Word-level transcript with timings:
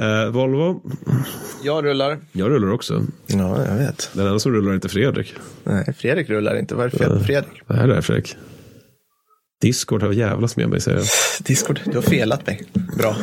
Eh, 0.00 0.30
Volvo, 0.30 0.82
Jag 1.62 1.84
rullar. 1.84 2.18
jag 2.32 2.50
rullar 2.50 2.72
också. 2.72 3.02
Ja, 3.26 3.64
jag 3.66 3.74
vet. 3.74 4.10
Den 4.12 4.26
enda 4.26 4.38
som 4.38 4.52
rullar 4.52 4.70
är 4.70 4.74
inte 4.74 4.88
Fredrik. 4.88 5.34
Nej, 5.64 5.94
Fredrik 5.98 6.30
rullar 6.30 6.58
inte. 6.58 6.74
Vad 6.74 6.86
är 6.86 6.90
det 6.90 6.98
fel 6.98 7.18
på 7.18 7.24
Fredrik? 7.24 7.62
Vad 7.66 7.78
är 7.78 7.88
det 7.88 7.94
här 7.94 8.00
Fredrik? 8.00 8.36
Discord 9.60 10.02
har 10.02 10.12
jävlas 10.12 10.56
med 10.56 10.68
mig 10.68 10.80
säger 10.80 10.98
jag. 10.98 11.06
Discord, 11.46 11.80
du 11.84 11.94
har 11.94 12.02
felat 12.02 12.46
mig. 12.46 12.62
Bra. 12.98 13.16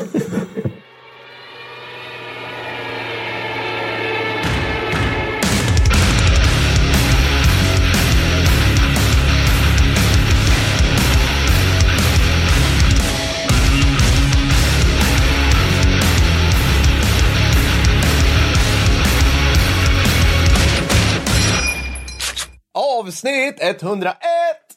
Avsnitt 23.51 23.83
101! 23.83 24.17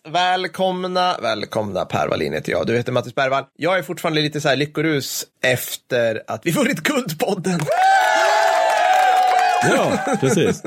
Välkomna, 0.09 1.19
välkomna 1.23 1.85
Per 1.85 2.09
Wallin 2.09 2.33
heter 2.33 2.53
jag. 2.53 2.67
Du 2.67 2.77
heter 2.77 2.93
Mattis 2.93 3.15
Bergvall. 3.15 3.45
Jag 3.57 3.79
är 3.79 3.83
fortfarande 3.83 4.21
lite 4.21 4.41
så 4.41 4.49
här 4.49 4.57
lyckorus 4.57 5.27
efter 5.43 6.23
att 6.27 6.47
vi 6.47 6.51
vunnit 6.51 6.81
Guldpodden. 6.81 7.61
Ja, 9.77 10.17
precis. 10.21 10.63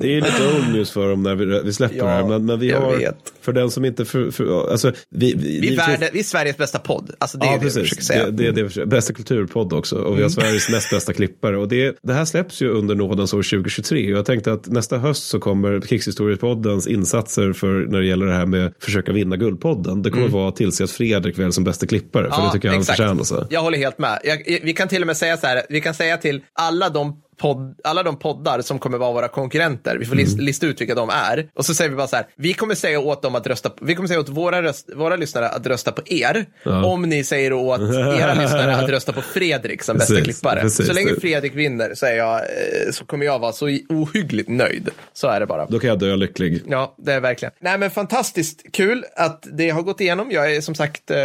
Det 0.00 0.16
är 0.16 0.20
lite 0.20 0.56
old 0.56 0.72
news 0.72 0.90
för 0.90 1.08
dem 1.10 1.22
när 1.22 1.34
vi, 1.34 1.60
vi 1.64 1.72
släpper 1.72 1.96
Ja, 1.96 2.04
det 2.04 2.10
här. 2.10 2.24
Men, 2.24 2.46
men 2.46 2.58
vi 2.60 2.70
har, 2.72 2.96
vet. 2.96 3.16
för 3.40 3.52
den 3.52 3.70
som 3.70 3.84
inte, 3.84 4.04
för, 4.04 4.30
för, 4.30 4.70
alltså, 4.70 4.92
vi, 5.10 5.34
vi, 5.34 5.60
Vi 5.60 5.66
är, 5.66 5.70
vi- 5.70 5.76
världen, 5.76 6.08
vi 6.12 6.18
är 6.18 6.24
Sveriges 6.24 6.56
bästa 6.56 6.78
podd. 6.78 7.10
Alltså 7.18 7.38
det 7.38 7.46
är 7.46 7.52
Ja, 7.52 7.58
det 7.58 7.64
jag 7.64 7.72
försöker 7.72 7.88
precis. 7.88 8.06
säga. 8.06 8.24
Det, 8.24 8.30
det 8.30 8.50
det 8.52 8.62
vi 8.62 8.68
försöker- 8.68 8.86
bästa 8.86 9.12
kulturpodd 9.12 9.72
också. 9.72 9.96
Och 9.96 10.04
vi 10.04 10.08
Mm. 10.10 10.22
har 10.22 10.28
Sveriges 10.28 10.68
näst 10.68 10.90
bästa 10.90 11.12
klippare. 11.12 11.56
Och 11.58 11.68
det, 11.68 11.96
det 12.02 12.12
här 12.12 12.24
släpps 12.24 12.62
ju 12.62 12.68
under 12.70 12.94
nådens 12.94 13.34
år 13.34 13.42
2023. 13.42 14.12
Och 14.12 14.18
jag 14.18 14.26
tänkte 14.26 14.52
att 14.52 14.66
nästa 14.66 14.98
höst 14.98 15.28
så 15.28 15.38
kommer 15.40 15.80
Krigshistoriepoddens 15.80 16.86
insatser 16.86 17.52
för 17.52 17.68
när 17.68 17.98
det 18.00 18.06
gäller 18.06 18.26
det 18.26 18.34
här 18.34 18.46
med 18.46 18.72
försöka 18.80 19.12
vinna 19.12 19.36
Guldpodden. 19.36 20.02
Det 20.02 20.10
kommer 20.10 20.28
vara 20.28 20.48
att 20.48 20.56
tillse 20.56 20.84
att 20.84 20.90
Fredrik 20.90 21.38
väl 21.38 21.52
som 21.52 21.64
bästa 21.64 21.86
klippare. 21.86 22.30
För 22.30 22.42
det 22.46 22.52
tycker 22.52 22.68
jag 22.68 22.72
han 22.72 22.80
exakt. 22.80 22.96
förtjänar. 22.96 23.22
Så. 23.24 23.46
Jag 23.50 23.60
håller 23.60 23.78
helt 23.78 23.98
med. 23.98 24.18
Jag, 24.24 24.60
vi 24.62 24.72
kan 24.72 24.88
till 24.88 25.00
och 25.02 25.06
med 25.06 25.16
säga 25.16 25.36
så 25.36 25.46
här, 25.46 25.62
vi 25.68 25.80
kan 25.80 25.94
säga 25.94 26.16
till 26.16 26.40
alla 26.52 26.88
de 26.88 27.16
Podd, 27.38 27.74
alla 27.84 28.02
de 28.02 28.18
poddar 28.18 28.60
som 28.60 28.78
kommer 28.78 28.98
vara 28.98 29.12
våra 29.12 29.28
konkurrenter, 29.28 29.96
vi 30.00 30.04
får 30.06 30.12
Mm. 30.14 30.24
list, 30.24 30.38
lista 30.38 30.66
ut 30.66 30.80
vilka 30.80 30.94
de 30.94 31.10
är. 31.10 31.48
Och 31.54 31.64
så 31.66 31.74
säger 31.74 31.90
vi 31.90 31.96
bara 31.96 32.06
så 32.06 32.16
här, 32.16 32.26
vi 32.36 32.54
kommer 32.54 32.74
säga 32.74 33.00
åt 33.00 33.22
dem 33.22 33.34
att 33.34 33.46
rösta, 33.46 33.70
vi 33.80 33.94
kommer 33.94 34.08
säga 34.08 34.20
åt 34.20 34.28
våra, 34.28 34.62
röst, 34.62 34.90
våra 34.96 35.16
lyssnare 35.16 35.48
att 35.48 35.66
rösta 35.66 35.92
på 35.92 36.02
er. 36.06 36.46
Om 36.84 37.02
ni 37.02 37.24
säger 37.24 37.52
åt 37.52 37.80
era 38.20 38.34
lyssnare 38.34 38.76
att 38.76 38.90
rösta 38.90 39.12
på 39.12 39.22
Fredrik 39.22 39.82
som 39.82 39.96
bästa 39.98 40.14
Precis, 40.14 40.24
klippare. 40.40 40.60
precis. 40.60 40.86
så 40.86 40.92
länge 40.92 41.14
Fredrik 41.20 41.54
vinner 41.54 41.94
så, 41.94 42.06
jag, 42.06 42.36
eh, 42.36 42.90
så 42.92 43.04
kommer 43.04 43.26
jag 43.26 43.38
vara 43.38 43.52
så 43.52 43.66
ohyggligt 43.88 44.48
nöjd. 44.48 44.88
Så 45.12 45.28
är 45.28 45.40
det 45.40 45.46
bara. 45.46 45.66
Då 45.66 45.78
kan 45.78 45.88
jag 45.90 45.98
dö 45.98 46.16
lycklig. 46.16 46.62
Ja, 46.68 46.94
det 46.98 47.12
är 47.12 47.20
verkligen. 47.20 47.52
Nej, 47.60 47.78
men 47.78 47.90
fantastiskt 47.90 48.62
kul 48.72 49.04
att 49.16 49.46
det 49.52 49.70
har 49.70 49.82
gått 49.82 50.00
igenom. 50.00 50.30
Jag 50.30 50.54
är 50.56 50.60
som 50.60 50.74
sagt 50.74 51.10
eh, 51.10 51.16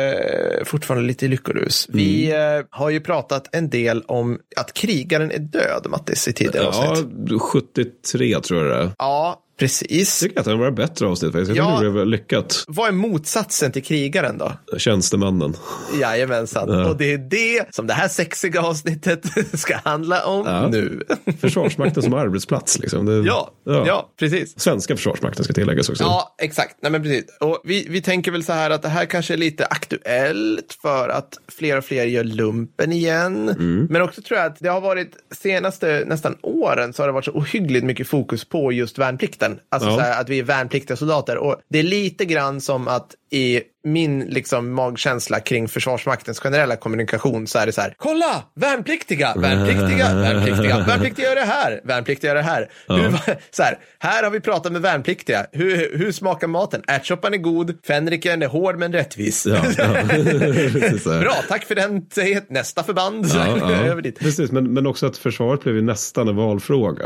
fortfarande 0.65 1.07
lite 1.07 1.25
i 1.25 1.27
lyckorus. 1.27 1.87
Vi 1.89 2.31
eh, 2.31 2.65
har 2.69 2.89
ju 2.89 2.99
pratat 2.99 3.49
en 3.55 3.69
del 3.69 4.03
om 4.07 4.39
att 4.55 4.73
krigaren 4.73 5.31
är 5.31 5.39
död, 5.39 5.85
Mattis, 6.01 6.27
i 6.27 6.33
tidigare 6.33 6.69
Ja, 6.73 6.89
avsnitt. 6.91 7.41
73 7.41 8.39
tror 8.39 8.59
jag 8.65 8.69
det 8.69 8.83
är. 8.83 8.91
Ja, 8.97 9.43
precis. 9.65 10.21
Jag 10.21 10.29
tycker 10.29 10.39
att 10.39 10.45
det 10.45 10.55
var 10.55 10.71
bättre 10.71 11.07
avsnitt 11.07 11.31
faktiskt. 11.31 11.55
Jag 11.55 11.65
Ja. 11.65 11.71
tycker 11.77 11.85
det 11.85 11.91
blev 11.91 12.07
lyckat. 12.07 12.63
Vad 12.67 12.87
är 12.87 12.91
motsatsen 12.91 13.71
till 13.71 13.83
krigaren 13.83 14.37
då? 14.37 14.51
Tjänstemannen. 14.77 15.55
Jajamensan. 16.01 16.69
Och 16.85 16.97
det 16.97 17.13
är 17.13 17.17
det 17.17 17.75
som 17.75 17.87
det 17.87 17.93
här 17.93 18.07
sexiga 18.07 18.61
avsnittet 18.61 19.21
ska 19.59 19.75
handla 19.83 20.25
om 20.25 20.43
Ja. 20.45 20.67
nu. 20.67 21.01
Försvarsmakten 21.41 22.03
som 22.03 22.13
arbetsplats 22.13 22.79
liksom. 22.79 23.05
Det, 23.05 23.13
ja, 23.27 23.51
ja, 23.65 24.09
precis. 24.19 24.59
Svenska 24.59 24.95
försvarsmakten 24.95 25.43
ska 25.43 25.53
tilläggas 25.53 25.89
också. 25.89 26.03
Ja, 26.03 26.35
exakt. 26.41 26.75
Nej, 26.81 26.91
men 26.91 27.03
precis. 27.03 27.25
Och 27.39 27.61
vi, 27.63 27.87
vi 27.89 28.01
tänker 28.01 28.31
väl 28.31 28.43
så 28.43 28.53
här 28.53 28.69
att 28.69 28.81
det 28.81 28.89
här 28.89 29.05
kanske 29.05 29.33
är 29.33 29.37
lite 29.37 29.65
aktuellt 29.65 30.77
för 30.81 31.09
att 31.09 31.37
fler 31.57 31.77
och 31.77 31.85
fler 31.85 32.05
gör 32.05 32.23
lumpen 32.23 32.91
igen. 32.91 33.49
Mm. 33.49 33.87
Men 33.89 34.01
också 34.01 34.21
tror 34.21 34.39
jag 34.39 34.47
att 34.47 34.59
det 34.59 34.69
har 34.69 34.81
varit 34.81 35.11
senaste 35.35 36.03
nästan 36.07 36.35
åren 36.41 36.93
så 36.93 37.01
har 37.01 37.07
det 37.07 37.13
varit 37.13 37.25
så 37.25 37.31
ohyggligt 37.31 37.85
mycket 37.85 38.07
fokus 38.07 38.45
på 38.45 38.71
just 38.71 38.97
värnplikten. 38.97 39.50
Alltså 39.69 39.89
Ja. 39.89 39.99
här, 39.99 40.21
att 40.21 40.29
vi 40.29 40.39
är 40.39 40.43
värnpliktiga 40.43 40.97
soldater. 40.97 41.37
Och 41.37 41.55
det 41.69 41.79
är 41.79 41.83
lite 41.83 42.25
grann 42.25 42.61
som 42.61 42.87
att 42.87 43.15
i 43.31 43.61
min 43.83 44.19
liksom 44.19 44.73
magkänsla 44.73 45.39
kring 45.39 45.67
Försvarsmaktens 45.67 46.39
generella 46.39 46.75
kommunikation 46.75 47.47
så 47.47 47.59
är 47.59 47.65
det 47.65 47.71
så 47.71 47.81
här, 47.81 47.93
kolla, 47.97 48.43
värnpliktiga, 48.55 49.33
värnpliktiga, 49.37 50.15
värnpliktiga, 50.15 50.77
värnpliktiga 50.87 51.27
gör 51.29 51.35
det 51.35 51.41
här, 51.41 51.81
värnpliktiga 51.83 52.29
gör 52.29 52.35
det 52.35 52.41
här. 52.41 52.69
Hur, 52.87 53.11
så 53.51 53.63
här, 53.63 53.77
här 53.99 54.23
har 54.23 54.29
vi 54.31 54.39
pratat 54.39 54.71
med 54.71 54.81
värnpliktiga, 54.81 55.45
hur, 55.51 55.97
hur 55.97 56.11
smakar 56.11 56.47
maten? 56.47 56.81
Ärtsoppan 56.87 57.33
är 57.33 57.37
god, 57.37 57.77
fänriken 57.87 58.41
är 58.41 58.47
hård 58.47 58.77
men 58.77 58.93
rättvis. 58.93 59.45
Ja, 59.45 59.65
ja. 59.77 59.83
Bra, 61.19 61.35
tack 61.47 61.65
för 61.65 61.75
den, 61.75 62.05
säg 62.11 62.41
nästa 62.49 62.83
förband. 62.83 63.25
Ja, 63.33 63.57
ja. 63.87 64.11
Precis, 64.19 64.51
men, 64.51 64.73
men 64.73 64.87
också 64.87 65.05
att 65.05 65.17
försvaret 65.17 65.63
blev 65.63 65.75
ju 65.75 65.81
nästan 65.81 66.27
en 66.27 66.35
valfråga. 66.35 67.03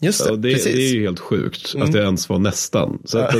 Just 0.00 0.24
det, 0.24 0.36
det. 0.36 0.48
Mm. 0.48 0.60
det 0.64 0.82
är 0.82 0.94
ju 0.94 1.02
helt 1.02 1.20
sjukt 1.20 1.74
att 1.78 1.92
det 1.92 1.98
ens 1.98 2.28
var 2.28 2.38
nästan. 2.38 2.98
Så 3.04 3.18
att, 3.18 3.34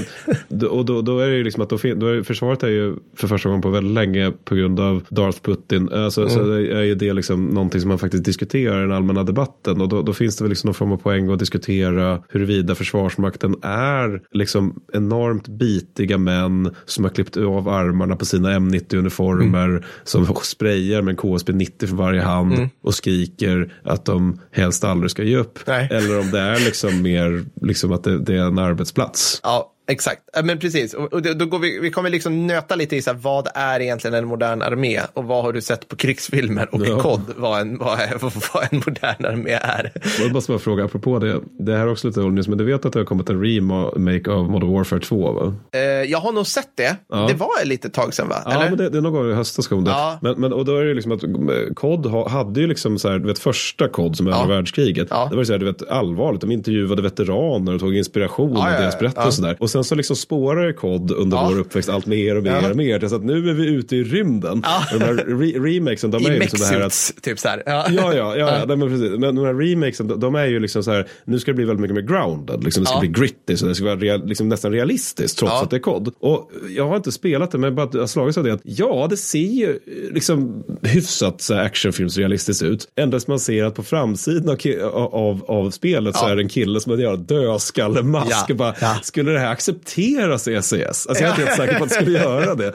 och 0.70 0.84
då, 0.84 1.02
då 1.02 1.18
är 1.18 1.28
det 1.28 1.36
ju 1.36 1.44
liksom 1.44 1.62
att 1.62 1.70
då, 1.70 1.76
då 1.76 2.06
är, 2.06 2.22
försvaret 2.22 2.59
är 2.62 2.70
ju 2.70 2.94
för 3.16 3.28
första 3.28 3.48
gången 3.48 3.62
på 3.62 3.70
väldigt 3.70 3.94
länge 3.94 4.32
på 4.44 4.54
grund 4.54 4.80
av 4.80 5.02
Darth 5.10 5.38
Putin. 5.42 5.88
Alltså, 5.92 6.28
Så 6.28 6.40
Mm. 6.40 6.50
det 6.50 6.72
är 6.78 6.82
ju 6.82 6.94
det 6.94 7.12
liksom 7.12 7.46
någonting 7.46 7.80
som 7.80 7.88
man 7.88 7.98
faktiskt 7.98 8.24
diskuterar 8.24 8.78
i 8.78 8.80
den 8.82 8.92
allmänna 8.92 9.22
debatten. 9.24 9.80
Och 9.80 9.88
då, 9.88 10.02
då 10.02 10.12
finns 10.12 10.36
det 10.36 10.44
väl 10.44 10.48
liksom 10.48 10.68
någon 10.68 10.74
form 10.74 10.92
av 10.92 10.96
poäng 10.96 11.30
att 11.32 11.38
diskutera 11.38 12.22
huruvida 12.28 12.74
försvarsmakten 12.74 13.54
är 13.62 14.20
liksom 14.32 14.80
enormt 14.92 15.48
bitiga 15.48 16.18
män 16.18 16.74
som 16.84 17.04
har 17.04 17.10
klippt 17.10 17.36
av 17.36 17.68
armarna 17.68 18.16
på 18.16 18.24
sina 18.24 18.50
M90-uniformer. 18.58 19.64
Mm. 19.68 19.82
Som 20.04 20.26
sprayar 20.42 21.02
med 21.02 21.12
en 21.12 21.16
KSP 21.16 21.52
90 21.52 21.86
för 21.88 21.96
varje 21.96 22.20
hand 22.22 22.68
och 22.82 22.94
skriker 22.94 23.72
att 23.84 24.04
de 24.04 24.40
helst 24.50 24.84
aldrig 24.84 25.10
ska 25.10 25.22
ge 25.22 25.36
upp. 25.36 25.58
Nej. 25.66 25.88
Eller 25.90 26.20
om 26.20 26.30
det 26.30 26.38
är 26.40 26.64
liksom 26.64 27.02
mer 27.02 27.44
liksom 27.62 27.92
att 27.92 28.04
det, 28.04 28.18
det 28.18 28.34
är 28.34 28.44
en 28.44 28.58
arbetsplats. 28.58 29.40
Ja, 29.42 29.72
exakt. 29.90 30.22
Ja, 30.32 30.42
Men 30.42 30.58
precis. 30.58 30.94
Och, 30.94 31.22
då 31.22 31.46
går 31.46 31.58
vi, 31.58 31.78
vi 31.78 31.90
kommer 31.90 32.10
liksom 32.10 32.46
nöta 32.46 32.76
lite 32.76 32.96
i 32.96 33.02
så 33.02 33.10
här, 33.10 33.18
vad 33.18 33.48
är 33.54 33.80
egentligen 33.80 34.14
en 34.14 34.26
modern 34.26 34.62
armé 34.62 35.00
och 35.14 35.24
vad 35.24 35.44
har 35.44 35.52
du 35.52 35.60
sett 35.60 35.88
på 35.88 35.96
krigsfilmer 35.96 36.74
och 36.74 36.86
Ja. 36.86 37.00
kod 37.00 37.20
vad 37.36 37.60
en, 37.60 37.78
vad, 37.78 38.00
är, 38.00 38.14
vad 38.54 38.68
en 38.70 38.82
modern 38.86 39.24
armé 39.24 39.50
är. 39.52 39.92
Jag 40.20 40.32
måste 40.32 40.52
bara 40.52 40.58
fråga, 40.58 40.84
apropå 40.84 41.18
det, 41.18 41.40
det 41.58 41.72
här 41.72 41.80
är 41.86 41.92
också 41.92 42.06
lite 42.06 42.20
old 42.20 42.48
men 42.48 42.58
du 42.58 42.64
vet 42.64 42.84
att 42.84 42.92
det 42.92 42.98
har 42.98 43.04
kommit 43.04 43.30
en 43.30 43.44
remake 43.44 44.30
av 44.30 44.50
Modern 44.50 44.72
Warfare 44.72 45.00
2 45.00 45.32
va? 45.32 45.54
Eh, 45.72 45.80
jag 45.80 46.18
har 46.18 46.32
nog 46.32 46.46
sett 46.46 46.76
det. 46.76 46.96
Ja. 47.08 47.26
Det 47.28 47.34
var 47.34 47.48
ett 47.62 47.68
litet 47.68 47.94
tag 47.94 48.14
sedan 48.14 48.28
va? 48.28 48.42
Ja, 48.44 48.50
Eller? 48.50 48.68
men 48.68 48.78
det, 48.78 48.88
det 48.88 48.98
är 48.98 49.02
någon 49.02 49.12
gång 49.12 49.30
i 49.30 49.34
höstas 49.34 49.66
kom 49.68 49.84
det. 49.84 49.90
Ja. 49.90 50.18
Men, 50.22 50.40
men, 50.40 50.52
och 50.52 50.64
då 50.64 50.76
är 50.76 50.84
det 50.84 50.94
liksom 50.94 51.12
att 51.12 51.24
eh, 51.24 52.10
ha, 52.10 52.28
hade 52.28 52.60
ju 52.60 52.66
liksom 52.66 52.98
så 52.98 53.08
här, 53.08 53.18
du 53.18 53.26
vet 53.26 53.38
första 53.38 53.88
COD 53.88 54.16
som 54.16 54.26
är 54.26 54.30
andra 54.30 54.54
världskriget. 54.54 55.08
Ja. 55.10 55.26
Det 55.30 55.36
var 55.36 55.44
så 55.44 55.52
här, 55.52 55.58
du 55.58 55.66
vet 55.66 55.88
allvarligt, 55.88 56.40
de 56.40 56.50
intervjuade 56.50 57.02
veteraner 57.02 57.74
och 57.74 57.80
tog 57.80 57.96
inspiration 57.96 58.52
Ja, 58.54 58.66
av 58.66 58.72
ja, 58.72 58.80
deras 58.80 58.94
ja. 58.94 58.98
berättelser 59.00 59.26
och 59.28 59.34
sådär. 59.34 59.56
Och 59.60 59.70
sen 59.70 59.79
så 59.84 59.94
liksom 59.94 60.16
spårar 60.16 60.72
COD 60.72 61.10
under 61.10 61.36
Ja. 61.36 61.48
vår 61.50 61.58
uppväxt 61.58 61.88
allt 61.88 62.06
mer 62.06 62.36
och 62.36 62.42
mer 62.42 62.50
Ja. 62.62 62.70
och 62.70 62.76
mer. 62.76 63.08
Så 63.08 63.16
att 63.16 63.24
nu 63.24 63.50
är 63.50 63.54
vi 63.54 63.66
ute 63.66 63.96
i 63.96 64.04
rymden. 64.04 64.62
Ja. 64.64 64.84
Och 64.94 64.98
de 65.00 65.04
här 65.06 65.14
re 65.14 65.74
remakesen, 65.74 66.10
de 66.10 66.26
är 66.26 66.30
I 66.30 66.34
ju 66.34 66.40
liksom 66.40 66.58
det 66.60 66.66
här 66.66 66.80
att 66.80 67.12
typ 67.22 67.38
så 67.38 67.48
här. 67.48 67.62
Ja. 67.66 67.86
Ja, 67.90 68.14
ja, 68.14 68.36
ja, 68.36 68.58
ja. 68.68 68.76
Men 68.76 68.80
precis. 68.88 69.10
Men 69.18 69.34
de 69.34 69.44
här 69.44 69.54
remakesen, 69.54 70.08
de, 70.08 70.20
de 70.20 70.34
är 70.34 70.46
ju 70.46 70.60
liksom 70.60 70.82
så 70.82 70.90
här, 70.90 71.06
nu 71.24 71.38
ska 71.38 71.50
det 71.50 71.54
bli 71.56 71.64
väldigt 71.64 71.80
mycket 71.80 71.94
mer 71.94 72.02
grounded. 72.16 72.64
Liksom, 72.64 72.84
det 72.84 72.90
ska 72.90 72.98
bli 73.00 73.08
gritty, 73.08 73.56
så 73.56 73.66
det 73.66 73.74
ska 73.74 73.84
vara 73.84 73.96
real, 73.96 74.26
liksom 74.26 74.48
nästan 74.48 74.72
realistiskt 74.72 75.38
trots 75.38 75.62
att 75.62 75.70
det 75.70 75.76
är 75.76 75.80
kod. 75.80 76.12
Och 76.20 76.50
jag 76.76 76.88
har 76.88 76.96
inte 76.96 77.12
spelat 77.12 77.50
det, 77.50 77.58
men 77.58 77.74
bara 77.74 77.88
jag 77.92 78.00
har 78.00 78.06
slagits 78.06 78.38
av 78.38 78.44
det 78.44 78.52
att 78.52 78.60
ja, 78.64 79.06
det 79.10 79.16
ser 79.16 79.38
ju 79.38 79.68
eh, 79.70 80.14
liksom 80.14 80.62
hyfsat 80.82 81.40
så 81.40 81.54
här, 81.54 81.64
actionfilmsrealistiskt 81.64 82.62
ut. 82.62 82.88
Endast 82.96 83.28
man 83.28 83.40
ser 83.40 83.64
att 83.64 83.74
på 83.74 83.82
framsidan 83.82 84.56
av, 84.92 85.14
av, 85.14 85.44
av 85.48 85.70
spelet 85.70 86.16
så 86.16 86.26
är 86.26 86.36
det 86.36 86.42
en 86.42 86.48
kille 86.48 86.80
som 86.80 86.92
har 86.92 86.98
en 87.14 87.22
dödskallemask. 87.24 88.46
Ja, 88.48 88.54
bara. 88.54 88.74
Skulle 89.02 89.32
det 89.32 89.38
här 89.38 89.52
accepteras 89.70 90.48
i 90.48 90.62
SES? 90.62 91.06
Alltså 91.06 91.24
jag 91.24 91.30
är 91.30 91.30
inte 91.30 91.44
helt 91.44 91.56
säker 91.56 91.78
på 91.78 91.84
att 91.84 91.90
det 91.90 91.94
skulle 91.94 92.18
göra 92.18 92.54
det. 92.54 92.68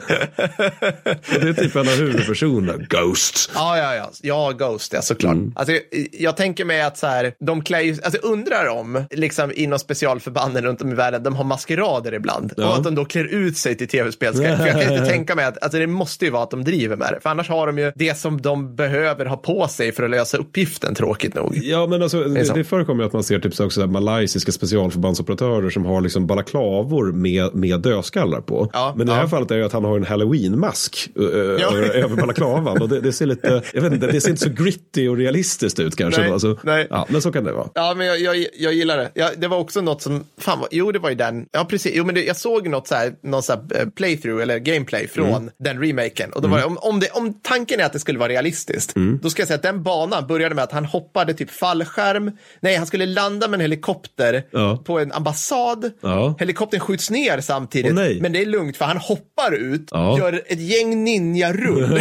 Och 1.34 1.40
det 1.40 1.48
är 1.48 1.52
typ 1.52 1.76
en 1.76 1.80
av 1.80 1.94
huvudpersonerna, 1.94 2.84
Ghost. 2.88 3.50
Ja, 3.54 3.78
ja, 3.78 3.94
ja. 3.94 4.10
Ja, 4.22 4.52
Ghost, 4.52 4.92
ja, 4.92 5.02
såklart. 5.02 5.34
Mm. 5.34 5.52
Alltså, 5.56 5.74
jag, 6.12 6.36
tänker 6.36 6.64
mig 6.64 6.82
att 6.82 6.98
så 6.98 7.06
här, 7.06 7.32
de 7.38 7.62
klär 7.62 7.80
ju, 7.80 7.96
alltså 8.04 8.20
undrar 8.22 8.68
om, 8.68 9.04
liksom 9.10 9.52
inom 9.54 9.78
specialförbanden 9.78 10.64
runt 10.64 10.82
om 10.82 10.92
i 10.92 10.94
världen, 10.94 11.22
de 11.22 11.36
har 11.36 11.44
maskerader 11.44 12.14
ibland. 12.14 12.52
Ja. 12.56 12.68
Och 12.68 12.76
att 12.76 12.84
de 12.84 12.94
då 12.94 13.04
klär 13.04 13.24
ut 13.24 13.58
sig 13.58 13.76
till 13.76 13.88
tv-spel. 13.88 14.34
För 14.34 14.42
jag 14.42 14.72
kan 14.72 14.82
inte 14.92 15.06
tänka 15.06 15.34
mig 15.34 15.44
att, 15.44 15.62
alltså 15.62 15.78
det 15.78 15.86
måste 15.86 16.24
ju 16.24 16.30
vara 16.30 16.42
att 16.42 16.50
de 16.50 16.64
driver 16.64 16.96
med 16.96 17.12
det. 17.12 17.20
För 17.20 17.30
annars 17.30 17.48
har 17.48 17.66
de 17.66 17.78
ju 17.78 17.92
det 17.94 18.18
som 18.18 18.42
de 18.42 18.76
behöver 18.76 19.26
ha 19.26 19.36
på 19.36 19.68
sig 19.68 19.92
för 19.92 20.02
att 20.02 20.10
lösa 20.10 20.36
uppgiften, 20.38 20.94
tråkigt 20.94 21.34
nog. 21.34 21.56
Ja, 21.62 21.86
men 21.86 22.02
alltså, 22.02 22.24
det, 22.24 22.54
det 22.54 22.64
förekommer 22.64 23.02
ju 23.02 23.06
att 23.06 23.12
man 23.12 23.24
ser 23.24 23.38
typ 23.38 23.54
så 23.54 23.64
också 23.64 23.74
så 23.74 23.80
här 23.80 23.92
malaysiska 23.92 24.52
specialförbandsoperatörer 24.52 25.70
som 25.70 25.84
har 25.84 26.00
liksom 26.00 26.26
balaklava 26.26 26.75
balaklavor 26.84 27.12
med, 27.12 27.54
med 27.54 27.80
dödskallar 27.80 28.40
på. 28.40 28.70
Ja, 28.72 28.92
Men 28.96 29.06
i 29.06 29.10
det 29.10 29.14
här 29.16 29.22
ja. 29.22 29.28
fallet 29.28 29.50
är 29.50 29.58
det 29.58 29.66
att 29.66 29.72
han 29.72 29.84
har 29.84 29.96
en 29.96 30.04
halloween-mask 30.04 31.08
uh, 31.18 31.24
över, 31.26 31.96
över 32.04 32.16
balaklavan. 32.16 32.82
Och 32.82 32.88
det, 32.88 33.00
det 33.00 33.12
ser 33.12 33.26
lite, 33.26 33.62
jag 33.74 33.82
vet 33.82 33.92
inte, 33.92 34.06
det 34.06 34.20
ser 34.20 34.30
inte 34.30 34.42
så 34.42 34.50
gritty 34.50 35.08
och 35.08 35.16
realistiskt 35.16 35.78
ut 35.80 35.96
kanske. 35.96 36.20
Nej, 36.20 36.30
alltså, 36.30 36.58
nej. 36.62 36.86
Ja, 36.90 37.06
men 37.08 37.22
så 37.22 37.32
kan 37.32 37.44
det 37.44 37.52
vara. 37.52 37.68
Ja, 37.74 37.94
men 37.96 38.06
jag, 38.06 38.20
jag, 38.20 38.46
jag 38.58 38.72
gillar 38.72 38.96
det. 38.96 39.10
Ja, 39.14 39.30
det 39.36 39.48
var 39.48 39.58
också 39.58 39.80
något 39.80 40.02
som, 40.02 40.24
fan, 40.38 40.60
vad- 40.60 40.68
jo 40.70 40.92
det 40.92 40.98
var 40.98 41.08
ju 41.08 41.14
den, 41.16 41.46
ja 41.52 41.64
precis, 41.64 41.92
jo 41.94 42.04
men 42.04 42.14
det, 42.14 42.24
jag 42.24 42.36
såg 42.36 42.68
något 42.68 42.88
så 42.88 42.94
här, 42.94 43.12
någon 43.22 43.42
så 43.42 43.52
här 43.52 43.60
eh, 43.80 43.86
playthrough 43.88 44.42
eller 44.42 44.58
gameplay 44.58 45.08
från 45.08 45.26
Mm. 45.26 45.50
den 45.58 45.82
remaken. 45.82 46.32
Och 46.32 46.42
då 46.42 46.48
var 46.48 46.58
det, 46.58 46.64
om, 46.64 46.78
om, 46.80 47.00
det, 47.00 47.10
om 47.10 47.34
tanken 47.42 47.80
är 47.80 47.84
att 47.84 47.92
det 47.92 47.98
skulle 47.98 48.18
vara 48.18 48.28
realistiskt, 48.28 48.96
Mm. 48.96 49.18
då 49.22 49.30
ska 49.30 49.40
jag 49.42 49.46
säga 49.48 49.56
att 49.56 49.62
den 49.62 49.82
banan 49.82 50.26
började 50.26 50.54
med 50.54 50.64
att 50.64 50.72
han 50.72 50.84
hoppade 50.84 51.34
typ 51.34 51.50
fallskärm, 51.50 52.30
nej 52.60 52.76
han 52.76 52.86
skulle 52.86 53.06
landa 53.06 53.48
med 53.48 53.54
en 53.54 53.60
helikopter 53.60 54.42
Ja. 54.50 54.82
på 54.84 54.98
en 54.98 55.12
ambassad, 55.12 55.90
Ja. 56.00 56.34
Helikoptern 56.66 56.80
skjuts 56.80 57.10
ner 57.10 57.40
samtidigt, 57.40 57.94
nej. 57.94 58.20
men 58.20 58.32
det 58.32 58.42
är 58.42 58.46
lugnt 58.46 58.76
för 58.76 58.84
han 58.84 58.96
hoppar 58.96 59.52
ut, 59.54 59.88
Ja. 59.90 60.18
gör 60.18 60.42
ett 60.46 60.60
gäng 60.60 61.04
ninja-rull, 61.04 61.92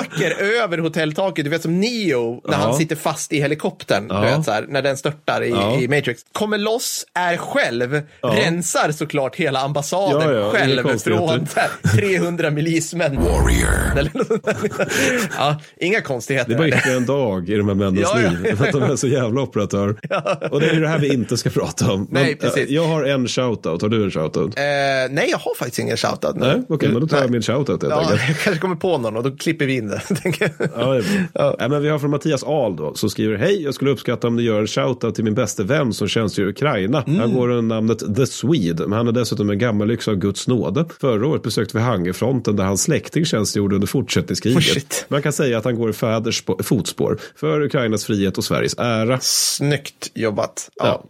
åker 0.00 0.42
över 0.62 0.78
hotelltaket, 0.78 1.44
du 1.44 1.50
vet 1.50 1.62
som 1.62 1.80
Neo 1.80 2.40
när 2.44 2.52
Ja. 2.52 2.58
han 2.58 2.74
sitter 2.74 2.96
fast 2.96 3.32
i 3.32 3.40
helikoptern, 3.40 4.06
Ja. 4.10 4.20
du 4.20 4.26
vet, 4.26 4.44
så 4.44 4.50
här, 4.50 4.64
när 4.68 4.82
den 4.82 4.96
störtar 4.96 5.42
i, 5.44 5.50
Ja. 5.50 5.76
i 5.80 5.88
Matrix. 5.88 6.20
Kommer 6.32 6.58
loss, 6.58 7.06
är 7.14 7.36
själv, 7.36 8.02
Ja. 8.22 8.28
rensar 8.28 8.92
såklart 8.92 9.36
hela 9.36 9.60
ambassaden 9.60 10.20
Ja, 10.28 10.32
ja, 10.34 10.40
inga 10.40 10.50
själv 10.82 10.98
från 10.98 11.46
så 11.46 11.60
här, 11.60 11.96
300 11.96 12.50
milismän. 12.50 13.16
Warrior. 13.16 14.10
ja, 15.38 15.60
inga 15.80 16.00
konstigheter. 16.00 16.48
Det 16.48 16.54
är 16.54 16.58
bara 16.58 16.68
ytterligare 16.68 16.96
en 16.96 17.06
dag 17.06 17.48
i 17.48 17.56
de 17.56 17.68
här 17.68 17.74
männens 17.74 18.14
liv. 18.16 18.56
För 18.56 18.66
att 18.66 18.72
de 18.72 18.82
är 18.82 18.96
så 18.96 19.06
jävla 19.08 19.40
operatör. 19.40 19.88
Och 20.50 20.60
det 20.60 20.66
är 20.70 20.80
det 20.80 20.88
här 20.88 20.98
vi 20.98 21.12
inte 21.12 21.36
ska 21.36 21.50
prata 21.50 21.92
om. 21.92 22.06
Men, 22.10 22.22
Nej, 22.22 22.34
precis. 22.36 22.68
eh, 22.68 22.74
Jag 22.74 22.84
har 22.84 23.04
en 23.04 23.28
shoutout. 23.66 23.82
Har 23.82 23.88
du 23.88 24.04
en 24.04 24.10
shoutout? 24.10 24.58
Eh, 24.58 24.62
nej, 25.10 25.28
jag 25.30 25.38
har 25.38 25.54
faktiskt 25.58 25.78
ingen 25.78 25.96
shoutout. 25.96 26.36
nu. 26.36 26.46
Nej, 26.46 26.62
okej, 26.68 26.88
men 26.88 27.00
då 27.00 27.06
tar 27.06 27.16
jag 27.16 27.22
Nej. 27.24 27.30
min 27.32 27.42
shoutout 27.42 27.82
helt 27.82 27.94
Ja, 27.94 28.00
enkelt. 28.00 28.20
jag 28.28 28.38
kanske 28.38 28.60
kommer 28.60 28.76
på 28.76 28.98
någon 28.98 29.16
och 29.16 29.22
då 29.22 29.36
klipper 29.36 29.66
vi 29.66 29.76
in 29.76 29.88
det. 29.88 30.02
jag. 30.40 30.50
Ja, 30.76 30.92
det 30.94 31.02
bra. 31.34 31.56
Nej, 31.58 31.68
men 31.68 31.82
vi 31.82 31.88
har 31.88 31.98
från 31.98 32.10
Mattias 32.10 32.44
Ahl 32.44 32.76
då, 32.76 32.94
som 32.94 33.10
skriver 33.10 33.36
Hej, 33.36 33.62
jag 33.62 33.74
skulle 33.74 33.90
uppskatta 33.90 34.26
om 34.26 34.36
ni 34.36 34.42
gör 34.42 34.60
en 34.60 34.66
shoutout 34.66 35.14
till 35.14 35.24
min 35.24 35.34
bäste 35.34 35.64
vän 35.64 35.92
som 35.92 36.08
tjänstgör 36.08 36.46
i 36.46 36.50
Ukraina. 36.50 37.02
Mm. 37.02 37.20
Han 37.20 37.34
går 37.34 37.48
under 37.48 37.74
namnet 37.74 38.16
The 38.16 38.26
Swede, 38.26 38.86
men 38.86 38.92
han 38.92 39.08
är 39.08 39.12
dessutom 39.12 39.50
en 39.50 39.58
gammelyx 39.58 40.08
av 40.08 40.14
Guds 40.14 40.48
nåde. 40.48 40.84
Förra 41.00 41.26
året 41.26 41.42
besökte 41.42 41.76
vi 41.76 41.82
Hangefronten 41.82 42.56
där 42.56 42.64
hans 42.64 42.82
släkting 42.82 43.24
tjänstgjorde 43.24 43.74
under 43.74 43.86
fortsättningskriget. 43.88 44.76
Oh. 44.76 45.04
Man 45.08 45.22
kan 45.22 45.32
säga 45.32 45.58
att 45.58 45.64
han 45.64 45.76
går 45.76 45.90
i 45.90 45.92
fäders 45.92 46.44
fotspår 46.62 47.18
för 47.36 47.60
Ukrainas 47.62 48.04
frihet 48.04 48.38
och 48.38 48.44
Sveriges 48.44 48.74
ära. 48.78 49.18
Snyggt 49.20 50.10
jobbat. 50.14 50.70
Ja. 50.76 50.86
Ja. 50.86 51.04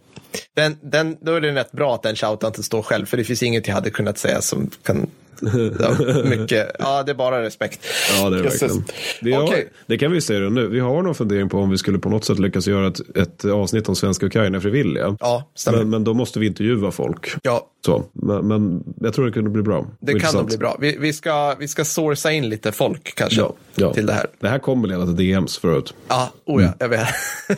Den, 0.53 0.77
den, 0.81 1.17
då 1.21 1.33
är 1.33 1.41
det 1.41 1.55
rätt 1.55 1.71
bra 1.71 1.95
att 1.95 2.03
den 2.03 2.15
shoutouten 2.15 2.63
står 2.63 2.81
själv, 2.81 3.05
för 3.05 3.17
det 3.17 3.23
finns 3.23 3.43
inget 3.43 3.67
jag 3.67 3.75
hade 3.75 3.89
kunnat 3.89 4.17
säga 4.17 4.41
som 4.41 4.69
kan... 4.83 5.09
Ja, 5.79 5.95
mycket. 6.23 6.71
Ja, 6.79 7.03
det 7.03 7.11
är 7.11 7.15
bara 7.15 7.41
respekt. 7.43 7.79
Ja, 8.19 8.29
det 8.29 8.39
är 8.39 8.43
verkligen. 8.43 8.83
Vi 9.21 9.33
har, 9.33 9.43
Okej. 9.43 9.69
Det 9.87 9.97
kan 9.97 10.11
vi 10.11 10.21
säga 10.21 10.49
nu. 10.49 10.67
Vi 10.67 10.79
har 10.79 11.01
någon 11.01 11.15
fundering 11.15 11.49
på 11.49 11.57
om 11.59 11.69
vi 11.69 11.77
skulle 11.77 11.99
på 11.99 12.09
något 12.09 12.25
sätt 12.25 12.39
lyckas 12.39 12.67
göra 12.67 12.87
ett, 12.87 13.17
ett 13.17 13.45
avsnitt 13.45 13.89
om 13.89 13.95
svenska 13.95 14.25
Ukraina 14.25 14.61
frivilliga. 14.61 15.17
Ja, 15.19 15.51
stämmer. 15.55 15.77
Men, 15.77 15.89
men 15.89 16.03
då 16.03 16.13
måste 16.13 16.39
vi 16.39 16.47
intervjua 16.47 16.91
folk. 16.91 17.29
Ja, 17.43 17.67
Så, 17.85 18.03
men, 18.13 18.47
men 18.47 18.83
jag 19.01 19.13
tror 19.13 19.25
det 19.25 19.31
kunde 19.31 19.49
bli 19.49 19.61
bra. 19.61 19.87
det 19.99 20.19
kan 20.19 20.33
nog 20.35 20.45
bli 20.45 20.57
bra. 20.57 20.77
Vi, 20.79 20.97
vi, 20.99 21.13
ska, 21.13 21.55
vi 21.59 21.67
ska 21.67 21.85
sourca 21.85 22.31
in 22.31 22.49
lite 22.49 22.71
folk 22.71 23.15
kanske 23.15 23.41
Ja, 23.41 23.53
ja. 23.75 23.93
till 23.93 24.05
det 24.05 24.13
här. 24.13 24.25
Det 24.39 24.47
här 24.47 24.59
kommer 24.59 24.87
leda 24.87 25.05
till 25.05 25.15
DMs 25.15 25.57
förut. 25.57 25.93
Ja, 26.07 26.29
oh 26.45 26.63
ja, 26.63 26.73
jag 26.79 26.89
vet. 26.89 27.07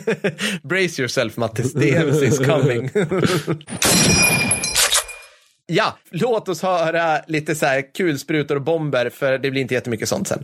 Brace 0.62 1.02
yourself 1.02 1.36
Mattis, 1.36 1.72
DMs 1.72 2.22
is 2.22 2.38
coming. 2.38 2.90
ja, 5.70 5.98
låt 6.10 6.48
oss 6.48 6.62
höra 6.62 7.20
lite 7.26 7.54
så 7.54 7.66
här 7.66 7.94
kulsprutor 7.94 8.56
och 8.56 8.62
bomber, 8.62 9.10
för 9.10 9.38
det 9.38 9.50
blir 9.50 9.62
inte 9.62 9.74
jättemycket 9.74 10.08
sånt 10.08 10.28
sen. 10.28 10.42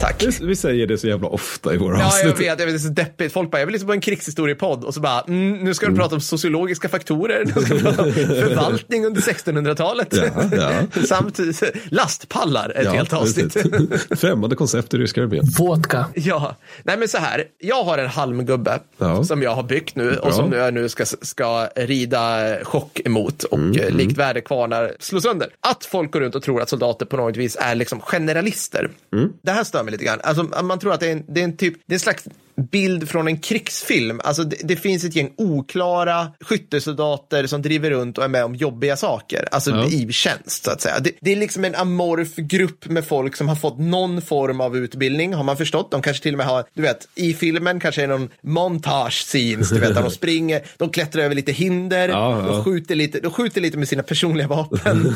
Tack. 0.00 0.22
Vi, 0.22 0.46
vi 0.46 0.56
säger 0.56 0.86
det 0.86 0.98
så 0.98 1.08
jävla 1.08 1.28
ofta 1.28 1.74
i 1.74 1.76
våra 1.76 1.92
Ja, 1.94 1.98
jag 2.00 2.06
avsnitt. 2.06 2.40
vet, 2.40 2.46
jag 2.46 2.56
vet, 2.56 2.68
det 2.68 2.72
är 2.74 2.78
så 2.78 2.88
deppigt. 2.88 3.32
Folk 3.32 3.50
bara, 3.50 3.58
jag 3.58 3.66
vill 3.66 3.72
lyssna 3.72 3.86
på 3.86 3.92
en 3.92 4.00
krigshistoriepodd 4.00 4.84
och 4.84 4.94
så 4.94 5.00
bara, 5.00 5.20
mm, 5.20 5.52
nu 5.64 5.74
ska 5.74 5.86
de 5.86 5.96
prata 5.96 6.14
om 6.14 6.20
sociologiska 6.20 6.88
faktorer, 6.88 7.44
nu 7.44 7.62
ska 7.62 7.74
de 7.74 7.80
prata 7.80 8.02
om 8.02 8.12
förvaltning 8.14 9.06
under 9.06 9.20
1600-talet. 9.20 10.08
Ja, 10.12 10.44
ja. 10.96 11.02
Samt 11.06 11.40
lastpallar, 11.90 12.72
ett 12.76 12.84
Ja, 12.84 12.90
helt 12.92 13.12
avsnitt. 13.12 13.52
precis. 13.54 14.06
Främmande 14.20 14.56
koncept 14.56 14.94
i 14.94 14.98
ryska 14.98 15.22
armén. 15.22 15.42
Vodka. 15.58 16.06
Ja, 16.14 16.56
nej 16.82 16.96
men 16.98 17.08
så 17.08 17.18
här. 17.18 17.44
Jag 17.58 17.84
har 17.84 17.98
en 17.98 18.08
halmgubbe 18.08 18.78
Ja. 18.98 19.24
som 19.24 19.42
jag 19.42 19.54
har 19.54 19.62
byggt 19.62 19.96
nu 19.96 20.10
Bra. 20.12 20.20
och 20.20 20.34
som 20.34 20.52
jag 20.52 20.74
nu 20.74 20.88
ska, 20.88 21.04
ska 21.22 21.66
rida 21.76 22.56
chock 22.64 23.00
emot 23.04 23.42
och 23.42 23.58
Mm, 23.60 23.80
mm, 23.80 23.96
likt 23.96 24.18
väderkvarnar 24.18 24.92
slå 25.00 25.20
sönder. 25.20 25.48
Att 25.60 25.84
folk 25.84 26.10
går 26.12 26.20
runt 26.20 26.34
och 26.34 26.42
tror 26.42 26.62
att 26.62 26.68
soldater 26.68 27.06
på 27.06 27.16
något 27.16 27.36
vis 27.36 27.56
är 27.60 27.74
liksom 27.74 28.00
generalister. 28.00 28.90
Mm. 29.12 29.28
Det 29.42 29.50
här 29.50 29.64
stör 29.64 29.82
mig 29.82 29.89
lite 29.90 30.04
grann. 30.04 30.20
Alltså, 30.22 30.42
man 30.62 30.78
tror 30.78 30.92
att 30.92 31.00
det 31.00 31.08
är 31.08 31.12
en, 31.12 31.24
det 31.28 31.40
är 31.40 31.44
en 31.44 31.56
typ, 31.56 31.74
det 31.86 31.92
är 31.92 31.96
en 31.96 32.00
slags 32.00 32.24
bild 32.66 33.08
från 33.08 33.26
en 33.28 33.38
krigsfilm. 33.38 34.20
Alltså 34.24 34.44
det, 34.44 34.56
det 34.62 34.76
finns 34.76 35.04
ett 35.04 35.16
gäng 35.16 35.32
oklara 35.36 36.26
skyttesoldater 36.40 37.46
som 37.46 37.62
driver 37.62 37.90
runt 37.90 38.18
och 38.18 38.24
är 38.24 38.28
med 38.28 38.44
om 38.44 38.54
jobbiga 38.54 38.96
saker. 38.96 39.48
Alltså 39.52 39.70
Ja. 39.70 39.86
i 39.86 40.12
tjänst 40.12 40.64
så 40.64 40.70
att 40.70 40.80
säga. 40.80 40.98
Det, 41.00 41.10
det 41.20 41.32
är 41.32 41.36
liksom 41.36 41.64
en 41.64 41.74
amorf 41.74 42.36
grupp 42.36 42.86
med 42.88 43.04
folk 43.04 43.36
som 43.36 43.48
har 43.48 43.56
fått 43.56 43.78
någon 43.78 44.22
form 44.22 44.60
av 44.60 44.76
utbildning, 44.76 45.34
har 45.34 45.44
man 45.44 45.56
förstått. 45.56 45.90
De 45.90 46.02
kanske 46.02 46.22
till 46.22 46.34
och 46.34 46.38
med 46.38 46.46
har, 46.46 46.64
du 46.74 46.82
vet, 46.82 47.08
i 47.14 47.34
filmen 47.34 47.80
kanske 47.80 48.02
är 48.02 48.06
någon 48.08 48.28
montage 48.42 49.12
scenes, 49.26 49.70
du 49.70 49.80
vet, 49.80 49.94
där 49.94 50.02
de 50.02 50.10
springer, 50.10 50.62
de 50.76 50.88
klättrar 50.90 51.22
över 51.22 51.34
lite 51.34 51.52
hinder, 51.52 52.08
Ja, 52.08 52.40
ja. 52.46 52.52
de, 52.52 52.64
skjuter 52.64 52.94
lite, 52.94 53.20
de 53.20 53.32
skjuter 53.32 53.60
lite 53.60 53.78
med 53.78 53.88
sina 53.88 54.02
personliga 54.02 54.48
vapen. 54.48 55.14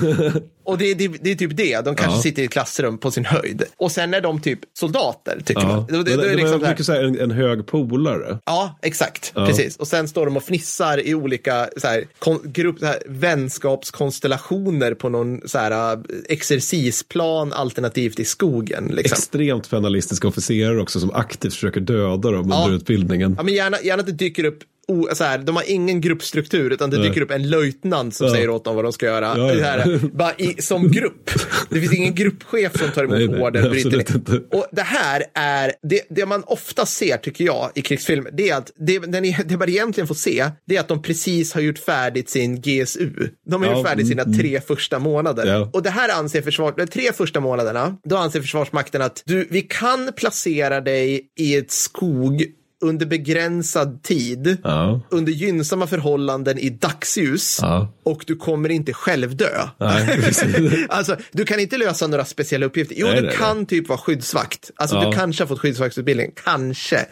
och 0.64 0.78
det, 0.78 0.94
det, 0.94 1.08
det 1.08 1.30
är 1.30 1.34
typ 1.34 1.56
det, 1.56 1.80
de 1.84 1.94
kanske 1.94 2.20
sitter 2.22 2.42
i 2.42 2.44
ett 2.44 2.50
klassrum 2.52 2.98
på 2.98 3.10
sin 3.10 3.24
höjd. 3.24 3.62
Och 3.76 3.92
sen 3.92 4.14
är 4.14 4.20
de 4.20 4.40
typ 4.40 4.58
soldater, 4.78 5.40
tycker 5.44 5.66
man. 5.66 5.86
Det, 5.86 5.96
är 5.96 6.02
det, 6.04 6.16
det 6.16 6.34
liksom 6.34 6.58
så 6.60 6.64
här- 6.64 6.72
mycket 6.72 6.86
så 6.86 6.92
här 6.92 7.02
en, 7.02 7.20
en 7.20 7.30
hög 7.34 7.66
polare. 7.66 8.38
Ja, 8.46 8.78
exakt. 8.82 9.32
Ja. 9.34 9.46
Precis. 9.46 9.76
Och 9.76 9.86
sen 9.88 10.08
står 10.08 10.26
de 10.26 10.36
och 10.36 10.42
fnissar 10.42 11.06
i 11.06 11.14
olika 11.14 11.68
så 11.76 11.86
här, 11.86 12.04
grupp, 12.44 12.78
så 12.78 12.86
här, 12.86 13.02
vänskapskonstellationer 13.06 14.94
på 14.94 15.08
någon 15.08 15.40
så 15.48 15.58
här, 15.58 15.92
äh, 15.92 15.98
exercisplan 16.28 17.52
alternativt 17.52 18.18
i 18.20 18.24
skogen. 18.24 18.84
Liksom. 18.92 19.16
Extremt 19.16 19.70
penalistiska 19.70 20.28
officerare 20.28 20.80
också 20.80 21.00
som 21.00 21.10
aktivt 21.10 21.54
försöker 21.54 21.80
döda 21.80 22.30
dem 22.30 22.48
Ja. 22.50 22.62
under 22.64 22.76
utbildningen. 22.76 23.34
Ja, 23.36 23.42
men 23.42 23.54
gärna, 23.54 23.76
gärna 23.82 24.00
att 24.00 24.06
det 24.06 24.12
dyker 24.12 24.44
upp 24.44 24.58
o, 24.88 25.08
så 25.14 25.24
här, 25.24 25.38
de 25.38 25.56
har 25.56 25.70
ingen 25.70 26.00
gruppstruktur 26.00 26.70
utan 26.70 26.90
det 26.90 27.02
dyker 27.02 27.20
upp 27.20 27.30
en 27.30 27.50
löjtnant 27.50 28.14
som 28.14 28.26
Ja. 28.26 28.32
säger 28.32 28.50
åt 28.50 28.64
dem 28.64 28.76
vad 28.76 28.84
de 28.84 28.92
ska 28.92 29.06
göra. 29.06 29.34
Ja, 29.38 29.52
ja. 29.54 29.64
Här, 29.64 30.00
bara 30.12 30.32
i, 30.38 30.62
som 30.62 30.90
grupp. 30.92 31.30
Det 31.70 31.80
finns 31.80 31.92
ingen 31.94 32.14
gruppchef 32.14 32.78
som 32.78 32.90
tar 32.90 33.04
emot 33.04 33.18
Nej, 33.18 33.28
nej, 33.28 33.40
order. 33.42 33.70
bryter 33.70 33.98
inte. 33.98 34.40
Och 34.56 34.66
det 34.72 34.82
här 34.82 35.24
är, 35.34 35.72
det, 35.82 36.00
det 36.10 36.26
man 36.26 36.42
ofta 36.46 36.86
ser 36.86 37.16
tycker 37.16 37.44
jag 37.44 37.70
i 37.74 37.82
krigsfilmer, 37.82 38.30
det 38.32 38.48
är 38.50 38.56
att 38.56 38.70
det, 38.76 38.98
det, 38.98 39.20
ni, 39.20 39.36
det 39.46 39.56
man 39.56 39.68
egentligen 39.68 40.08
får 40.08 40.14
se, 40.14 40.50
det 40.66 40.76
är 40.76 40.80
att 40.80 40.88
de 40.88 41.02
precis 41.02 41.52
har 41.52 41.60
gjort 41.60 41.78
färdigt 41.78 42.30
sin 42.30 42.60
GSU. 42.60 43.10
De 43.50 43.62
har 43.62 43.76
gjort 43.76 43.86
färdigt 43.86 44.08
sina 44.08 44.22
mm, 44.22 44.38
tre 44.38 44.60
första 44.60 44.98
månader. 44.98 45.68
Och 45.72 45.82
det 45.82 45.90
här 45.90 46.08
anser 46.18 46.42
försvar, 46.42 46.74
de 46.76 46.86
tre 46.86 47.12
första 47.12 47.40
månaderna, 47.40 47.96
då 48.04 48.16
anser 48.16 48.40
Försvarsmakten 48.40 49.02
att 49.02 49.22
du, 49.26 49.48
vi 49.50 49.62
kan 49.62 50.10
placera 50.16 50.80
dig 50.80 51.20
i 51.38 51.56
ett 51.56 51.70
skog 51.70 52.44
under 52.84 53.06
begränsad 53.06 54.02
tid, 54.02 54.56
Ja. 54.64 55.00
under 55.10 55.32
gynnsamma 55.32 55.86
förhållanden 55.86 56.58
i 56.58 56.70
dagsljus 56.70 57.58
Ja. 57.62 57.92
och 58.04 58.24
du 58.26 58.36
kommer 58.36 58.68
inte 58.68 58.92
själv 58.92 59.36
dö. 59.36 59.68
Nej, 59.80 60.32
alltså, 60.88 61.16
du 61.32 61.44
kan 61.44 61.60
inte 61.60 61.76
lösa 61.76 62.06
några 62.06 62.24
speciella 62.24 62.66
uppgifter. 62.66 62.94
Jo, 62.98 63.06
Nej, 63.06 63.16
du 63.20 63.26
nej, 63.26 63.36
kan 63.36 63.66
typ 63.66 63.88
vara 63.88 63.98
skyddsvakt. 63.98 64.70
Alltså, 64.76 64.96
Ja. 64.96 65.04
du 65.10 65.16
kanske 65.16 65.42
har 65.42 65.48
fått 65.48 65.58
skyddsvaktsutbildning. 65.60 66.30
Kanske. 66.44 67.06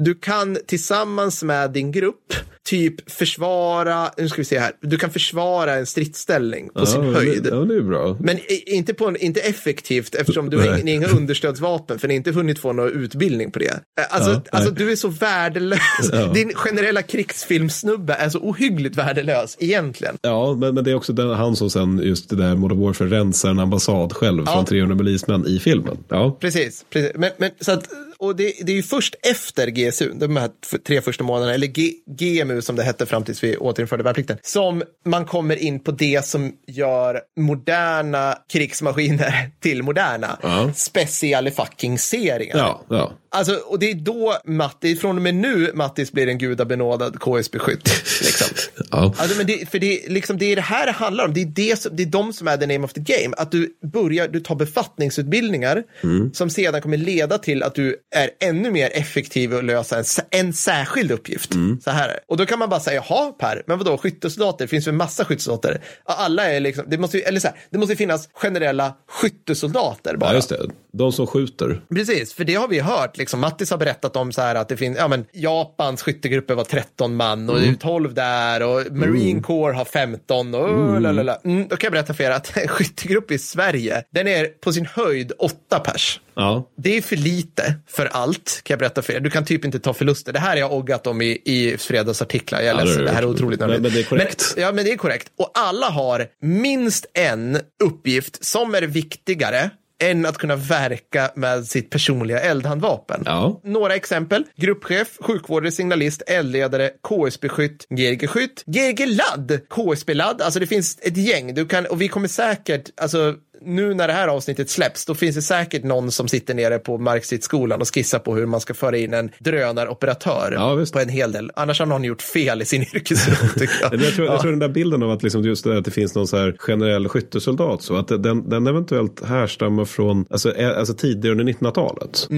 Du 0.00 0.14
kan 0.14 0.58
tillsammans 0.66 1.42
med 1.42 1.70
din 1.72 1.92
grupp 1.92 2.34
typ 2.68 3.10
försvara, 3.10 4.10
nu 4.16 4.28
ska 4.28 4.36
vi 4.36 4.44
se 4.44 4.58
här, 4.58 4.72
du 4.80 4.98
kan 4.98 5.10
försvara 5.10 5.74
en 5.74 5.86
stridsställning 5.86 6.68
på 6.74 6.86
sin 6.86 7.04
ja, 7.04 7.12
höjd. 7.12 7.42
Det, 7.42 7.48
ja, 7.48 7.56
det 7.56 7.74
är 7.74 7.80
bra. 7.80 8.16
Men 8.20 8.38
inte, 8.66 8.94
på 8.94 9.08
en, 9.08 9.16
inte 9.16 9.40
effektivt 9.40 10.14
eftersom 10.14 10.50
du 10.50 10.58
har 10.58 10.88
inga, 10.88 11.08
understödsvapen 11.08 11.98
för 11.98 12.08
ni 12.08 12.14
har 12.14 12.16
inte 12.16 12.30
hunnit 12.30 12.58
få 12.58 12.72
någon 12.72 13.04
utbildning 13.04 13.50
på 13.50 13.58
det. 13.58 13.80
Eh, 14.00 14.04
Alltså, 14.10 14.30
Ja, 14.30 14.40
alltså 14.50 14.70
du 14.70 14.92
är 14.92 14.96
så 14.96 15.08
värdelös. 15.08 15.80
Ja. 16.12 16.26
Din 16.26 16.52
generella 16.54 17.02
krigsfilmsnubbe 17.02 18.14
är 18.14 18.28
så 18.28 18.38
ohyggligt 18.38 18.96
värdelös 18.96 19.56
egentligen. 19.60 20.16
Ja, 20.22 20.56
men, 20.60 20.74
men 20.74 20.84
det 20.84 20.90
är 20.90 20.94
också 20.94 21.12
den, 21.12 21.30
han 21.30 21.56
som 21.56 21.70
sen 21.70 22.00
just 22.04 22.30
det 22.30 22.36
där 22.36 22.56
Modern 22.56 22.80
Warfare 22.80 23.08
rensar 23.08 23.50
en 23.50 23.58
ambassad 23.58 24.12
själv 24.12 24.46
från 24.46 24.64
300 24.64 24.96
milismän 24.96 25.46
i 25.46 25.58
filmen. 25.58 25.96
Ja, 26.08 26.38
Precis, 26.40 26.84
precis. 26.90 27.12
Men, 27.14 27.30
men, 27.36 27.50
så 27.60 27.72
att, 27.72 27.88
och 28.20 28.36
det, 28.36 28.52
det 28.60 28.72
är 28.72 28.76
ju 28.76 28.82
först 28.82 29.14
efter 29.22 29.66
GSU, 29.66 30.12
de 30.14 30.36
här 30.36 30.50
tre 30.86 31.00
första 31.00 31.24
månaderna, 31.24 31.54
eller 31.54 31.66
G, 31.66 31.92
GMU 32.06 32.62
som 32.62 32.76
det 32.76 32.82
hette 32.82 33.06
fram 33.06 33.24
tills 33.24 33.44
vi 33.44 33.56
återinförde 33.56 34.02
värnplikten, 34.02 34.38
som 34.42 34.82
man 35.04 35.24
kommer 35.24 35.56
in 35.56 35.80
på 35.80 35.90
det 35.90 36.24
som 36.24 36.52
gör 36.66 37.20
moderna 37.40 38.38
krigsmaskiner 38.48 39.50
till 39.60 39.82
moderna. 39.82 40.38
Ja. 40.42 40.72
Special 40.74 41.50
fucking 41.50 41.98
serien. 41.98 42.58
ja, 42.58 42.82
ja. 42.88 43.12
Alltså, 43.30 43.54
och 43.54 43.78
det 43.78 43.90
är 43.90 43.94
då 43.94 44.36
Matti, 44.44 44.96
från 44.96 45.16
och 45.16 45.22
med 45.22 45.34
nu 45.34 45.70
Mattis 45.74 46.12
blir 46.12 46.26
en 46.26 46.38
gudabenådad 46.38 47.20
KSB-skytt. 47.20 47.88
Liksom. 48.22 48.48
Ja. 48.90 49.14
Alltså, 49.16 49.36
men 49.36 49.46
det, 49.46 49.70
för 49.70 49.78
det, 49.78 50.08
liksom, 50.08 50.38
det 50.38 50.52
är 50.52 50.56
det 50.56 50.62
här 50.62 50.86
det 50.86 50.92
handlar 50.92 51.24
om. 51.24 51.34
Det 51.34 51.40
är, 51.42 51.46
det, 51.46 51.80
som, 51.80 51.96
det 51.96 52.02
är 52.02 52.06
de 52.06 52.32
som 52.32 52.48
är 52.48 52.56
the 52.56 52.66
name 52.66 52.84
of 52.84 52.92
the 52.92 53.00
game. 53.00 53.34
Att 53.36 53.50
du 53.52 53.68
börjar, 53.92 54.28
du 54.28 54.40
tar 54.40 54.54
befattningsutbildningar 54.54 55.84
som 56.32 56.50
sedan 56.50 56.82
kommer 56.82 56.96
leda 56.96 57.38
till 57.38 57.62
att 57.62 57.74
du 57.74 57.96
är 58.14 58.30
ännu 58.40 58.70
mer 58.70 58.90
effektiv 58.94 59.54
och 59.54 59.64
lösa 59.64 59.98
en, 59.98 60.04
en 60.30 60.52
särskild 60.52 61.10
uppgift. 61.10 61.50
Så 61.84 61.90
här. 61.90 62.20
Och 62.26 62.36
då 62.36 62.46
kan 62.46 62.58
man 62.58 62.68
bara 62.68 62.80
säga, 62.80 63.04
jaha 63.08 63.32
Per, 63.32 63.62
men 63.66 63.78
vadå 63.78 63.98
skyttesoldater, 63.98 64.64
det 64.64 64.68
finns 64.68 64.86
ju 64.86 64.90
en 64.90 64.96
massa 64.96 65.24
skyttesoldater. 65.24 65.80
Alla 66.04 66.44
är 66.52 66.60
liksom, 66.60 66.84
det 66.88 66.98
måste 66.98 67.16
ju, 67.16 67.22
eller 67.22 67.40
så 67.40 67.48
här, 67.48 67.56
det 67.70 67.78
måste 67.78 67.96
finnas 67.96 68.28
generella 68.32 68.94
skyttesoldater 69.08 70.16
bara. 70.16 70.30
ja, 70.30 70.34
just 70.34 70.48
det. 70.48 70.70
De 70.92 71.12
som 71.12 71.26
skjuter. 71.26 71.80
Precis, 71.94 72.32
för 72.32 72.44
det 72.44 72.54
har 72.54 72.68
vi 72.68 72.80
hört. 72.80 73.17
Liksom, 73.18 73.40
Mattis 73.40 73.70
har 73.70 73.78
berättat 73.78 74.16
om 74.16 74.32
så 74.32 74.42
här 74.42 74.54
att 74.54 74.68
det 74.68 74.76
finns, 74.76 74.98
ja 74.98 75.08
men 75.08 75.26
Japans 75.32 76.02
skyttegrupper 76.02 76.54
var 76.54 76.64
13 76.64 77.16
man 77.16 77.50
och 77.50 77.60
det 77.60 77.68
är 77.68 77.74
12 77.74 78.14
där 78.14 78.62
och 78.62 78.82
Marine 78.96 79.42
Corps 79.42 79.76
har 79.76 79.84
15 79.84 80.54
och 80.54 80.68
mm. 80.68 81.02
lalala. 81.02 81.38
Mm, 81.44 81.68
då 81.68 81.76
kan 81.76 81.86
jag 81.86 81.92
berätta 81.92 82.14
för 82.14 82.24
er 82.24 82.30
att 82.30 82.56
en 82.56 82.68
skyttegrupp 82.68 83.30
i 83.30 83.38
Sverige, 83.38 84.04
den 84.10 84.28
är 84.28 84.44
på 84.44 84.72
sin 84.72 84.86
höjd 84.86 85.32
8 85.38 85.78
pers. 85.78 86.20
Ja. 86.34 86.70
Det 86.76 86.96
är 86.96 87.02
för 87.02 87.16
lite 87.16 87.74
för 87.86 88.06
allt, 88.06 88.60
kan 88.64 88.74
jag 88.74 88.78
berätta 88.78 89.02
för 89.02 89.12
er. 89.12 89.20
Du 89.20 89.30
kan 89.30 89.44
typ 89.44 89.64
inte 89.64 89.78
ta 89.78 89.94
förluster. 89.94 90.32
Det 90.32 90.38
här 90.38 90.48
har 90.48 90.56
jag 90.56 90.72
oggat 90.72 91.06
om 91.06 91.22
i, 91.22 91.42
i 91.44 91.76
fredagsartiklar. 91.78 92.60
Jag 92.60 92.80
är 92.80 92.86
Ja, 92.86 93.02
det 93.02 93.10
här 93.10 93.22
är 93.22 93.26
otroligt 93.26 93.60
nördigt. 93.60 93.82
men 93.82 93.92
det 93.92 94.00
är 94.00 94.04
korrekt. 94.04 94.52
Men, 94.56 94.64
ja, 94.64 94.72
men 94.72 94.84
det 94.84 94.92
är 94.92 94.96
korrekt. 94.96 95.28
Och 95.38 95.50
alla 95.54 95.90
har 95.90 96.26
minst 96.40 97.06
en 97.14 97.58
uppgift 97.84 98.44
som 98.44 98.74
är 98.74 98.82
viktigare 98.82 99.70
än 100.02 100.26
att 100.26 100.38
kunna 100.38 100.56
verka 100.56 101.30
med 101.34 101.66
sitt 101.66 101.90
personliga 101.90 102.40
eldhandvapen. 102.40 103.22
Ja. 103.26 103.60
Några 103.64 103.94
exempel. 103.94 104.44
Gruppchef, 104.56 105.18
sjukvårdare, 105.20 105.72
signalist, 105.72 106.22
eldledare, 106.26 106.90
KSB-skytt, 107.08 107.86
GRG-skytt, 107.90 108.64
GRG-ladd, 108.66 109.60
KSB-ladd. 109.68 110.42
Alltså 110.42 110.60
det 110.60 110.66
finns 110.66 110.98
ett 111.02 111.16
gäng. 111.16 111.54
Du 111.54 111.66
kan, 111.66 111.86
och 111.86 112.00
vi 112.00 112.08
kommer 112.08 112.28
säkert, 112.28 112.90
alltså 113.00 113.34
nu 113.62 113.94
när 113.94 114.06
det 114.08 114.12
här 114.14 114.28
avsnittet 114.28 114.70
släpps, 114.70 115.04
då 115.04 115.14
finns 115.14 115.36
det 115.36 115.42
säkert 115.42 115.84
någon 115.84 116.10
som 116.10 116.28
sitter 116.28 116.54
nere 116.54 116.78
på 116.78 116.98
Markstridsskolan 116.98 117.80
och 117.80 117.94
skissar 117.94 118.18
på 118.18 118.34
hur 118.36 118.46
man 118.46 118.60
ska 118.60 118.74
föra 118.74 118.96
in 118.96 119.14
en 119.14 119.30
drönaroperatör 119.38 120.52
Ja, 120.54 120.84
på 120.92 120.98
en 120.98 121.08
hel 121.08 121.32
del. 121.32 121.50
Annars 121.56 121.78
har 121.78 121.86
någon 121.86 122.04
gjort 122.04 122.22
fel 122.22 122.62
i 122.62 122.64
sin 122.64 122.82
yrkesroll, 122.94 123.48
tycker 123.48 123.74
jag. 123.82 123.94
Jag 124.02 124.14
tror, 124.14 124.26
Ja. 124.26 124.32
jag 124.32 124.40
tror 124.40 124.50
den 124.50 124.60
där 124.60 124.68
bilden 124.68 125.02
av 125.02 125.10
att, 125.10 125.22
liksom 125.22 125.42
just 125.44 125.64
det, 125.64 125.78
att 125.78 125.84
det 125.84 125.90
finns 125.90 126.14
någon 126.14 126.26
så 126.26 126.36
här 126.36 126.56
generell 126.58 127.08
skyttesoldat, 127.08 127.82
så 127.82 127.96
att 127.96 128.08
den, 128.08 128.48
den 128.48 128.66
eventuellt 128.66 129.24
härstammar 129.24 129.84
från 129.84 130.26
alltså, 130.30 130.54
ä- 130.56 130.74
alltså 130.78 130.94
tidigare 130.94 131.32
under 131.40 131.52
1900-talet. 131.52 132.28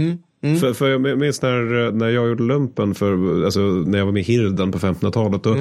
För, 0.61 0.73
för 0.73 0.89
jag 0.89 1.19
minns 1.19 1.43
när, 1.43 1.93
när 1.93 2.09
jag 2.09 2.29
gjorde 2.29 2.43
lumpen, 2.43 2.95
för, 2.95 3.45
alltså, 3.45 3.61
när 3.61 3.99
jag 3.99 4.05
var 4.05 4.13
med 4.13 4.21
i 4.21 4.25
Hirden 4.25 4.73
på 4.73 4.79
1500-talet, 4.79 5.43
då, 5.43 5.57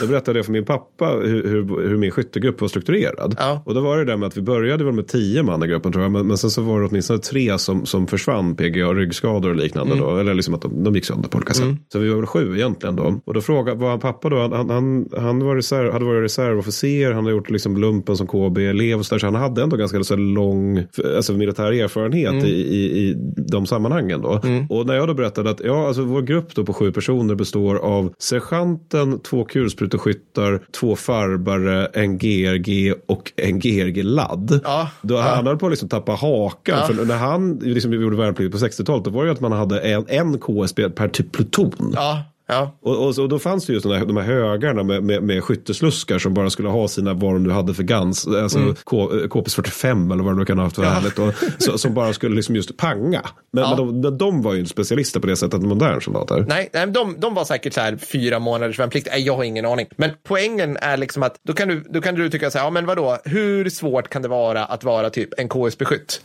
då 0.00 0.06
berättade 0.06 0.38
jag 0.38 0.46
för 0.46 0.52
min 0.52 0.64
pappa 0.64 1.06
hur, 1.06 1.48
hur, 1.48 1.88
hur 1.88 1.96
min 1.96 2.10
skyttegrupp 2.10 2.60
var 2.60 2.68
strukturerad. 2.68 3.36
Ja. 3.38 3.62
Och 3.66 3.74
då 3.74 3.80
var 3.80 3.98
det 3.98 4.04
där 4.04 4.16
med 4.16 4.26
att 4.26 4.36
vi 4.36 4.42
började 4.42 4.84
väl 4.84 4.94
med 4.94 5.08
tio 5.08 5.42
man 5.42 5.62
i 5.62 5.66
gruppen 5.66 5.92
tror 5.92 6.04
jag, 6.04 6.12
men, 6.12 6.26
men 6.26 6.38
sen 6.38 6.50
så 6.50 6.62
var 6.62 6.80
det 6.80 6.86
åtminstone 6.86 7.18
tre 7.18 7.58
som, 7.58 7.86
som 7.86 8.06
försvann, 8.06 8.56
PGA, 8.56 8.92
ryggskador 8.94 9.50
och 9.50 9.56
liknande 9.56 9.94
då, 9.96 10.16
eller 10.16 10.34
liksom 10.34 10.54
att 10.54 10.62
de, 10.62 10.84
de 10.84 10.94
gick 10.94 11.04
sönder 11.04 11.28
på 11.28 11.36
olika 11.38 11.54
sätt. 11.54 11.66
Så 11.92 11.98
vi 11.98 12.08
var 12.08 12.16
väl 12.16 12.26
sju 12.26 12.56
egentligen 12.56 12.96
då. 12.96 13.20
Och 13.24 13.34
då 13.34 13.40
frågade, 13.40 13.78
var 13.78 13.90
han 13.90 14.00
pappa 14.00 14.28
då, 14.28 14.38
han, 14.38 14.70
han, 14.70 15.08
han 15.16 15.44
var 15.44 15.56
reserv, 15.56 15.92
hade 15.92 16.04
varit 16.04 16.24
reservofficer, 16.24 17.12
han 17.12 17.24
hade 17.24 17.36
gjort 17.36 17.50
liksom 17.50 17.76
lumpen 17.76 18.16
som 18.16 18.26
KB-elev 18.26 18.98
och 18.98 19.06
så 19.06 19.14
där, 19.14 19.18
så 19.18 19.26
han 19.26 19.34
hade 19.34 19.62
ändå 19.62 19.76
ganska 19.76 20.04
så 20.04 20.16
lång 20.16 20.86
alltså 21.16 21.32
militär 21.32 21.72
erfarenhet 21.72 22.44
i, 22.44 22.48
i, 22.48 23.08
i 23.08 23.14
de 23.36 23.66
sammanhangen 23.66 24.21
då. 24.22 24.40
Och 24.68 24.86
när 24.86 24.94
jag 24.94 25.08
då 25.08 25.14
berättade 25.14 25.50
att 25.50 25.60
ja, 25.64 25.86
alltså 25.86 26.02
vår 26.02 26.22
grupp 26.22 26.54
då 26.54 26.64
på 26.64 26.72
sju 26.72 26.92
personer 26.92 27.34
består 27.34 27.76
av 27.76 28.12
sergeanten, 28.18 29.20
två 29.20 29.44
kulspruteskyttar, 29.44 30.60
två 30.80 30.96
farbare, 30.96 31.86
en 31.86 32.18
GRG 32.18 32.94
och 33.06 33.32
en 33.36 33.58
GRG-ladd. 33.58 34.60
Ja. 34.64 34.90
Då 35.02 35.16
han 35.16 35.46
höll 35.46 35.58
på 35.58 35.66
att 35.66 35.72
liksom 35.72 35.88
tappa 35.88 36.12
hakan. 36.12 36.78
Ja. 36.78 36.86
För 36.86 37.04
när 37.04 37.16
han 37.16 37.58
liksom 37.62 37.92
gjorde 37.92 38.16
värnplikt 38.16 38.52
på 38.52 38.58
60-talet, 38.58 39.04
då 39.04 39.10
var 39.10 39.22
det 39.22 39.28
ju 39.28 39.32
att 39.32 39.40
man 39.40 39.52
hade 39.52 39.80
en, 39.80 40.04
en 40.08 40.38
KSB 40.38 40.90
per 40.90 41.08
typ 41.08 41.32
pluton. 41.32 41.92
Ja, 41.94 42.24
ja. 42.46 42.78
Och, 42.82 43.08
och, 43.08 43.18
och 43.18 43.28
då 43.28 43.38
fanns 43.38 43.66
det 43.66 43.72
ju 43.72 43.80
såna 43.80 44.04
de 44.04 44.16
här 44.16 44.24
högarna 44.24 44.82
med, 44.82 45.02
med, 45.02 45.22
med 45.22 45.44
skyttesluskar 45.44 46.18
som 46.18 46.34
bara 46.34 46.50
skulle 46.50 46.68
ha 46.68 46.88
sina, 46.88 47.14
vad 47.14 47.34
de 47.34 47.42
nu 47.42 47.50
hade 47.50 47.74
för 47.74 47.82
gans, 47.82 48.26
alltså 48.26 48.74
K, 48.84 49.10
eh, 49.22 49.28
KPS 49.28 49.54
45 49.54 50.10
eller 50.12 50.22
vad 50.22 50.32
de 50.32 50.38
nu 50.38 50.44
kan 50.44 50.58
ha 50.58 50.64
haft 50.64 50.76
för 50.76 50.82
Mm. 50.82 50.94
Ja. 50.94 51.00
härligt. 51.00 51.18
Och, 51.18 51.62
så, 51.62 51.78
som 51.78 51.94
bara 51.94 52.12
skulle 52.12 52.36
liksom 52.36 52.56
just 52.56 52.76
panga. 52.76 53.22
Men, 53.52 53.64
Ja. 53.64 53.68
men 53.68 53.76
de, 53.86 54.02
de, 54.02 54.18
de 54.18 54.42
var 54.42 54.52
ju 54.52 54.58
inte 54.58 54.70
specialister 54.70 55.20
på 55.20 55.26
det 55.26 55.36
sättet, 55.36 55.62
moderna 55.62 56.00
soldater. 56.00 56.44
Nej, 56.48 56.70
nej 56.72 56.86
de, 56.86 57.14
de 57.18 57.34
var 57.34 57.44
säkert 57.44 57.72
så 57.74 57.80
här 57.80 57.96
fyra 57.96 58.38
månaders 58.38 58.78
värnplikt. 58.78 59.08
Nej, 59.10 59.22
jag 59.22 59.36
har 59.36 59.44
ingen 59.44 59.66
aning. 59.66 59.86
Men 59.96 60.10
poängen 60.22 60.76
är 60.76 60.96
liksom 60.96 61.22
att 61.22 61.36
då 61.46 61.52
kan 61.52 61.68
du, 61.68 61.80
då 61.90 62.00
kan 62.00 62.14
du 62.14 62.30
tycka 62.30 62.50
så 62.50 62.58
här, 62.58 62.64
ja 62.66 62.70
men 62.70 62.86
vadå, 62.86 63.18
hur 63.24 63.68
svårt 63.70 64.08
kan 64.08 64.22
det 64.22 64.28
vara 64.28 64.64
att 64.64 64.84
vara 64.84 65.10
typ 65.10 65.28
en 65.38 65.48
KS-beskytt? 65.48 66.20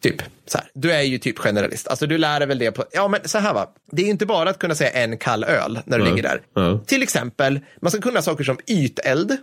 Typ 0.00 0.22
så 0.48 0.58
här, 0.58 0.66
du 0.74 0.92
är 0.92 1.02
ju 1.02 1.18
typ 1.18 1.38
generalist. 1.38 1.88
Alltså 1.88 2.06
du 2.06 2.18
lär 2.18 2.38
dig 2.40 2.48
väl 2.48 2.58
det 2.58 2.72
på, 2.72 2.84
ja 2.92 3.08
men 3.08 3.20
så 3.24 3.38
här 3.38 3.54
va, 3.54 3.66
det 3.92 4.02
är 4.02 4.04
ju 4.04 4.10
inte 4.10 4.26
bara 4.26 4.50
att 4.50 4.58
kunna 4.58 4.74
säga 4.74 4.90
en 4.90 5.18
kall 5.18 5.44
öl 5.56 5.78
när 5.84 5.98
du 5.98 6.04
ligger 6.04 6.22
där. 6.22 6.40
Till 6.86 7.02
exempel, 7.02 7.60
man 7.80 7.90
ska 7.90 8.00
kunna 8.00 8.22
saker 8.22 8.44
som 8.44 8.58
yteld. 8.66 9.36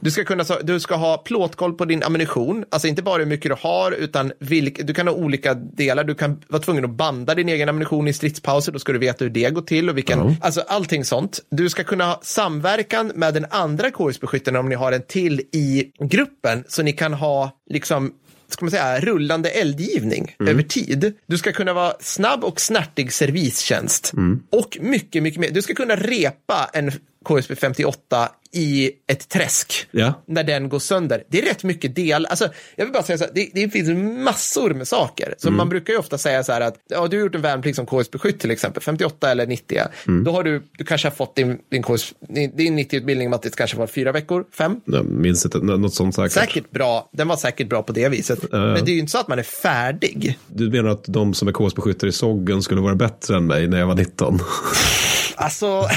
Du 0.00 0.10
ska, 0.10 0.24
kunna, 0.24 0.44
du 0.62 0.80
ska 0.80 0.94
ha 0.94 1.16
plåtkoll 1.16 1.72
på 1.74 1.84
din 1.84 2.02
ammunition, 2.02 2.64
alltså 2.70 2.88
inte 2.88 3.02
bara 3.02 3.18
hur 3.18 3.26
mycket 3.26 3.50
du 3.50 3.68
har, 3.68 3.92
utan 3.92 4.32
vilk, 4.38 4.80
du 4.86 4.94
kan 4.94 5.08
ha 5.08 5.14
olika 5.14 5.54
delar. 5.54 6.04
Du 6.04 6.14
kan 6.14 6.42
vara 6.48 6.62
tvungen 6.62 6.84
att 6.84 6.90
banda 6.90 7.34
din 7.34 7.48
egen 7.48 7.68
ammunition 7.68 8.08
i 8.08 8.12
stridspauser, 8.12 8.72
då 8.72 8.78
ska 8.78 8.92
du 8.92 8.98
veta 8.98 9.24
hur 9.24 9.30
det 9.30 9.50
går 9.50 9.62
till 9.62 9.90
och 9.90 9.96
vilken, 9.96 10.36
alltså 10.40 10.60
allting 10.68 11.04
sånt. 11.04 11.40
Du 11.50 11.68
ska 11.68 11.84
kunna 11.84 12.04
ha 12.04 12.20
samverkan 12.22 13.12
med 13.14 13.34
den 13.34 13.46
andra 13.50 13.90
KS-beskyttaren 13.90 14.56
om 14.56 14.68
ni 14.68 14.74
har 14.74 14.92
en 14.92 15.02
till 15.02 15.40
i 15.40 15.92
gruppen, 16.00 16.64
så 16.68 16.82
ni 16.82 16.92
kan 16.92 17.14
ha 17.14 17.50
liksom 17.70 18.12
ska 18.48 18.64
man 18.64 18.70
säga, 18.70 19.00
rullande 19.00 19.50
eldgivning 19.50 20.36
över 20.50 20.62
tid. 20.62 21.14
Du 21.26 21.38
ska 21.38 21.52
kunna 21.52 21.72
vara 21.72 21.94
snabb 22.00 22.44
och 22.44 22.60
snärtig 22.60 23.12
servicetjänst. 23.12 24.12
Och 24.50 24.78
mycket, 24.80 25.22
mycket 25.22 25.40
mer. 25.40 25.50
Du 25.50 25.62
ska 25.62 25.74
kunna 25.74 25.96
repa 25.96 26.70
en 26.72 26.92
KSB 27.24 27.54
58 27.56 28.28
i 28.56 28.90
ett 29.06 29.28
träsk 29.28 29.86
Ja. 29.90 30.22
när 30.26 30.44
den 30.44 30.68
går 30.68 30.78
sönder. 30.78 31.22
Det 31.28 31.38
är 31.38 31.46
rätt 31.46 31.64
mycket 31.64 31.94
del. 31.96 32.26
Alltså, 32.26 32.48
jag 32.76 32.84
vill 32.84 32.92
bara 32.92 33.02
säga 33.02 33.18
så 33.18 33.24
här, 33.24 33.30
det, 33.34 33.50
det 33.54 33.68
finns 33.68 33.88
massor 34.24 34.70
med 34.74 34.88
saker. 34.88 35.34
Så 35.38 35.50
man 35.50 35.68
brukar 35.68 35.92
ju 35.92 35.98
ofta 35.98 36.18
säga 36.18 36.44
så 36.44 36.52
här 36.52 36.60
att 36.60 36.74
ja, 36.88 37.06
du 37.08 37.16
har 37.16 37.22
gjort 37.24 37.34
en 37.34 37.42
värnplikt 37.42 37.76
som 37.76 37.86
KSB-skytt 37.86 38.38
till 38.40 38.50
exempel, 38.50 38.82
58 38.82 39.30
eller 39.30 39.46
90. 39.46 39.80
Då 40.24 40.30
har 40.30 40.42
du, 40.42 40.62
du 40.78 40.84
kanske 40.84 41.08
har 41.08 41.12
fått 41.14 41.36
din, 41.36 41.58
din, 41.70 41.82
KS, 41.82 42.14
din, 42.28 42.56
din 42.56 42.78
90-utbildning, 42.78 43.30
Mattis, 43.30 43.54
kanske 43.54 43.76
var 43.76 43.86
fyra 43.86 44.12
veckor, 44.12 44.44
fem. 44.58 44.80
Jag 44.84 45.04
minns 45.06 45.44
inte, 45.44 45.58
nå- 45.58 45.76
något 45.76 45.94
sånt 45.94 46.14
säkert. 46.14 46.32
Säkert 46.32 46.70
bra, 46.70 47.08
den 47.12 47.28
var 47.28 47.36
säkert 47.36 47.68
bra 47.68 47.82
på 47.82 47.92
det 47.92 48.08
viset. 48.08 48.52
Men 48.52 48.84
det 48.84 48.90
är 48.90 48.94
ju 48.94 48.98
inte 48.98 49.12
så 49.12 49.18
att 49.18 49.28
man 49.28 49.38
är 49.38 49.42
färdig. 49.42 50.38
Du 50.46 50.70
menar 50.70 50.90
att 50.90 51.04
de 51.08 51.34
som 51.34 51.48
är 51.48 51.52
KSB-skyttar 51.52 52.06
i 52.06 52.12
Soggen 52.12 52.62
skulle 52.62 52.80
vara 52.80 52.94
bättre 52.94 53.36
än 53.36 53.46
mig 53.46 53.68
när 53.68 53.78
jag 53.78 53.86
var 53.86 53.94
19? 53.94 54.38
Alltså, 55.36 55.66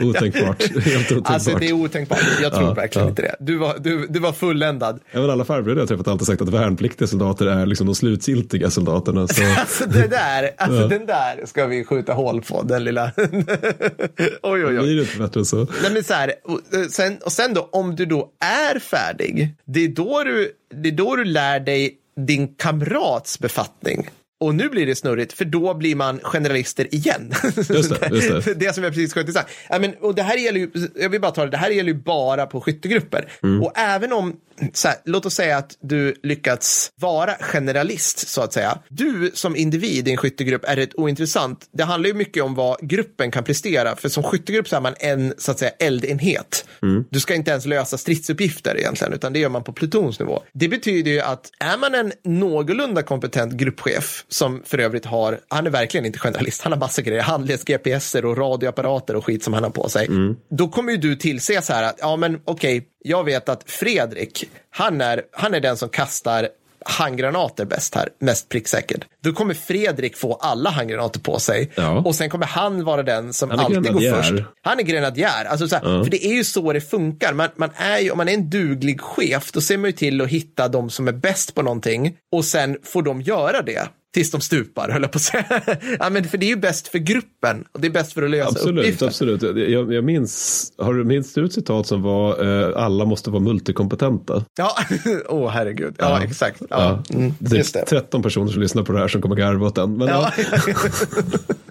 Otänkbart. 0.00 0.62
Helt 0.84 1.12
otänkbart. 1.12 1.30
alltså 1.34 1.54
det 1.58 1.66
är 1.68 1.72
otänkbart. 1.72 2.18
Jag 2.42 2.52
tror 2.54 2.64
Ja, 2.68 2.74
verkligen 2.74 3.06
ja. 3.06 3.10
inte 3.10 3.22
det. 3.22 3.36
Du 3.40 3.56
var, 3.56 3.76
du, 3.78 4.06
du 4.06 4.18
var 4.20 4.32
fulländad. 4.32 5.00
Jag 5.10 5.20
vet 5.20 5.30
alla 5.30 5.44
farbröder 5.44 5.80
jag 5.80 5.88
träffat 5.88 6.06
har 6.06 6.12
alltid 6.12 6.26
sagt 6.26 6.42
att 6.42 6.48
värnpliktiga 6.48 7.08
soldater 7.08 7.46
är 7.46 7.66
liksom 7.66 7.86
de 7.86 7.94
slutgiltiga 7.94 8.70
soldaterna. 8.70 9.28
Så, 9.28 9.42
Alltså 9.58 9.86
det 9.86 10.06
där, 10.08 10.50
alltså 10.56 10.88
den 10.88 11.06
där 11.06 11.46
ska 11.46 11.66
vi 11.66 11.84
skjuta 11.84 12.12
hål 12.12 12.42
på, 12.42 12.62
den 12.62 12.84
lilla. 12.84 13.12
oj, 13.16 14.64
oj, 14.64 14.64
oj. 14.64 14.78
blir 14.78 14.96
det 14.96 15.02
inte 15.02 15.18
bättre 15.18 15.40
än 15.40 15.44
så? 15.44 15.56
Nej, 15.82 15.92
men 15.92 16.04
så 16.04 16.14
här, 16.14 16.32
och, 16.44 16.74
eh, 16.74 16.86
sen, 16.90 17.18
och 17.24 17.32
sen 17.32 17.54
då, 17.54 17.68
om 17.72 17.96
du 17.96 18.06
då 18.06 18.28
är 18.70 18.78
färdig, 18.78 19.54
det 19.64 19.84
är 19.84 19.88
då 19.88 20.22
du, 20.24 20.52
det 20.82 20.88
är 20.88 20.92
då 20.92 21.16
du 21.16 21.24
lär 21.24 21.60
dig 21.60 21.98
din 22.26 22.54
kamrats 22.54 23.38
befattning. 23.38 24.08
Och 24.40 24.54
nu 24.54 24.68
blir 24.68 24.86
det 24.86 24.94
snurrigt, 24.94 25.32
för 25.32 25.44
då 25.44 25.74
blir 25.74 25.94
man 25.94 26.20
generalister 26.22 26.94
igen. 26.94 27.32
Just 27.56 28.00
det, 28.00 28.08
just 28.12 28.44
det. 28.44 28.54
det 28.58 28.74
som 28.74 28.84
jag 28.84 28.92
precis 28.92 29.14
sköt 29.14 29.32
sagt. 29.32 29.50
Ja, 29.68 29.78
men, 29.78 29.94
och 30.00 30.14
det 30.14 30.22
här 30.22 30.36
gäller 30.36 30.60
ju, 30.60 30.70
jag 30.94 31.08
vill 31.08 31.20
bara 31.20 31.30
ta 31.30 31.44
det, 31.44 31.50
det 31.50 31.56
här 31.56 31.70
gäller 31.70 31.92
ju 31.92 31.98
bara 31.98 32.46
på 32.46 32.60
skyttegrupper. 32.60 33.32
Mm. 33.42 33.62
Och 33.62 33.72
även 33.78 34.12
om, 34.12 34.36
här, 34.84 34.94
låt 35.04 35.26
oss 35.26 35.34
säga 35.34 35.56
att 35.56 35.76
du 35.80 36.14
lyckats 36.22 36.90
vara 37.00 37.34
generalist, 37.40 38.28
så 38.28 38.42
att 38.42 38.52
säga. 38.52 38.78
Du 38.88 39.30
som 39.34 39.56
individ 39.56 40.08
i 40.08 40.10
en 40.10 40.16
skyttegrupp 40.16 40.64
är 40.64 40.76
rätt 40.76 40.94
ointressant. 40.94 41.68
Det 41.72 41.84
handlar 41.84 42.08
ju 42.08 42.14
mycket 42.14 42.42
om 42.42 42.54
vad 42.54 42.88
gruppen 42.88 43.30
kan 43.30 43.44
prestera, 43.44 43.96
för 43.96 44.08
som 44.08 44.22
skyttegrupp 44.22 44.68
så 44.68 44.76
är 44.76 44.80
man 44.80 44.94
en, 44.98 45.34
så 45.38 45.50
att 45.50 45.58
säga, 45.58 45.70
eldenhet. 45.78 46.68
Mm. 46.82 47.04
Du 47.10 47.20
ska 47.20 47.34
inte 47.34 47.50
ens 47.50 47.66
lösa 47.66 47.98
stridsuppgifter 47.98 48.78
egentligen, 48.78 49.12
utan 49.12 49.32
det 49.32 49.38
gör 49.38 49.48
man 49.48 49.64
på 49.64 49.72
plutonsnivå. 49.72 50.42
Det 50.52 50.68
betyder 50.68 51.10
ju 51.10 51.20
att 51.20 51.50
är 51.60 51.78
man 51.78 51.94
en 51.94 52.12
någorlunda 52.24 53.02
kompetent 53.02 53.52
gruppchef, 53.52 54.25
som 54.28 54.62
för 54.64 54.78
övrigt 54.78 55.04
har, 55.04 55.40
han 55.48 55.66
är 55.66 55.70
verkligen 55.70 56.06
inte 56.06 56.18
generalist, 56.18 56.62
han 56.62 56.72
har 56.72 56.78
massa 56.78 57.02
grejer, 57.02 57.22
handleds, 57.22 57.64
GPSer 57.64 58.24
och 58.24 58.38
radioapparater 58.38 59.16
och 59.16 59.24
skit 59.24 59.44
som 59.44 59.52
han 59.52 59.62
har 59.62 59.70
på 59.70 59.88
sig. 59.88 60.08
Då 60.50 60.68
kommer 60.68 60.92
ju 60.92 60.98
du 60.98 61.16
tillse 61.16 61.62
så 61.62 61.72
här 61.72 61.82
att, 61.82 61.96
ja 62.00 62.16
men 62.16 62.40
okej, 62.44 62.86
jag 63.04 63.24
vet 63.24 63.48
att 63.48 63.70
Fredrik, 63.70 64.48
han 64.70 65.00
är, 65.00 65.22
han 65.32 65.54
är 65.54 65.60
den 65.60 65.76
som 65.76 65.88
kastar 65.88 66.48
handgranater 66.88 67.64
bäst 67.64 67.94
här, 67.94 68.08
mest 68.18 68.48
pricksäker. 68.48 68.96
Då 69.22 69.32
kommer 69.32 69.54
Fredrik 69.54 70.16
få 70.16 70.34
alla 70.34 70.70
handgranater 70.70 71.20
på 71.20 71.38
sig. 71.38 71.70
Ja. 71.74 71.98
Och 71.98 72.14
sen 72.14 72.30
kommer 72.30 72.46
han 72.46 72.84
vara 72.84 73.02
den 73.02 73.32
som 73.32 73.50
alltid 73.50 73.76
går 73.76 73.82
grenadjär. 73.82 74.22
först. 74.22 74.44
Han 74.62 74.78
är 74.78 74.82
grenadjär. 74.82 75.44
Alltså, 75.44 75.68
så 75.68 75.76
här, 75.76 76.02
För 76.02 76.10
det 76.10 76.26
är 76.26 76.34
ju 76.34 76.44
så 76.44 76.72
det 76.72 76.80
funkar. 76.80 77.32
Man, 77.32 77.48
man 77.56 77.70
är 77.76 77.98
ju, 77.98 78.10
om 78.10 78.18
man 78.18 78.28
är 78.28 78.34
en 78.34 78.50
duglig 78.50 79.00
chef, 79.00 79.52
då 79.52 79.60
ser 79.60 79.78
man 79.78 79.86
ju 79.90 79.92
till 79.92 80.20
att 80.20 80.28
hitta 80.28 80.68
de 80.68 80.90
som 80.90 81.08
är 81.08 81.12
bäst 81.12 81.54
på 81.54 81.62
någonting 81.62 82.16
och 82.32 82.44
sen 82.44 82.78
får 82.84 83.02
de 83.02 83.20
göra 83.22 83.62
det. 83.62 83.88
Tills 84.16 84.30
de 84.30 84.40
stupar, 84.40 84.88
höll 84.88 85.02
jag 85.02 85.12
på 85.12 85.16
att 85.16 85.22
säga. 85.22 85.44
ja, 85.98 86.10
men 86.10 86.24
för 86.24 86.38
det 86.38 86.46
är 86.46 86.48
ju 86.48 86.56
bäst 86.56 86.88
för 86.88 86.98
gruppen 86.98 87.64
och 87.72 87.80
det 87.80 87.86
är 87.86 87.90
bäst 87.90 88.12
för 88.12 88.22
att 88.22 88.30
lösa 88.30 88.48
Absolut, 88.48 88.78
uppgiften. 88.84 89.08
absolut. 89.08 89.42
Jag, 89.42 89.92
jag 89.92 90.04
minns, 90.04 90.72
har 90.78 90.94
du 90.94 91.04
minns 91.04 91.34
du 91.34 91.44
ett 91.44 91.52
citat 91.52 91.86
som 91.86 92.02
var 92.02 92.44
eh, 92.68 92.82
alla 92.84 93.04
måste 93.04 93.30
vara 93.30 93.42
multikompetenta? 93.42 94.44
Ja, 94.58 94.70
åh 95.28 95.50
herregud. 95.50 95.94
Ja, 95.98 96.22
exakt. 96.22 96.62
Ja, 96.70 97.02
Mm, 97.14 97.32
det 97.38 97.56
är 97.58 97.72
det. 97.72 97.84
13 97.86 98.22
personer 98.22 98.52
som 98.52 98.62
lyssnar 98.62 98.82
på 98.82 98.92
det 98.92 98.98
här 98.98 99.08
som 99.08 99.22
kommer 99.22 99.36
garva 99.36 99.66
åt 99.66 99.74
den. 99.74 99.96
Men 99.96 100.08
ja, 100.08 100.32
Ja. 100.36 100.64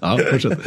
ja 0.00 0.18
fortsätt. 0.30 0.58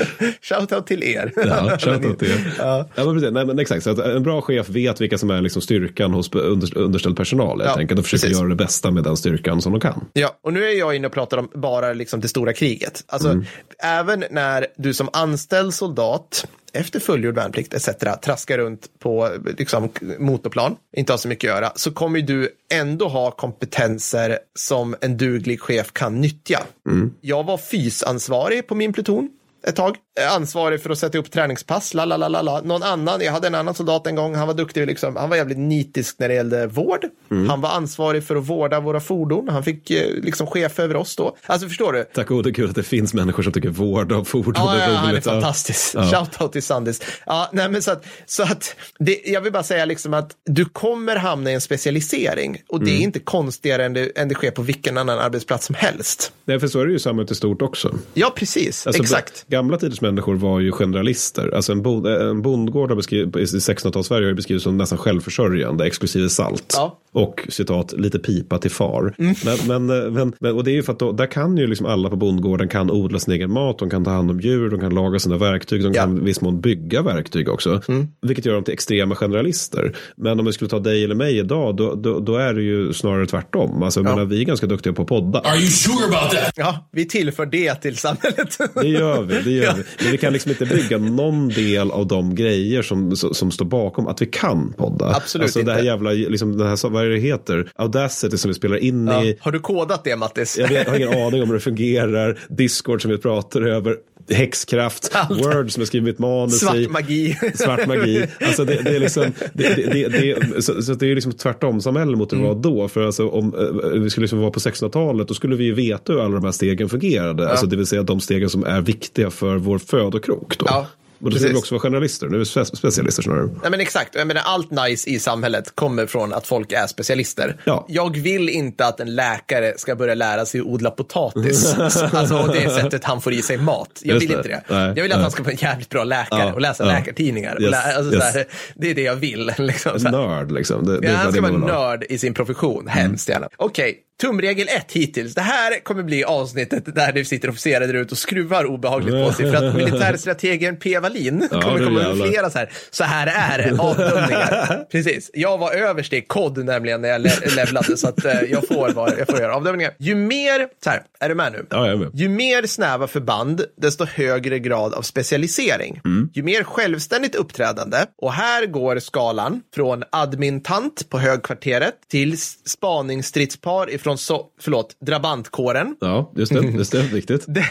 Shoutout 0.42 0.88
till 0.88 1.04
er. 1.04 1.34
Ja, 1.36 1.78
shoutout 1.80 2.20
till 2.20 2.32
er. 2.32 2.54
Ja. 2.58 2.90
Ja, 2.96 3.06
men 3.06 3.14
precis. 3.14 3.32
Nej, 3.32 3.46
men 3.46 3.60
exakt. 3.60 3.84
Så 3.84 3.90
att 3.90 4.00
en 4.00 4.24
bra 4.24 4.42
chef 4.42 4.70
vet 4.70 5.02
vilka 5.02 5.18
som 5.18 5.30
är 5.30 5.42
liksom 5.42 5.62
styrkan 5.62 6.14
hos 6.14 6.34
under, 6.36 6.78
underställd 6.78 7.18
personal. 7.18 7.62
helt 7.62 7.72
Ja, 7.76 7.80
enkelt, 7.80 8.00
och 8.00 8.06
försöker 8.06 8.22
precis. 8.28 8.40
göra 8.40 8.50
det 8.50 8.56
bästa 8.56 8.92
med 8.92 9.04
den 9.04 9.18
styrkan 9.18 9.62
som 9.62 9.72
de 9.72 9.82
kan. 9.82 10.06
Ja, 10.14 10.40
och 10.44 10.54
nu 10.54 10.64
är 10.64 10.80
jag 10.80 10.96
inne 10.96 11.08
och 11.08 11.14
pratar 11.14 11.38
om 11.38 11.50
bara 11.70 11.94
liksom 11.94 12.20
det 12.22 12.28
stora 12.28 12.54
kriget. 12.54 13.04
Alltså, 13.08 13.30
Mm. 13.30 13.46
även 13.80 14.24
när 14.32 14.68
du 14.78 14.94
som 14.94 15.10
anställd 15.14 15.74
soldat 15.74 16.46
efter 16.74 17.00
fullgjord 17.00 17.36
värnplikt 17.36 17.74
etc. 17.74 17.90
traskar 18.22 18.58
runt 18.58 18.88
på 19.00 19.30
liksom, 19.58 19.90
motorplan, 20.20 20.76
inte 20.98 21.14
har 21.14 21.18
så 21.18 21.28
mycket 21.28 21.52
att 21.52 21.56
göra, 21.56 21.72
så 21.76 21.92
kommer 21.92 22.22
du 22.22 22.50
ändå 22.74 23.08
ha 23.08 23.32
kompetenser 23.32 24.40
som 24.56 24.96
en 25.02 25.18
duglig 25.18 25.62
chef 25.62 25.92
kan 25.94 26.22
nyttja. 26.22 26.60
Mm. 26.88 27.14
Jag 27.22 27.44
var 27.44 27.58
fysansvarig 27.58 28.68
på 28.68 28.76
min 28.76 28.94
pluton 28.94 29.30
ett 29.68 29.76
tag. 29.76 29.96
Ansvarig 30.28 30.84
för 30.84 30.90
att 30.90 30.98
sätta 30.98 31.18
upp 31.18 31.32
träningspass, 31.32 31.94
la 31.94 32.06
la 32.06 32.18
la 32.18 32.42
la. 32.42 32.62
Någon 32.62 32.84
annan, 32.84 33.22
jag 33.22 33.32
hade 33.32 33.48
en 33.48 33.56
annan 33.56 33.76
soldat 33.76 34.08
en 34.08 34.16
gång, 34.16 34.36
han 34.36 34.48
var 34.48 34.54
duktig, 34.54 34.88
liksom, 34.88 35.16
han 35.16 35.30
var 35.30 35.38
jävligt 35.38 35.58
nitisk 35.58 36.20
när 36.20 36.28
det 36.28 36.34
gällde 36.34 36.68
vård. 36.68 37.06
Mm. 37.32 37.50
Han 37.50 37.62
var 37.62 37.70
ansvarig 37.70 38.24
för 38.24 38.36
att 38.36 38.46
vårda 38.50 38.80
våra 38.80 39.00
fordon, 39.00 39.50
han 39.50 39.64
fick 39.64 39.92
eh, 39.92 40.14
liksom 40.24 40.48
chef 40.48 40.80
över 40.80 40.96
oss 40.96 41.16
då. 41.16 41.38
Alltså 41.46 41.68
förstår 41.68 41.94
du? 41.94 42.04
Tack 42.14 42.28
gode 42.28 42.52
gud 42.52 42.70
att 42.70 42.76
det 42.76 42.84
finns 42.84 43.14
människor 43.14 43.44
som 43.44 43.54
tycker 43.54 43.70
vård 43.70 44.12
av 44.12 44.24
fordon 44.24 44.54
Ja, 44.58 44.76
är 44.76 44.90
ja, 44.90 44.96
han 44.96 45.06
är 45.10 45.12
roligt. 45.12 45.24
Fantastisk. 45.24 45.96
Ja. 45.96 46.04
Shoutout 46.04 46.52
till 46.52 46.64
Sandis. 46.64 47.02
Ja, 47.26 47.50
nej, 47.54 47.70
men 47.70 47.82
så 47.82 47.92
att, 47.92 48.06
så 48.26 48.44
att 48.44 48.76
det, 49.00 49.22
jag 49.26 49.42
vill 49.42 49.52
bara 49.52 49.64
säga 49.64 49.86
liksom 49.86 50.14
att 50.14 50.32
du 50.46 50.66
kommer 50.66 51.16
hamna 51.16 51.52
i 51.52 51.54
en 51.54 51.62
specialisering 51.62 52.62
och 52.70 52.84
det 52.84 52.92
är 52.92 53.02
inte 53.02 53.20
konstigare 53.20 53.86
än 53.86 53.94
det, 53.94 54.18
än 54.18 54.28
det 54.28 54.36
sker 54.36 54.52
på 54.52 54.62
vilken 54.62 54.98
annan 54.98 55.20
arbetsplats 55.20 55.66
som 55.66 55.76
helst. 55.76 56.32
Nej, 56.46 56.60
för 56.60 56.68
så 56.68 56.80
är 56.80 56.86
det 56.86 56.92
ju 56.92 56.98
i 56.98 57.00
samhället 57.00 57.32
i 57.32 57.36
stort 57.36 57.62
också. 57.62 57.96
Ja, 58.14 58.34
precis. 58.36 58.88
Alltså, 58.88 59.02
Exakt. 59.02 59.46
Gamla 59.48 59.78
tiders 59.78 60.02
människor 60.12 60.36
var 60.36 60.60
ju 60.60 60.72
generalister. 60.72 61.56
Alltså 61.56 61.72
en, 61.72 61.82
bond, 61.82 62.08
en 62.08 62.42
bondgård 62.42 62.90
har 62.90 62.96
beskriv, 62.96 63.28
i 63.28 63.44
1600-tals-Sverige 63.44 64.28
har 64.28 64.34
beskrivits 64.34 64.64
som 64.64 64.78
nästan 64.78 64.98
självförsörjande, 64.98 65.86
exklusive 65.86 66.30
salt. 66.30 66.74
Ja. 66.78 67.00
Och 67.12 67.46
citat, 67.50 67.94
lite 67.98 68.20
pipa 68.20 68.58
till 68.58 68.72
far. 68.72 69.16
Men, 69.18 69.58
men, 69.88 70.04
eh, 70.06 70.12
men, 70.12 70.34
men, 70.40 70.56
och 70.56 70.64
det 70.64 70.72
är 70.72 70.74
ju 70.76 70.84
för 70.84 70.94
att 70.94 71.00
då, 71.00 71.12
där 71.12 71.26
kan 71.26 71.58
ju 71.58 71.68
liksom 71.68 71.86
alla 71.86 72.10
på 72.10 72.16
bondgården 72.16 72.68
kan 72.68 72.92
odla 72.92 73.20
sin 73.20 73.34
egen 73.34 73.52
mat, 73.52 73.80
de 73.80 73.90
kan 73.90 74.04
ta 74.06 74.12
hand 74.12 74.32
om 74.32 74.40
djur, 74.40 74.70
de 74.70 74.80
kan 74.80 74.94
laga 74.96 75.20
sina 75.20 75.38
verktyg, 75.38 75.84
de 75.84 75.94
Ja. 75.94 76.02
kan 76.02 76.18
i 76.18 76.24
viss 76.24 76.42
mån 76.42 76.62
bygga 76.62 77.02
verktyg 77.02 77.50
också. 77.50 77.82
Vilket 78.22 78.46
gör 78.46 78.54
dem 78.54 78.64
till 78.64 78.74
extrema 78.74 79.16
generalister. 79.16 79.96
Men 80.18 80.40
om 80.40 80.46
vi 80.46 80.54
skulle 80.54 80.70
ta 80.70 80.80
dig 80.80 81.04
eller 81.04 81.16
mig 81.16 81.38
idag, 81.38 81.76
då, 81.76 81.96
då, 81.96 82.20
då 82.20 82.36
är 82.38 82.54
det 82.54 82.62
ju 82.62 82.94
snarare 82.94 83.26
tvärtom. 83.26 83.84
Alltså, 83.84 84.00
Ja. 84.00 84.04
menar, 84.04 84.26
vi 84.26 84.42
är 84.42 84.46
ganska 84.46 84.68
duktiga 84.68 84.94
på 84.94 85.02
att 85.02 85.08
podda. 85.08 85.40
Are 85.40 85.58
you 85.58 85.68
sure 85.68 86.06
about 86.06 86.32
that? 86.32 86.54
Ja, 86.56 86.90
vi 86.92 87.06
tillför 87.08 87.46
det 87.46 87.76
till 87.76 87.98
samhället. 87.98 88.58
Det 88.76 88.88
gör 88.88 89.22
vi, 89.22 89.42
det 89.44 89.52
gör 89.52 89.64
Ja. 89.64 89.74
vi. 89.78 89.84
Men 90.04 90.12
vi 90.12 90.18
kan 90.18 90.34
liksom 90.34 90.52
inte 90.52 90.66
bygga 90.66 90.98
någon 90.98 91.50
del 91.50 91.92
av 91.92 92.08
de 92.08 92.36
grejer 92.36 92.82
som, 92.82 93.16
som, 93.16 93.34
som 93.34 93.52
står 93.52 93.66
bakom 93.66 94.08
att 94.08 94.22
vi 94.22 94.26
kan 94.26 94.74
podda. 94.78 95.16
Absolut 95.16 95.44
alltså 95.46 95.62
det 95.62 95.72
här 95.72 95.80
inte. 95.80 95.88
jävla, 95.88 96.10
liksom, 96.12 96.58
det 96.58 96.68
här, 96.68 96.76
vad 97.00 97.06
är 97.06 97.10
det 97.16 97.20
heter? 97.20 97.72
Audacity 97.76 98.38
som 98.38 98.50
vi 98.50 98.54
spelar 98.56 98.78
in 98.78 99.08
Ja. 99.08 99.24
i. 99.24 99.38
Har 99.42 99.52
du 99.52 99.60
kodat 99.60 100.04
det, 100.04 100.16
Mattis? 100.16 100.58
Jag, 100.58 100.68
vet, 100.68 100.88
jag 100.88 100.92
har 100.92 100.96
ingen 100.98 101.14
aning 101.28 101.42
om 101.42 101.48
hur 101.48 101.54
det 101.54 101.60
fungerar. 101.62 102.40
Discord 102.50 103.02
som 103.02 103.12
vi 103.12 103.18
pratar 103.18 103.62
över. 103.62 103.96
Häxkraft. 104.32 105.12
Allt. 105.14 105.46
Word 105.46 105.72
som 105.72 105.82
jag 105.82 105.88
skriver 105.88 106.06
mitt 106.06 106.20
manus 106.20 106.54
i. 106.54 106.58
Svart 106.58 106.90
magi. 106.90 107.38
Svart 107.56 107.88
magi. 107.88 108.26
Alltså 108.42 108.66
det, 108.66 108.82
det 108.84 108.96
är 108.96 109.00
liksom, 109.00 109.24
det, 109.54 109.76
det, 109.76 110.08
det, 110.08 110.62
så, 110.64 110.82
så 110.82 110.94
det 110.94 111.12
är 111.12 111.16
liksom 111.16 111.32
tvärtom 111.32 111.82
samhälle 111.82 112.18
mot 112.18 112.30
det 112.30 112.36
Mm. 112.36 112.48
var 112.48 112.56
då. 112.56 112.88
För 112.88 113.06
alltså, 113.06 113.28
om 113.30 113.54
eh, 113.94 114.00
vi 114.02 114.10
skulle 114.10 114.24
liksom 114.24 114.40
vara 114.40 114.52
på 114.52 114.60
1600-talet 114.60 115.28
då 115.28 115.34
skulle 115.34 115.56
vi 115.56 115.64
ju 115.64 115.74
veta 115.74 116.14
hur 116.14 116.20
alla 116.22 116.36
de 116.36 116.44
här 116.44 116.52
stegen 116.52 116.90
fungerade. 116.90 117.50
Alltså 117.50 117.66
det 117.66 117.76
vill 117.76 117.86
säga 117.86 118.04
de 118.04 118.20
stegen 118.20 118.50
som 118.50 118.64
är 118.64 118.82
viktiga 118.82 119.30
för 119.30 119.56
vår 119.58 119.78
födokrok. 119.78 120.58
Då. 120.58 120.66
Ja, 120.70 120.88
och 121.22 121.32
då 121.32 121.38
ska 121.38 121.48
vi 121.48 121.56
också 121.56 121.76
vara 121.76 121.82
generalister. 121.82 122.28
Nu 122.28 122.36
är 122.36 122.40
vi 122.40 122.46
spe- 122.46 122.76
specialister 122.76 123.24
snarare. 123.24 123.46
Nej, 123.62 123.72
men 123.72 123.80
exakt. 123.80 124.16
Jag 124.16 124.28
menar, 124.28 124.42
allt 124.46 124.72
nice 124.72 125.10
i 125.10 125.20
samhället 125.20 125.76
kommer 125.76 126.06
från 126.06 126.34
att 126.34 126.48
folk 126.48 126.72
är 126.72 126.88
specialister. 126.88 127.58
Ja. 127.64 127.86
Jag 127.90 128.18
vill 128.18 128.50
inte 128.50 128.86
att 128.86 129.00
en 129.00 129.16
läkare 129.16 129.74
ska 129.78 129.96
börja 129.96 130.16
lära 130.16 130.46
sig 130.46 130.60
att 130.62 130.66
odla 130.68 130.92
potatis. 130.92 131.74
alltså, 131.80 132.38
och 132.38 132.48
det 132.54 132.64
är 132.64 132.70
sättet 132.70 133.04
han 133.04 133.22
får 133.22 133.34
i 133.34 133.42
sig 133.42 133.58
mat. 133.58 133.90
Jag 134.04 134.14
Just 134.14 134.24
vill 134.24 134.30
det. 134.32 134.38
inte 134.38 134.50
det. 134.50 134.62
Nej, 134.68 134.94
jag 134.96 135.04
vill 135.04 135.04
att 135.04 135.10
nej. 135.18 135.22
han 135.22 135.32
ska 135.32 135.44
vara 135.44 135.52
en 135.52 135.58
jävligt 135.58 135.90
bra 135.90 136.04
läkare 136.04 136.40
Ja, 136.48 136.54
och 136.54 136.62
läsa 136.62 136.84
ja. 136.86 136.92
läkartidningar. 136.92 137.62
Yes, 137.62 137.72
lä- 137.72 137.78
alltså, 137.98 138.14
yes. 138.16 138.32
så 138.32 138.38
här, 138.38 138.46
det 138.76 138.90
är 138.90 138.96
det 138.96 139.02
jag 139.02 139.16
vill. 139.16 139.52
Liksom, 139.58 139.92
här. 140.06 140.12
Nörd 140.12 140.52
liksom. 140.52 140.86
Det, 140.86 141.00
det 141.00 141.08
Ja, 141.08 141.16
han 141.16 141.32
ska 141.32 141.42
vara 141.42 141.52
ha. 141.52 141.68
nörd 141.68 142.06
i 142.10 142.18
sin 142.18 142.34
profession, 142.34 142.88
hemskt 142.88 143.30
gärna. 143.30 143.50
Okej, 143.58 143.98
tumregel 144.22 144.68
ett 144.68 144.92
hittills. 144.92 145.36
Det 145.36 145.42
här 145.42 145.84
kommer 145.84 146.04
bli 146.04 146.24
avsnittet 146.24 146.96
där 146.96 147.12
det 147.12 147.26
sitter 147.26 147.50
officerare 147.50 147.88
där 147.88 147.94
ute 147.94 148.12
och 148.12 148.18
skruvar 148.18 148.66
obehagligt 148.66 149.26
på 149.28 149.34
sig. 149.34 149.52
För 149.52 149.66
att 149.68 149.76
militärstrategen 149.76 150.78
P. 150.78 151.00
Wallin 151.10 151.48
Ja, 151.52 151.62
kommer 151.62 151.86
komma 151.86 152.02
jävlar. 152.02 152.28
flera 152.28 152.50
så 152.50 152.58
här, 152.58 152.70
så 152.92 153.04
här 153.04 153.28
är 153.28 153.58
det, 153.72 153.80
avdömningar. 153.82 154.86
Precis. 154.92 155.32
Jag 155.34 155.58
var 155.58 155.72
överst 155.74 156.14
i 156.14 156.22
kod 156.22 156.66
nämligen 156.66 157.02
när 157.02 157.10
jag 157.10 157.22
le- 157.22 157.56
levlade, 157.56 157.98
så 157.98 158.08
att 158.08 158.26
eh, 158.26 158.42
jag 158.42 158.68
får, 158.68 158.90
vara, 158.94 159.18
jag 159.18 159.28
får 159.28 159.40
göra 159.40 159.56
avdömningar. 159.56 159.94
Ju 160.00 160.16
mer, 160.16 160.68
så 160.84 160.90
här, 160.90 161.02
är 161.20 161.30
du 161.30 161.36
med 161.36 161.52
nu? 161.52 161.66
Ja, 161.70 161.78
jag 161.86 161.94
är 161.94 161.98
med. 161.98 162.10
Ju 162.14 162.30
mer 162.30 162.66
snäva 162.66 163.08
förband, 163.08 163.62
desto 163.82 164.06
högre 164.06 164.60
grad 164.60 164.94
av 164.94 165.02
specialisering. 165.02 166.02
Mm. 166.06 166.30
Ju 166.34 166.44
mer 166.44 166.64
självständigt 166.64 167.36
uppträdande, 167.36 167.98
och 168.22 168.34
här 168.34 168.66
går 168.66 169.00
skalan 169.00 169.62
från 169.76 170.04
admintant 170.12 171.10
på 171.10 171.20
högkvarteret 171.20 171.94
till 172.12 172.38
spaningsstridspar 172.66 173.90
ifrån 173.94 174.18
so 174.18 174.46
förlåt, 174.62 174.96
drabantkåren. 175.06 175.96
Ja, 176.02 176.32
just 176.36 176.54
det. 176.54 176.60
Just 176.68 176.92
det. 176.92 177.02
Viktigt. 177.14 177.46
De- 177.48 177.64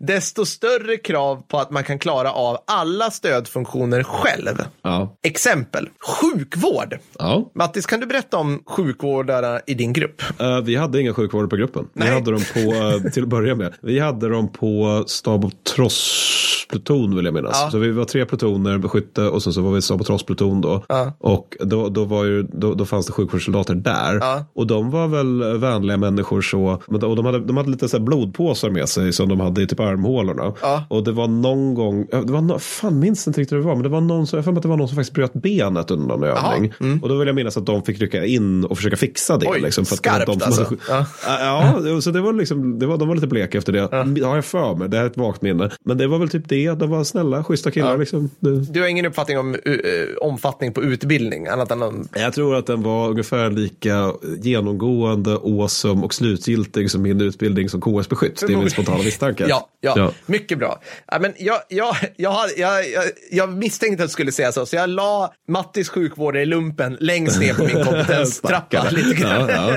desto 0.00 0.44
större 0.46 0.96
krav 0.96 1.42
på 1.48 1.58
att 1.58 1.70
man 1.70 1.84
kan 1.84 1.98
klara 1.98 2.32
av 2.32 2.58
alla 2.66 3.10
stödfunktioner 3.10 4.02
själv. 4.02 4.56
Ja. 4.82 5.16
Exempel, 5.22 5.88
sjukvård. 6.20 6.98
ja. 7.18 7.50
Mattis, 7.54 7.86
kan 7.86 8.00
du 8.00 8.06
berätta 8.06 8.36
om 8.36 8.62
sjukvårdarna 8.66 9.60
i 9.66 9.74
din 9.74 9.92
grupp? 9.92 10.22
Eh, 10.40 10.60
vi 10.60 10.76
hade 10.76 11.00
inga 11.00 11.14
sjukvårdare 11.14 11.48
på 11.48 11.56
gruppen. 11.56 11.88
Vi 11.92 12.00
Nej. 12.00 12.14
hade 12.14 12.30
dem 12.30 12.42
på, 12.54 12.60
eh, 12.60 13.10
till 13.12 13.22
att 13.22 13.28
börja 13.28 13.54
med, 13.54 13.74
vi 13.80 13.98
hade 13.98 14.28
dem 14.28 14.52
på 14.52 15.04
stab 15.06 15.44
och 15.44 15.52
trosspluton 16.70 17.16
vill 17.16 17.24
jag 17.24 17.34
minnas. 17.34 17.60
Ja. 17.64 17.70
Så 17.70 17.78
vi 17.78 17.90
var 17.90 18.04
tre 18.04 18.24
plutoner, 18.26 18.88
skytte 18.88 19.28
och 19.28 19.42
sen 19.42 19.52
så 19.52 19.62
var 19.62 19.72
vi 19.72 20.04
trosspluton 20.04 20.60
då. 20.60 20.84
Ja. 20.88 21.12
Och 21.18 21.56
då, 21.60 21.88
då, 21.88 22.04
var 22.04 22.24
ju, 22.24 22.42
då, 22.42 22.74
då 22.74 22.84
fanns 22.84 23.06
det 23.06 23.12
sjukvårdssoldater 23.12 23.74
där. 23.74 24.14
Ja. 24.20 24.44
Och 24.54 24.66
de 24.66 24.90
var 24.90 25.08
väl 25.08 25.58
vänliga 25.58 25.96
människor 25.96 26.40
så. 26.42 26.82
Och 26.86 27.16
de 27.16 27.26
hade, 27.26 27.38
de 27.38 27.56
hade 27.56 27.70
lite 27.70 27.88
så 27.88 27.96
här 27.96 28.04
blodpåsar 28.04 28.70
med 28.70 28.88
sig 28.88 29.12
som 29.12 29.28
de 29.28 29.40
hade 29.40 29.62
i 29.62 29.66
typ 29.66 29.80
armhålorna. 29.80 30.52
Och 30.88 31.04
det 31.04 31.12
var 31.12 31.28
någon 31.28 31.74
gång, 31.74 32.06
det 32.10 32.32
var 32.32 32.40
no, 32.40 32.58
fan 32.58 32.98
minns 32.98 33.26
inte 33.26 33.40
riktigt 33.40 33.52
hur 33.52 33.60
det 33.60 33.66
var, 33.66 33.74
men 33.74 33.82
det 33.82 33.88
var 33.88 34.00
någon, 34.00 34.26
som- 34.26 34.36
jag 34.36 34.44
för 34.44 34.52
att 34.52 34.62
det 34.62 34.68
var 34.68 34.76
någon 34.76 34.88
som 34.88 34.96
faktiskt 34.96 35.14
bröt 35.14 35.32
benet 35.32 35.90
under 35.90 36.06
någon 36.06 36.24
övning. 36.24 36.72
Och 37.02 37.08
då 37.08 37.16
vill 37.16 37.26
jag 37.28 37.34
minnas 37.34 37.56
att 37.56 37.66
de 37.66 37.82
fick 37.82 38.00
rycka 38.00 38.24
in 38.24 38.64
och 38.64 38.76
försöka 38.76 38.96
fixa 38.96 39.36
det. 39.38 39.46
Oj, 39.48 39.60
liksom, 39.60 39.84
för 39.84 39.96
skarpt 39.96 40.26
de 40.26 40.40
alltså. 40.44 40.66
Ja. 40.88 41.06
Ja, 41.26 42.00
så 42.00 42.10
det 42.10 42.20
var 42.20 42.32
liksom, 42.32 42.78
det 42.78 42.86
var, 42.86 42.96
de 42.98 43.08
var 43.08 43.14
lite 43.14 43.26
bleka 43.26 43.58
efter 43.58 43.72
det. 43.72 43.88
Ja. 44.20 44.28
Har 44.28 44.34
jag 44.34 44.44
för 44.44 44.74
mig, 44.74 44.88
det 44.88 44.96
här 44.96 45.04
är 45.04 45.10
ett 45.10 45.16
vagt 45.16 45.42
minne. 45.42 45.70
Men 45.84 45.98
det 45.98 46.06
var 46.06 46.18
väl 46.18 46.28
typ 46.28 46.48
det, 46.52 46.70
de 46.78 46.90
var 46.90 47.04
snälla, 47.04 47.44
schyssta 47.44 47.70
killar 47.70 47.90
Ja. 47.90 47.96
liksom. 47.96 48.30
Du 48.70 48.80
har 48.80 48.88
ingen 48.88 49.06
uppfattning 49.06 49.38
om 49.38 49.54
uh, 49.54 49.76
omfattning 50.20 50.72
på 50.72 50.82
utbildning, 50.82 51.46
annat 51.46 51.70
än 51.70 51.82
om 51.82 52.08
jag 52.14 52.32
tror 52.32 52.56
att 52.56 52.66
den 52.66 52.82
var 52.82 53.08
ungefär 53.08 53.50
lika 53.50 54.12
genomgående, 54.42 55.32
awesome 55.32 56.02
och 56.04 56.14
slutgiltig 56.14 56.90
som 56.90 57.02
min 57.02 57.20
utbildning 57.20 57.68
som 57.68 57.80
KS-beskytt. 57.80 58.44
Det 58.46 58.52
är 58.52 58.56
min 58.56 58.70
spontana 58.70 59.02
misstanke. 59.02 59.46
Ja, 59.48 59.68
ja, 59.80 59.94
Ja. 59.96 60.12
mycket 60.26 60.58
bra. 60.58 60.80
Ja, 61.06 61.18
men 61.20 61.32
jag, 61.38 61.58
jag, 61.68 61.96
jag, 62.16 62.34
jag, 62.56 62.84
jag, 63.30 63.48
misstänkte 63.52 64.04
att 64.04 64.08
du 64.10 64.12
skulle 64.12 64.32
säga 64.32 64.52
så, 64.52 64.66
så 64.66 64.76
jag 64.76 64.90
la 64.90 65.32
Mattis 65.48 65.88
sjukvårdare 65.88 66.42
i 66.42 66.46
lumpen 66.46 66.96
längst 67.00 67.40
ner 67.40 67.54
på 67.54 67.64
min 67.64 67.84
kompetenstrappa. 67.84 68.86
Lite 68.90 69.14
grann. 69.14 69.48
Ja, 69.48 69.76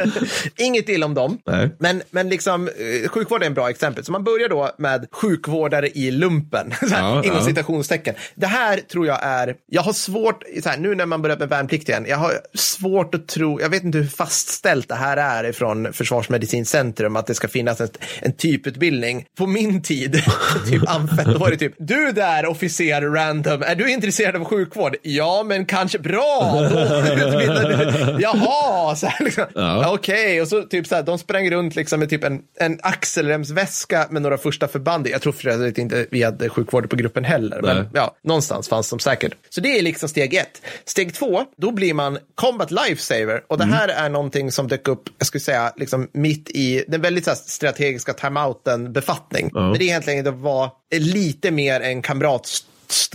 Inget 0.66 0.90
illa 0.90 1.06
om 1.06 1.14
dem, 1.14 1.38
Nej. 1.46 1.70
men, 1.80 2.02
men 2.12 2.30
liksom, 2.30 2.68
eh, 2.68 3.10
sjukvård 3.10 3.42
är 3.44 3.48
en 3.48 3.54
bra 3.54 3.70
exempel. 3.70 4.04
Så 4.04 4.12
man 4.12 4.24
börjar 4.24 4.50
då 4.50 4.70
med 4.78 5.08
sjukvårdare 5.12 5.90
i 5.90 6.12
lumpen. 6.12 6.65
Världen. 6.66 6.90
Så 6.90 6.96
här, 6.96 7.02
Ja, 7.02 7.24
inom 7.24 7.38
ja. 7.38 7.46
citationstecken. 7.46 8.16
Det 8.36 8.48
här 8.48 8.78
tror 8.78 9.08
jag 9.08 9.20
är, 9.24 9.56
jag 9.72 9.82
har 9.82 9.94
svårt, 9.94 10.44
så 10.64 10.70
här, 10.70 10.78
nu 10.78 10.96
när 10.96 11.06
man 11.06 11.22
börjar 11.22 11.38
med 11.38 11.50
värnplikt 11.50 11.90
igen, 11.90 12.06
jag 12.10 12.18
har 12.18 12.34
svårt 12.54 13.16
att 13.16 13.28
tro, 13.28 13.62
jag 13.62 13.70
vet 13.70 13.84
inte 13.84 13.98
hur 13.98 14.08
fastställt 14.08 14.90
det 14.90 14.96
här 14.96 15.18
är 15.18 15.50
ifrån 15.50 15.94
Försvarsmedicincentrum, 15.94 17.16
att 17.16 17.28
det 17.28 17.36
ska 17.36 17.48
finnas 17.48 17.82
en, 17.82 17.90
en 18.22 18.32
typutbildning. 18.34 19.26
På 19.38 19.48
min 19.48 19.82
tid, 19.82 20.14
typ 20.70 20.90
amfett, 20.90 21.26
då 21.26 21.38
var 21.38 21.50
det 21.50 21.58
typ, 21.58 21.74
du 21.78 22.12
där 22.12 22.46
officer 22.46 23.02
random, 23.02 23.62
är 23.62 23.76
du 23.76 23.92
intresserad 23.92 24.36
av 24.36 24.44
sjukvård? 24.46 24.96
Ja, 25.02 25.44
men 25.44 25.66
kanske 25.66 26.00
bra. 26.00 26.70
Då 26.76 26.80
utbildar. 26.80 28.18
Jaha, 28.20 28.96
så 28.96 29.08
här 29.08 29.26
liksom. 29.26 29.46
Ja. 29.56 29.94
Okej, 29.94 30.42
och 30.42 30.48
så 30.48 30.62
typ 30.64 30.88
så 30.88 30.96
här, 30.96 31.04
de 31.04 31.18
sprang 31.18 31.52
runt 31.52 31.76
liksom 31.76 32.00
med 32.00 32.10
typ 32.10 32.24
en, 32.24 32.40
en 32.60 32.80
axelremsväska 32.82 34.08
med 34.10 34.22
några 34.22 34.38
första 34.38 34.68
förband. 34.68 35.08
Jag 35.08 35.22
tror 35.22 35.34
för 35.34 35.50
övrigt 35.50 35.78
inte 35.78 36.06
vi 36.12 36.24
hade 36.24 36.50
sjukvård 36.56 36.90
på 36.90 36.96
gruppen 36.96 37.24
heller, 37.24 37.62
men 37.62 37.78
Nej. 37.78 37.86
ja, 37.94 38.16
någonstans 38.24 38.70
fanns 38.70 38.90
de 38.90 39.00
säkert. 39.00 39.34
Så 39.50 39.62
det 39.62 39.80
är 39.80 39.82
liksom 39.82 40.10
steg 40.10 40.34
ett. 40.34 40.62
Steg 40.86 41.14
två, 41.14 41.46
då 41.58 41.72
blir 41.72 41.94
man 41.94 42.18
combat 42.36 42.72
lifesaver 42.72 43.42
och 43.48 43.56
Mm. 43.56 43.70
det 43.70 43.76
här 43.76 43.88
är 43.88 44.10
någonting 44.10 44.52
som 44.52 44.68
dök 44.68 44.88
upp, 44.88 45.04
jag 45.18 45.28
skulle 45.28 45.42
säga, 45.42 45.74
liksom 45.78 46.08
mitt 46.14 46.50
i 46.50 46.86
den 46.88 47.02
väldigt 47.02 47.28
här, 47.28 47.36
strategiska 47.36 48.14
timeouten 48.14 48.94
befattning. 48.94 49.50
Men 49.54 49.74
det 49.74 49.80
är 49.80 49.88
egentligen 49.88 50.24
det 50.24 50.32
var 50.32 50.72
lite 50.92 51.52
mer 51.52 51.82
en 51.82 52.02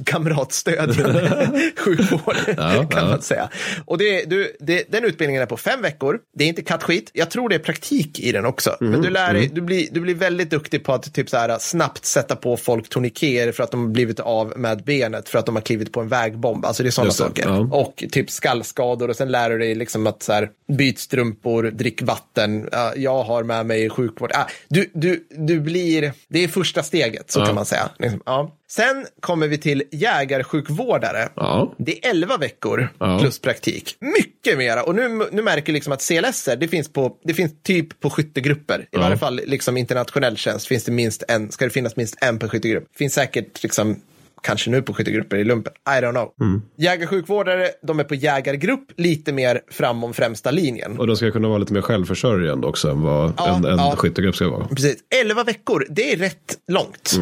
kamrat 0.04 0.37
kamratstödjande 0.37 1.72
sjukvård, 1.76 2.37
Ja, 2.56 2.85
kan 2.90 3.09
man 3.09 3.22
säga. 3.22 3.48
Och 3.85 3.98
det, 3.98 4.24
du, 4.24 4.56
det, 4.61 4.85
den 4.92 5.04
utbildningen 5.04 5.42
är 5.42 5.46
på 5.46 5.56
fem 5.56 5.83
veckor. 5.83 6.18
Det 6.35 6.44
är 6.44 6.48
inte 6.48 6.62
kattskit. 6.62 7.11
Jag 7.12 7.30
tror 7.30 7.48
det 7.48 7.54
är 7.54 7.59
praktik 7.59 8.20
i 8.20 8.33
den 8.33 8.46
också. 8.46 8.76
Mm, 8.80 8.90
Men 8.92 9.02
du 9.02 9.11
lär 9.11 9.35
dig, 9.35 9.50
du 9.54 9.61
blir, 9.61 9.88
du 9.90 10.00
blir 10.00 10.14
väldigt 10.14 10.50
duktig 10.50 10.85
på 10.85 10.92
att 10.92 11.14
typ 11.14 11.30
så 11.30 11.37
här, 11.37 11.59
snabbt 11.59 12.04
sätta 12.04 12.37
på 12.37 12.56
folk 12.56 12.88
toniker 12.88 13.52
för 13.52 13.62
att 13.64 13.70
de 13.70 13.80
har 13.85 13.88
blivit 13.90 14.20
av 14.20 14.52
med 14.56 14.85
benet 14.85 15.28
för 15.28 15.38
att 15.38 15.46
de 15.46 15.54
har 15.56 15.62
klivit 15.62 15.92
på 15.92 16.00
en 16.00 16.09
vägbomb. 16.09 16.64
Alltså 16.64 16.83
det 16.83 16.88
är 16.88 16.90
sådana 16.90 17.11
saker. 17.12 17.44
ja. 17.48 17.59
Och 17.59 18.04
typ 18.12 18.30
skallskador 18.30 19.11
och 19.11 19.16
sen 19.16 19.28
lär 19.30 19.50
du 19.50 19.59
dig 19.59 19.74
liksom 19.74 20.06
att 20.06 20.22
så 20.22 20.33
här, 20.33 20.48
byt 20.72 20.98
strumpor, 20.98 21.62
drick 21.62 22.02
vatten. 22.02 22.68
Ja, 22.72 22.92
jag 22.96 23.22
har 23.22 23.42
med 23.42 23.66
mig 23.66 23.90
sjukvård. 23.90 24.33
Ah, 24.35 24.44
du, 24.68 24.90
du, 24.94 25.26
du 25.30 25.61
blir, 25.61 26.12
det 26.28 26.44
är 26.44 26.48
första 26.48 26.83
steget, 26.83 27.30
så 27.30 27.40
Ja. 27.40 27.46
kan 27.46 27.54
man 27.54 27.64
säga. 27.66 27.90
Liksom, 27.98 28.22
ja. 28.26 28.56
Sen 28.70 29.06
kommer 29.20 29.48
vi 29.48 29.59
till 29.59 29.83
jägarsjukvårdare. 29.92 31.28
Ja. 31.37 31.74
Det 31.78 32.06
är 32.06 32.11
11 32.11 32.37
veckor 32.37 32.88
Ja. 32.98 33.18
plus 33.20 33.38
praktik. 33.38 33.96
Mycket 34.00 34.59
mera. 34.59 34.83
Och 34.83 34.94
nu, 34.94 35.22
nu 35.33 35.42
märker 35.42 35.72
liksom 35.72 35.92
att 35.92 36.02
CLS 36.02 36.48
det 36.61 36.68
finns, 36.68 36.92
på, 36.92 37.16
det 37.24 37.35
finns 37.35 37.52
typ 37.62 38.00
på 38.00 38.11
skyttegrupper. 38.11 38.80
I 38.80 38.87
Ja. 38.90 39.00
varje 39.00 39.16
fall 39.16 39.40
liksom 39.46 39.76
internationell 39.76 40.37
tjänst 40.37 40.66
finns 40.66 40.85
det 40.85 40.92
minst 40.92 41.22
en, 41.28 41.52
ska 41.52 41.64
det 41.64 41.70
finnas 41.70 41.96
minst 41.96 42.16
en 42.20 42.38
per 42.38 42.48
skyttegrupp. 42.48 42.85
Finns 42.96 43.14
säkert 43.14 43.62
liksom 43.62 43.96
Kanske 44.42 44.70
nu 44.70 44.83
på 44.83 44.94
skyttegrupper 44.94 45.37
i 45.37 45.44
lumpen. 45.44 45.72
I 45.88 45.90
don't 46.04 46.11
know. 46.11 46.33
Mm. 46.40 46.62
Jägarsjukvårdare, 46.76 47.68
de 47.83 48.00
är 48.00 48.04
på 48.04 48.14
jägargrupp, 48.14 48.85
lite 48.96 49.33
mer 49.33 49.61
framom 49.70 50.14
främsta 50.14 50.50
linjen. 50.50 50.98
Och 50.98 51.06
de 51.06 51.16
ska 51.16 51.30
kunna 51.30 51.48
vara 51.48 51.59
lite 51.59 51.72
mer 51.72 51.80
självförsörjande 51.80 52.66
också 52.66 52.90
än 52.90 53.02
vad 53.02 53.33
Ja, 53.37 53.56
en, 53.56 53.64
en 53.64 53.78
ja. 53.78 53.94
skyttegrupp 53.96 54.37
ska 54.37 54.48
vara. 54.48 54.66
Precis. 54.68 54.96
11 55.24 55.44
veckor, 55.44 55.87
det 55.90 56.12
är 56.12 56.16
rätt 56.16 56.59
långt. 56.68 57.12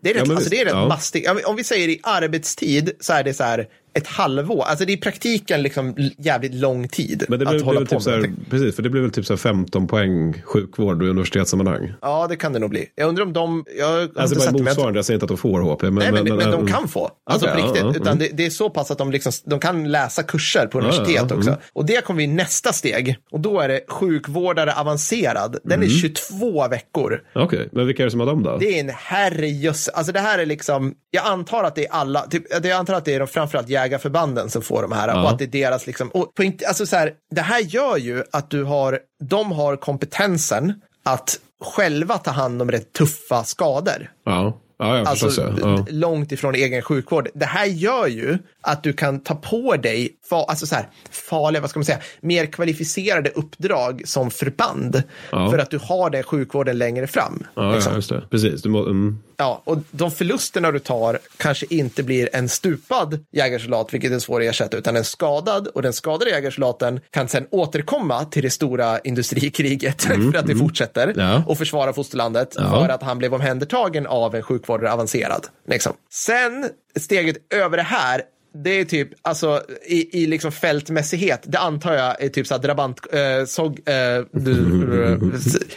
Det 0.00 0.10
är 0.10 0.14
rätt. 0.14 0.28
Ja, 0.28 0.34
alltså, 0.34 0.50
det 0.50 0.60
är 0.60 0.64
rätt 0.64 0.74
ja. 0.74 0.88
mastigt. 0.88 1.28
Om 1.44 1.56
vi 1.56 1.64
säger 1.64 1.88
i 1.88 2.00
arbetstid 2.02 2.92
så 3.00 3.12
är 3.12 3.24
det 3.24 3.34
så 3.34 3.44
här 3.44 3.68
ett 3.94 4.06
halvår. 4.06 4.64
Alltså 4.64 4.84
det 4.84 4.92
är 4.92 4.96
i 4.96 5.00
praktiken 5.00 5.62
liksom 5.62 5.94
jävligt 6.18 6.54
lång 6.54 6.88
tid 6.88 7.24
Men 7.28 7.38
det 7.38 7.44
att 7.44 7.50
blir, 7.50 7.58
blir 7.58 7.64
hålla 7.66 7.80
väl 7.80 7.88
på 7.88 8.00
typ 8.00 8.06
med 8.06 8.14
här, 8.14 8.32
precis, 8.50 8.76
för 8.76 8.82
det 8.82 8.90
blir 8.90 9.02
väl 9.02 9.10
typ 9.10 9.26
så 9.26 9.32
här 9.32 9.38
15 9.38 9.86
poäng 9.86 10.42
sjukvård 10.44 11.02
i 11.02 11.06
universitetssammanhang. 11.06 11.92
Ja, 12.02 12.26
det 12.28 12.36
kan 12.36 12.52
det 12.52 12.58
nog 12.58 12.70
bli. 12.70 12.86
Jag 12.94 13.08
undrar 13.08 13.24
om 13.24 13.32
de... 13.32 13.64
Jag 13.78 14.08
Alltså 14.16 14.38
bara 14.38 14.52
men 14.52 14.64
motsvarande, 14.64 14.98
jag 14.98 15.04
säger 15.04 15.16
inte 15.16 15.24
att 15.24 15.28
de 15.28 15.36
får 15.36 15.60
HP. 15.60 15.82
Men, 15.82 15.94
Nej, 15.94 16.12
men, 16.12 16.24
men, 16.24 16.38
de 16.38 16.54
mm. 16.54 16.66
kan 16.66 16.88
få. 16.88 17.10
Alltså 17.30 17.48
Okej, 17.48 17.62
på 17.62 17.66
riktigt. 17.66 17.82
ja, 17.82 17.90
ja, 17.94 18.00
Utan 18.00 18.06
mm. 18.06 18.18
det, 18.18 18.28
det 18.32 18.46
är 18.46 18.50
så 18.50 18.70
pass 18.70 18.90
att 18.90 18.98
de, 18.98 19.10
liksom, 19.10 19.32
de 19.44 19.60
kan 19.60 19.90
läsa 19.90 20.22
kurser 20.22 20.66
på 20.66 20.78
universitet 20.78 21.14
ja, 21.28 21.36
också. 21.36 21.50
mm. 21.50 21.60
Och 21.72 21.86
det 21.86 22.04
kommer 22.04 22.18
vi 22.18 22.26
nästa 22.26 22.72
steg. 22.72 23.16
Och 23.30 23.40
då 23.40 23.60
är 23.60 23.68
det 23.68 23.80
sjukvårdare 23.88 24.72
avancerad. 24.72 25.58
Den 25.64 25.80
Mm. 25.80 25.88
är 25.88 26.00
22 26.00 26.68
veckor. 26.68 27.22
Okej, 27.34 27.68
men 27.72 27.86
vilka 27.86 28.02
är 28.02 28.04
det 28.04 28.10
som 28.10 28.20
har 28.20 28.26
dem 28.26 28.42
då? 28.42 28.56
Det 28.56 28.76
är 28.76 28.80
en 28.80 28.90
herrejöss. 28.94 29.88
Alltså 29.88 30.12
det 30.12 30.20
här 30.20 30.38
är 30.38 30.46
liksom, 30.46 30.94
jag 31.10 31.26
antar 31.26 31.64
att 31.64 31.74
det 31.74 31.86
är 31.86 31.92
alla, 31.92 32.26
typ, 32.26 32.44
jag 32.50 32.70
antar 32.70 32.94
att 32.94 33.04
det 33.04 33.14
är 33.14 33.18
de, 33.18 33.28
framförallt 33.28 33.68
jägarförbanden 33.90 34.50
som 34.50 34.62
får 34.62 34.82
de 34.82 34.92
här. 34.92 35.08
Ja. 35.08 35.22
Och 35.22 35.30
att 35.30 35.38
det 35.38 35.44
är 35.44 35.48
deras 35.48 35.86
liksom, 35.86 36.08
och 36.08 36.34
på, 36.34 36.52
alltså 36.68 36.86
så 36.86 36.96
här, 36.96 37.12
det 37.30 37.40
här 37.40 37.60
gör 37.60 37.96
ju 37.96 38.24
att 38.32 38.50
du 38.50 38.64
har, 38.64 38.98
de 39.22 39.52
har 39.52 39.76
kompetensen 39.76 40.80
att 41.04 41.40
själva 41.60 42.18
ta 42.18 42.30
hand 42.30 42.62
om 42.62 42.70
rätt 42.70 42.92
tuffa 42.92 43.44
skador. 43.44 44.10
Ja, 44.24 44.60
ja, 44.80 44.98
ja 44.98 45.04
Alltså 45.06 45.54
ja. 45.60 45.84
långt 45.90 46.32
ifrån 46.32 46.54
egen 46.54 46.82
sjukvård. 46.82 47.28
Det 47.34 47.44
här 47.46 47.66
gör 47.66 48.06
ju 48.06 48.38
att 48.60 48.82
du 48.82 48.92
kan 48.92 49.20
ta 49.20 49.34
på 49.34 49.76
dig 49.76 50.16
fa, 50.30 50.44
alltså 50.44 50.66
så 50.66 50.74
här, 50.74 50.88
farliga, 51.10 51.60
vad 51.60 51.70
ska 51.70 51.78
man 51.78 51.84
säga, 51.84 51.98
mer 52.20 52.46
kvalificerade 52.46 53.30
uppdrag 53.30 54.02
som 54.04 54.30
förband. 54.30 55.02
För 55.30 55.58
att 55.58 55.70
du 55.70 55.78
har 55.82 56.10
den 56.10 56.22
sjukvården 56.22 56.78
längre 56.78 57.06
fram. 57.06 57.46
Ja, 57.54 57.72
liksom. 57.74 57.94
just 57.94 58.08
det. 58.08 58.22
Precis. 58.30 58.62
Du 58.62 58.68
må, 58.68 58.78
mm. 58.86 59.18
Ja, 59.36 59.62
och 59.64 59.78
de 59.90 60.10
förlusterna 60.10 60.70
du 60.70 60.78
tar 60.78 61.18
kanske 61.36 61.66
inte 61.70 62.02
blir 62.02 62.28
en 62.32 62.48
stupad 62.48 63.24
jägarsoldat, 63.32 63.94
vilket 63.94 64.12
är 64.12 64.18
svårt 64.18 64.40
att 64.42 64.46
ersätta, 64.48 64.76
utan 64.76 64.96
en 64.96 65.04
skadad 65.04 65.66
och 65.66 65.82
den 65.82 65.92
skadade 65.92 66.30
jägarsoldaten 66.30 67.00
kan 67.10 67.28
sen 67.28 67.46
återkomma 67.50 68.24
till 68.24 68.42
det 68.42 68.50
stora 68.50 68.98
industrikriget 68.98 70.02
för 70.32 70.36
att 70.38 70.46
det 70.46 70.56
fortsätter 70.56 71.00
Mm, 71.04 71.16
Ja. 71.30 71.42
och 71.46 71.58
försvara 71.58 71.92
fosterlandet 71.92 72.54
för 72.54 72.88
att 72.88 73.02
han 73.02 73.18
blev 73.18 73.34
omhändertagen 73.34 74.06
av 74.06 74.34
en 74.34 74.42
sjukvårdare 74.70 74.92
avancerad. 74.92 75.46
Liksom. 75.66 75.92
Sen 76.10 76.70
steget 76.96 77.36
över 77.54 77.76
det 77.76 77.82
här 77.82 78.22
det 78.54 78.80
är 78.80 78.84
typ, 78.84 79.08
alltså 79.22 79.62
i, 79.86 80.22
i 80.22 80.26
liksom 80.26 80.52
fältmässighet, 80.52 81.40
det 81.46 81.58
antar 81.58 81.94
jag 81.94 82.22
är 82.22 82.28
typ 82.28 82.46
så 82.46 82.54
här 82.54 82.62
drabant, 82.62 83.00
eh, 83.12 83.44
såg, 83.46 83.80
eh, 83.86 83.94
du, 84.32 85.04
eh, 85.12 85.18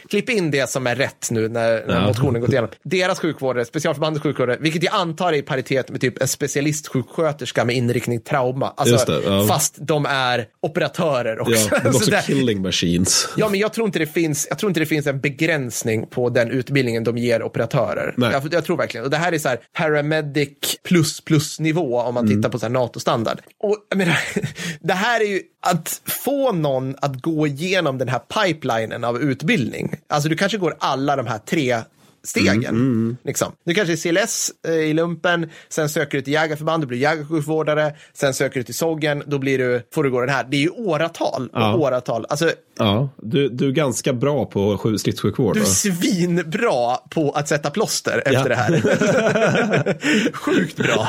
klipp 0.10 0.30
in 0.30 0.52
det 0.52 0.70
som 0.70 0.88
är 0.88 0.96
rätt 0.96 1.28
nu 1.32 1.50
när, 1.50 1.88
när 1.88 1.96
Ja. 1.96 2.08
motionen 2.08 2.42
gått 2.42 2.50
igenom. 2.52 2.70
Deras 2.84 3.20
sjukvårdare, 3.20 3.66
specialförbandets 3.66 4.24
sjukvårdare, 4.24 4.58
vilket 4.60 4.84
jag 4.84 4.94
antar 4.94 5.34
är 5.34 5.38
i 5.38 5.42
paritet 5.42 5.90
med 5.92 6.02
typ 6.02 6.22
en 6.22 6.28
specialistsjuksköterska 6.28 7.66
med 7.66 7.76
inriktning 7.76 8.20
trauma. 8.22 8.74
Alltså, 8.78 9.12
det, 9.12 9.22
ja. 9.26 9.46
Fast 9.48 9.76
de 9.78 10.06
är 10.06 10.46
operatörer 10.62 11.40
också. 11.40 11.70
Ja, 11.84 11.90
också 11.90 12.12
där- 12.12 12.22
killing 12.22 12.62
machines. 12.62 13.28
Ja, 13.38 13.50
men 13.50 13.60
jag 13.60 13.74
tror, 13.74 13.86
inte 13.88 14.00
det 14.00 14.06
finns, 14.08 14.48
jag 14.50 14.60
tror 14.60 14.70
inte 14.70 14.80
det 14.80 14.86
finns 14.86 15.08
en 15.08 15.20
begränsning 15.20 16.08
på 16.08 16.30
den 16.30 16.52
utbildningen 16.52 17.04
de 17.04 17.18
ger 17.18 17.44
operatörer. 17.44 18.14
Jag, 18.18 18.54
jag 18.54 18.66
tror 18.66 18.78
verkligen. 18.78 19.04
Och 19.04 19.10
det 19.12 19.18
här 19.18 19.32
är 19.32 19.38
så 19.38 19.50
här 19.50 19.60
paramedic 19.78 20.50
plus 20.84 21.22
plus 21.22 21.60
nivå 21.60 22.00
om 22.00 22.14
man 22.14 22.28
tittar 22.28 22.50
på 22.50 22.60
så 22.64 22.68
här 22.68 22.74
NATO-standard. 22.74 23.42
Och 23.60 23.78
jag 23.90 23.98
menar, 23.98 24.20
det 24.80 24.94
här 24.94 25.22
är 25.22 25.26
ju 25.26 25.42
att 25.60 26.02
få 26.06 26.52
någon 26.52 26.96
att 27.02 27.22
gå 27.22 27.48
igenom 27.48 27.98
den 27.98 28.10
här 28.10 28.20
pipelinen 28.20 29.04
av 29.04 29.22
utbildning. 29.22 29.96
Alltså 30.08 30.30
du 30.30 30.36
kanske 30.36 30.58
går 30.58 30.76
alla 30.80 31.16
de 31.16 31.28
här 31.28 31.38
tre 31.38 31.82
stegen. 32.28 33.18
Liksom. 33.24 33.52
Du 33.66 33.74
kanske 33.74 33.94
är 33.94 33.98
CLS 34.24 34.52
eh, 34.68 34.74
i 34.74 34.94
lumpen, 34.94 35.50
sen 35.70 35.90
söker 35.90 36.18
du 36.18 36.22
till 36.22 36.34
jägarförband, 36.34 36.84
du 36.84 36.88
blir 36.88 36.98
jägarsjukvårdare, 36.98 37.94
sen 38.14 38.34
söker 38.34 38.60
du 38.60 38.64
till 38.64 38.76
SOGgen, 38.76 39.24
då 39.26 39.38
blir 39.40 39.58
du, 39.58 39.82
får 39.94 40.04
du 40.04 40.12
gå 40.12 40.20
den 40.20 40.30
här. 40.30 40.46
Det 40.50 40.58
är 40.58 40.62
ju 40.62 40.70
åratal 40.70 41.44
och 41.54 41.62
Ja. 41.62 41.76
åratal. 41.76 42.26
Alltså, 42.30 42.50
Ja, 42.78 43.10
du, 43.18 43.50
du 43.50 43.68
är 43.68 43.72
ganska 43.72 44.14
bra 44.14 44.46
på 44.46 44.78
sju- 44.78 44.98
stridssjukvård. 44.98 45.56
du 45.56 45.62
är 45.62 45.66
svinbra 45.66 46.96
på 47.10 47.32
att 47.32 47.48
sätta 47.48 47.70
plåster 47.70 48.18
efter 48.26 48.34
Ja. 48.34 48.44
det 48.48 48.56
här. 48.56 48.72
Sjukt 50.34 50.78
bra. 50.78 51.08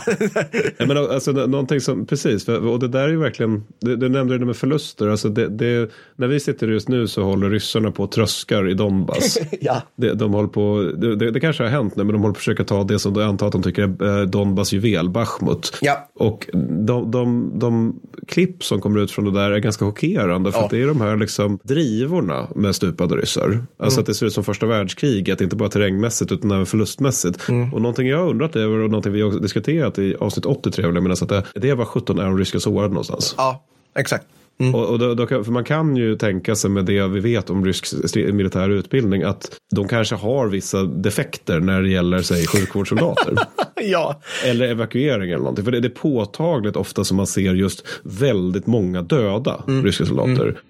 Ja, 0.78 0.86
men 0.86 0.96
alltså, 0.98 1.32
nå- 1.32 1.46
någonting 1.46 1.80
som, 1.80 2.06
precis, 2.06 2.48
och 2.48 2.78
det 2.78 2.88
där 2.88 3.00
är 3.04 3.08
ju 3.08 3.16
verkligen, 3.18 3.64
du, 3.80 3.96
du 3.96 4.08
nämnde 4.08 4.38
det 4.38 4.46
med 4.46 4.56
förluster, 4.56 5.08
alltså 5.08 5.28
det, 5.28 5.48
det, 5.48 5.90
när 6.16 6.26
vi 6.26 6.40
sitter 6.40 6.68
just 6.68 6.88
nu 6.88 7.08
så 7.08 7.22
håller 7.22 7.50
ryssarna 7.50 7.90
på 7.90 8.02
och 8.02 8.12
tröskar 8.12 8.68
i 8.68 8.74
Donbass. 8.74 9.38
ja. 9.60 9.82
Det, 9.96 10.14
de 10.14 10.32
håller 10.34 10.48
på, 10.48 10.90
det, 11.04 11.16
det, 11.16 11.30
det 11.30 11.40
kanske 11.40 11.62
har 11.62 11.70
hänt 11.70 11.96
nu, 11.96 12.04
men 12.04 12.12
de 12.12 12.20
håller 12.22 12.32
på 12.32 12.36
att 12.36 12.38
försöka 12.38 12.64
ta 12.64 12.84
det 12.84 12.98
som 12.98 13.14
de 13.14 13.22
antar 13.22 13.46
att 13.46 13.52
de 13.52 13.62
tycker 13.62 13.82
är 14.04 14.20
eh, 14.20 14.26
Donbass 14.26 14.72
juvel, 14.72 15.10
Bachmut. 15.10 15.78
Ja. 15.80 16.08
Och 16.14 16.48
de, 16.86 17.10
de, 17.10 17.52
de 17.58 18.00
klipp 18.28 18.64
som 18.64 18.80
kommer 18.80 19.00
ut 19.00 19.10
från 19.10 19.24
det 19.24 19.30
där 19.40 19.50
är 19.50 19.58
ganska 19.58 19.84
chockerande. 19.84 20.52
För 20.52 20.58
Ja. 20.58 20.64
att 20.64 20.70
det 20.70 20.82
är 20.82 20.86
de 20.86 21.00
här 21.00 21.16
liksom 21.16 21.58
drivorna 21.62 22.48
med 22.54 22.74
stupade 22.74 23.16
ryssar. 23.16 23.64
Alltså 23.78 24.00
att 24.00 24.06
det 24.06 24.14
ser 24.14 24.26
ut 24.26 24.32
som 24.32 24.44
första 24.44 24.66
världskriget, 24.66 25.40
inte 25.40 25.56
bara 25.56 25.68
terrängmässigt 25.68 26.32
utan 26.32 26.50
även 26.50 26.66
förlustmässigt. 26.66 27.48
Och 27.72 27.80
någonting 27.82 28.08
jag 28.08 28.18
har 28.18 28.28
undrat 28.30 28.56
över 28.56 28.78
och 28.78 28.90
någonting 28.90 29.12
vi 29.12 29.22
har 29.22 29.30
diskuterat 29.30 29.98
i 29.98 30.14
avsnitt 30.20 30.46
83, 30.46 30.86
vill 30.86 30.94
jag 30.94 31.02
minnas 31.02 31.22
att 31.22 31.28
det, 31.28 31.42
det 31.54 31.74
var 31.74 31.84
17 31.84 32.18
är 32.18 32.24
de 32.24 32.38
ryska 32.38 32.60
sårade 32.60 32.88
någonstans. 32.88 33.34
ja, 33.38 33.64
exakt. 33.98 34.24
Och, 34.74 34.90
och 34.90 34.98
då, 34.98 35.14
då 35.14 35.26
för 35.26 35.52
man 35.52 35.64
kan 35.64 35.96
ju 35.96 36.16
tänka 36.16 36.54
sig 36.54 36.70
med 36.70 36.84
det 36.84 37.06
vi 37.06 37.20
vet 37.20 37.50
om 37.50 37.64
rysk 37.64 37.86
militär 38.16 38.70
utbildning 38.70 39.22
att 39.22 39.50
de 39.74 39.88
kanske 39.88 40.14
har 40.14 40.48
vissa 40.48 40.82
defekter 40.82 41.60
när 41.60 41.82
det 41.82 41.88
gäller 41.88 42.22
säg 42.22 42.46
sjukvårdssoldater. 42.46 43.36
Ja. 43.86 44.20
eller 44.44 44.68
evakuering 44.68 45.30
eller 45.30 45.38
någonting. 45.38 45.64
För 45.64 45.72
det, 45.72 45.80
det 45.80 45.88
är 45.88 45.90
påtagligt 45.90 46.76
ofta 46.76 47.04
som 47.04 47.16
man 47.16 47.26
ser 47.26 47.54
just 47.54 47.86
väldigt 48.02 48.66
många 48.66 49.02
döda 49.02 49.64
ryska 49.66 50.06
soldater. 50.06 50.60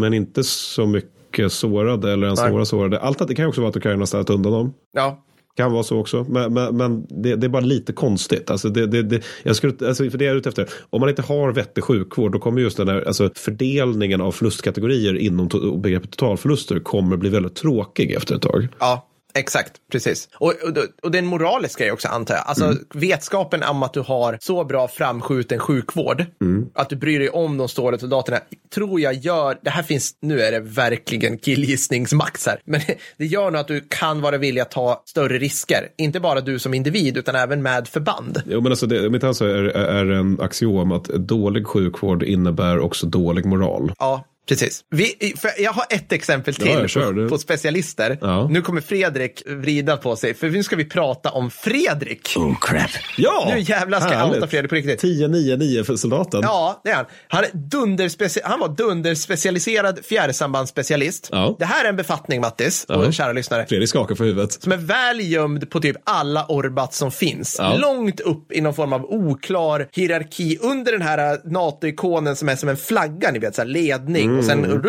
Men 0.00 0.14
inte 0.14 0.44
så 0.44 0.86
mycket 0.86 1.52
sårade 1.52 2.12
eller 2.12 2.26
ens 2.26 2.40
Nej. 2.40 2.50
svåra 2.50 2.64
sårade. 2.64 3.00
Allt 3.00 3.20
att 3.20 3.28
det 3.28 3.34
kan 3.34 3.46
också 3.46 3.60
vara 3.60 3.68
att 3.68 3.76
Ukraina 3.76 4.00
har 4.00 4.06
ställt 4.06 4.30
undan 4.30 4.52
dem. 4.52 4.74
Ja. 4.92 5.24
Kan 5.56 5.72
vara 5.72 5.82
så 5.82 5.98
också, 5.98 6.26
men, 6.28 6.54
men, 6.54 6.76
men 6.76 7.06
det, 7.08 7.36
det, 7.36 7.46
är 7.46 7.48
bara 7.48 7.62
lite 7.62 7.92
konstigt. 7.92 8.50
Alltså 8.50 8.68
det, 8.68 8.86
det, 8.86 9.02
det, 9.02 9.24
jag 9.42 9.56
skulle, 9.56 9.88
alltså 9.88 10.10
för 10.10 10.18
det 10.18 10.26
är 10.26 10.36
ute 10.36 10.48
efter. 10.48 10.68
Om 10.90 11.00
man 11.00 11.08
inte 11.08 11.22
har 11.22 11.52
vettig 11.52 11.84
sjukvård, 11.84 12.32
då 12.32 12.38
kommer 12.38 12.60
just 12.60 12.76
den 12.76 12.88
här 12.88 13.04
alltså 13.06 13.30
fördelningen 13.36 14.20
av 14.20 14.32
förlustkategorier 14.32 15.14
inom 15.16 15.48
to 15.48 15.76
begreppet 15.76 16.10
totalförluster 16.10 16.80
kommer 16.80 17.16
bli 17.16 17.30
väldigt 17.30 17.54
tråkig 17.54 18.12
efter 18.12 18.34
ett 18.34 18.42
tag. 18.42 18.68
Ja, 18.78 19.09
Exakt, 19.34 19.72
precis. 19.92 20.28
Och, 20.34 20.46
och, 20.48 20.78
och 21.02 21.10
det 21.10 21.18
är 21.18 21.22
en 21.22 21.26
moralisk 21.26 21.78
grej 21.78 21.92
också 21.92 22.08
antar 22.08 22.34
jag. 22.34 22.44
Alltså 22.46 22.64
mm. 22.64 22.78
vetskapen 22.94 23.62
om 23.62 23.82
att 23.82 23.92
du 23.92 24.00
har 24.00 24.38
så 24.40 24.64
bra 24.64 24.88
framskjuten 24.88 25.58
sjukvård, 25.58 26.24
mm. 26.40 26.66
att 26.74 26.88
du 26.90 26.96
bryr 26.96 27.18
dig 27.18 27.28
om 27.28 27.56
de 27.56 27.68
stående 27.68 27.98
soldaterna, 27.98 28.40
tror 28.74 29.00
jag 29.00 29.14
gör, 29.14 29.58
det 29.62 29.70
här 29.70 29.82
finns, 29.82 30.16
nu 30.20 30.40
är 30.40 30.52
det 30.52 30.60
verkligen 30.60 31.38
killgissningsmax 31.38 32.46
här, 32.46 32.60
men 32.64 32.80
det 33.16 33.26
gör 33.26 33.50
nog 33.50 33.60
att 33.60 33.68
du 33.68 33.80
kan 33.88 34.20
vara 34.20 34.38
villig 34.38 34.60
att 34.60 34.70
ta 34.70 35.02
större 35.06 35.38
risker. 35.38 35.88
Inte 35.98 36.20
bara 36.20 36.40
du 36.40 36.58
som 36.58 36.74
individ, 36.74 37.16
utan 37.16 37.34
även 37.34 37.62
med 37.62 37.88
förband. 37.88 38.42
Jo, 38.46 38.60
men 38.60 38.72
alltså 38.72 38.86
det, 38.86 39.10
mitt 39.10 39.24
ansvar 39.24 39.48
är, 39.48 39.68
är 39.68 40.10
en 40.10 40.40
axiom 40.40 40.92
att 40.92 41.04
dålig 41.04 41.66
sjukvård 41.66 42.22
innebär 42.22 42.78
också 42.78 43.06
dålig 43.06 43.46
moral. 43.46 43.92
Ja, 43.98 44.24
Precis. 44.50 44.84
Vi, 44.90 45.34
jag 45.58 45.72
har 45.72 45.84
ett 45.90 46.12
exempel 46.12 46.54
till 46.54 46.88
ja, 46.94 47.02
på, 47.12 47.28
på, 47.28 47.38
specialister. 47.38 48.18
Ja. 48.20 48.48
Nu 48.48 48.62
kommer 48.62 48.80
Fredrik 48.80 49.42
vrida 49.46 49.96
på 49.96 50.16
sig, 50.16 50.34
för 50.34 50.50
nu 50.50 50.62
ska 50.62 50.76
vi 50.76 50.84
prata 50.84 51.30
om 51.30 51.50
Fredrik. 51.50 52.34
Oh 52.36 52.56
crap. 52.60 52.90
Ja, 53.16 53.52
nu 53.54 53.60
jävlar 53.60 54.00
ska 54.00 54.12
jag 54.12 54.28
outa 54.28 54.46
Fredrik 54.46 54.68
på 54.70 54.74
riktigt. 54.74 54.98
1099 54.98 55.84
för 55.84 55.96
soldaten. 55.96 56.40
Ja, 56.42 56.80
det 56.84 56.90
är 56.90 56.94
han. 56.94 57.04
Han, 57.28 57.44
är 57.44 57.50
dunderspeci 57.52 58.40
han 58.44 58.60
var 58.60 58.68
dunderspecialiserad 58.68 59.98
fjärrsambandsspecialist. 60.04 61.28
Ja. 61.32 61.56
Det 61.58 61.64
här 61.64 61.84
är 61.84 61.88
en 61.88 61.96
befattning, 61.96 62.40
Mattis, 62.40 62.86
ja. 62.88 62.96
och 62.96 63.14
kära 63.14 63.32
lyssnare. 63.32 63.66
Fredrik 63.66 63.88
skakar 63.88 64.14
på 64.14 64.24
huvudet. 64.24 64.52
Som 64.52 64.72
är 64.72 64.76
väl 64.76 65.20
gömd 65.20 65.70
på 65.70 65.80
typ 65.80 65.96
alla 66.04 66.46
orbat 66.48 66.94
som 66.94 67.10
finns. 67.10 67.56
Ja. 67.58 67.76
Långt 67.76 68.20
upp 68.20 68.52
i 68.52 68.60
någon 68.60 68.74
form 68.74 68.92
av 68.92 69.04
oklar 69.04 69.88
hierarki 69.92 70.58
under 70.60 70.92
den 70.92 71.02
här 71.02 71.40
NATO-ikonen 71.44 72.36
som 72.36 72.48
är 72.48 72.56
som 72.56 72.68
en 72.68 72.76
flagga, 72.76 73.30
ni 73.30 73.38
vet, 73.38 73.54
så 73.54 73.60
här 73.60 73.68
ledning. 73.68 74.24
Mm. 74.24 74.39
Och 74.40 74.46
sen, 74.46 74.64
mm. 74.64 74.82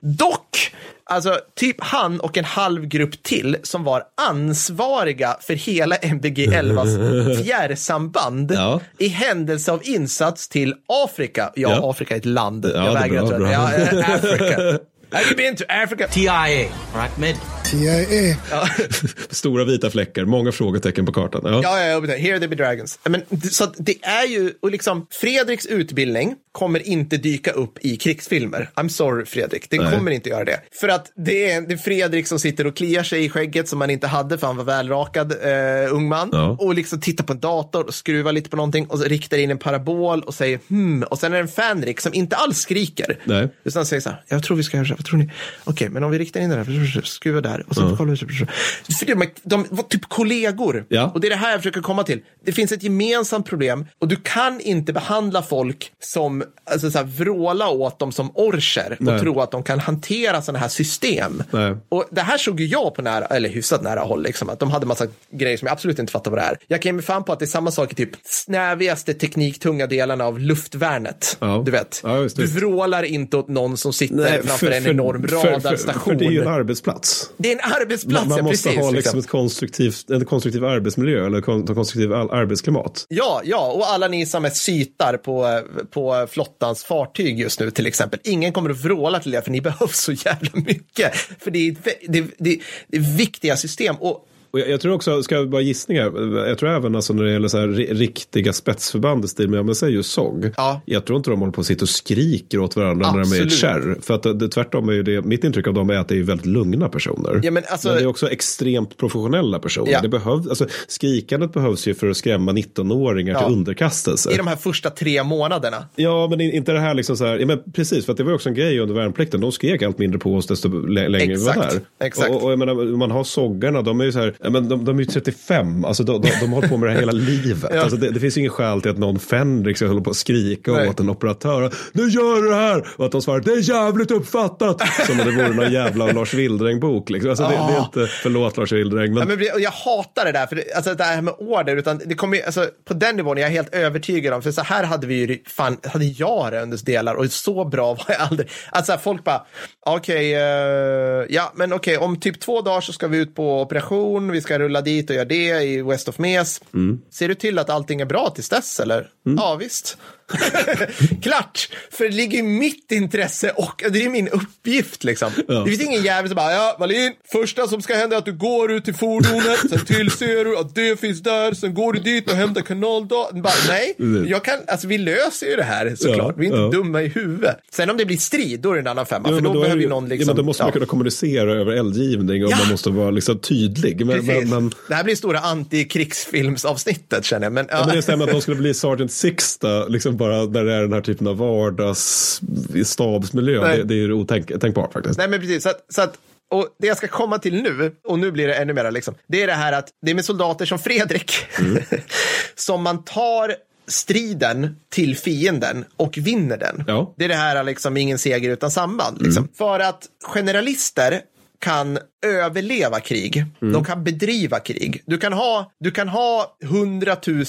Dock, 0.00 0.74
alltså 1.04 1.38
typ 1.56 1.76
han 1.78 2.20
och 2.20 2.36
en 2.36 2.44
halv 2.44 2.86
grupp 2.86 3.22
till 3.22 3.56
som 3.62 3.84
var 3.84 4.02
ansvariga 4.28 5.36
för 5.40 5.54
hela 5.54 5.96
MBG 5.96 6.48
11s 6.48 7.42
fjärrsamband 7.44 8.52
ja. 8.52 8.80
i 8.98 9.08
händelse 9.08 9.72
av 9.72 9.80
insats 9.84 10.48
till 10.48 10.74
Afrika. 10.86 11.52
Ja, 11.54 11.70
ja. 11.70 11.90
Afrika 11.90 12.14
är 12.14 12.18
ett 12.18 12.24
land. 12.24 12.70
Ja, 12.74 12.84
jag 12.84 12.94
vägrar 12.94 13.26
tro 13.26 13.38
det. 13.38 13.52
Ja, 13.52 13.66
Afrika. 14.14 14.78
Have 15.12 15.24
you 15.26 15.36
been 15.36 15.56
to 15.56 15.64
Africa? 15.68 16.08
TIA, 16.08 16.68
right 16.94 17.18
mid. 17.18 17.59
TIA. 17.70 18.36
Ja. 18.50 18.68
Stora 19.30 19.64
vita 19.64 19.90
fläckar, 19.90 20.24
många 20.24 20.52
frågetecken 20.52 21.06
på 21.06 21.12
kartan. 21.12 21.42
Ja, 21.44 21.60
ja, 21.62 22.06
ja 22.06 22.16
here 22.16 22.38
they 22.38 22.48
be 22.48 22.56
dragons. 22.56 22.98
Men, 23.04 23.22
så 23.50 23.66
det 23.76 24.04
är 24.04 24.26
ju, 24.26 24.52
och 24.62 24.70
liksom 24.70 25.06
Fredriks 25.10 25.66
utbildning 25.66 26.34
kommer 26.52 26.86
inte 26.86 27.16
dyka 27.16 27.50
upp 27.50 27.78
i 27.80 27.96
krigsfilmer. 27.96 28.70
I'm 28.74 28.88
sorry 28.88 29.24
Fredrik, 29.24 29.70
det 29.70 29.76
Nej. 29.76 29.92
kommer 29.92 30.10
inte 30.10 30.28
göra 30.28 30.44
det. 30.44 30.60
För 30.80 30.88
att 30.88 31.12
det 31.16 31.50
är, 31.50 31.60
det 31.60 31.72
är 31.72 31.76
Fredrik 31.76 32.26
som 32.26 32.38
sitter 32.38 32.66
och 32.66 32.76
kliar 32.76 33.02
sig 33.02 33.24
i 33.24 33.28
skägget 33.28 33.68
som 33.68 33.78
man 33.78 33.90
inte 33.90 34.06
hade 34.06 34.38
för 34.38 34.46
han 34.46 34.56
var 34.56 34.64
välrakad 34.64 35.32
uh, 35.32 35.94
ung 35.94 36.08
man. 36.08 36.28
Ja. 36.32 36.56
Och 36.60 36.74
liksom 36.74 37.00
tittar 37.00 37.24
på 37.24 37.32
en 37.32 37.40
dator 37.40 37.86
och 37.86 37.94
skruvar 37.94 38.32
lite 38.32 38.50
på 38.50 38.56
någonting 38.56 38.86
och 38.86 39.00
riktar 39.00 39.38
in 39.38 39.50
en 39.50 39.58
parabol 39.58 40.22
och 40.22 40.34
säger 40.34 40.60
hmm. 40.68 41.02
Och 41.02 41.18
sen 41.18 41.32
är 41.32 41.36
det 41.36 41.42
en 41.42 41.48
Fänrik 41.48 42.00
som 42.00 42.14
inte 42.14 42.36
alls 42.36 42.58
skriker. 42.58 43.18
Nej. 43.24 43.48
Utan 43.64 43.86
säger 43.86 44.00
så 44.00 44.10
här, 44.10 44.22
jag 44.28 44.42
tror 44.42 44.56
vi 44.56 44.62
ska 44.62 44.76
göra 44.76 44.94
vad 44.96 45.04
tror 45.04 45.18
ni? 45.18 45.24
Okej, 45.24 45.72
okay, 45.72 45.88
men 45.88 46.04
om 46.04 46.10
vi 46.10 46.18
riktar 46.18 46.40
in 46.40 46.50
den 46.50 46.58
här, 46.58 47.02
skruva 47.04 47.40
där 47.40 47.59
och 47.68 47.74
så 47.74 47.80
ja. 47.80 47.96
kollar. 47.96 48.16
För 48.16 49.06
de, 49.06 49.26
de 49.42 49.66
var 49.70 49.82
typ 49.82 50.08
kollegor. 50.08 50.84
Ja. 50.88 51.10
Och 51.14 51.20
det 51.20 51.28
är 51.28 51.30
det 51.30 51.36
här 51.36 51.50
jag 51.50 51.60
försöker 51.60 51.80
komma 51.80 52.04
till. 52.04 52.20
Det 52.44 52.52
finns 52.52 52.72
ett 52.72 52.82
gemensamt 52.82 53.46
problem 53.46 53.86
och 53.98 54.08
du 54.08 54.16
kan 54.16 54.60
inte 54.60 54.92
behandla 54.92 55.42
folk 55.42 55.92
som 56.02 56.44
alltså, 56.64 56.90
så 56.90 56.98
här, 56.98 57.04
vråla 57.04 57.68
åt 57.68 57.98
dem 57.98 58.12
som 58.12 58.30
orcher 58.34 58.96
och 58.98 59.04
Nej. 59.04 59.20
tro 59.20 59.40
att 59.40 59.50
de 59.50 59.62
kan 59.62 59.78
hantera 59.78 60.42
sådana 60.42 60.58
här 60.58 60.68
system. 60.68 61.42
Nej. 61.50 61.76
Och 61.88 62.04
det 62.10 62.20
här 62.20 62.38
såg 62.38 62.60
ju 62.60 62.66
jag 62.66 62.94
på 62.94 63.02
nära, 63.02 63.26
eller 63.26 63.48
hyfsat 63.48 63.82
nära 63.82 64.00
håll, 64.00 64.22
liksom, 64.22 64.48
att 64.50 64.58
de 64.58 64.70
hade 64.70 64.86
massa 64.86 65.06
grejer 65.30 65.56
som 65.56 65.66
jag 65.66 65.72
absolut 65.72 65.98
inte 65.98 66.12
fattar 66.12 66.30
vad 66.30 66.40
det 66.40 66.44
är. 66.44 66.58
Jag 66.66 66.82
kan 66.82 66.88
ge 66.88 66.92
mig 66.92 67.04
fan 67.04 67.24
på 67.24 67.32
att 67.32 67.38
det 67.38 67.44
är 67.44 67.46
samma 67.46 67.70
sak 67.70 67.92
i 67.92 67.94
typ 67.94 68.10
snävigaste 68.24 69.14
tekniktunga 69.14 69.86
delarna 69.86 70.24
av 70.24 70.38
luftvärnet. 70.38 71.36
Ja. 71.40 71.62
Du 71.66 71.70
vet, 71.70 72.00
ja, 72.02 72.28
du 72.36 72.46
vrålar 72.46 73.02
inte 73.02 73.36
åt 73.36 73.48
någon 73.48 73.76
som 73.76 73.92
sitter 73.92 74.14
Nej, 74.14 74.42
framför 74.42 74.70
en 74.70 74.86
enorm 74.86 75.26
radarstation. 75.26 75.92
För, 75.92 76.00
för, 76.00 76.14
det 76.14 76.24
är 76.24 76.30
ju 76.30 76.40
en 76.40 76.48
arbetsplats. 76.48 77.30
Det 77.36 77.49
är 77.50 77.52
en 77.52 77.72
arbetsplats, 77.82 78.28
Man, 78.28 78.36
man 78.38 78.44
måste 78.44 78.68
precis, 78.68 78.82
ha 78.82 78.90
liksom, 78.90 78.94
liksom. 78.94 79.18
Ett 79.18 79.28
konstruktivt, 79.28 80.10
en 80.10 80.24
konstruktiv 80.24 80.64
arbetsmiljö 80.64 81.26
eller 81.26 81.38
ett 81.38 81.44
konstruktivt 81.44 82.12
arbetsklimat. 82.12 83.06
Ja, 83.08 83.42
ja, 83.44 83.72
och 83.72 83.88
alla 83.88 84.08
ni 84.08 84.26
som 84.26 84.44
är 84.44 84.50
sytar 84.50 85.16
på, 85.16 85.62
på 85.90 86.26
flottans 86.30 86.84
fartyg 86.84 87.40
just 87.40 87.60
nu 87.60 87.70
till 87.70 87.86
exempel. 87.86 88.20
Ingen 88.24 88.52
kommer 88.52 88.70
att 88.70 88.84
vråla 88.84 89.20
till 89.20 89.32
det 89.32 89.42
för 89.42 89.50
ni 89.50 89.60
behövs 89.70 90.00
så 90.00 90.12
jävla 90.12 90.50
mycket. 90.54 91.14
För 91.16 91.50
det 91.50 91.68
är, 91.68 91.76
det, 92.08 92.24
det, 92.38 92.60
det 92.88 92.96
är 92.96 93.16
viktiga 93.16 93.56
system. 93.56 93.96
Och 93.96 94.26
och 94.50 94.60
jag, 94.60 94.70
jag, 94.70 94.80
tror 94.80 94.94
också, 94.94 95.22
ska 95.22 95.34
jag 95.34 95.50
bara 95.50 95.62
gissningar, 95.62 96.12
jag 96.48 96.58
tror 96.58 96.70
även 96.70 96.96
alltså 96.96 97.12
när 97.12 97.24
det 97.24 97.32
gäller 97.32 97.48
så 97.48 97.58
här 97.58 97.68
riktiga 97.94 98.52
spetsförband 98.52 99.24
i 99.24 99.28
stil 99.28 99.48
med, 99.48 99.64
men 99.64 99.74
säger 99.74 99.92
ju 99.92 100.02
SOG. 100.02 100.50
Ja. 100.56 100.80
Jag 100.84 101.04
tror 101.04 101.16
inte 101.16 101.30
de 101.30 101.40
håller 101.40 101.52
på 101.52 101.60
att 101.60 101.66
sitta 101.66 101.84
och 101.84 101.88
skriker 101.88 102.58
åt 102.58 102.76
varandra 102.76 103.06
Absolut. 103.06 103.28
när 103.28 103.36
de 103.36 103.42
är 103.42 103.44
i 103.44 103.46
ett 103.46 103.58
kärr. 103.58 103.96
För 104.02 104.14
att 104.14 104.40
det, 104.40 104.48
tvärtom 104.48 104.88
är 104.88 104.92
ju 104.92 105.02
det, 105.02 105.22
mitt 105.22 105.44
intryck 105.44 105.66
av 105.66 105.74
dem 105.74 105.90
är 105.90 105.94
att 105.94 106.08
det 106.08 106.18
är 106.18 106.22
väldigt 106.22 106.46
lugna 106.46 106.88
personer. 106.88 107.40
Ja, 107.42 107.50
men, 107.50 107.62
alltså, 107.68 107.88
men 107.88 107.96
det 107.96 108.02
är 108.02 108.06
också 108.06 108.30
extremt 108.30 108.96
professionella 108.96 109.58
personer. 109.58 109.92
Ja. 109.92 110.00
Det 110.00 110.08
behövs, 110.08 110.48
alltså, 110.48 110.66
skrikandet 110.86 111.52
behövs 111.52 111.86
ju 111.86 111.94
för 111.94 112.10
att 112.10 112.16
skrämma 112.16 112.52
19-åringar 112.52 113.32
ja. 113.32 113.46
till 113.46 113.54
underkastelse. 113.54 114.32
I 114.32 114.36
de 114.36 114.46
här 114.46 114.56
första 114.56 114.90
tre 114.90 115.24
månaderna. 115.24 115.76
Ja, 115.96 116.28
men 116.30 116.40
inte 116.40 116.72
det 116.72 116.80
här 116.80 116.94
liksom 116.94 117.16
så 117.16 117.24
här, 117.24 117.38
ja, 117.38 117.46
men 117.46 117.72
precis, 117.72 118.04
för 118.04 118.12
att 118.12 118.16
det 118.16 118.24
var 118.24 118.32
också 118.32 118.48
en 118.48 118.54
grej 118.54 118.78
under 118.78 118.94
värnplikten. 118.94 119.40
De 119.40 119.52
skrek 119.52 119.82
allt 119.82 119.98
mindre 119.98 120.18
på 120.18 120.34
oss 120.34 120.46
desto 120.46 120.68
längre 120.86 121.34
vi 121.36 121.44
var 121.44 121.54
där. 121.54 121.80
Exakt. 122.00 122.30
Och, 122.30 122.44
och 122.44 122.52
jag 122.52 122.58
menar, 122.58 122.96
man 122.96 123.10
har 123.10 123.24
SOGgarna, 123.24 123.82
de 123.82 124.00
är 124.00 124.04
ju 124.04 124.12
så 124.12 124.18
här, 124.18 124.34
men 124.42 124.68
de, 124.68 124.84
de 124.84 124.96
är 124.96 125.00
ju 125.00 125.06
35, 125.06 125.84
alltså 125.84 126.02
de, 126.02 126.20
de, 126.20 126.28
de 126.40 126.46
har 126.46 126.54
hållit 126.54 126.70
på 126.70 126.76
med 126.76 126.88
det 126.88 126.92
här 126.92 127.00
hela 127.00 127.12
livet. 127.32 127.70
ja. 127.74 127.80
alltså 127.80 127.96
det, 127.96 128.10
det, 128.10 128.20
finns 128.20 128.36
ingen 128.36 128.50
skäl 128.50 128.82
till 128.82 128.90
att 128.90 128.98
någon 128.98 129.18
Fendrix 129.18 129.80
håller 129.80 130.00
på 130.00 130.10
att 130.10 130.16
skrika 130.16 130.72
Nej. 130.72 130.88
åt 130.88 131.00
en 131.00 131.10
operatör. 131.10 131.74
Nu 131.92 132.02
gör 132.02 132.42
du 132.42 132.48
det 132.48 132.54
här! 132.54 132.88
Och 132.96 133.06
att 133.06 133.12
de 133.12 133.22
svarar, 133.22 133.40
det 133.40 133.52
är 133.52 133.68
jävligt 133.68 134.10
uppfattat! 134.10 134.82
Som 135.06 135.20
om 135.20 135.26
det 135.26 135.36
vore 135.36 135.54
någon 135.54 135.72
jävla 135.72 136.12
Lars 136.12 136.34
Wildräng-bok. 136.34 137.10
Liksom. 137.10 137.30
Alltså, 137.30 137.44
det, 137.44 137.50
det, 137.50 137.72
är 137.72 137.80
inte, 137.80 138.06
förlåt 138.22 138.56
Lars 138.56 138.72
Wildräng. 138.72 139.14
Men... 139.14 139.28
Ja, 139.28 139.36
men 139.36 139.62
jag 139.62 139.70
hatar 139.70 140.24
det 140.24 140.32
där, 140.32 140.46
för 140.46 140.56
det, 140.56 140.74
alltså, 140.76 140.94
det 140.94 141.04
här 141.04 141.22
med 141.22 141.34
order, 141.38 141.76
utan 141.76 142.00
det 142.06 142.14
kommer, 142.14 142.46
alltså, 142.46 142.66
på 142.84 142.94
den 142.94 143.16
nivån 143.16 143.38
är 143.38 143.42
jag 143.42 143.48
helt 143.48 143.74
övertygad 143.74 144.34
om, 144.34 144.42
för 144.42 144.50
så 144.50 144.62
här 144.62 144.84
hade 144.84 145.06
vi 145.06 145.14
ju, 145.14 145.38
fan, 145.46 145.76
hade 145.84 146.04
jag 146.04 146.62
under 146.62 146.84
delar 146.84 147.14
och 147.14 147.32
så 147.32 147.64
bra 147.64 147.94
var 147.94 148.04
jag 148.08 148.20
aldrig. 148.20 148.48
Alltså 148.70 148.98
folk 148.98 149.24
bara, 149.24 149.42
okej, 149.86 150.14
okay, 150.14 150.34
uh, 150.34 151.20
eh, 151.20 151.26
ja 151.28 151.52
men 151.54 151.72
okej, 151.72 151.96
okay, 151.96 152.06
om 152.06 152.20
typ 152.20 152.40
två 152.40 152.60
dagar 152.60 152.80
så 152.80 152.92
ska 152.92 153.08
vi 153.08 153.18
ut 153.18 153.34
på 153.34 153.62
operation, 153.62 154.29
vi 154.32 154.40
ska 154.40 154.58
rulla 154.58 154.80
dit 154.80 155.10
och 155.10 155.16
göra 155.16 155.24
det 155.24 155.62
i 155.62 155.82
West 155.82 156.08
of 156.08 156.18
Mes. 156.18 156.60
Mm. 156.74 157.00
Ser 157.10 157.28
du 157.28 157.34
till 157.34 157.58
att 157.58 157.70
allting 157.70 158.00
är 158.00 158.04
bra 158.04 158.30
tills 158.30 158.48
dess 158.48 158.80
eller? 158.80 159.08
Mm. 159.26 159.38
Ja 159.38 159.54
visst. 159.54 159.98
Klart, 161.22 161.68
för 161.90 162.04
det 162.04 162.10
ligger 162.10 162.38
i 162.38 162.42
mitt 162.42 162.92
intresse 162.92 163.50
och 163.50 163.82
det 163.90 164.04
är 164.04 164.10
min 164.10 164.28
uppgift 164.28 165.04
liksom. 165.04 165.32
Ja. 165.48 165.54
Det 165.54 165.70
finns 165.70 165.82
ingen 165.82 166.02
jävel 166.02 166.28
som 166.28 166.36
bara, 166.36 166.52
ja 166.52 166.76
Wallin, 166.78 167.12
första 167.32 167.66
som 167.68 167.82
ska 167.82 167.94
hända 167.94 168.16
är 168.16 168.18
att 168.18 168.24
du 168.24 168.32
går 168.32 168.72
ut 168.72 168.84
till 168.84 168.94
fordonet, 168.94 169.70
sen 169.70 169.84
tillser 169.84 170.44
du 170.44 170.58
att 170.58 170.74
det 170.74 171.00
finns 171.00 171.22
där, 171.22 171.54
sen 171.54 171.74
går 171.74 171.92
du 171.92 172.00
dit 172.00 172.30
och 172.30 172.36
hämtar 172.36 172.60
kanaldatorn. 172.60 173.46
Nej, 173.68 173.94
jag 174.30 174.44
kan, 174.44 174.58
alltså 174.66 174.86
vi 174.86 174.98
löser 174.98 175.46
ju 175.46 175.56
det 175.56 175.62
här 175.62 175.94
såklart. 175.96 176.18
Ja, 176.18 176.34
vi 176.36 176.46
är 176.46 176.50
inte 176.50 176.58
ja. 176.58 176.82
dumma 176.82 177.02
i 177.02 177.08
huvudet. 177.08 177.56
Sen 177.70 177.90
om 177.90 177.96
det 177.96 178.04
blir 178.04 178.16
strid, 178.16 178.60
då 178.60 178.70
är 178.70 178.74
det 178.74 178.80
en 178.80 178.86
annan 178.86 179.06
femma. 179.06 179.28
För 179.28 179.40
då, 179.40 179.52
då 179.52 179.60
behöver 179.60 179.82
ju 179.82 179.88
någon 179.88 180.08
liksom. 180.08 180.28
Ja, 180.28 180.34
men 180.34 180.36
då 180.36 180.42
måste 180.42 180.62
man 180.62 180.72
kunna 180.72 180.86
kommunicera 180.86 181.52
över 181.52 181.72
eldgivning 181.72 182.44
och 182.44 182.50
man 182.50 182.68
måste 182.70 182.90
vara 182.90 183.10
liksom 183.10 183.38
tydlig. 183.38 184.06
Men, 184.06 184.26
men, 184.26 184.48
men... 184.48 184.72
Det 184.88 184.94
här 184.94 185.04
blir 185.04 185.16
stora 185.16 185.38
antikrigsfilmsavsnittet 185.38 187.24
känner 187.24 187.46
jag. 187.46 187.52
Men, 187.52 187.66
ja. 187.70 187.86
men 187.86 187.96
det 187.96 188.02
stämmer 188.02 188.24
att 188.24 188.30
de 188.30 188.40
skulle 188.40 188.56
bli 188.56 188.74
Sergeant 188.74 189.12
Sixta, 189.12 189.86
liksom 189.86 190.16
bara 190.20 190.44
när 190.44 190.64
det 190.64 190.74
är 190.74 190.80
den 190.80 190.92
här 190.92 191.00
typen 191.00 191.26
av 191.26 191.36
vardagsstabsmiljö. 191.36 193.76
Det, 193.76 193.82
det, 193.82 193.94
är 193.94 193.96
ju 193.96 194.12
otänkbart 194.12 194.92
faktiskt. 194.92 195.18
Nej, 195.18 195.28
men 195.28 195.40
precis. 195.40 195.62
Så 195.62 195.68
att, 195.68 195.84
så 195.88 196.02
att, 196.02 196.18
och 196.50 196.68
det 196.78 196.86
jag 196.86 196.96
ska 196.96 197.08
komma 197.08 197.38
till 197.38 197.62
nu, 197.62 197.96
och 198.04 198.18
nu 198.18 198.30
blir 198.30 198.48
det 198.48 198.54
ännu 198.54 198.72
mer, 198.72 198.90
liksom, 198.90 199.14
det 199.26 199.42
är 199.42 199.46
det 199.46 199.52
här 199.52 199.72
att 199.72 199.88
det 200.02 200.10
är 200.10 200.14
med 200.14 200.24
soldater 200.24 200.66
som 200.66 200.78
Fredrik 200.78 201.32
mm. 201.58 201.82
som 202.54 202.82
man 202.82 203.04
tar 203.04 203.54
striden 203.86 204.76
till 204.88 205.16
fienden 205.16 205.84
och 205.96 206.18
vinner 206.18 206.56
den. 206.56 206.84
Ja. 206.86 207.14
Det 207.16 207.24
är 207.24 207.28
det 207.28 207.34
här 207.34 207.64
liksom 207.64 207.96
ingen 207.96 208.18
seger 208.18 208.50
utan 208.50 208.70
samband. 208.70 209.22
Liksom. 209.22 209.42
Mm. 209.42 209.54
För 209.54 209.80
att 209.80 210.06
generalister 210.22 211.20
kan 211.58 211.98
överleva 212.26 213.00
krig. 213.00 213.44
De 213.60 213.84
kan 213.84 214.04
bedriva 214.04 214.58
krig. 214.60 215.02
Du 215.06 215.18
kan 215.18 215.32
ha, 215.32 215.72
du 215.80 215.90
kan 215.90 216.08
ha 216.08 216.56
100 216.62 217.16
000 217.26 217.44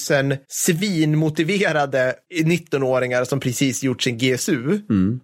svinmotiverade 0.48 2.14
19-åringar 2.44 3.26
som 3.26 3.40
precis 3.40 3.84
gjort 3.84 4.02
sin 4.04 4.18
GSU 4.18 4.80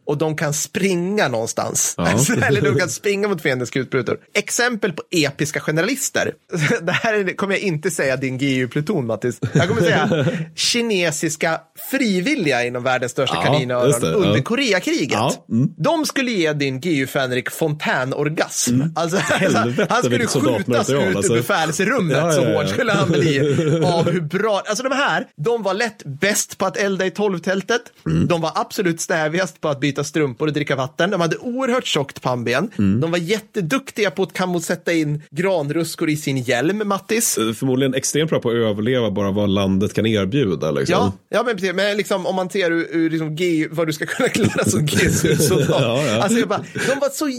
och 0.05 0.17
de 0.17 0.35
kan 0.35 0.53
springa 0.53 1.27
någonstans. 1.27 1.93
Ja. 1.97 2.07
Alltså, 2.11 2.33
eller 2.33 2.61
de 2.61 2.75
kan 2.79 2.89
springa 2.89 3.27
mot 3.27 3.41
fiendens 3.41 3.69
kulsprutor. 3.69 4.17
Exempel 4.33 4.93
på 4.93 5.03
episka 5.11 5.59
generalister. 5.59 6.33
Det 6.81 6.91
här 6.91 7.13
är- 7.13 7.33
kommer 7.35 7.53
jag 7.53 7.61
inte 7.63 7.91
säga 7.91 8.17
din 8.17 8.37
GU-pluton, 8.37 9.05
Mattis. 9.05 9.39
Jag 9.53 9.67
kommer 9.67 9.81
säga 9.81 10.25
kinesiska 10.55 11.61
frivilliga 11.91 12.63
inom 12.65 12.83
världens 12.83 13.11
största 13.11 13.35
Ja, 13.35 13.41
kaninöron 13.43 14.01
det, 14.01 14.07
ja. 14.07 14.13
under 14.13 14.41
Koreakriget. 14.41 15.11
Ja, 15.11 15.45
mm. 15.51 15.69
De 15.77 16.05
skulle 16.05 16.31
ge 16.31 16.53
din 16.53 16.79
GU-Fänrik 16.81 17.49
fontänorgasm. 17.49 18.81
Alltså, 18.95 19.17
Helvete, 19.37 19.87
han 19.89 20.03
skulle 20.03 20.27
skjutas 20.27 20.89
ut 20.89 21.15
alltså. 21.15 21.33
ur 21.33 21.37
befälsrummet, 21.37 22.17
Ja, 22.17 22.31
så 22.31 22.41
ja, 22.41 22.49
ja. 22.49 22.57
hård 22.57 22.67
skulle 22.67 22.91
han 22.91 23.07
bli 23.11 23.39
av 23.85 24.11
hur 24.11 24.21
bra. 24.21 24.61
Alltså 24.65 24.83
de 24.83 24.95
här, 24.95 25.27
de 25.35 25.63
var 25.63 25.73
lätt 25.73 26.03
bäst 26.05 26.57
på 26.57 26.65
att 26.65 26.77
elda 26.77 27.05
i 27.05 27.11
tolvtältet. 27.11 27.81
Mm. 28.05 28.27
De 28.27 28.41
var 28.41 28.51
absolut 28.55 29.01
stävigast 29.01 29.61
på 29.61 29.69
att 29.69 29.79
byta 29.79 30.03
strumpor 30.03 30.47
och 30.47 30.53
dricka 30.53 30.75
vatten. 30.75 31.09
De 31.11 31.21
hade 31.21 31.37
oerhört 31.37 31.85
tjockt 31.87 32.21
pannben. 32.21 32.69
Mm. 32.77 33.01
De 33.01 33.11
var 33.11 33.17
jätteduktiga 33.17 34.11
på 34.11 34.23
att 34.23 34.33
kammo 34.33 34.59
sätta 34.59 34.93
in 34.93 35.23
granruskor 35.31 36.09
i 36.09 36.17
sin 36.17 36.37
hjälm, 36.37 36.81
Mattis. 36.85 37.37
Eh, 37.37 37.53
Förmodligen 37.53 37.93
extremt 37.93 38.29
bra 38.29 38.39
på 38.39 38.49
att 38.49 38.55
överleva 38.55 39.11
bara 39.11 39.31
vad 39.31 39.49
landet 39.49 39.93
kan 39.93 40.05
erbjuda. 40.05 40.71
Liksom. 40.71 40.93
Ja, 40.93 41.13
ja 41.29 41.43
men 41.43 41.55
precis. 41.55 41.73
Men 41.73 41.97
liksom, 41.97 42.25
om 42.25 42.35
man 42.35 42.49
ser 42.49 42.71
ur, 42.71 42.87
ur 42.91 43.09
liksom 43.09 43.35
G, 43.35 43.67
vad 43.71 43.87
du 43.87 43.93
ska 43.93 44.05
kunna 44.05 44.29
klara 44.29 44.65
som 44.65 44.85
GSU-soldat. 44.85 45.67
Ja, 45.87 46.03
ja. 46.05 46.23
Alltså, 46.23 46.47
bara, 46.47 46.63
de 46.73 46.99
var 46.99 47.09
så 47.09 47.29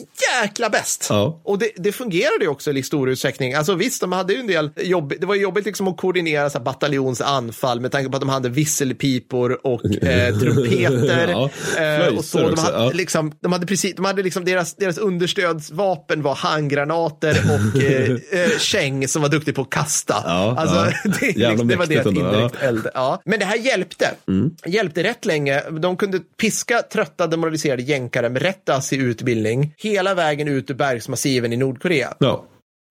jäkla 0.42 0.70
bäst. 0.70 1.06
Ja. 1.11 1.40
Och 1.44 1.58
det, 1.58 1.70
det 1.76 1.88
fungerade 1.92 2.44
ju 2.44 2.48
också 2.48 2.72
i 2.72 2.83
stor 2.83 3.11
utsträckning. 3.11 3.55
Alltså 3.55 3.74
visst, 3.74 4.01
de 4.01 4.12
hade 4.12 4.33
ju 4.33 4.40
en 4.40 4.46
del 4.46 4.70
jobb. 4.77 5.12
Det 5.20 5.27
var 5.27 5.35
jobbigt 5.35 5.66
liksom 5.66 5.88
att 5.88 5.96
koordinera 5.96 6.51
så 6.51 6.61
bataljons 6.61 7.20
anfall 7.20 7.81
med 7.81 7.92
tanke 7.92 8.11
på 8.11 8.16
att 8.16 8.22
de 8.22 8.29
hade 8.29 8.48
visselpipor 8.48 9.66
och 9.66 10.05
eh, 10.05 10.38
trumpeter. 10.40 11.29
Ja, 11.29 11.51
eh, 11.83 12.16
och 12.16 12.24
så. 12.24 12.38
flöjter 12.38 12.57
De 12.57 12.59
hade, 12.59 12.85
ja. 12.85 12.90
liksom, 12.94 13.33
de 13.40 13.53
hade 13.53 13.66
precis, 13.66 13.94
de 13.96 14.05
hade 14.05 14.22
liksom 14.22 14.44
deras, 14.44 14.74
deras 14.74 14.98
understödsvapen 14.98 16.22
var 16.22 16.35
handgranater 16.35 17.37
och 17.44 17.83
eh, 17.83 18.11
eh, 19.01 19.07
som 19.07 19.22
var 19.22 19.29
duktig 19.29 19.55
på 19.55 19.62
att 19.62 19.70
kasta. 19.70 20.14
Ja, 20.24 20.57
alltså, 20.59 20.92
det, 21.20 21.33
det 21.64 21.77
var 21.77 21.87
deras 21.87 22.07
indirekt 22.07 22.62
eld. 22.62 22.88
Ja. 22.94 23.22
Men 23.24 23.38
det 23.38 23.44
här 23.44 23.57
hjälpte. 23.57 24.11
Mm. 24.29 24.51
Hjälpte 24.66 25.03
rätt 25.03 25.24
länge. 25.24 25.62
De 25.70 25.96
kunde 25.96 26.20
piska 26.40 26.83
trötta 26.92 27.27
demoraliserade 27.27 27.83
jänkare 27.83 28.29
med 28.29 28.42
rätt 28.42 28.68
assig 28.68 29.01
utbildning 29.01 29.74
hela 29.77 30.14
vägen 30.14 30.48
ut 30.48 30.70
ur 30.70 30.74
bergsmassiven 30.74 31.53
i 31.53 31.57
Nordkorea. 31.79 32.14
ja. 32.19 32.45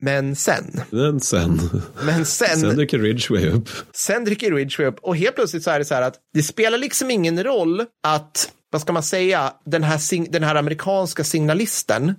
Men 0.03 0.35
sen, 0.35 0.81
Men 0.89 1.19
sen, 1.19 1.59
men 2.05 2.25
sen, 2.25 2.59
sen 2.59 2.75
dyker 2.77 2.99
Ridgeway 2.99 3.49
upp. 3.49 3.69
sen 3.93 4.25
dricker 4.25 4.51
Ridgeway 4.51 4.87
upp 4.87 4.99
och 5.01 5.17
helt 5.17 5.35
plötsligt 5.35 5.63
så 5.63 5.69
är 5.71 5.79
det 5.79 5.85
så 5.85 5.95
här 5.95 6.01
att 6.01 6.15
det 6.33 6.43
spelar 6.43 6.77
liksom 6.77 7.11
ingen 7.11 7.43
roll 7.43 7.85
att 8.07 8.51
vad 8.71 8.81
ska 8.81 8.93
man 8.93 9.03
säga, 9.03 9.53
den 9.65 9.83
här, 9.83 10.29
den 10.31 10.43
här 10.43 10.55
amerikanska 10.55 11.23
signalisten 11.23 12.15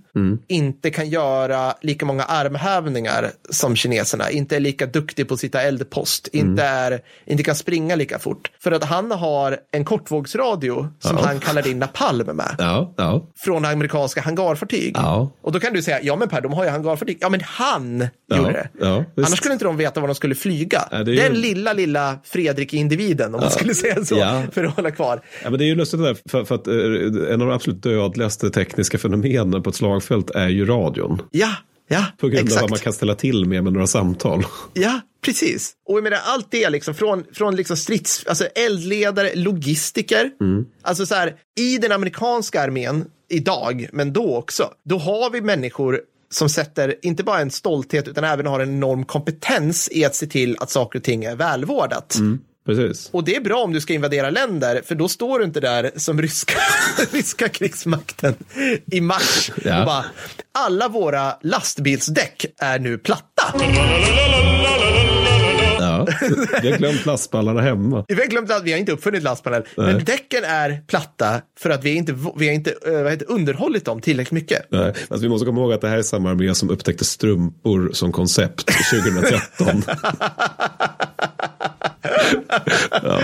inte 0.49 0.91
kan 0.91 1.09
göra 1.11 1.75
lika 1.83 2.07
många 2.07 2.25
armhävningar 2.25 3.31
som 3.51 3.77
kineserna, 3.77 4.31
inte 4.31 4.57
är 4.57 4.61
lika 4.61 4.87
duktig 4.87 5.29
på 5.29 5.35
att 5.35 5.41
sitta 5.41 5.63
eldpost, 5.63 6.29
inte, 6.33 6.63
är, 6.65 7.01
inte 7.27 7.43
kan 7.43 7.55
springa 7.55 7.97
lika 7.97 8.19
fort. 8.19 8.51
För 8.63 8.73
att 8.73 8.85
han 8.85 9.11
har 9.11 9.57
en 9.73 9.85
kortvågsradio 9.85 10.89
som 10.99 11.17
Ja. 11.17 11.27
han 11.27 11.41
kallar 11.41 11.69
in 11.69 11.79
napalm 11.79 12.37
med 12.37 12.55
Ja, 12.59 12.95
ja, 12.97 13.29
från 13.45 13.65
amerikanska 13.65 14.21
hangarfartyg. 14.21 14.97
Och 15.43 15.53
då 15.53 15.61
kan 15.61 15.73
du 15.73 15.83
säga, 15.83 16.01
ja 16.03 16.17
men 16.17 16.29
Per, 16.29 16.41
de 16.41 16.53
har 16.53 16.65
ju 16.65 16.71
hangarfartyg. 16.71 17.19
Ja 17.21 17.29
men 17.29 17.41
han 17.45 18.09
gjorde 18.37 18.53
det. 18.53 18.69
ja, 18.81 19.05
visst. 19.17 19.29
Annars 19.29 19.39
skulle 19.39 19.53
inte 19.53 19.65
de 19.65 19.77
veta 19.77 20.01
var 20.01 20.09
de 20.09 20.15
skulle 20.15 20.35
flyga. 20.35 20.89
Ja, 20.91 21.05
det 21.05 21.11
är 21.11 21.15
ju- 21.15 21.21
Den 21.21 21.41
lilla, 21.41 21.73
lilla 21.73 22.19
Fredrik-individen, 22.25 23.35
om 23.35 23.41
man 23.41 23.51
skulle 23.51 23.75
säga 23.75 24.05
så, 24.05 24.43
för 24.53 24.65
att 24.65 24.77
hålla 24.77 24.91
kvar. 24.91 25.21
Ja, 25.45 25.51
men 25.51 25.59
det 25.59 25.65
är 25.65 25.67
ju 25.67 25.75
lustigt 25.75 26.01
det 26.01 26.07
där, 26.07 26.17
för, 26.45 26.45
för 26.45 26.55
att 26.55 26.67
eh, 26.67 27.33
en 27.35 27.43
av 27.43 27.49
de 27.49 27.51
absolut 27.51 27.83
dödligaste 27.83 28.51
tekniska 28.51 28.99
fenomenen 28.99 29.63
på 29.63 29.71
ett 29.71 29.77
slagfält 29.77 30.31
är 30.31 30.49
ju 30.49 30.67
radion. 30.67 31.23
Ja, 31.31 31.51
ja, 31.89 32.05
På 32.21 32.29
grund 32.29 32.41
av 32.41 32.47
exakt. 32.47 32.63
vad 32.63 32.71
man 32.71 32.79
kan 32.79 32.93
ställa 32.93 33.15
till 33.15 33.45
med 33.45 33.65
med 33.65 33.73
några 33.73 33.87
samtal. 33.87 34.45
Ja, 34.75 35.01
precis. 35.25 35.73
Och 35.89 35.97
jag 35.97 36.05
menar, 36.05 36.19
allt 36.25 36.51
det 36.51 36.71
liksom 36.71 36.95
från, 36.95 37.25
från 37.33 37.57
liksom 37.57 37.77
strids, 37.77 38.25
alltså 38.27 38.45
eldledare, 38.45 39.35
logistiker. 39.35 40.31
Mm. 40.41 40.67
Alltså 40.83 41.07
så 41.07 41.15
här, 41.15 41.35
i 41.61 41.79
den 41.79 41.93
amerikanska 41.93 42.63
armén 42.63 43.05
idag, 43.31 43.89
men 43.93 44.13
då 44.13 44.37
också, 44.37 44.71
då 44.85 44.99
har 44.99 45.31
vi 45.31 45.41
människor 45.41 46.01
som 46.31 46.49
sätter 46.49 46.95
inte 47.03 47.25
bara 47.25 47.41
en 47.41 47.51
stolthet 47.51 48.09
utan 48.09 48.25
även 48.25 48.47
har 48.47 48.61
en 48.61 48.69
enorm 48.69 49.05
kompetens 49.05 49.89
i 49.93 50.05
att 50.05 50.15
se 50.15 50.27
till 50.27 50.57
att 50.61 50.71
saker 50.71 50.99
och 50.99 51.03
ting 51.03 51.25
är 51.25 51.37
välvårdat. 51.37 52.15
Mm. 52.15 52.39
Precis. 52.69 53.09
Och 53.13 53.25
det 53.25 53.37
är 53.37 53.41
bra 53.41 53.63
om 53.63 53.73
du 53.73 53.81
ska 53.81 53.93
invadera 53.93 54.31
länder, 54.31 54.83
för 54.85 54.95
då 54.95 55.09
står 55.09 55.39
du 55.39 55.45
inte 55.45 55.61
där 55.61 55.91
som 55.97 56.23
ryska, 56.23 56.59
ryska 57.13 57.49
krigsmakten 57.49 58.35
i 58.93 59.01
mars 59.01 59.51
Ja. 59.65 59.81
och 59.81 59.87
bara, 59.87 60.05
alla 60.59 60.89
våra 60.89 61.33
lastbilsdäck 61.43 62.47
är 62.59 62.79
nu 62.79 62.99
platta. 62.99 63.55
Ja. 65.81 66.07
Vi 66.63 66.71
har 66.71 66.79
glömt 66.79 67.07
lastballarna 67.07 67.61
hemma. 67.61 68.05
Vi 68.09 68.15
har 68.15 68.27
glömt 68.27 68.51
att 68.51 68.65
vi 68.65 68.73
har 68.73 68.79
inte 68.79 68.93
uppfunnit 68.93 69.23
lastpanel, 69.23 69.63
men 69.77 70.05
däcken 70.05 70.45
är 70.45 70.83
platta 70.87 71.41
för 71.61 71.71
att 71.71 71.85
vi 71.85 71.95
inte, 71.95 72.15
vi 72.37 72.47
har 72.47 72.55
inte 72.55 72.75
eh, 72.87 73.03
vad 73.03 73.11
heter, 73.11 73.31
underhållit 73.31 73.85
dem 73.85 74.01
tillräckligt 74.01 74.33
mycket. 74.33 74.67
Nej, 74.71 74.87
alltså 74.87 75.23
vi 75.23 75.29
måste 75.29 75.47
komma 75.47 75.61
ihåg 75.61 75.73
att 75.73 75.81
det 75.81 75.89
här 75.89 75.99
är 75.99 76.03
samma 76.03 76.31
armé 76.31 76.55
som 76.55 76.71
upptäckte 76.71 77.05
strumpor 77.05 77.91
som 77.93 78.13
koncept 78.13 78.71
2013. 78.91 79.83
ja, 82.91 83.21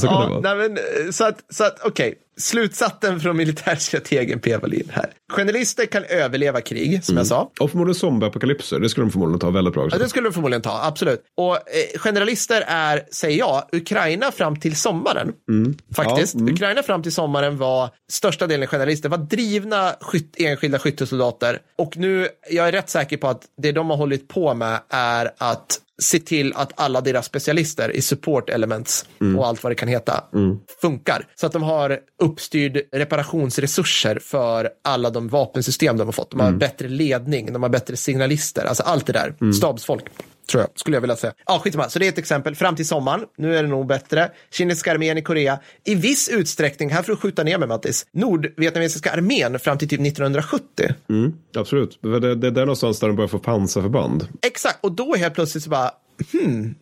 så 0.00 0.06
kan 0.06 0.20
det 0.20 0.24
Ja, 0.24 0.28
vara. 0.28 0.54
nej, 0.54 0.56
men, 0.68 0.76
eh, 0.76 1.10
så 1.10 1.24
att, 1.24 1.44
så 1.50 1.64
att 1.64 1.80
okej, 1.84 2.14
slutsatsen 2.36 3.20
från 3.20 3.36
militärstrategen 3.36 4.40
P. 4.40 4.56
Wallin 4.56 4.90
här. 4.92 5.10
Generalister 5.32 5.86
kan 5.86 6.04
överleva 6.04 6.60
krig, 6.60 7.04
som 7.04 7.16
jag 7.16 7.26
sa. 7.26 7.50
Och 7.60 7.70
förmodligen 7.70 7.94
zombieapokalypser, 7.94 8.78
det 8.78 8.88
skulle 8.88 9.06
de 9.06 9.10
förmodligen 9.12 9.40
ta 9.40 9.50
väldigt 9.50 9.74
bra 9.74 9.84
också. 9.84 9.96
Ja, 9.96 10.02
det 10.02 10.08
skulle 10.08 10.28
de 10.28 10.32
förmodligen 10.32 10.62
ta, 10.62 10.80
absolut. 10.84 11.22
Och 11.36 11.54
eh, 11.54 11.60
generalister 11.98 12.64
är, 12.66 13.02
säger 13.10 13.38
jag, 13.38 13.62
Ukraina 13.72 14.32
fram 14.32 14.60
till 14.60 14.76
sommaren. 14.76 15.32
Faktiskt. 15.96 16.34
Ja, 16.34 16.40
mm. 16.40 16.54
Ukraina 16.54 16.82
fram 16.82 17.02
till 17.02 17.12
sommaren 17.12 17.58
var 17.58 17.90
största 18.10 18.46
delen 18.46 18.68
generalister, 18.68 19.08
var 19.08 19.18
drivna 19.18 19.94
skytt, 20.00 20.34
enskilda 20.38 20.78
skyttesoldater. 20.78 21.58
Och 21.78 21.96
nu, 21.96 22.28
jag 22.50 22.68
är 22.68 22.72
rätt 22.72 22.90
säker 22.90 23.16
på 23.16 23.28
att 23.28 23.42
det 23.62 23.72
de 23.72 23.90
har 23.90 23.96
hållit 23.96 24.28
på 24.28 24.54
med 24.54 24.80
är 24.90 25.30
att 25.38 25.80
se 26.02 26.18
till 26.18 26.52
att 26.56 26.72
alla 26.80 27.00
deras 27.00 27.26
specialister 27.26 27.90
i 27.96 28.02
support 28.02 28.50
elements 28.68 29.06
och 29.36 29.46
allt 29.46 29.62
vad 29.62 29.70
det 29.70 29.76
kan 29.76 29.88
heta 29.88 30.24
funkar. 30.80 31.26
Så 31.34 31.46
att 31.46 31.52
de 31.52 31.62
har 31.62 31.98
uppstyrd 32.22 32.80
reparationsresurser 32.92 34.18
för 34.22 34.68
alla 34.84 35.10
de 35.10 35.28
vapensystem 35.28 35.96
de 35.96 36.06
har 36.08 36.12
fått. 36.12 36.30
De 36.30 36.40
har 36.40 36.52
bättre 36.52 36.88
ledning, 36.88 37.52
de 37.52 37.62
har 37.62 37.70
bättre 37.70 37.96
signalister, 37.96 38.64
alltså 38.64 38.82
allt 38.82 39.06
det 39.06 39.12
där. 39.12 39.52
Stabsfolk. 39.52 40.04
Tror 40.50 40.62
jag, 40.62 40.70
skulle 40.74 40.96
jag 40.96 41.00
vilja 41.00 41.16
säga. 41.16 41.32
Ja, 41.46 41.60
skitsamma. 41.64 41.88
Så 41.88 41.98
det 41.98 42.06
är 42.06 42.08
ett 42.08 42.18
exempel. 42.18 42.54
Fram 42.54 42.76
till 42.76 42.86
sommaren, 42.86 43.20
nu 43.38 43.56
är 43.56 43.62
det 43.62 43.68
nog 43.68 43.86
bättre. 43.86 44.30
Kinesiska 44.50 44.92
armén 44.92 45.18
i 45.18 45.22
Korea, 45.22 45.58
i 45.84 45.94
viss 45.94 46.28
utsträckning, 46.28 46.90
här 46.90 47.02
för 47.02 47.12
att 47.12 47.18
skjuta 47.18 47.44
ner 47.44 47.58
mig 47.58 47.68
Mattis, 47.68 48.06
nordvietnamesiska 48.12 49.12
armén 49.12 49.58
fram 49.58 49.78
till 49.78 49.88
typ 49.88 50.00
1970. 50.00 50.88
Absolut, 51.56 51.98
det, 52.02 52.20
det, 52.20 52.34
det 52.34 52.46
är 52.46 52.50
där 52.50 52.60
någonstans 52.60 53.00
där 53.00 53.06
de 53.06 53.16
börjar 53.16 53.28
få 53.28 53.38
pansarförband. 53.38 54.28
Exakt, 54.42 54.78
och 54.84 54.92
då 54.92 55.14
helt 55.14 55.34
plötsligt 55.34 55.64
så 55.64 55.70
bara, 55.70 55.90
Mm, 56.34 56.74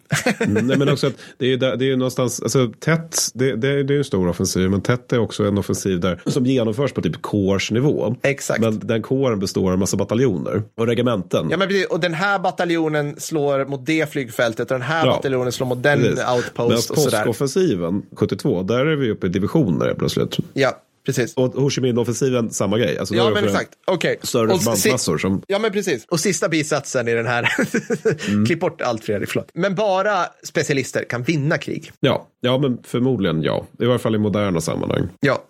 Nej, 0.67 0.79
men 0.79 0.89
också 0.89 1.07
att 1.07 1.13
det 1.39 1.45
är 1.47 1.49
ju 1.51 1.57
där- 1.57 1.77
det 1.77 1.91
är 1.93 1.97
någonstans, 1.97 2.43
alltså 2.43 2.73
tätt, 2.81 3.17
det, 3.35 3.57
det, 3.57 3.83
det 3.83 3.95
är 3.95 3.99
en 3.99 4.05
stor 4.05 4.29
offensiv, 4.29 4.71
men 4.71 4.81
tätt 4.81 5.13
är 5.13 5.19
också 5.19 5.45
en 5.45 5.59
offensiv 5.59 6.01
där 6.01 6.23
som 6.27 6.47
genomförs 6.47 6.93
på 6.93 7.03
typ 7.03 7.23
kårsnivå. 7.23 8.17
Exakt. 8.23 8.61
Men 8.61 8.79
den 8.79 9.03
kåren 9.03 9.39
består 9.39 9.67
av 9.67 9.73
en 9.73 9.79
massa 9.79 9.97
bataljoner 9.97 10.63
och 10.77 10.87
regementen. 10.87 11.49
ja 11.51 11.57
men 11.57 11.69
precis, 11.69 11.87
och 11.87 12.01
den 12.01 12.15
här 12.15 12.39
bataljonen 12.39 13.15
slår 13.21 13.65
mot 13.65 13.87
det 13.87 14.11
flygfältet 14.13 14.71
och 14.71 14.75
den 14.79 14.83
här 14.89 15.07
Ja. 15.07 15.13
bataljonen 15.13 15.53
slår 15.53 15.67
mot 15.67 15.83
den 15.83 15.99
Precis. 15.99 16.25
outpost 16.37 16.91
och 16.91 16.97
Men 16.97 17.05
sådär. 17.05 17.19
påskoffensiven 17.19 18.03
72, 18.17 18.63
där 18.63 18.87
är 18.87 18.97
vi 18.97 19.11
uppe 19.11 19.27
i 19.27 19.31
divisioner 19.31 19.95
plötsligt. 19.99 20.37
Ja, 20.53 20.83
precis. 21.07 21.35
Och 21.35 21.55
Ho 21.55 21.71
Chi 21.71 21.81
Minh-offensiven, 21.81 22.51
samma 22.51 22.79
grej. 22.79 22.99
Alltså, 22.99 23.15
Ja, 23.15 23.31
men 23.31 23.45
exakt. 23.45 23.71
Okej. 23.87 24.19
Större 24.23 24.59
förbandsmassor 24.59 25.19
som... 25.19 25.43
Ja, 25.47 25.59
men 25.59 25.73
precis. 25.73 26.05
Och 26.09 26.21
sista 26.21 26.49
bisatsen 26.49 27.09
i 27.09 27.15
den 27.15 27.27
här. 27.27 27.49
Mm. 28.29 28.47
Klipp 28.47 28.61
bort 28.61 28.81
allt 28.81 29.05
Fredrik, 29.05 29.29
förlåt. 29.29 29.51
Men 29.55 29.75
bara 29.75 30.27
specialister 30.43 31.05
kan 31.09 31.23
vinna 31.23 31.59
krig. 31.59 31.93
Ja, 32.01 32.29
ja, 32.41 32.59
men 32.59 32.79
förmodligen 32.83 33.43
ja. 33.43 33.67
I 33.81 33.85
varje 33.85 33.99
fall 33.99 34.15
i 34.15 34.19
moderna 34.19 34.61
sammanhang. 34.61 35.09
Ja. 35.21 35.43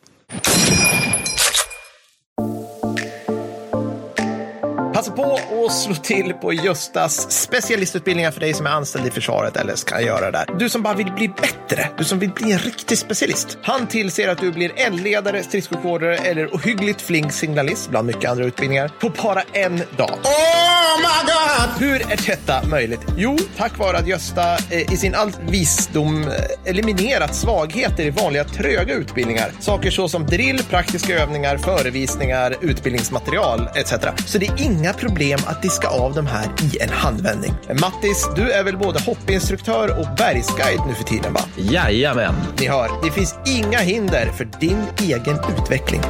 Passa 4.97 5.13
på 5.13 5.39
att 5.67 5.73
slå 5.73 5.95
till 5.95 6.33
på 6.33 6.53
Göstas 6.53 7.33
specialistutbildningar 7.33 8.31
för 8.31 8.41
dig 8.41 8.55
som 8.55 8.67
är 8.67 8.71
anställd 8.71 9.07
i 9.07 9.11
försvaret 9.11 9.57
eller 9.57 9.75
ska 9.75 10.01
göra 10.01 10.31
det. 10.31 10.47
Du 10.59 10.69
som 10.69 10.83
bara 10.83 10.95
vill 10.95 11.13
bli 11.13 11.29
bättre, 11.29 11.89
du 11.99 12.05
som 12.05 12.19
vill 12.19 12.31
bli 12.31 12.53
en 12.53 12.59
riktig 12.59 12.99
specialist. 12.99 13.59
Han 13.63 13.87
tillser 13.87 14.29
att 14.29 14.39
du 14.39 14.53
blir 14.53 14.73
eldledare, 14.77 15.43
stridssjukvårdare 15.43 16.17
eller 16.17 16.47
ohyggligt 16.47 17.03
flink 17.03 17.33
signalist 17.33 17.91
bland 17.91 18.07
mycket 18.07 18.31
andra 18.31 18.45
utbildningar 18.45 18.91
på 19.01 19.09
bara 19.23 19.43
en 19.53 19.83
dag. 19.97 20.19
Oh 20.25 20.99
my 20.99 21.33
god! 21.33 21.89
Hur 21.89 22.13
är 22.13 22.27
detta 22.27 22.67
möjligt? 22.67 23.01
Jo, 23.17 23.37
tack 23.57 23.79
vare 23.79 23.97
att 23.97 24.07
Gösta 24.07 24.55
eh, 24.55 24.93
i 24.93 24.97
sin 24.97 25.15
allt 25.15 25.39
visdom 25.49 26.23
eh, 26.23 26.31
eliminerat 26.65 27.35
svagheter 27.35 28.05
i 28.05 28.11
vanliga 28.11 28.45
tröga 28.45 28.95
utbildningar. 28.95 29.51
Saker 29.61 29.91
så 29.91 30.09
som 30.09 30.27
drill, 30.27 30.63
praktiska 30.71 31.19
övningar, 31.19 31.57
förevisningar, 31.57 32.57
utbildningsmaterial 32.61 33.69
etc. 33.75 33.93
Så 34.27 34.39
det 34.39 34.47
är 34.47 34.63
inga 34.63 34.86
problem 34.93 35.39
att 35.47 35.63
diska 35.63 35.89
av 35.89 36.15
de 36.15 36.27
här 36.27 36.45
i 36.45 36.83
en 36.83 36.91
handvändning. 36.91 37.53
Mattis, 37.81 38.29
du 38.37 38.51
är 38.51 38.65
väl 38.65 38.77
både 38.77 39.01
hoppinstruktör 39.03 40.01
och 40.01 40.07
bergsguide 40.17 40.81
nu 40.87 40.95
för 40.95 41.05
tiden 41.05 41.33
va? 41.33 41.41
Jajamän. 41.57 42.35
Ni 42.61 42.69
hör, 42.69 42.91
det 43.05 43.11
finns 43.11 43.35
inga 43.47 43.79
hinder 43.79 44.27
för 44.27 44.49
din 44.61 44.83
egen 45.03 45.39
utveckling. 45.59 46.01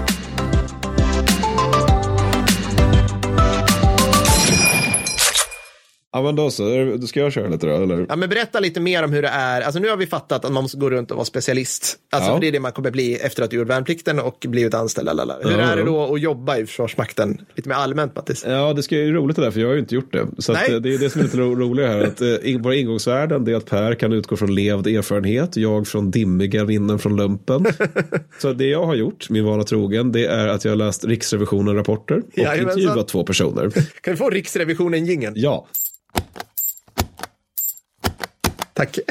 Ja 6.16 6.22
men 6.22 6.36
då 6.36 6.50
så, 6.50 6.96
då 7.00 7.06
ska 7.06 7.20
jag 7.20 7.32
köra 7.32 7.48
lite 7.48 7.66
då 7.66 7.82
eller? 7.82 8.06
Ja, 8.08 8.16
men 8.16 8.28
berätta 8.28 8.60
lite 8.60 8.80
mer 8.80 9.02
om 9.04 9.12
hur 9.12 9.22
det 9.22 9.28
är. 9.28 9.60
Alltså, 9.60 9.80
nu 9.80 9.88
har 9.90 9.96
vi 9.96 10.06
fattat 10.06 10.44
att 10.44 10.52
man 10.52 10.62
måste 10.62 10.78
gå 10.78 10.90
runt 10.90 11.10
och 11.10 11.16
vara 11.16 11.24
specialist. 11.24 11.96
Alltså, 12.12 12.30
Ja. 12.30 12.38
Det 12.40 12.48
är 12.48 12.52
det 12.52 12.60
man 12.60 12.72
kommer 12.72 12.90
bli 12.90 13.14
efter 13.14 13.42
att 13.42 13.50
du 13.50 13.56
gjort 13.56 13.68
värnplikten 13.68 14.18
och 14.18 14.44
blivit 14.48 14.74
anställd. 14.74 15.06
Lalala. 15.06 15.36
Hur 15.42 15.50
Ja, 15.50 15.58
är 15.58 15.76
det 15.76 15.82
ja. 15.82 15.86
då 15.86 16.14
att 16.14 16.20
jobba 16.20 16.56
i 16.58 16.66
Försvarsmakten? 16.66 17.40
Lite 17.54 17.68
mer 17.68 17.76
allmänt, 17.76 18.16
Mattis. 18.16 18.44
Ja, 18.48 18.72
det 18.72 18.82
ska 18.82 18.94
ju 18.96 19.12
roligt 19.12 19.36
det 19.36 19.42
där, 19.42 19.50
för 19.50 19.60
jag 19.60 19.68
har 19.68 19.74
ju 19.74 19.80
inte 19.80 19.94
gjort 19.94 20.12
det. 20.12 20.26
Så 20.38 20.52
eh, 20.52 20.58
det 20.80 20.94
är 20.94 20.98
det 20.98 21.10
som 21.10 21.20
är 21.20 21.24
lite 21.24 21.36
ro- 21.38 21.54
roligt 21.54 21.86
här. 21.86 22.00
Att, 22.04 22.20
eh, 22.20 22.60
våra 22.60 22.74
ingångsvärden 22.74 23.44
det 23.44 23.52
är 23.52 23.56
att 23.56 23.66
Per 23.66 23.94
kan 23.94 24.12
utgå 24.12 24.36
från 24.36 24.54
levd 24.54 24.86
erfarenhet, 24.86 25.56
jag 25.56 25.86
från 25.88 26.10
dimmiga 26.10 26.64
minnen 26.64 26.98
från 26.98 27.16
lumpen. 27.16 27.66
så 28.38 28.52
det 28.52 28.66
jag 28.66 28.86
har 28.86 28.94
gjort, 28.94 29.30
min 29.30 29.44
vana 29.44 29.62
trogen, 29.64 30.12
det 30.12 30.26
är 30.26 30.48
att 30.48 30.64
jag 30.64 30.72
har 30.72 30.76
läst 30.76 31.04
Riksrevisionen 31.04 31.74
rapporter 31.76 32.16
och 32.16 32.38
Jajamensan. 32.38 32.80
intervjuat 32.80 33.08
två 33.08 33.24
personer. 33.24 33.70
Kan 34.00 34.12
vi 34.14 34.16
få 34.16 34.30
Riksrevisionen 34.30 35.06
jingeln? 35.06 35.32
Ja, 35.36 35.66
Tack. 38.76 38.98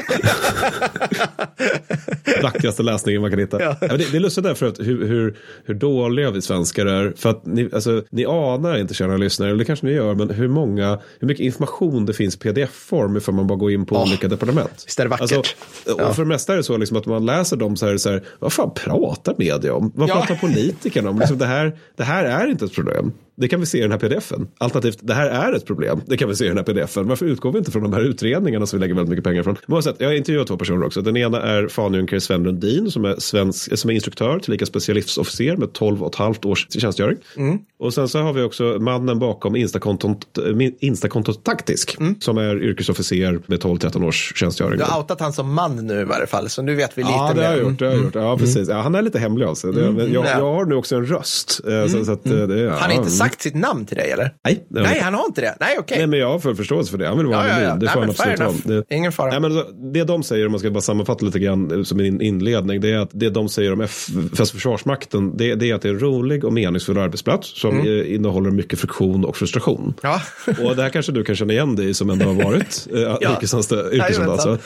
vackraste 2.42 2.82
läsningen 2.82 3.20
man 3.22 3.30
kan 3.30 3.40
hitta. 3.40 3.62
Ja. 3.62 3.76
Det, 3.80 3.96
det 3.96 4.16
är 4.16 4.20
lustigt 4.20 4.44
därför 4.44 4.66
att 4.66 4.78
hur, 4.78 5.06
hur, 5.06 5.36
hur 5.64 5.74
dåliga 5.74 6.30
vi 6.30 6.42
svenskar 6.42 6.86
är. 6.86 7.12
För 7.16 7.30
att 7.30 7.46
ni, 7.46 7.68
alltså, 7.72 8.02
ni 8.10 8.26
anar 8.26 8.78
inte, 8.78 8.94
kära 8.94 9.16
lyssnare, 9.16 9.50
eller 9.50 9.58
det 9.58 9.64
kanske 9.64 9.86
ni 9.86 9.92
gör, 9.92 10.14
men 10.14 10.30
hur 10.30 10.48
många, 10.48 10.98
hur 11.18 11.28
mycket 11.28 11.44
information 11.44 12.06
det 12.06 12.12
finns 12.12 12.36
i 12.36 12.38
pdf-form 12.38 13.16
ifall 13.18 13.34
man 13.34 13.46
bara 13.46 13.58
går 13.58 13.72
in 13.72 13.86
på 13.86 14.02
olika 14.02 14.28
departement. 14.28 14.82
visst 14.86 15.00
är 15.00 15.04
det 15.04 15.10
vackert? 15.10 15.22
Alltså, 15.32 15.54
och 15.94 16.00
Ja. 16.00 16.12
för 16.12 16.22
det 16.22 16.28
mesta 16.28 16.52
är 16.52 16.56
det 16.56 16.62
så 16.62 16.76
liksom 16.76 16.96
att 16.96 17.06
man 17.06 17.26
läser 17.26 17.56
dem 17.56 17.76
så 17.76 17.86
här, 17.86 17.96
så 17.96 18.10
här 18.10 18.24
vad 18.38 18.52
fan 18.52 18.70
pratar 18.74 19.34
media 19.38 19.74
om? 19.74 19.92
Vad 19.94 20.08
pratar 20.08 20.34
politikerna 20.34 21.10
om? 21.10 21.18
Liksom, 21.18 21.38
det, 21.38 21.46
här, 21.46 21.78
det 21.96 22.04
här 22.04 22.24
är 22.24 22.46
inte 22.46 22.64
ett 22.64 22.74
problem. 22.74 23.12
Det 23.38 23.48
kan 23.48 23.60
vi 23.60 23.66
se 23.66 23.78
i 23.78 23.80
den 23.80 23.90
här 23.92 23.98
pdfen. 23.98 24.48
Alternativt, 24.58 24.98
det 25.00 25.14
här 25.14 25.26
är 25.26 25.52
ett 25.52 25.66
problem. 25.66 26.00
Det 26.06 26.16
kan 26.16 26.28
vi 26.28 26.36
se 26.36 26.44
i 26.44 26.48
den 26.48 26.56
här 26.56 26.64
pdfen. 26.64 27.08
Varför 27.08 27.26
utgår 27.26 27.52
vi 27.52 27.58
inte 27.58 27.70
från 27.70 27.82
de 27.82 27.92
här 27.92 28.00
utredningarna 28.00 28.66
som 28.66 28.78
vi 28.78 28.80
lägger 28.80 28.94
väldigt 28.94 29.10
mycket 29.10 29.24
pengar 29.24 29.42
från? 29.42 29.56
Jag 29.98 30.08
har 30.08 30.14
intervjuat 30.14 30.46
två 30.46 30.56
personer 30.56 30.86
också. 30.86 31.02
Den 31.02 31.16
ena 31.16 31.42
är 31.42 31.68
fanjunker 31.68 32.18
Sven 32.18 32.42
Lundin 32.42 32.90
som 32.90 33.04
är, 33.04 33.14
svensk, 33.18 33.78
som 33.78 33.90
är 33.90 33.94
instruktör, 33.94 34.38
tillika 34.38 34.66
specialistofficer 34.66 35.56
med 35.56 35.72
12 35.72 36.02
och 36.02 36.08
ett 36.12 36.18
halvt 36.18 36.44
års 36.44 36.66
tjänstgöring. 36.70 37.18
Mm. 37.36 37.58
Och 37.78 37.94
sen 37.94 38.08
så 38.08 38.18
har 38.18 38.32
vi 38.32 38.42
också 38.42 38.64
mannen 38.80 39.18
bakom 39.18 39.56
Instakontot, 39.56 40.38
Instakontot 40.80 41.44
Taktisk 41.44 41.96
som 42.20 42.38
är 42.38 42.62
yrkesofficer 42.62 43.40
med 43.46 43.58
12-13 43.62 44.06
års 44.06 44.32
tjänstgöring. 44.36 44.72
Mm. 44.74 44.86
Du 44.86 44.92
har 44.92 44.98
outat 45.00 45.20
han 45.20 45.32
som 45.32 45.54
man 45.54 45.86
nu 45.86 46.00
i 46.00 46.04
varje 46.04 46.26
fall, 46.26 46.48
så 46.48 46.62
nu 46.62 46.74
vet 46.74 46.98
vi 46.98 47.02
lite 47.02 47.12
Ja, 47.14 47.32
det 47.34 47.42
har 47.44 47.50
mer. 47.50 47.56
jag 47.62 47.70
gjort. 47.70 47.78
Det 47.78 47.84
har 47.86 47.92
jag 47.92 48.02
gjort. 48.04 48.14
Ja, 48.14 48.38
precis. 48.38 48.68
Ja, 48.68 48.80
han 48.80 48.94
är 48.94 49.02
lite 49.02 49.18
hemlig 49.18 49.46
av 49.46 49.54
sig. 49.54 49.72
Det, 49.72 49.90
men 49.92 50.12
jag, 50.12 50.24
Ja. 50.24 50.30
jag 50.38 50.52
har 50.54 50.64
nu 50.64 50.74
också 50.74 50.96
en 50.96 51.06
röst. 51.06 51.60
eh, 51.68 51.86
Så, 51.86 52.04
så 52.04 52.12
att, 52.12 52.26
eh, 52.26 52.32
det, 52.32 52.60
ja. 52.60 52.70
Han 52.72 52.90
har 52.90 52.98
inte 52.98 53.10
sagt 53.28 53.42
sitt 53.42 53.54
namn 53.54 53.86
till 53.86 53.96
dig, 53.96 54.10
eller? 54.10 54.30
Nej, 54.44 54.66
det 54.68 54.78
har 54.78 54.86
Nej, 54.86 54.94
han 55.00 55.04
han 55.04 55.14
har 55.14 55.26
inte 55.26 55.40
det. 55.40 55.56
Nej, 55.60 55.76
okej. 55.78 55.98
Nej, 55.98 56.06
men 56.06 56.18
jag 56.18 56.28
har 56.30 56.38
full 56.38 56.56
förståelse 56.56 56.90
för 56.90 56.98
det. 56.98 57.08
Han 57.08 57.18
vill 57.18 57.26
vara 57.26 57.36
Ja, 57.36 57.46
ja, 57.48 57.52
anonym. 57.54 57.68
ja. 57.68 57.74
Det 57.74 57.84
Nej, 57.86 57.92
får 57.92 58.00
han 58.00 58.06
men 58.06 58.14
fair 58.14 58.32
absolut 58.42 58.66
vara. 58.66 58.84
Det, 58.88 58.94
Ingen 58.96 59.12
fara. 59.12 59.30
Nej, 59.30 59.40
men 59.40 59.50
så- 59.54 59.70
det 59.92 60.04
de 60.04 60.22
säger, 60.22 60.46
om 60.46 60.52
man 60.52 60.58
ska 60.60 60.70
bara 60.70 60.80
sammanfatta 60.80 61.24
lite 61.26 61.38
grann 61.38 61.70
eh, 61.78 61.82
som 61.82 62.00
en 62.00 62.20
inledning, 62.20 62.80
det 62.80 62.90
är 62.90 62.98
att 62.98 63.10
det 63.12 63.30
de 63.30 63.48
säger 63.48 63.72
om 63.72 63.80
F, 63.80 64.06
Försvarsmakten, 64.52 65.36
det, 65.36 65.54
det 65.54 65.70
är 65.70 65.74
att 65.74 65.82
det 65.82 65.88
är 65.88 65.92
en 65.92 65.98
rolig 66.00 66.44
och 66.44 66.52
meningsfull 66.52 66.98
arbetsplats 66.98 67.60
som 67.60 67.80
Mm. 67.80 68.00
eh, 68.00 68.14
innehåller 68.14 68.50
mycket 68.50 68.78
friktion 68.78 69.24
och 69.24 69.36
frustration. 69.36 69.94
Ja. 70.02 70.20
Och 70.64 70.76
det 70.76 70.82
här 70.82 70.88
kanske 70.90 71.12
du 71.12 71.24
kan 71.24 71.36
känna 71.36 71.52
igen 71.52 71.76
dig 71.76 71.94
som 71.94 72.10
ändå 72.10 72.24
har 72.26 72.44
varit 72.44 72.86
eh, 72.94 73.00
Ja. 73.00 73.18
yrkessoldat, 73.36 74.28
alltså. 74.28 74.58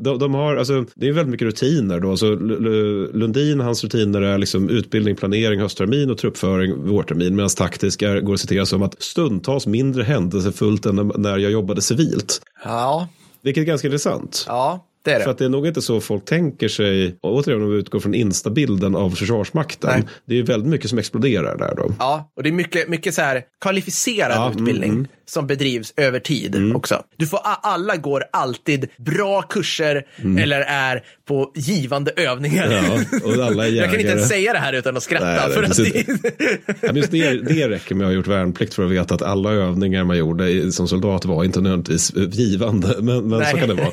De, 0.00 0.18
de 0.18 0.34
har, 0.34 0.56
alltså, 0.56 0.84
det 0.94 1.08
är 1.08 1.12
väldigt 1.12 1.30
mycket 1.30 1.46
rutiner. 1.46 2.00
Då. 2.00 2.16
Så 2.16 2.32
L- 2.32 2.50
L- 2.60 3.10
Lundin, 3.14 3.60
hans 3.60 3.84
rutiner 3.84 4.22
är 4.22 4.38
liksom 4.38 4.68
utbildning, 4.68 5.16
planering, 5.16 5.60
hösttermin 5.60 6.10
och 6.10 6.18
truppföring 6.18 6.86
vårtermin. 6.86 7.36
Medan 7.36 7.48
taktisk 7.50 8.02
är, 8.02 8.20
går 8.20 8.34
att 8.34 8.40
citera 8.40 8.66
som 8.66 8.82
att 8.82 9.02
stundtals 9.02 9.66
mindre 9.66 10.02
händelsefullt 10.02 10.86
än 10.86 11.12
när 11.16 11.38
jag 11.38 11.52
jobbade 11.52 11.82
civilt. 11.82 12.40
Ja, 12.64 13.08
Vilket 13.42 13.60
är 13.62 13.66
ganska 13.66 13.88
intressant. 13.88 14.44
ja, 14.48 14.86
det 15.04 15.14
det. 15.14 15.20
För 15.24 15.30
att 15.30 15.38
det 15.38 15.44
är 15.44 15.48
nog 15.48 15.66
inte 15.66 15.82
så 15.82 16.00
folk 16.00 16.24
tänker 16.24 16.68
sig, 16.68 17.18
och 17.20 17.34
återigen 17.34 17.62
om 17.62 17.70
vi 17.70 17.76
utgår 17.76 18.00
från 18.00 18.14
instabilden 18.14 18.96
av 18.96 19.10
Försvarsmakten. 19.10 19.90
Nej. 19.94 20.02
Det 20.26 20.38
är 20.38 20.42
väldigt 20.42 20.68
mycket 20.70 20.90
som 20.90 20.98
exploderar 20.98 21.58
där 21.58 21.74
då. 21.76 21.94
Ja, 21.98 22.30
och 22.36 22.42
det 22.42 22.48
är 22.48 22.52
mycket, 22.52 22.88
mycket 22.88 23.14
så 23.14 23.22
här 23.22 23.42
kvalificerad 23.60 24.32
Ja, 24.36 24.50
utbildning 24.50 24.90
mm, 24.90 25.06
som 25.30 25.46
bedrivs 25.46 25.94
över 25.96 26.20
tid 26.20 26.72
också. 26.74 27.02
Du 27.16 27.26
får, 27.26 27.40
alla 27.44 27.96
går 27.96 28.24
alltid 28.32 28.88
bra 28.96 29.42
kurser 29.42 30.06
eller 30.38 30.60
är 30.60 31.02
på 31.28 31.52
givande 31.54 32.10
övningar. 32.16 32.66
Mm. 32.66 33.04
Ja, 33.38 33.64
Jag 33.66 33.90
kan 33.90 34.00
inte 34.00 34.12
ens 34.12 34.28
säga 34.28 34.52
det 34.52 34.58
här 34.58 34.72
utan 34.72 34.96
att 34.96 35.02
skratta. 35.02 35.26
Nej, 35.26 35.52
för 35.52 35.62
att 35.62 35.76
det, 35.76 36.06
Ja, 36.66 36.76
men 36.82 36.96
just 36.96 37.10
det, 37.10 37.32
det 37.32 37.68
räcker 37.68 37.94
med 37.94 38.06
att 38.06 38.10
ha 38.10 38.14
gjort 38.16 38.26
värnplikt 38.26 38.74
för 38.74 38.84
att 38.84 38.90
veta 38.90 39.14
att 39.14 39.22
alla 39.22 39.52
övningar 39.52 40.04
man 40.04 40.18
gjorde 40.18 40.72
som 40.72 40.88
soldat 40.88 41.24
var 41.24 41.44
inte 41.44 41.60
nödvändigtvis 41.60 42.12
givande. 42.14 42.94
Men, 43.00 43.28
men 43.28 43.46
så 43.46 43.56
kan 43.56 43.68
det 43.68 43.74
vara. 43.74 43.90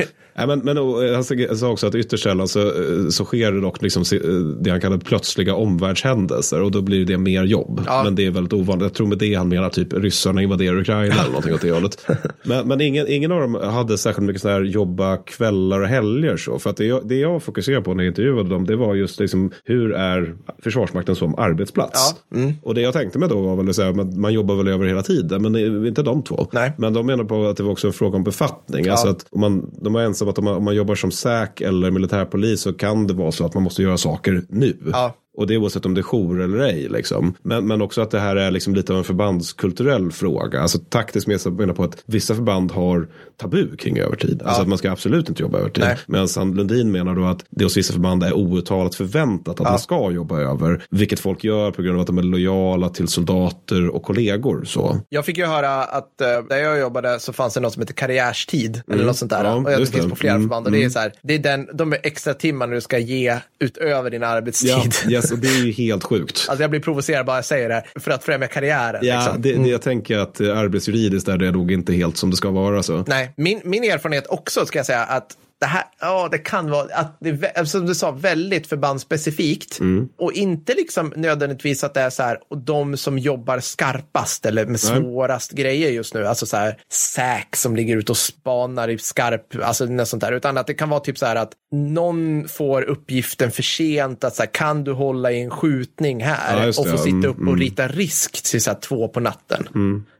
Men, 0.47 0.59
men 0.59 0.77
och, 0.77 1.03
han 1.03 1.23
sa- 1.57 1.67
också 1.67 1.88
att 1.88 1.95
ytterst 1.95 2.23
sällan 2.23 2.47
så, 2.47 2.59
eh, 2.61 3.09
så 3.09 3.25
sker 3.25 3.51
det 3.51 3.61
dock 3.61 3.81
liksom, 3.81 4.03
eh, 4.13 4.29
det 4.61 4.69
han 4.69 4.81
kallar 4.81 4.97
plötsliga 4.97 5.55
omvärldshändelser 5.55 6.61
och 6.61 6.71
då 6.71 6.81
blir 6.81 7.05
det 7.05 7.17
mer 7.17 7.43
jobb. 7.43 7.81
Ja. 7.85 8.03
Men 8.03 8.15
det 8.15 8.25
är 8.25 8.31
väldigt 8.31 8.53
ovanligt. 8.53 8.83
Jag 8.83 8.93
tror 8.93 9.07
med 9.07 9.17
det 9.17 9.33
han 9.33 9.49
menar 9.49 9.69
typ 9.69 9.93
ryssarna 9.93 10.41
invaderar 10.41 10.77
Ukraina 10.79 11.15
eller 11.28 11.34
någonting 11.34 11.53
åt 11.53 11.61
det 11.61 11.71
hållet. 11.71 12.07
Men, 12.43 12.67
men 12.67 12.82
ingen, 12.82 13.07
ingen 13.07 13.32
av 13.32 13.41
dem 13.41 13.55
hade 13.55 13.97
särskilt 13.97 14.28
mycket 14.28 14.41
så 14.41 14.49
här 14.49 14.61
jobba 14.61 15.17
kvällar 15.17 15.82
och 15.82 15.88
helger 15.88 16.38
så. 16.38 16.59
För 16.59 16.69
att 16.69 16.78
det 16.78 16.86
jag, 16.86 17.07
det 17.07 17.15
jag 17.15 17.43
fokuserade 17.43 17.84
på 17.84 17.93
när 17.93 18.03
jag 18.03 18.11
intervjuade 18.11 18.49
dem 18.49 18.65
det 18.65 18.75
var 18.75 18.95
just 18.95 19.19
liksom 19.19 19.51
hur 19.63 19.93
är 19.93 20.36
Försvarsmakten 20.63 21.15
som 21.15 21.36
arbetsplats. 21.36 22.15
Ja. 22.30 22.38
Mm. 22.38 22.53
Och 22.63 22.75
det 22.75 22.82
jag 22.82 22.93
tänkte 22.93 23.19
mig 23.19 23.30
då 23.30 23.41
var 23.41 23.55
väl 23.55 24.01
att 24.01 24.17
man 24.17 24.34
jobbar 24.34 24.55
väl 24.55 24.67
över 24.67 24.86
hela 24.86 25.03
tiden, 25.03 25.41
men 25.41 25.86
inte 25.88 26.03
de 26.03 26.23
två. 26.23 26.47
Nej. 26.51 26.71
Men 26.78 26.93
de 26.93 27.05
menar 27.05 27.23
på 27.23 27.45
att 27.47 27.57
det 27.57 27.63
var 27.63 27.71
också 27.71 27.88
en 27.88 27.93
fråga 27.93 28.15
om 28.15 28.23
befattning. 28.23 28.88
Alltså 28.88 29.07
att 29.07 29.25
om 29.30 29.41
man, 29.41 29.71
de 29.82 29.93
var 29.93 30.01
ensamma 30.01 30.32
att 30.32 30.38
om 30.38 30.45
man, 30.45 30.55
om 30.55 30.63
man 30.63 30.75
jobbar 30.75 30.95
som 30.95 31.11
SÄK 31.11 31.61
eller 31.61 31.91
militärpolis 31.91 32.61
så 32.61 32.73
kan 32.73 33.07
det 33.07 33.13
vara 33.13 33.32
så 33.32 33.45
att 33.45 33.53
man 33.53 33.63
måste 33.63 33.84
göra 33.84 33.97
saker 33.97 34.43
nu. 34.49 34.78
Ja. 34.91 35.15
Och 35.38 35.47
det 35.47 35.53
är 35.53 35.57
oavsett 35.57 35.85
om 35.85 35.93
det 35.93 36.01
är 36.01 36.03
jour 36.03 36.41
eller 36.41 36.57
ej. 36.59 36.88
Liksom. 36.89 37.33
Men, 37.41 37.67
men 37.67 37.81
också 37.81 38.01
att 38.01 38.11
det 38.11 38.19
här 38.19 38.35
är 38.35 38.51
liksom 38.51 38.75
lite 38.75 38.91
av 38.93 38.97
en 38.97 39.03
förbandskulturell 39.03 40.11
fråga. 40.11 40.61
Alltså 40.61 40.79
taktiskt 40.79 41.27
med- 41.27 41.53
menar 41.53 41.73
på 41.73 41.83
att 41.83 41.97
vissa 42.05 42.35
förband 42.35 42.71
har 42.71 43.07
tabu 43.41 43.75
kring 43.77 43.99
övertid. 43.99 44.41
Alltså 44.45 44.61
att 44.61 44.67
man 44.67 44.77
ska 44.77 44.91
absolut 44.91 45.29
inte 45.29 45.41
jobba 45.41 45.59
övertid. 45.59 45.85
Medan 46.07 46.53
Lundin 46.53 46.91
menar 46.91 47.15
då 47.15 47.25
att 47.25 47.45
det 47.49 47.63
hos 47.63 47.77
vissa 47.77 47.93
förband 47.93 48.23
är 48.23 48.33
outtalat 48.33 48.95
förväntat 48.95 49.59
att 49.59 49.69
man 49.69 49.79
ska 49.79 50.11
jobba 50.11 50.39
över. 50.39 50.83
Vilket 50.89 51.19
folk 51.19 51.43
gör 51.43 51.71
på 51.71 51.81
grund 51.81 51.95
av 51.95 52.01
att 52.01 52.07
de 52.07 52.17
är 52.17 52.23
lojala 52.23 52.89
till 52.89 53.07
soldater 53.07 53.89
och 53.89 54.03
kollegor. 54.03 54.63
Så. 54.65 54.99
jag 55.09 55.25
fick 55.25 55.38
ju 55.38 55.45
höra 55.45 55.83
att 55.83 56.21
eh, 56.21 56.27
där 56.49 56.57
jag 56.57 56.79
jobbade 56.79 57.19
så 57.19 57.33
fanns 57.33 57.53
det 57.53 57.59
något 57.59 57.73
som 57.73 57.81
heter 57.81 57.93
karriärstid. 57.93 58.81
Eller 58.91 59.05
något 59.05 59.17
sånt 59.17 59.31
där. 59.31 59.39
Mm. 59.39 59.51
Ja, 59.51 59.55
och 59.63 59.71
jag, 59.71 59.79
det 59.81 59.85
finns 59.85 60.09
på 60.09 60.15
flera 60.15 60.33
Mm, 60.35 60.43
förband. 60.43 60.65
Och 60.65 60.71
det 60.71 60.83
är 60.83 60.89
så 60.89 60.99
här, 60.99 61.13
det 61.23 61.33
är 61.33 61.39
den, 61.39 61.67
de 61.73 61.93
extra 62.03 62.33
timmarna 62.33 62.73
du 62.75 62.81
ska 62.81 62.97
ge 62.97 63.38
utöver 63.59 64.09
din 64.09 64.23
arbetstid. 64.23 64.69
Ja, 65.05 65.09
yes, 65.11 65.26
och 65.32 65.39
det 65.39 65.47
är 65.47 65.65
ju 65.65 65.71
helt 65.71 66.03
sjukt. 66.03 66.45
Alltså 66.49 66.63
jag 66.63 66.69
blir 66.69 66.80
provocerad 66.80 67.25
bara 67.25 67.38
jag 67.38 67.45
säger 67.45 67.69
det, 67.69 67.84
för 67.95 68.11
att 68.11 68.23
främja 68.23 68.47
karriären. 68.47 69.05
Ja, 69.05 69.15
liksom. 69.15 69.41
det, 69.41 69.53
det, 69.53 69.69
jag 69.69 69.82
tänker 69.82 70.17
att 70.17 70.41
eh, 70.41 70.57
arbetsjuridiskt 70.57 71.28
är 71.28 71.38
det 71.38 71.51
nog 71.51 71.71
inte 71.71 71.93
helt 71.93 72.17
som 72.17 72.30
det 72.30 72.38
ska 72.38 72.49
vara. 72.49 72.84
Så. 72.84 73.03
Nej, 73.07 73.34
min, 73.38 73.61
min 73.63 73.84
erfarenhet 73.84 74.28
också 74.28 74.65
ska 74.65 74.80
jag 74.80 74.86
säga 74.86 75.03
att 75.03 75.38
det 75.60 75.66
här, 75.66 75.84
ja 75.99 76.28
det 76.32 76.38
kan 76.38 76.70
vara, 76.70 76.95
att 76.95 77.18
det, 77.20 77.32
vä- 77.32 77.66
som 77.66 77.86
du 77.86 77.95
sa, 77.95 78.12
väldigt 78.12 78.68
förbandsspecifikt. 78.68 79.80
Och 80.18 80.34
inte 80.34 80.74
liksom 80.74 81.14
nödvändigtvis 81.16 81.84
att 81.84 81.93
det 81.93 82.01
är 82.01 82.10
så 82.10 82.24
här, 82.24 82.38
och 82.49 82.58
de 82.58 82.97
som 82.97 83.20
jobbar 83.20 83.60
skarpast 83.60 84.45
eller 84.45 84.66
med 84.66 84.80
svårast 84.80 85.51
grejer 85.51 85.89
just 85.91 86.14
nu, 86.14 86.28
alltså 86.28 86.45
så 86.45 86.58
här 86.58 86.78
säk 86.91 87.55
som 87.55 87.76
ligger 87.76 87.97
ute 87.97 88.12
och 88.12 88.18
spanar 88.18 88.88
i 88.89 88.97
skarp, 88.97 89.55
alltså 89.64 89.86
något 89.86 90.08
sånt 90.08 90.22
där, 90.22 90.32
utan 90.32 90.58
att 90.58 90.68
det 90.68 90.74
kan 90.74 90.89
vara 90.89 90.99
typ 90.99 91.18
så 91.18 91.26
här 91.26 91.36
att 91.36 91.51
någon 91.72 92.47
får 92.47 92.82
uppgiften 92.82 93.51
för 93.51 93.64
sent, 93.64 94.24
att 94.24 94.36
så 94.36 94.41
här, 94.41 94.49
kan 94.53 94.84
du 94.84 94.91
hålla 94.91 95.32
i 95.32 95.41
en 95.41 95.49
skjutning 95.49 96.24
här? 96.24 96.62
Ja, 96.62 96.68
och 96.68 96.89
få 96.89 96.97
sitta 96.97 97.18
Mm, 97.18 97.30
upp 97.30 97.47
och 97.47 97.58
rita 97.58 97.88
risk 97.88 98.43
till 98.51 98.62
så 98.62 98.70
här 98.70 98.80
två 98.80 99.08
på 99.08 99.20
natten. 99.20 99.68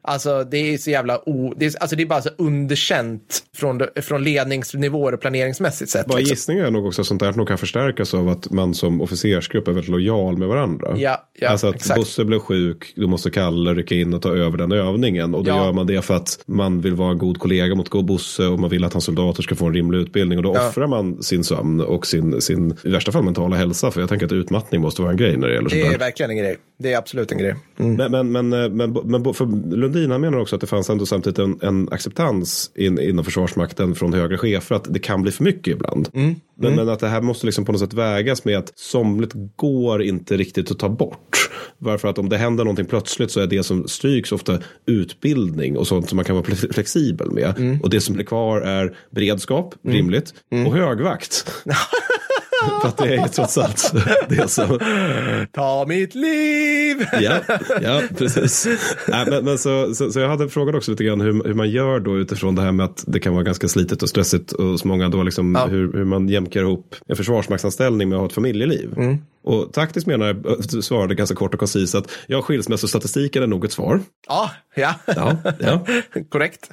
Alltså 0.08 0.44
det 0.52 0.58
är 0.74 0.78
så 0.78 0.90
jävla 0.90 1.30
o, 1.30 1.54
det 1.58 1.66
är, 1.66 1.74
alltså 1.82 1.96
det 1.96 2.04
är 2.04 2.08
bara 2.08 2.22
så 2.22 2.30
underkänt 2.38 3.44
från, 3.56 3.82
från 4.02 4.24
ledningsnivåer 4.24 5.14
och 5.14 5.22
planeringsmässigt 5.22 5.92
sett. 5.92 6.06
Bara 6.06 6.18
liksom. 6.18 6.34
gissningar 6.34 6.66
är 6.66 6.72
nog 6.72 6.86
också 6.86 7.02
att 7.02 7.08
sånt 7.08 7.20
där 7.20 7.34
nog 7.34 7.48
kan 7.48 7.58
förstärkas 7.58 8.14
av 8.14 8.30
att 8.30 8.52
man 8.52 8.74
som 8.74 9.02
officersgrupp 9.02 9.68
är 9.68 9.72
väldigt 9.72 9.92
lojal 9.92 10.38
med 10.38 10.48
varandra. 10.48 10.94
Ja, 10.98 11.30
ja, 11.40 11.50
alltså 11.50 11.68
att 11.68 11.76
exakt. 11.76 12.00
Bosse 12.00 12.26
blev 12.26 12.40
sjuk, 12.40 12.94
då 12.96 13.08
måste 13.08 13.30
Kalle 13.30 13.74
rycka 13.74 13.96
in 13.96 14.14
och 14.14 14.22
ta 14.22 14.36
över 14.36 14.58
den 14.58 14.72
övningen. 14.72 15.36
Och 15.36 15.44
då 15.44 15.52
Ja. 15.52 15.66
gör 15.66 15.74
man 15.74 15.88
det 15.88 16.02
för 16.02 16.14
att 16.16 16.40
man 16.46 16.82
vill 16.82 16.94
vara 16.96 17.12
en 17.12 17.18
god 17.18 17.40
kollega 17.40 17.76
mot 17.76 17.90
Bosse 17.90 18.46
och 18.48 18.60
man 18.60 18.70
vill 18.70 18.84
att 18.84 18.94
hans 18.94 19.06
soldater 19.06 19.44
ska 19.44 19.56
få 19.56 19.66
en 19.66 19.74
rimlig 19.74 19.98
utbildning. 20.00 20.38
Och 20.40 20.44
då 20.44 20.54
Ja. 20.56 20.68
offrar 20.70 20.88
man 20.88 21.24
sin 21.24 21.44
sömn 21.44 21.82
och 21.82 22.08
sin, 22.08 22.42
sin, 22.42 22.76
i 22.84 22.90
värsta 22.90 23.12
fall 23.12 23.24
mentala 23.24 23.56
hälsa. 23.56 23.92
För 23.92 24.00
jag 24.00 24.10
tänker 24.10 24.26
att 24.26 24.32
utmattning 24.32 24.82
måste 24.82 25.02
vara 25.02 25.12
en 25.12 25.18
grej 25.18 25.38
när 25.38 25.48
det 25.48 25.54
gäller 25.54 25.70
sånt 25.70 25.82
Det 25.82 25.88
där. 25.88 25.96
är 25.96 26.00
verkligen 26.00 26.30
en 26.32 26.38
grej. 26.38 26.58
Det 26.80 26.94
är 26.94 26.98
absolut 26.98 27.32
en 27.32 27.38
grej. 27.38 27.56
Mm. 27.80 27.94
Men, 27.96 28.12
men, 28.32 28.50
men, 28.50 28.64
eh, 28.64 28.70
men, 28.70 28.94
men 29.24 29.34
för 29.34 29.76
Lundin 29.76 29.97
han 30.06 30.22
menar 30.22 30.38
också 30.38 30.56
att 30.56 30.62
det 30.62 30.68
fanns 30.68 30.90
ändå 30.90 31.06
samtidigt 31.06 31.40
en, 31.40 31.60
en 31.62 31.90
acceptans 31.92 32.72
in, 32.76 33.00
inom 33.00 33.26
Försvarsmakten 33.26 33.96
från 33.96 34.14
högre 34.14 34.38
chefer 34.38 34.76
att 34.76 34.94
det 34.94 35.00
kan 35.00 35.22
bli 35.22 35.32
för 35.32 35.44
mycket 35.44 35.72
ibland. 35.74 36.10
Men, 36.14 36.76
men 36.76 36.90
att 36.90 37.00
det 37.00 37.08
här 37.08 37.22
måste 37.22 37.46
liksom 37.46 37.66
på 37.66 37.72
något 37.72 37.82
sätt 37.82 37.94
vägas 37.94 38.46
med 38.46 38.58
att 38.58 38.72
somligt 38.76 39.32
går 39.56 40.04
inte 40.04 40.38
riktigt 40.38 40.72
att 40.72 40.80
ta 40.80 40.90
bort. 40.90 41.50
Varför 41.78 42.08
att 42.08 42.18
om 42.18 42.30
det 42.30 42.38
händer 42.38 42.64
någonting 42.64 42.86
plötsligt 42.86 43.32
så 43.32 43.40
är 43.40 43.48
det 43.48 43.64
som 43.64 43.88
stryks 43.88 44.32
ofta 44.32 44.60
utbildning 44.86 45.78
och 45.78 45.88
sånt 45.88 46.10
som 46.10 46.16
man 46.16 46.26
kan 46.26 46.36
vara 46.36 46.46
flex- 46.46 46.74
flexibel 46.74 47.32
med. 47.32 47.80
Och 47.84 47.90
det 47.90 48.02
som 48.02 48.16
blir 48.16 48.26
kvar 48.26 48.62
är 48.62 48.98
beredskap, 49.12 49.76
rimligt, 49.84 50.34
och 50.66 50.74
högvakt. 50.74 51.52
För 52.82 52.88
att 52.88 52.98
det 52.98 53.16
är 53.16 53.28
trots 53.28 53.58
allt 53.58 53.94
det 54.30 54.48
som 54.52 54.80
Ta 55.52 55.86
mitt 55.88 56.16
liv! 56.16 56.98
ja, 57.22 57.40
ja, 57.82 58.02
precis. 58.18 58.68
Nej, 59.08 59.26
men, 59.30 59.46
men 59.46 59.58
så, 59.58 59.96
så, 59.96 60.12
så 60.12 60.20
jag 60.20 60.30
hade 60.30 60.50
frågat 60.50 60.76
också 60.76 60.92
lite 60.92 61.04
grann 61.04 61.22
hur, 61.22 61.44
hur 61.44 61.54
man 61.54 61.70
gör 61.70 62.00
då 62.00 62.18
utifrån 62.18 62.56
det 62.56 62.62
här 62.62 62.72
med 62.72 62.86
att 62.86 63.04
det 63.08 63.20
kan 63.20 63.34
vara 63.34 63.44
ganska 63.44 63.68
slitet 63.68 64.04
och 64.04 64.10
stressigt 64.10 64.54
så 64.80 64.88
många 64.88 65.10
då 65.10 65.24
liksom 65.24 65.56
Ja. 65.56 65.66
hur, 65.68 65.94
hur 65.94 66.06
man 66.06 66.30
jämkar 66.30 66.62
ihop 66.62 66.96
en 67.08 67.16
försvarsmaktsanställning 67.16 68.10
med 68.10 68.16
att 68.16 68.20
ha 68.22 68.28
ett 68.28 68.34
familjeliv. 68.34 68.94
Och 69.44 69.74
taktiskt 69.74 70.08
menar 70.08 70.26
jag, 70.26 70.84
svarade 70.84 71.16
ganska 71.16 71.36
kort 71.36 71.54
och 71.54 71.60
koncist 71.60 71.96
att 71.96 72.12
ja, 72.28 72.42
skilsmässostatistiken 72.42 73.44
är 73.44 73.48
nog 73.48 73.66
ett 73.66 73.72
svar. 73.72 74.02
Ja, 74.28 74.52
ja. 74.76 74.94
Ja, 75.06 75.38
ja. 75.60 75.86
Korrekt. 76.30 76.72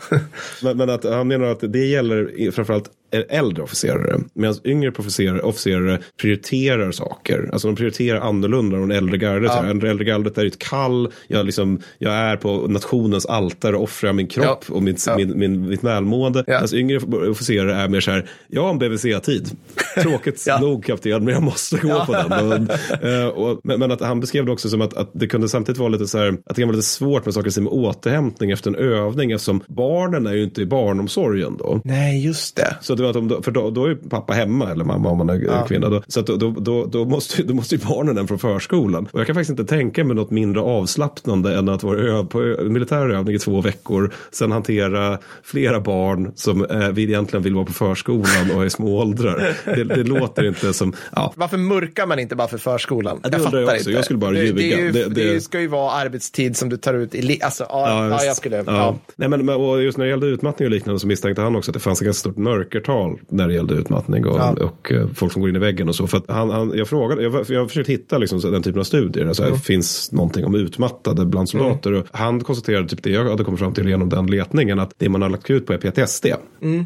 Men, 0.62 0.76
men 0.76 0.90
att 0.90 1.04
han 1.04 1.28
menar 1.28 1.46
att 1.46 1.72
det 1.72 1.86
gäller 1.86 2.50
framförallt 2.50 2.90
äldre 3.28 3.62
officerare. 3.62 4.20
Medan 4.34 4.56
yngre 4.64 4.90
officerare, 4.98 5.40
officerare 5.40 5.98
prioriterar 6.20 6.92
saker. 6.92 7.50
Alltså 7.52 7.68
de 7.68 7.76
prioriterar 7.76 8.20
annorlunda 8.20 8.76
än 8.76 8.90
äldre 8.90 9.16
gardet. 9.18 9.50
Ja. 9.54 9.66
Ja. 9.66 9.70
Äldre 9.90 10.04
gardet 10.04 10.38
är 10.38 10.46
ett 10.46 10.58
kall. 10.58 11.12
Jag, 11.28 11.46
liksom, 11.46 11.80
jag 11.98 12.12
är 12.12 12.36
på 12.36 12.66
nationens 12.68 13.26
altare 13.26 13.76
och 13.76 13.82
offrar 13.82 14.12
min 14.12 14.26
kropp 14.26 14.64
Ja. 14.68 14.74
och 14.74 14.82
mitt, 14.82 15.06
Ja. 15.06 15.16
min, 15.16 15.38
min, 15.38 15.68
mitt 15.68 15.84
välmående. 15.84 16.44
Ja. 16.46 16.60
Medan 16.60 16.74
yngre 16.78 16.98
officerare 17.30 17.74
är 17.74 17.88
mer 17.88 18.00
så 18.00 18.10
här, 18.10 18.30
jag 18.48 18.62
har 18.62 18.70
en 18.70 18.78
BVC-tid. 18.78 19.50
Tråkigt 20.02 20.46
nog 20.60 20.84
kapten, 20.84 21.24
men 21.24 21.34
jag 21.34 21.42
måste 21.42 21.76
gå 21.78 22.04
på 22.06 22.12
den. 22.12 22.63
Eh, 23.02 23.26
och, 23.26 23.60
men, 23.64 23.80
men 23.80 23.90
att 23.92 24.00
han 24.00 24.20
beskrev 24.20 24.46
det 24.46 24.52
också 24.52 24.68
som 24.68 24.80
att, 24.80 24.94
att 24.94 25.10
det 25.12 25.26
kunde 25.26 25.48
samtidigt 25.48 25.78
vara 25.78 25.88
lite 25.88 26.06
så 26.06 26.18
här, 26.18 26.28
att 26.28 26.56
det 26.56 26.62
kan 26.62 26.68
vara 26.68 26.76
lite 26.76 26.88
svårt 26.88 27.24
med 27.24 27.34
saker 27.34 27.50
som 27.50 27.68
återhämtning 27.68 28.50
efter 28.50 28.70
en 28.70 28.76
övning 28.76 29.32
eftersom 29.32 29.60
barnen 29.68 30.26
är 30.26 30.32
ju 30.32 30.42
inte 30.44 30.62
i 30.62 30.66
barnomsorgen 30.66 31.56
då. 31.58 31.80
Nej, 31.84 32.24
just 32.24 32.56
det. 32.56 32.76
Så 32.80 32.94
det 32.94 33.02
var 33.02 33.10
att 33.10 33.16
om, 33.16 33.42
för 33.42 33.50
då, 33.50 33.70
då 33.70 33.84
är 33.86 33.94
pappa 33.94 34.32
hemma 34.32 34.70
eller 34.70 34.84
mamma 34.84 35.08
om 35.08 35.18
man 35.18 35.30
är 35.30 35.40
Ja. 35.44 35.64
kvinna. 35.66 35.88
Då, 35.88 36.02
så 36.08 36.20
att 36.20 36.26
då, 36.26 36.36
då, 36.58 36.84
då, 36.86 37.04
måste, 37.04 37.42
då 37.42 37.54
måste 37.54 37.74
ju 37.74 37.80
barnen 37.88 38.16
hem 38.16 38.28
från 38.28 38.38
förskolan. 38.38 39.08
Och 39.12 39.20
jag 39.20 39.26
kan 39.26 39.34
faktiskt 39.34 39.50
inte 39.60 39.64
tänka 39.64 40.04
mig 40.04 40.16
något 40.16 40.30
mindre 40.30 40.62
avslappnande 40.62 41.58
än 41.58 41.68
att 41.68 41.82
vara 41.82 41.98
ö, 41.98 42.24
på 42.24 42.42
ö, 42.42 42.64
militär 42.68 43.10
övning 43.10 43.34
i 43.34 43.38
två 43.38 43.60
veckor. 43.60 44.12
Sen 44.32 44.52
hantera 44.52 45.18
flera 45.42 45.80
barn 45.80 46.32
som 46.34 46.64
eh, 46.64 46.88
vill, 46.88 47.08
egentligen 47.08 47.42
vill 47.42 47.54
vara 47.54 47.64
på 47.64 47.72
förskolan 47.72 48.50
och 48.56 48.64
är 48.64 48.68
små 48.68 48.98
åldrar. 49.00 49.56
Det, 49.64 49.84
det 49.84 50.04
låter 50.04 50.44
inte 50.48 50.72
som, 50.72 50.92
ja. 51.12 51.32
Varför 51.36 51.56
murkar 51.56 52.06
man 52.06 52.18
inte 52.18 52.36
bara 52.36 52.43
för 52.48 52.58
förskolan? 52.58 53.20
Ja, 53.22 53.28
det 53.28 53.38
undrar 53.38 53.60
jag 53.60 53.74
också. 53.74 53.90
Jag 53.90 54.04
skulle 54.04 54.18
bara 54.18 54.30
det, 54.30 54.52
det, 54.52 54.62
ljuga. 54.62 54.78
ju, 54.78 54.92
Det- 54.92 55.08
det, 55.08 55.32
det- 55.32 55.40
ska 55.40 55.60
ju 55.60 55.66
vara 55.66 55.90
arbetstid 55.92 56.56
som 56.56 56.68
du 56.68 56.76
tar 56.76 56.94
ut 56.94 57.14
i... 57.14 57.38
Alltså, 57.42 57.66
ja, 57.68 58.08
ja, 58.08 58.14
visst. 58.14 58.26
jag 58.26 58.36
skulle... 58.36 58.56
Ja. 58.56 58.62
Ja. 58.66 58.96
Nej, 59.16 59.28
men, 59.28 59.48
och 59.48 59.82
just 59.82 59.98
när 59.98 60.04
det 60.04 60.10
gällde 60.10 60.26
utmattning 60.26 60.66
och 60.66 60.70
liknande 60.72 61.00
så 61.00 61.06
misstänkte 61.06 61.42
han 61.42 61.56
också 61.56 61.70
att 61.70 61.74
det 61.74 61.80
fanns 61.80 62.00
ett 62.00 62.04
ganska 62.04 62.20
stort 62.20 62.36
mörkertal 62.36 63.18
när 63.28 63.48
det 63.48 63.54
gällde 63.54 63.74
utmattning 63.74 64.26
och, 64.26 64.38
Ja. 64.38 64.56
och 64.64 64.92
eh, 64.92 65.06
folk 65.14 65.32
som 65.32 65.40
går 65.42 65.48
in 65.50 65.56
i 65.56 65.58
väggen 65.58 65.88
och 65.88 65.94
så. 65.94 66.06
För 66.06 66.22
han, 66.28 66.50
han, 66.50 66.72
jag 66.74 66.88
frågade, 66.88 67.22
jag, 67.22 67.44
jag 67.48 67.60
har 67.60 67.68
försökt 67.68 67.88
hitta 67.88 68.18
liksom, 68.18 68.40
så- 68.40 68.50
den 68.50 68.62
typen 68.62 68.80
av 68.80 68.84
studier. 68.84 69.26
Alltså, 69.26 69.42
Mm. 69.44 69.54
Det 69.54 69.60
finns 69.64 70.12
någonting 70.12 70.44
om 70.44 70.54
utmattade 70.54 71.24
bland 71.26 71.48
soldater. 71.48 71.92
Och 71.92 72.06
han 72.10 72.40
konstaterade 72.44 72.88
typ 72.88 73.02
det 73.02 73.10
jag 73.10 73.24
hade 73.30 73.44
kommit 73.44 73.60
fram 73.60 73.74
till 73.74 73.88
genom 73.88 74.08
den 74.08 74.26
letningen 74.26 74.78
att 74.78 74.90
det 74.98 75.08
man 75.08 75.22
har 75.22 75.28
lagt 75.30 75.50
ut 75.50 75.66
på 75.66 75.72
är 75.72 75.78
PTSD. 75.78 76.26
Mm. 76.62 76.84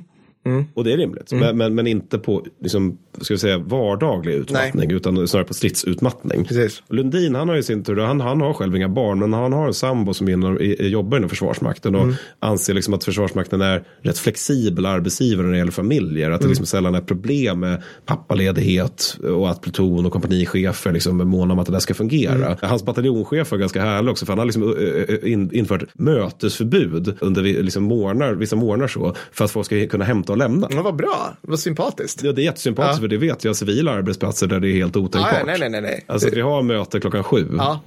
Och 0.74 0.84
det 0.84 0.92
är 0.92 0.96
rimligt. 0.96 1.32
Men, 1.32 1.57
men, 1.57 1.74
men 1.74 1.86
inte 1.86 2.18
på 2.18 2.46
liksom, 2.62 2.99
ska 3.20 3.34
vi 3.34 3.38
säga, 3.38 3.59
vardaglig 3.59 4.34
utmattning 4.34 4.90
utan 4.90 5.28
snarare 5.28 5.46
på 5.46 5.55
stridsutmattning. 5.55 6.44
Precis. 6.44 6.82
Lundin 6.88 7.34
han 7.34 7.49
har 7.49 7.57
ju 7.57 7.62
sin 7.62 7.84
tur, 7.84 7.96
han, 7.96 8.20
han 8.20 8.40
har 8.40 8.53
själv 8.53 8.76
inga 8.76 8.88
barn 8.88 9.18
men 9.18 9.32
han 9.32 9.53
har 9.53 9.66
en 9.66 9.74
sambo 9.74 10.14
som 10.14 10.28
inom, 10.28 10.61
i, 10.61 10.88
jobbar 10.88 11.16
inom 11.16 11.30
Försvarsmakten 11.30 11.94
och 11.94 12.07
anser 12.40 12.74
liksom 12.74 12.94
att 12.94 13.05
Försvarsmakten 13.05 13.61
är 13.61 13.82
rätt 14.03 14.18
flexibel 14.18 14.86
arbetsgivare 14.86 15.46
när 15.46 15.53
det 15.53 15.59
gäller 15.59 15.72
familjer. 15.72 16.30
Att 16.30 16.40
det 16.40 16.49
liksom 16.49 16.66
sällan 16.66 16.94
är 16.94 17.01
problem 17.01 17.61
med 17.61 17.82
pappaledighet 18.07 19.18
och 19.22 19.51
att 19.51 19.61
pluton 19.61 20.07
och 20.07 20.12
kompanichefer 20.12 20.92
liksom 20.92 21.20
är 21.20 21.24
måna 21.24 21.53
om 21.53 21.59
att 21.59 21.66
det 21.66 21.72
där 21.72 21.80
ska 21.80 21.94
fungera. 21.94 22.57
Hans 22.62 22.84
bataljonschef 22.84 23.51
var 23.51 23.59
ganska 23.59 23.82
härlig 23.82 24.11
också 24.11 24.26
för 24.26 24.32
han 24.32 24.38
har 24.38 24.46
liksom 24.46 24.74
in, 25.22 25.51
infört 25.53 25.84
mötesförbud 25.94 27.16
under 27.20 27.42
liksom 27.42 27.82
morgnar, 27.82 28.34
vissa 28.34 28.57
morgnar 28.57 28.88
så 28.88 29.14
för 29.32 29.44
att 29.44 29.51
folk 29.51 29.66
ska 29.66 29.86
kunna 29.86 30.05
hämta 30.05 30.32
och 30.43 30.51
lämna. 30.51 30.68
Men 30.70 30.82
vad 30.84 30.97
bra, 30.97 31.36
vad 31.41 31.59
sympatiskt. 31.59 32.22
Ja, 32.22 32.32
det 32.32 32.43
är 32.43 32.45
jättesympatiskt 32.45 32.97
Ja. 32.97 33.01
för 33.01 33.09
det 33.09 33.16
vet 33.16 33.45
jag 33.45 33.57
civila 33.57 33.91
arbetsplatser 33.93 34.47
där 34.47 34.61
det 34.61 34.68
är 34.68 34.72
helt 34.72 34.97
otänkbart. 34.97 35.34
Ja, 35.39 35.47
nej, 35.47 35.57
nej, 35.61 35.70
nej, 35.70 35.80
nej. 35.80 36.05
Alltså 36.07 36.28
att 36.28 36.34
vi 36.34 36.41
har 36.41 36.62
möte 36.62 37.01
klockan 37.01 37.24
sju. 37.24 37.47
Ja, 37.59 37.80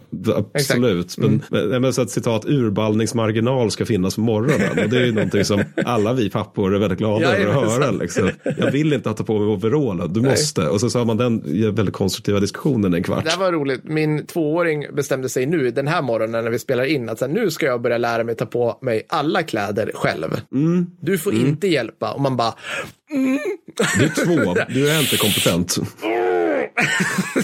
Absolut. 0.54 1.18
Men, 1.18 1.44
men, 1.50 1.82
men 1.82 1.94
så 1.94 2.02
att 2.02 2.10
citat 2.10 2.46
urballningsmarginal 2.46 3.72
ska 3.72 3.86
finnas 3.86 4.16
på 4.16 4.22
morgonen. 4.22 4.70
Och 4.84 4.90
det 4.90 4.98
är 4.98 5.06
ju 5.06 5.12
någonting 5.12 5.46
som 5.46 5.64
alla 5.86 6.14
vi 6.14 6.30
pappor 6.30 6.76
är 6.76 6.80
väldigt 6.80 7.00
glada 7.00 7.38
över 7.38 7.64
att 7.64 7.72
höra. 7.72 7.92
Liksom. 7.92 8.30
Jag 8.58 8.72
vill 8.72 8.94
inte 8.94 9.14
ta 9.14 9.24
på 9.24 9.40
mig 9.40 9.48
overallen, 9.48 10.14
du 10.14 10.22
måste. 10.22 10.68
Och 10.68 10.80
så 10.80 10.90
sa 10.90 11.06
man 11.06 11.18
den 11.18 11.42
väldigt 11.76 11.96
konstruktiva 11.96 12.40
diskussionen 12.40 12.94
en 12.94 13.04
kvart. 13.04 13.26
Det 13.26 13.40
var 13.40 13.52
roligt. 13.52 13.82
Min 13.84 14.26
tvååring 14.26 14.86
bestämde 14.96 15.30
sig 15.30 15.46
nu 15.46 15.72
den 15.72 15.88
här 15.88 16.02
morgonen 16.02 16.44
när 16.44 16.52
vi 16.52 16.60
spelar 16.60 16.84
in 16.84 17.10
att 17.10 17.20
så 17.20 17.26
här, 17.26 17.34
nu 17.34 17.52
ska 17.52 17.66
jag 17.66 17.82
börja 17.82 17.98
lära 17.98 18.24
mig 18.24 18.36
ta 18.36 18.46
på 18.46 18.78
mig 18.82 19.06
alla 19.10 19.44
kläder 19.44 19.92
själv. 19.94 20.42
Mm. 20.54 20.88
Du 21.02 21.18
får 21.18 21.34
inte 21.34 21.68
hjälpa. 21.68 22.12
Och 22.12 22.22
man 22.22 22.31
bara, 22.38 22.54
Du 23.98 24.06
är 24.06 24.26
två, 24.26 24.56
du 24.70 24.90
är 24.90 25.00
inte 25.00 25.18
kompetent. 25.18 25.78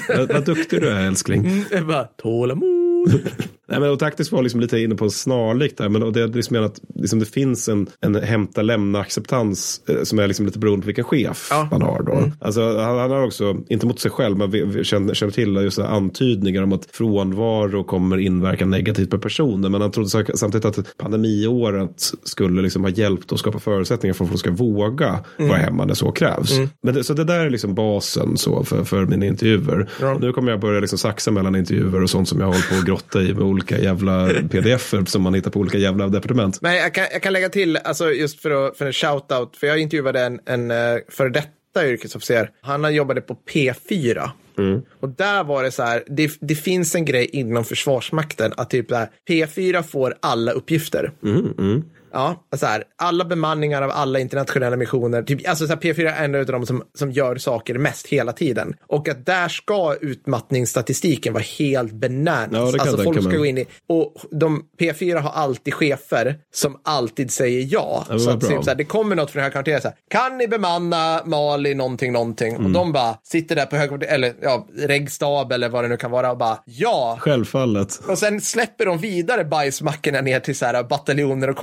vad, 0.17 0.31
vad 0.33 0.45
duktig 0.45 0.81
du 0.81 0.89
är 0.89 1.07
älskling. 1.07 1.65
jag 1.71 1.87
bara 1.87 2.03
tålamod. 2.03 3.21
Nej, 3.69 3.79
men 3.79 3.89
och 3.89 3.99
taktiskt 3.99 4.31
var 4.31 4.43
liksom 4.43 4.59
lite 4.59 4.79
inne 4.79 4.95
på 4.95 5.09
snarlikt 5.09 5.77
där. 5.77 5.89
Men 5.89 6.03
och 6.03 6.13
det 6.13 6.21
är 6.21 6.27
liksom 6.27 6.65
att 6.65 6.79
liksom 6.95 7.19
det 7.19 7.25
finns 7.25 7.69
en, 7.69 7.87
en 8.01 8.15
hämta 8.15 8.61
lämna 8.61 8.99
acceptans 8.99 9.81
eh, 9.89 10.03
som 10.03 10.19
är 10.19 10.27
liksom 10.27 10.45
lite 10.45 10.59
beroende 10.59 10.83
på 10.83 10.85
vilken 10.85 11.03
chef 11.05 11.47
Ja. 11.51 11.67
man 11.71 11.81
har 11.81 12.03
då. 12.03 12.31
Alltså, 12.41 12.77
han, 12.79 12.97
han 12.97 13.11
har 13.11 13.23
också, 13.23 13.57
inte 13.69 13.85
mot 13.85 13.99
sig 13.99 14.11
själv, 14.11 14.37
men 14.37 14.51
vi, 14.51 14.63
vi 14.65 14.83
känner, 14.83 15.13
känner 15.13 15.31
till 15.31 15.55
just 15.55 15.79
antydningar 15.79 16.63
om 16.63 16.73
att 16.73 16.85
frånvaro 16.91 17.83
kommer 17.83 18.17
inverka 18.17 18.65
negativt 18.65 19.09
på 19.09 19.17
personen. 19.19 19.71
Men 19.71 19.81
han 19.81 19.91
trodde 19.91 20.09
samtidigt 20.37 20.65
att 20.65 20.97
pandemiåret 20.97 22.11
skulle 22.23 22.61
liksom 22.61 22.83
ha 22.83 22.91
hjälpt 22.91 23.31
att 23.31 23.39
skapa 23.39 23.59
förutsättningar 23.59 24.13
för 24.13 24.23
att 24.23 24.29
folk 24.29 24.39
ska 24.39 24.51
våga 24.51 25.19
vara 25.37 25.57
hemma 25.57 25.85
när 25.85 25.93
så 25.93 26.11
krävs. 26.11 26.51
Men 26.83 26.93
det, 26.93 27.03
så 27.03 27.13
det 27.13 27.23
där 27.23 27.45
är 27.45 27.49
liksom 27.49 27.75
basen 27.75 28.37
så 28.37 28.63
för, 28.63 28.83
för 28.83 29.05
mina 29.05 29.25
intervjuer. 29.25 29.89
Ja. 30.01 30.17
Nu 30.21 30.33
kommer 30.33 30.51
jag 30.51 30.59
börja 30.59 30.79
liksom 30.79 30.99
saxa 30.99 31.31
mellan 31.31 31.55
intervjuer 31.55 32.03
och 32.03 32.09
sånt 32.09 32.29
som 32.29 32.39
jag 32.39 32.47
håller 32.47 32.69
på 32.69 32.75
att 32.75 32.85
grotta 32.85 33.21
i 33.21 33.33
med 33.33 33.43
olika 33.57 33.77
jävla 33.77 34.29
pdf-er 34.49 35.05
som 35.05 35.21
man 35.21 35.33
hittar 35.33 35.51
på 35.51 35.59
olika 35.59 35.77
jävla 35.77 36.07
departement. 36.07 36.61
Men 36.61 36.75
jag 36.75 36.93
kan, 36.93 37.05
jag 37.11 37.21
kan 37.21 37.33
lägga 37.33 37.49
till, 37.49 37.77
alltså 37.77 38.11
just 38.11 38.41
för, 38.41 38.67
att, 38.67 38.77
för 38.77 38.85
en 38.85 38.91
shout-out, 38.91 39.55
för 39.55 39.67
jag 39.67 39.79
intervjuade 39.79 40.21
en, 40.21 40.39
en 40.45 40.71
eh, 40.71 40.97
före 41.09 41.29
detta 41.29 41.87
yrkesofficer. 41.87 42.49
Han 42.61 42.95
jobbade 42.95 43.21
på 43.21 43.37
P4. 43.53 44.29
Och 44.99 45.09
där 45.09 45.43
var 45.43 45.63
det 45.63 45.71
så 45.71 45.83
här, 45.83 46.03
det, 46.07 46.31
det 46.41 46.55
finns 46.55 46.95
en 46.95 47.05
grej 47.05 47.29
inom 47.33 47.63
Försvarsmakten 47.63 48.53
att 48.57 48.69
typ 48.69 48.91
här, 48.91 49.09
P4 49.29 49.83
får 49.83 50.15
alla 50.19 50.51
uppgifter. 50.51 51.11
Ja, 52.13 52.47
så 52.57 52.65
här, 52.65 52.83
alla 52.95 53.25
bemanningar 53.25 53.81
av 53.81 53.91
alla 53.91 54.19
internationella 54.19 54.75
missioner, 54.75 55.23
typ, 55.23 55.49
alltså 55.49 55.67
så 55.67 55.73
här, 55.73 55.79
P4 55.79 56.13
är 56.13 56.25
en 56.25 56.35
av 56.35 56.45
de 56.45 56.65
som, 56.65 56.83
som 56.93 57.11
gör 57.11 57.35
saker 57.35 57.77
mest 57.77 58.07
hela 58.07 58.33
tiden. 58.33 58.75
Och 58.87 59.09
att 59.09 59.25
där 59.25 59.47
ska 59.47 59.95
utmattningsstatistiken 60.01 61.33
vara 61.33 61.43
helt 61.59 61.93
bananas. 61.93 62.73
Ja, 62.75 62.81
alltså 62.81 63.03
folk 63.03 63.21
ska 63.21 63.37
gå 63.37 63.45
in 63.45 63.57
i, 63.57 63.67
och 63.89 64.13
de, 64.31 64.63
P4 64.79 65.19
har 65.19 65.29
alltid 65.29 65.73
chefer 65.73 66.35
som 66.53 66.79
alltid 66.83 67.31
säger 67.31 67.67
ja. 67.71 68.05
Ja, 68.09 68.13
det 68.13 68.19
så 68.19 68.29
att, 68.29 68.41
typ, 68.41 68.63
så 68.63 68.69
här, 68.69 68.75
det 68.75 68.83
kommer 68.83 69.15
något 69.15 69.31
från 69.31 69.43
högkvarteret, 69.43 69.81
så 69.81 69.87
här, 69.87 69.97
kan 70.09 70.37
ni 70.37 70.47
bemanna 70.47 71.21
Mali 71.25 71.75
någonting, 71.75 72.13
någonting? 72.13 72.53
Mm. 72.53 72.65
Och 72.65 72.71
de 72.71 72.91
bara 72.91 73.17
sitter 73.23 73.55
där 73.55 73.65
på 73.65 73.75
högkvarteret, 73.75 74.13
eller 74.13 74.33
ja, 74.41 74.67
regstab 74.75 75.51
eller 75.51 75.69
vad 75.69 75.83
det 75.83 75.87
nu 75.87 75.97
kan 75.97 76.11
vara 76.11 76.31
och 76.31 76.37
bara 76.37 76.57
ja. 76.65 77.17
Självfallet. 77.19 78.01
Och 78.07 78.17
sen 78.17 78.41
släpper 78.41 78.85
de 78.85 78.97
vidare 78.97 79.43
bajsmackorna 79.43 80.21
ner 80.21 80.39
till 80.39 80.55
så 80.55 80.65
här 80.65 80.83
bataljoner 80.83 81.49
och 81.49 81.57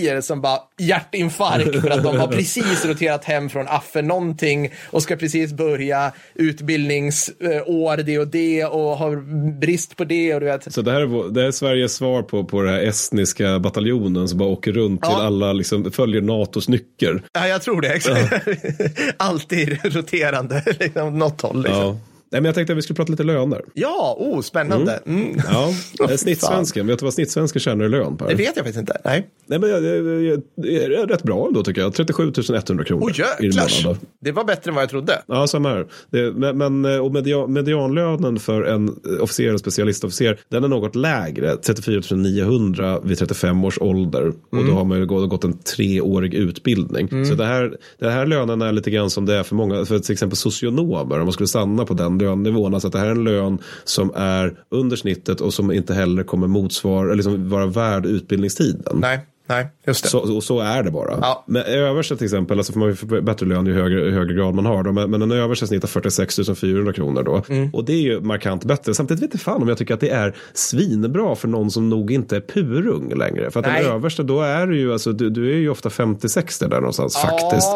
kompanier 0.00 0.20
som 0.20 0.40
bara 0.40 0.58
hjärtinfarkt 0.78 1.80
för 1.80 1.90
att 1.90 2.02
de 2.02 2.18
har 2.18 2.26
precis 2.26 2.84
roterat 2.84 3.24
hem 3.24 3.48
från 3.48 3.68
Affe 3.68 4.02
någonting 4.02 4.70
och 4.90 5.02
ska 5.02 5.16
precis 5.16 5.52
börja 5.52 6.12
utbildningsår 6.34 8.02
det 8.02 8.18
och 8.18 8.28
det 8.28 8.64
och 8.64 8.96
har 8.96 9.16
brist 9.60 9.96
på 9.96 10.04
det 10.04 10.34
och 10.34 10.40
du 10.40 10.46
vet. 10.46 10.72
Så 10.74 10.82
det 10.82 10.92
här 10.92 11.00
är, 11.00 11.32
det 11.32 11.40
här 11.40 11.48
är 11.48 11.52
Sveriges 11.52 11.94
svar 11.94 12.22
på, 12.22 12.44
på 12.44 12.62
den 12.62 12.74
här 12.74 12.82
estniska 12.82 13.58
bataljonen 13.58 14.28
som 14.28 14.38
bara 14.38 14.48
åker 14.48 14.72
runt 14.72 15.02
till 15.02 15.10
Ja. 15.12 15.22
alla, 15.26 15.52
liksom, 15.52 15.90
följer 15.92 16.20
NATOs 16.20 16.68
nycker. 16.68 17.22
Ja, 17.32 17.48
jag 17.48 17.62
tror 17.62 17.80
det. 17.80 17.88
Exakt. 17.88 18.34
Alltid 19.16 19.78
roterande, 19.84 20.62
liksom, 20.80 21.18
något 21.18 21.40
håll. 21.40 21.62
Liksom. 21.62 21.82
Ja. 21.82 21.96
Nej, 22.32 22.40
men 22.40 22.44
jag 22.44 22.54
tänkte 22.54 22.72
att 22.72 22.76
vi 22.78 22.82
skulle 22.82 22.94
prata 22.96 23.10
lite 23.12 23.22
löner. 23.24 23.62
Ja, 23.74 24.16
oh, 24.18 24.40
spännande. 24.40 25.00
Mm. 25.06 25.40
Ja, 25.50 25.74
Åh, 26.00 26.16
snittsvensken. 26.16 26.86
Vet 26.86 26.98
du 26.98 27.04
vad 27.04 27.14
snittsvensken 27.14 27.60
tjänar 27.60 27.84
i 27.84 27.88
lön 27.88 28.16
Per? 28.16 28.28
Det 28.28 28.34
vet 28.34 28.46
jag 28.46 28.54
faktiskt 28.56 28.78
inte. 28.78 28.96
Nej. 29.04 29.26
Nej, 29.46 29.58
men 29.58 29.70
jag, 29.70 29.84
jag, 29.84 30.22
jag, 30.22 30.42
det 30.56 30.84
är 30.84 31.06
rätt 31.06 31.22
bra 31.22 31.46
ändå 31.46 31.62
tycker 31.62 31.80
jag. 31.80 31.94
37 31.94 32.32
100 32.68 32.84
kronor 32.84 33.02
Oh, 33.02 33.12
månaden. 33.42 33.96
Det 34.20 34.32
var 34.32 34.44
bättre 34.44 34.68
än 34.70 34.74
vad 34.74 34.82
jag 34.82 34.90
trodde. 34.90 35.22
Ja, 35.26 35.46
samma 35.46 35.68
här. 35.68 35.86
Det, 36.10 36.32
men, 36.32 36.58
men, 36.58 36.84
eh, 36.94 37.04
och 37.04 37.12
media, 37.12 37.46
medianlönen 37.46 38.38
för 38.38 38.62
en 38.62 38.88
eh, 38.88 39.22
officer 39.22 39.48
eller 39.48 39.58
specialistofficer, 39.58 40.38
den 40.48 40.64
är 40.64 40.68
något 40.68 40.96
lägre. 40.96 41.56
34 41.56 42.16
900 42.16 43.00
vid 43.04 43.18
35 43.18 43.64
års 43.64 43.78
ålder. 43.80 44.28
Och 44.28 44.58
Mm. 44.58 44.66
då 44.66 44.72
har 44.72 44.84
man 44.84 44.98
ju 44.98 45.06
gått, 45.06 45.44
en 45.44 45.58
treårig 45.58 46.34
utbildning. 46.34 47.24
Så 47.26 47.34
det 47.34 47.44
här, 47.46 47.76
det 47.98 48.10
här 48.10 48.26
lönen 48.26 48.62
är 48.62 48.72
lite 48.72 48.90
grann 48.90 49.10
som 49.10 49.26
det 49.26 49.34
är 49.34 49.42
för 49.42 49.54
många, 49.54 49.84
för 49.84 49.98
till 49.98 50.12
exempel 50.12 50.36
socionomer, 50.36 51.18
om 51.18 51.24
man 51.24 51.32
skulle 51.32 51.46
stanna 51.46 51.84
på 51.84 51.94
den 51.94 52.18
lönenivån. 52.20 52.74
Alltså 52.74 52.88
att 52.88 52.92
det 52.92 52.98
här 52.98 53.06
är 53.06 53.10
en 53.10 53.24
lön 53.24 53.58
som 53.84 54.12
är 54.14 54.54
under 54.68 54.96
snittet 54.96 55.40
och 55.40 55.54
som 55.54 55.72
inte 55.72 55.94
heller 55.94 56.22
kommer 56.22 56.46
motsvara, 56.46 57.04
eller 57.04 57.14
liksom 57.14 57.48
vara 57.48 57.66
värd 57.66 58.06
utbildningstiden. 58.06 58.98
Nej, 59.00 59.20
nej, 59.46 59.68
just 59.86 60.02
det. 60.02 60.10
Så, 60.10 60.36
och 60.36 60.44
så 60.44 60.60
är 60.60 60.82
det 60.82 60.90
bara. 60.90 61.18
Ja. 61.20 61.44
Men 61.46 61.62
översta 61.62 62.16
till 62.16 62.24
exempel, 62.24 62.58
alltså 62.58 62.72
får 62.72 62.80
man 62.80 62.88
ju 62.88 62.94
få 62.94 63.06
bättre 63.06 63.46
lön 63.46 63.66
ju 63.66 63.74
högre, 63.74 64.00
ju 64.00 64.10
högre 64.10 64.34
grad 64.34 64.54
man 64.54 64.66
har. 64.66 64.82
Då, 64.82 64.92
men, 64.92 65.10
men 65.10 65.22
en 65.22 65.32
översta 65.32 65.66
snittar 65.66 65.88
46 65.88 66.36
400 66.60 66.92
kronor 66.92 67.22
då. 67.22 67.42
Mm. 67.48 67.70
Och 67.74 67.84
det 67.84 67.92
är 67.92 68.02
ju 68.02 68.20
markant 68.20 68.64
bättre. 68.64 68.94
Samtidigt 68.94 69.22
vet 69.22 69.30
jag 69.32 69.40
fan 69.40 69.62
om 69.62 69.68
jag 69.68 69.78
tycker 69.78 69.94
att 69.94 70.00
det 70.00 70.10
är 70.10 70.36
svinbra 70.52 71.34
för 71.34 71.48
någon 71.48 71.70
som 71.70 71.88
nog 71.88 72.12
inte 72.12 72.36
är 72.36 72.40
purung 72.40 73.14
längre. 73.18 73.50
För 73.50 73.60
att 73.60 73.66
Nej. 73.66 73.82
den 73.82 73.92
översta, 73.92 74.22
då 74.22 74.40
är 74.40 74.66
du 74.66 74.78
ju, 74.78 74.92
alltså, 74.92 75.12
du, 75.12 75.30
du 75.30 75.50
är 75.50 75.56
ju 75.56 75.70
ofta 75.70 75.88
50-60 75.88 76.68
där 76.68 76.80
någonstans 76.80 77.16
faktiskt. 77.16 77.68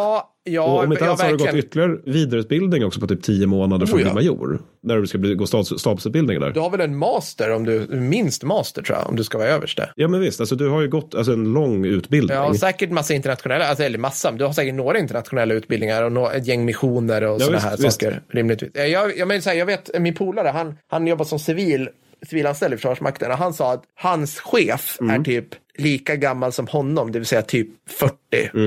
Ja, 0.47 0.53
ja, 0.53 0.63
och 0.63 0.85
om 0.85 0.93
inte 0.93 1.05
ja 1.05 1.09
annat 1.09 1.19
så 1.19 1.25
har 1.27 1.33
du 1.33 1.39
gått 1.39 1.55
ytterligare 1.55 1.97
vidareutbildning 2.07 2.85
också 2.85 3.01
på 3.01 3.07
typ 3.07 3.23
10 3.23 3.47
månader 3.47 3.87
för 3.87 3.97
Oh, 3.97 4.01
att 4.01 4.07
ja. 4.07 4.15
bli 4.15 4.25
major. 4.31 4.61
När 4.83 4.97
du 4.97 5.07
ska 5.07 5.19
bli, 5.19 5.35
gå 5.35 5.47
stabs, 5.47 5.69
stabsutbildningen 5.81 6.43
där. 6.43 6.51
Du 6.51 6.61
har 6.61 6.71
väl 6.71 6.81
en 6.81 6.97
master, 6.97 7.51
om 7.53 7.65
du, 7.65 7.87
minst 7.91 8.43
master 8.43 8.83
tror 8.83 8.99
jag, 8.99 9.09
om 9.09 9.17
du 9.17 9.25
ska 9.25 9.39
vara 9.39 9.49
överste. 9.49 9.91
Ja 9.97 10.09
men 10.09 10.21
visst, 10.21 10.41
alltså 10.41 10.55
du 10.57 10.69
har 10.69 10.81
ju 10.83 10.89
gått 10.89 11.15
alltså, 11.15 11.33
en 11.33 11.53
lång 11.53 11.85
utbildning. 11.85 12.37
Ja, 12.37 12.55
säkert 12.55 12.91
massa 12.91 13.15
internationella, 13.15 13.67
alltså, 13.67 13.85
eller 13.85 13.99
massa, 13.99 14.31
men 14.31 14.39
du 14.39 14.45
har 14.45 14.53
säkert 14.53 14.75
några 14.75 14.99
internationella 14.99 15.55
utbildningar 15.55 16.03
och 16.03 16.13
nå- 16.13 16.31
ett 16.31 16.47
gäng 16.47 16.65
missioner 16.65 17.23
och 17.25 17.35
Ja, 17.35 17.45
sådana 17.45 17.59
här 17.59 17.77
visst. 17.77 17.93
saker. 18.03 18.23
Rimligtvis. 18.29 18.71
Eh, 18.75 18.87
Jag, 18.87 19.19
jag, 19.19 19.29
menar, 19.29 19.41
så 19.41 19.51
här, 19.51 19.57
jag 19.57 19.67
vet, 19.67 19.91
min 20.01 20.15
polare, 20.15 20.49
han, 20.49 20.75
han 20.89 21.07
jobbar 21.07 21.25
som 21.25 21.39
civil, 21.39 21.89
civilanställd 22.27 22.75
i 22.75 22.77
Försvarsmakten 22.77 23.31
och 23.31 23.39
han 23.39 23.55
sa 23.55 23.73
att 23.73 23.85
hans 24.01 24.39
chef 24.41 24.97
Mm. 25.01 25.21
är 25.21 25.25
typ 25.25 25.47
lika 25.79 26.17
gammal 26.17 26.53
som 26.53 26.67
honom, 26.67 27.13
det 27.13 27.19
vill 27.19 27.27
säga 27.27 27.43
typ 27.43 27.69
40 27.87 28.15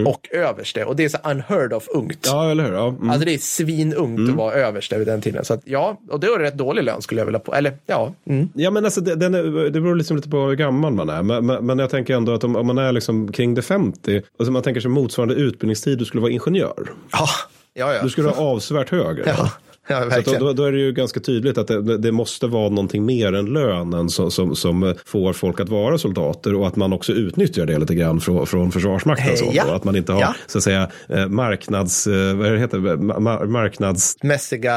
och 0.08 0.28
överste. 0.32 0.86
Och 0.86 0.95
det 0.95 1.05
är 1.05 1.10
så 1.10 1.18
unheard 1.24 1.74
of 1.74 1.88
ungt. 1.88 2.28
Mm. 2.28 2.38
Ja, 2.38 2.51
eller 2.51 2.64
hur? 2.64 2.74
Ja. 2.74 2.88
Mm. 2.88 3.10
Alltså 3.10 3.26
det 3.26 3.34
är 3.34 3.38
svinungt 3.38 4.30
att 4.30 4.36
vara 4.36 4.53
överste 4.53 4.97
vid 4.97 5.08
den 5.08 5.22
tiden. 5.22 5.45
Så 5.45 5.53
att, 5.53 5.62
ja, 5.66 6.01
och 6.10 6.20
det 6.20 6.30
var 6.30 6.39
rätt 6.39 6.58
dålig 6.58 6.84
lön 6.84 7.01
skulle 7.01 7.22
jag 7.22 7.26
vilja 7.26 7.39
på. 7.39 7.55
Eller 7.55 7.74
ja, 7.86 8.14
mm. 8.26 8.49
Ja 8.53 8.72
men 8.72 8.86
alltså 8.86 9.01
det, 9.01 9.16
den 9.16 9.34
är, 9.34 9.43
det 9.70 9.82
beror 9.82 9.95
liksom 9.95 10.16
lite 10.16 10.30
på 10.30 10.38
hur 10.38 10.55
gammal 10.55 10.93
man 10.93 11.10
är. 11.10 11.24
Men, 11.24 11.45
men, 11.45 11.66
men 11.66 11.80
jag 11.80 11.89
tänker 11.89 12.16
ändå 12.16 12.34
att 12.34 12.43
om, 12.43 12.55
om 12.55 12.68
man 12.68 12.78
är 12.78 12.91
liksom 12.91 13.32
kring 13.32 13.55
det 13.55 13.62
50, 13.62 14.22
alltså 14.39 14.51
man 14.51 14.64
tänker 14.64 14.82
sig 14.82 14.91
motsvarande 14.91 15.36
utbildningstid, 15.36 15.97
du 15.97 16.05
skulle 16.05 16.22
vara 16.22 16.32
ingenjör. 16.32 16.89
ja, 17.12 17.28
ja. 17.74 17.93
ja. 17.93 18.03
Du 18.03 18.10
skulle 18.10 18.30
ha 18.30 18.36
avsevärt 18.36 18.89
högre. 18.89 19.24
ja, 19.26 19.51
ja 19.88 20.21
Så 20.25 20.39
då, 20.39 20.53
då, 20.53 20.63
är 20.63 20.71
det 20.71 20.79
ju 20.79 20.91
ganska 20.91 21.19
tydligt 21.19 21.57
att 21.57 21.67
det, 21.67 21.97
det 21.97 22.11
måste 22.11 22.47
vara 22.47 22.69
någonting 22.69 23.05
mer 23.05 23.33
än 23.33 23.45
lönen 23.45 24.09
som, 24.09 24.31
som, 24.31 24.55
som 24.55 24.95
får 25.05 25.33
folk 25.33 25.59
att 25.59 25.69
vara 25.69 25.97
soldater 25.97 26.55
och 26.55 26.67
att 26.67 26.75
man 26.75 26.93
också 26.93 27.11
utnyttjar 27.13 27.65
det 27.65 27.77
lite 27.79 27.95
grann 27.95 28.19
från, 28.21 28.47
från 28.47 28.71
Försvarsmakten. 28.71 29.38
Så, 29.38 29.49
Ja. 29.53 29.75
Att 29.75 29.83
man 29.83 29.95
inte 29.95 30.11
har 30.13 30.21
Ja. 30.21 30.35
så 30.47 30.57
att 30.57 30.63
säga 30.63 30.91
eh, 31.09 31.27
marknads, 31.27 32.07
eh, 32.07 32.35
vad 32.35 32.51
det 32.51 32.59
heter, 32.59 32.77
ma- 32.77 33.45
marknads... 33.47 34.17
mässiga 34.23 34.75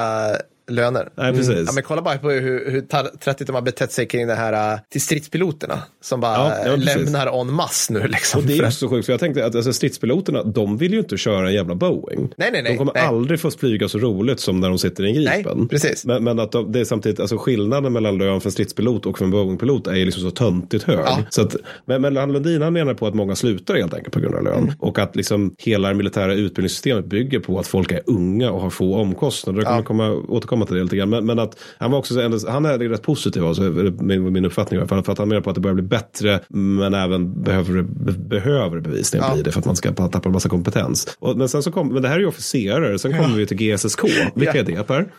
löner. 0.70 1.08
Nej, 1.16 1.32
precis. 1.32 1.64
Ja, 1.66 1.72
men 1.74 1.82
kolla 1.82 2.02
bara 2.02 2.18
på 2.18 2.30
hur, 2.30 2.70
hur 2.70 2.80
trattigt 3.18 3.46
de 3.46 3.52
har 3.54 3.62
betett 3.62 3.92
sig 3.92 4.06
kring 4.06 4.26
det 4.26 4.34
här 4.34 4.74
uh, 4.74 4.80
till 4.92 5.00
stridspiloterna 5.00 5.78
som 6.02 6.20
bara 6.20 6.34
Ja, 6.36 6.54
ja, 6.66 6.74
precis. 6.76 6.96
lämnar 6.96 7.40
en 7.40 7.52
masse 7.52 7.92
nu. 7.92 8.06
Liksom, 8.08 8.40
Och 8.40 8.46
det 8.46 8.58
är 8.58 8.64
ju 8.64 8.70
så 8.70 8.88
sjukt, 8.88 9.06
för 9.06 9.12
jag 9.12 9.20
tänkte 9.20 9.46
att 9.46 9.54
alltså, 9.54 9.72
stridspiloterna, 9.72 10.42
de 10.42 10.76
vill 10.76 10.92
ju 10.92 10.98
inte 10.98 11.16
köra 11.16 11.46
en 11.48 11.54
jävla 11.54 11.74
Boeing. 11.74 12.20
Nej, 12.36 12.50
nej, 12.52 12.62
nej, 12.62 12.72
De 12.72 12.78
kommer 12.78 12.92
nej. 12.94 13.02
aldrig 13.02 13.40
få 13.40 13.50
flyga 13.50 13.88
så 13.88 13.98
roligt 13.98 14.40
som 14.40 14.60
när 14.60 14.68
de 14.68 14.78
sitter 14.78 15.04
i 15.04 15.08
en 15.08 15.14
Gripen. 15.14 15.58
Nej, 15.58 15.68
precis. 15.68 16.04
Men, 16.04 16.24
men 16.24 16.38
att 16.38 16.52
de, 16.52 16.72
det 16.72 16.80
är 16.80 16.84
samtidigt, 16.84 17.20
alltså 17.20 17.36
skillnaden 17.38 17.92
mellan 17.92 18.18
lön 18.18 18.40
för 18.40 18.48
en 18.48 18.52
stridspilot 18.52 19.06
och 19.06 19.18
för 19.18 19.24
en 19.24 19.30
Boeing-pilot 19.34 19.90
är 19.90 19.94
ju 19.96 20.04
liksom 20.04 20.22
så 20.22 20.30
töntigt 20.30 20.84
hög. 20.84 20.98
Ja. 20.98 21.18
Så 21.30 21.42
att, 21.42 21.56
men, 21.84 22.02
men 22.02 22.14
Lundin 22.14 22.62
han 22.62 22.72
menar 22.72 22.94
på 22.94 23.06
att 23.06 23.14
många 23.14 23.36
slutar 23.36 23.74
helt 23.74 23.94
enkelt 23.94 24.14
på 24.14 24.20
grund 24.20 24.34
av 24.34 24.42
lön. 24.44 24.58
Mm. 24.62 24.74
Och 24.78 24.98
att 24.98 25.16
liksom 25.16 25.54
hela 25.58 25.88
det 25.88 25.94
militära 25.94 26.34
utbildningssystemet 26.34 27.04
bygger 27.06 27.40
på 27.40 27.58
att 27.58 27.66
folk 27.66 27.92
är 27.92 28.00
unga 28.06 28.50
och 28.50 28.60
har 28.60 28.70
få 28.70 28.96
omkostnader. 28.96 29.62
Jag 29.62 29.84
kommer 29.84 30.04
Ja. 30.04 30.12
komma, 30.12 30.24
återkomma 30.28 30.59
till 30.66 30.76
det 30.76 30.82
lite 30.82 30.96
grann. 30.96 31.10
Men, 31.10 31.26
men 31.26 31.38
att 31.38 31.58
han 31.78 31.90
var 31.90 31.98
också 31.98 32.20
han 32.48 32.64
är 32.64 32.78
rätt 32.78 33.02
positiv, 33.02 33.44
alltså, 33.44 33.62
min, 33.62 34.32
min 34.32 34.44
uppfattning 34.44 34.78
i 34.78 34.80
alla 34.80 34.88
fall. 34.88 35.02
För 35.04 35.12
att 35.12 35.18
han 35.18 35.28
menar 35.28 35.40
på 35.42 35.50
att 35.50 35.54
det 35.54 35.60
börjar 35.60 35.74
bli 35.74 35.82
bättre, 35.84 36.40
men 36.48 36.94
även 36.94 37.42
behöver, 37.42 37.82
be, 37.82 38.12
behöver 38.12 38.80
bevisligen 38.80 39.26
Ja. 39.28 39.34
bli 39.34 39.42
det 39.42 39.52
för 39.52 39.58
att 39.60 39.66
man 39.66 39.76
ska 39.76 39.92
tappa 39.92 40.20
en 40.28 40.32
massa 40.32 40.48
kompetens. 40.48 41.16
Och, 41.18 41.36
men, 41.36 41.48
sen 41.48 41.62
så 41.62 41.72
kom, 41.72 41.88
men 41.88 42.02
det 42.02 42.08
här 42.08 42.16
är 42.16 42.20
ju 42.20 42.26
officerare, 42.26 42.98
sen 42.98 43.12
kommer 43.12 43.36
vi 43.36 43.46
till 43.46 43.56
GSSK. 43.56 44.04
Vilka 44.34 44.56
Ja. 44.56 44.60
är 44.60 44.64
det 44.64 44.82
Per? 44.86 45.12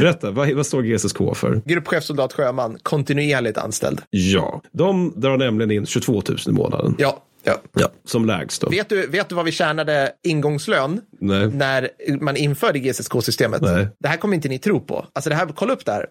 Berätta, 0.00 0.30
vad, 0.30 0.50
vad 0.52 0.66
står 0.66 0.82
GSSK 0.82 1.18
för? 1.34 1.62
Gruppchef, 1.64 2.04
soldat, 2.04 2.32
sjöman, 2.32 2.78
kontinuerligt 2.82 3.58
anställd. 3.58 4.00
Ja, 4.10 4.62
de 4.72 5.12
drar 5.16 5.36
nämligen 5.36 5.70
in 5.70 5.86
22 5.86 6.12
000 6.12 6.22
i 6.48 6.52
månaden. 6.52 6.94
Ja, 6.98 7.22
ja. 7.42 7.60
Ja, 7.72 7.88
som 8.04 8.24
lägst 8.24 8.60
då. 8.60 8.68
Vet, 8.70 8.88
du, 8.88 9.06
vet 9.06 9.28
du 9.28 9.34
vad 9.34 9.44
vi 9.44 9.52
tjänade 9.52 10.12
ingångslön 10.22 11.00
Nej. 11.20 11.48
när 11.48 11.88
man 12.20 12.36
införde 12.36 12.78
GSSK-systemet? 12.78 13.62
Det 13.98 14.08
här 14.08 14.16
kommer 14.16 14.34
inte 14.34 14.48
ni 14.48 14.58
tro 14.58 14.80
på. 14.80 15.06
Alltså 15.12 15.30
det 15.30 15.36
här, 15.36 15.46
kolla 15.54 15.72
upp 15.72 15.84
det 15.84 15.92
här. 15.92 16.06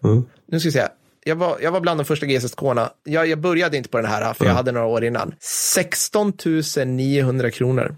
Nu 0.48 0.60
ska 0.60 0.68
vi 0.68 0.72
se. 0.72 0.86
Jag 1.24 1.36
var, 1.36 1.58
jag 1.62 1.72
var 1.72 1.80
bland 1.80 2.00
de 2.00 2.04
första 2.04 2.26
GSSK-orna. 2.26 2.90
Jag, 3.04 3.26
jag 3.26 3.38
började 3.38 3.76
inte 3.76 3.88
på 3.88 3.96
den 3.96 4.06
här, 4.06 4.34
för 4.34 4.44
jag 4.44 4.54
hade 4.54 4.72
några 4.72 4.86
år 4.86 5.04
innan. 5.04 5.34
16 5.40 6.32
900 6.86 7.50
kronor. 7.50 7.96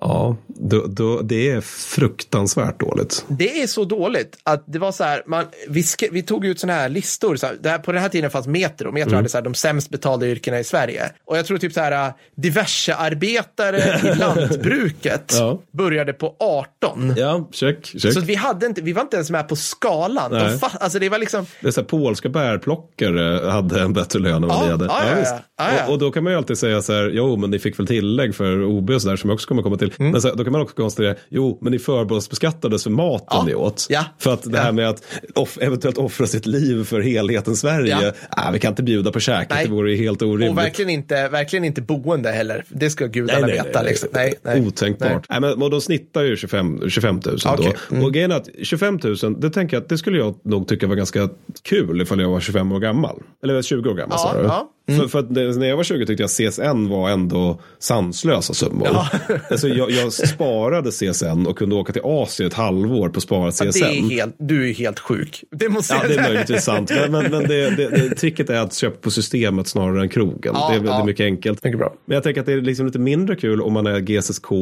Ja, 0.00 0.36
då, 0.46 0.84
då, 0.88 1.20
det 1.22 1.50
är 1.50 1.60
fruktansvärt 1.60 2.80
dåligt. 2.80 3.24
Det 3.28 3.62
är 3.62 3.66
så 3.66 3.84
dåligt 3.84 4.38
att 4.42 4.64
det 4.66 4.78
var 4.78 4.92
så 4.92 5.04
här, 5.04 5.22
man, 5.26 5.44
vi, 5.68 5.84
vi 6.10 6.22
tog 6.22 6.46
ut 6.46 6.60
sådana 6.60 6.78
här 6.78 6.88
listor, 6.88 7.36
så 7.36 7.46
här, 7.46 7.56
här, 7.64 7.78
på 7.78 7.92
den 7.92 8.02
här 8.02 8.08
tiden 8.08 8.30
fanns 8.30 8.46
Metro, 8.46 8.92
Metro 8.92 9.08
Mm. 9.08 9.16
hade 9.16 9.28
så 9.28 9.36
här, 9.36 9.42
de 9.44 9.54
sämst 9.54 9.90
betalda 9.90 10.26
yrkena 10.26 10.58
i 10.58 10.64
Sverige. 10.64 11.10
Och 11.24 11.38
jag 11.38 11.46
tror 11.46 11.58
typ 11.58 11.72
så 11.72 11.80
här, 11.80 12.12
diverse 12.36 12.94
arbetare 12.94 14.00
i 14.14 14.14
lantbruket 14.18 15.32
Ja. 15.38 15.60
började 15.72 16.12
på 16.12 16.36
18. 16.38 17.14
Ja, 17.16 17.48
check, 17.52 17.86
check. 17.86 18.12
Så 18.12 18.20
vi, 18.20 18.34
hade 18.34 18.66
inte, 18.66 18.82
vi 18.82 18.92
var 18.92 19.02
inte 19.02 19.16
ens 19.16 19.30
med 19.30 19.48
på 19.48 19.56
skalan. 19.56 20.30
De 20.30 20.38
fa- 20.38 20.76
alltså 20.80 20.98
det 20.98 21.08
var 21.08 21.18
liksom, 21.18 21.46
Det 21.60 21.66
är 21.66 21.70
så 21.72 21.80
här, 21.80 21.88
polska 21.88 22.28
bärplockare 22.28 23.50
hade 23.50 23.80
en 23.80 23.92
bättre 23.92 24.18
lön 24.18 24.42
än 24.42 24.48
vad 24.48 24.58
Ja, 24.58 24.64
vi 24.64 24.70
hade. 24.70 24.84
ja, 24.84 25.00
ja, 25.06 25.22
ja. 25.24 25.40
Ja. 25.58 25.86
Och, 25.86 25.92
och 25.92 25.98
då 25.98 26.10
kan 26.10 26.24
man 26.24 26.32
ju 26.32 26.36
alltid 26.36 26.58
säga 26.58 26.82
så 26.82 26.92
här, 26.92 27.10
jo 27.14 27.36
men 27.36 27.50
ni 27.50 27.58
fick 27.58 27.78
väl 27.78 27.86
tillägg 27.86 28.34
för 28.34 28.64
OB 28.64 28.90
och 28.90 29.02
så 29.02 29.08
där 29.08 29.16
som 29.16 29.30
också 29.30 29.48
kommer 29.48 29.62
komma 29.62 29.76
till. 29.76 29.85
Mm. 29.98 30.12
Men 30.12 30.20
så, 30.20 30.34
då 30.34 30.44
kan 30.44 30.52
man 30.52 30.62
också 30.62 30.76
konstatera, 30.76 31.14
jo 31.28 31.58
men 31.62 31.72
ni 31.72 31.78
förmånsbeskattades 31.78 32.82
för 32.82 32.90
maten 32.90 33.26
Ja. 33.30 33.44
ni 33.46 33.54
åt. 33.54 33.86
Ja. 33.88 34.04
För 34.18 34.32
att 34.34 34.42
det 34.42 34.50
Ja. 34.58 34.62
här 34.62 34.72
med 34.72 34.88
att 34.88 35.02
off, 35.34 35.58
eventuellt 35.60 35.98
offra 35.98 36.26
sitt 36.26 36.46
liv 36.46 36.84
för 36.84 37.00
helheten 37.00 37.56
Sverige, 37.56 37.98
Ja. 38.02 38.12
ah, 38.30 38.50
vi 38.50 38.58
kan 38.58 38.72
inte 38.72 38.82
bjuda 38.82 39.12
på 39.12 39.20
käket, 39.20 39.50
Nej. 39.50 39.64
det 39.64 39.70
vore 39.72 39.90
ju 39.90 39.96
helt 39.96 40.22
orimligt. 40.22 40.50
och 40.50 40.58
verkligen 40.58 40.90
inte, 40.90 41.28
verkligen 41.28 41.64
inte 41.64 41.82
boende 41.82 42.30
heller. 42.30 42.64
Det 42.68 42.90
ska 42.90 43.06
gudarna 43.06 43.46
veta. 43.46 43.82
liksom. 43.82 44.08
nej, 44.12 44.34
nej. 44.42 44.66
Otänkbart. 44.66 45.26
Nej. 45.28 45.40
men, 45.40 45.62
och 45.62 45.70
de 45.70 45.80
snittar 45.80 46.22
ju 46.22 46.36
25, 46.36 46.90
25 46.90 47.20
000 47.26 47.36
Okej, 47.46 47.72
då. 47.90 48.04
Och 48.06 48.12
grejen 48.12 48.32
är 48.32 48.36
att 48.36 48.48
25 48.62 48.98
000, 49.22 49.40
det 49.40 49.50
tänker 49.50 49.76
jag 49.76 49.82
att 49.82 49.88
det 49.88 49.98
skulle 49.98 50.18
jag 50.18 50.34
nog 50.44 50.68
tycka 50.68 50.86
var 50.86 50.94
ganska 50.96 51.28
kul 51.62 52.00
ifall 52.02 52.20
jag 52.20 52.28
var 52.30 52.40
25 52.40 52.72
år 52.72 52.80
gammal. 52.80 53.22
Eller 53.42 53.62
20 53.62 53.90
år 53.90 53.94
gammal 53.94 54.18
Ja, 54.22 54.34
du? 54.42 54.75
Ja. 54.86 54.94
För, 54.96 55.08
för 55.08 55.18
att 55.18 55.30
när 55.30 55.66
jag 55.66 55.76
var 55.76 55.84
20 55.84 56.06
tyckte 56.06 56.22
jag 56.22 56.30
CSN 56.52 56.88
var 56.88 57.10
ändå 57.10 57.60
sanslösa 57.78 58.54
summor. 58.54 58.88
Alltså 59.50 59.68
jag, 59.68 59.90
jag 59.90 60.12
sparade 60.12 60.90
CSN 60.90 61.46
och 61.46 61.58
kunde 61.58 61.74
åka 61.74 61.92
till 61.92 62.02
Asien 62.04 62.46
ett 62.46 62.54
halvår 62.54 63.08
på 63.08 63.20
sparat 63.20 63.54
CSN. 63.54 63.64
Det 63.72 63.78
är 63.98 64.10
helt, 64.10 64.34
du 64.38 64.68
är 64.70 64.74
helt 64.74 64.98
sjuk. 64.98 65.44
Det 65.50 65.68
måste 65.68 65.94
Ja, 65.94 66.00
jag 66.02 66.10
det 66.10 66.16
är 66.16 66.22
möjligtvis 66.22 66.62
sant. 66.64 66.90
Men, 66.90 67.12
men, 67.12 67.30
men 67.30 67.42
det, 67.42 67.70
det, 67.76 67.88
det, 67.90 68.14
tricket 68.14 68.50
är 68.50 68.58
att 68.60 68.74
köpa 68.74 68.96
på 68.96 69.10
systemet 69.10 69.68
snarare 69.68 70.00
än 70.02 70.08
krogen. 70.08 70.52
Ja, 70.54 70.68
det, 70.70 70.76
är, 70.76 70.80
det 70.80 70.86
ja. 70.86 71.00
är 71.00 71.04
mycket 71.04 71.24
enkelt. 71.24 71.64
Mycket 71.64 71.78
bra. 71.78 71.94
Men 72.06 72.14
jag 72.14 72.22
tänker 72.22 72.40
att 72.40 72.46
det 72.46 72.52
är 72.52 72.60
liksom 72.60 72.86
lite 72.86 72.98
mindre 72.98 73.36
kul 73.36 73.60
om 73.62 73.72
man 73.72 73.86
är 73.86 74.00
GSSK 74.00 74.52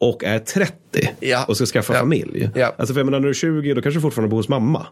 och 0.00 0.24
är 0.24 0.38
30 0.38 0.72
Ja. 1.20 1.44
och 1.48 1.56
ska 1.56 1.66
skaffa 1.66 1.92
Ja. 1.92 1.98
familj. 2.00 2.50
Ja. 2.54 2.60
Mm, 2.60 2.74
Alltså 2.78 2.94
för 2.94 3.00
jag 3.00 3.04
menar, 3.04 3.18
när 3.20 3.24
du 3.24 3.30
är 3.30 3.34
20 3.34 3.74
då 3.74 3.82
kanske 3.82 3.98
du 3.98 4.02
fortfarande 4.02 4.30
bor 4.30 4.36
hos 4.36 4.48
mamma. 4.48 4.86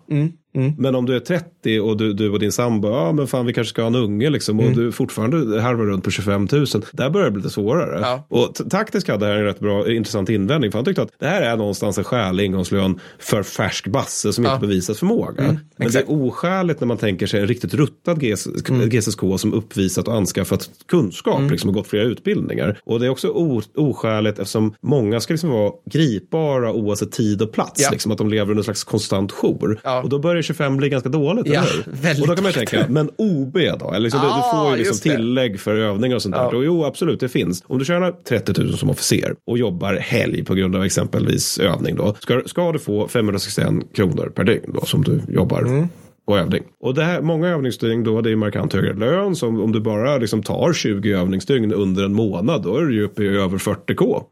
Men 0.78 0.95
om 0.95 1.07
du 1.07 1.16
är 1.16 1.20
30 1.20 1.80
och 1.80 1.97
du, 1.97 2.12
du 2.12 2.30
och 2.30 2.38
din 2.38 2.53
sambo, 2.53 2.88
ja 2.88 3.12
men 3.12 3.26
fan 3.26 3.47
vi 3.47 3.53
kanske 3.53 3.70
ska 3.70 3.82
ha 3.82 3.86
en 3.86 3.95
unge 3.95 4.30
liksom 4.30 4.61
och 4.61 4.66
Mm. 4.66 4.81
Du 4.82 4.92
fortfarande 4.92 5.60
harvar 5.62 5.84
runt 5.84 6.04
på 6.04 6.10
25 6.10 6.48
000. 6.52 6.66
Där 6.92 7.10
börjar 7.10 7.24
det 7.24 7.30
bli 7.30 7.42
lite 7.42 7.54
svårare. 7.54 8.00
Ja. 8.00 8.26
Och 8.28 8.70
taktiskt 8.70 9.08
hade 9.08 9.26
det 9.26 9.32
här 9.32 9.38
en 9.38 9.44
rätt 9.44 9.60
bra, 9.60 9.92
intressant 9.92 10.28
invändning. 10.28 10.70
För 10.72 10.78
han 10.78 10.84
tyckte 10.84 11.02
att 11.02 11.10
det 11.18 11.26
här 11.26 11.42
är 11.42 11.56
någonstans 11.56 11.98
en 11.98 12.04
skälig 12.04 12.44
ingångslön 12.44 13.00
för 13.18 13.42
färsk 13.42 13.86
basse 13.86 14.32
som 14.32 14.46
inte 14.46 14.58
bevisat 14.60 14.98
förmåga. 14.98 15.42
Men 15.42 15.58
det 15.76 15.84
exakt. 15.84 16.08
är 16.08 16.12
oskäligt 16.12 16.80
när 16.80 16.86
man 16.86 16.96
tänker 16.96 17.26
sig 17.26 17.40
en 17.40 17.46
riktigt 17.46 17.74
ruttad 17.74 18.20
GS, 18.20 18.46
GSSK 18.66 19.20
som 19.38 19.54
uppvisat 19.54 20.08
och 20.08 20.14
anskaffat 20.14 20.70
kunskap 20.88 21.50
liksom, 21.50 21.70
och 21.70 21.74
gått 21.74 21.86
flera 21.86 22.04
utbildningar. 22.04 22.78
Och 22.84 23.00
det 23.00 23.06
är 23.06 23.10
också 23.10 23.28
o, 23.28 23.62
oskäligt 23.76 24.38
eftersom 24.38 24.74
många 24.80 25.20
ska 25.20 25.34
liksom 25.34 25.50
vara 25.50 25.72
gripbara 25.90 26.72
oavsett 26.72 27.12
tid 27.12 27.42
och 27.42 27.52
plats. 27.52 27.80
Ja. 27.82 27.88
Liksom, 27.90 28.12
att 28.12 28.18
de 28.18 28.28
lever 28.28 28.50
under 28.50 28.60
en 28.60 28.64
slags 28.64 28.84
konstant 28.84 29.32
jour. 29.32 29.80
Ja. 29.84 30.02
Och 30.02 30.08
då 30.08 30.18
börjar 30.18 30.42
25 30.42 30.76
bli 30.76 30.88
ganska 30.88 31.08
dåligt, 31.08 31.46
Ja, 31.46 31.62
Och 32.20 32.26
då 32.28 32.34
kan 32.34 32.42
man 32.42 32.52
ju 32.52 32.66
tänka, 32.66 32.86
men 32.88 33.10
OB 33.16 33.58
då? 33.80 33.90
Eller 33.90 34.00
liksom, 34.00 34.20
du, 34.20 34.26
du 34.26 34.32
Ah, 34.32 34.68
får 34.68 34.71
ju 34.78 34.84
liksom 34.84 35.10
tillägg 35.10 35.60
för 35.60 35.76
övningar 35.76 36.16
och 36.16 36.22
sånt 36.22 36.34
där. 36.34 36.42
Ja. 36.42 36.56
Och 36.56 36.64
jo, 36.64 36.84
absolut, 36.84 37.20
det 37.20 37.28
finns. 37.28 37.64
Om 37.66 37.78
du 37.78 37.84
tjänar 37.84 38.12
30 38.28 38.62
000 38.62 38.78
som 38.78 38.90
officer 38.90 39.34
och 39.46 39.58
jobbar 39.58 39.94
helg 39.94 40.44
på 40.44 40.54
grund 40.54 40.76
av 40.76 40.84
exempelvis 40.84 41.58
övning 41.58 41.96
då, 41.96 42.14
ska, 42.20 42.42
ska 42.46 42.72
du 42.72 42.78
få 42.78 43.08
561 43.08 43.68
kronor 43.94 44.32
per 44.34 44.44
dygn 44.44 44.72
då 44.74 44.80
som 44.84 45.04
du 45.04 45.20
jobbar 45.28 45.62
Mm. 45.62 45.88
På 46.26 46.38
övning. 46.38 46.62
Och 46.80 46.94
det 46.94 47.04
här, 47.04 47.20
många 47.20 47.48
övningsdygn 47.48 48.04
då, 48.04 48.20
det 48.20 48.30
är 48.30 48.36
markant 48.36 48.72
högre 48.72 48.94
lön. 48.94 49.36
Så 49.36 49.48
om, 49.48 49.72
du 49.72 49.80
bara 49.80 50.18
liksom 50.18 50.42
tar 50.42 50.72
20 50.72 51.12
övningsdygn 51.12 51.72
under 51.72 52.04
en 52.04 52.14
månad, 52.14 52.62
då 52.62 52.76
är 52.76 52.82
du 52.82 52.94
ju 52.94 53.04
uppe 53.04 53.22
i 53.22 53.26
över 53.28 53.58
40k. 53.58 54.22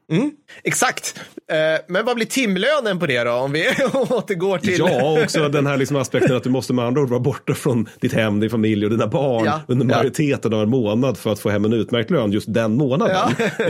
Exakt. 0.64 1.20
Eh, 1.53 1.57
men 1.88 2.05
vad 2.05 2.16
blir 2.16 2.26
timlönen 2.26 2.99
på 2.99 3.07
det 3.07 3.24
då? 3.24 3.32
Om 3.32 3.53
vi 3.53 3.64
återgår 3.93 4.59
till... 4.59 4.78
Ja, 4.78 5.22
också 5.22 5.49
den 5.49 5.66
här 5.66 5.76
liksom 5.76 5.97
aspekten 5.97 6.36
att 6.36 6.45
du 6.45 6.51
måste 6.51 6.72
med 6.72 6.84
andra 6.84 7.01
ord 7.01 7.09
vara 7.09 7.20
borta 7.20 7.55
från 7.55 7.88
ditt 8.01 8.12
hem, 8.12 8.41
din 8.41 8.51
familj 8.51 8.84
och 8.84 8.91
dina 8.91 9.07
barn 9.07 9.45
Ja, 9.45 9.61
under 9.68 9.86
ja. 9.86 9.97
majoriteten 9.97 10.55
av 10.55 10.62
en 10.62 10.70
månad 10.70 11.18
för 11.18 11.32
att 11.32 11.38
få 11.38 11.51
hem 11.51 11.64
en 11.64 11.72
utmärkt 11.72 12.11
lön 12.11 12.32
just 12.32 12.55
den 12.55 12.76
månaden. 12.76 13.16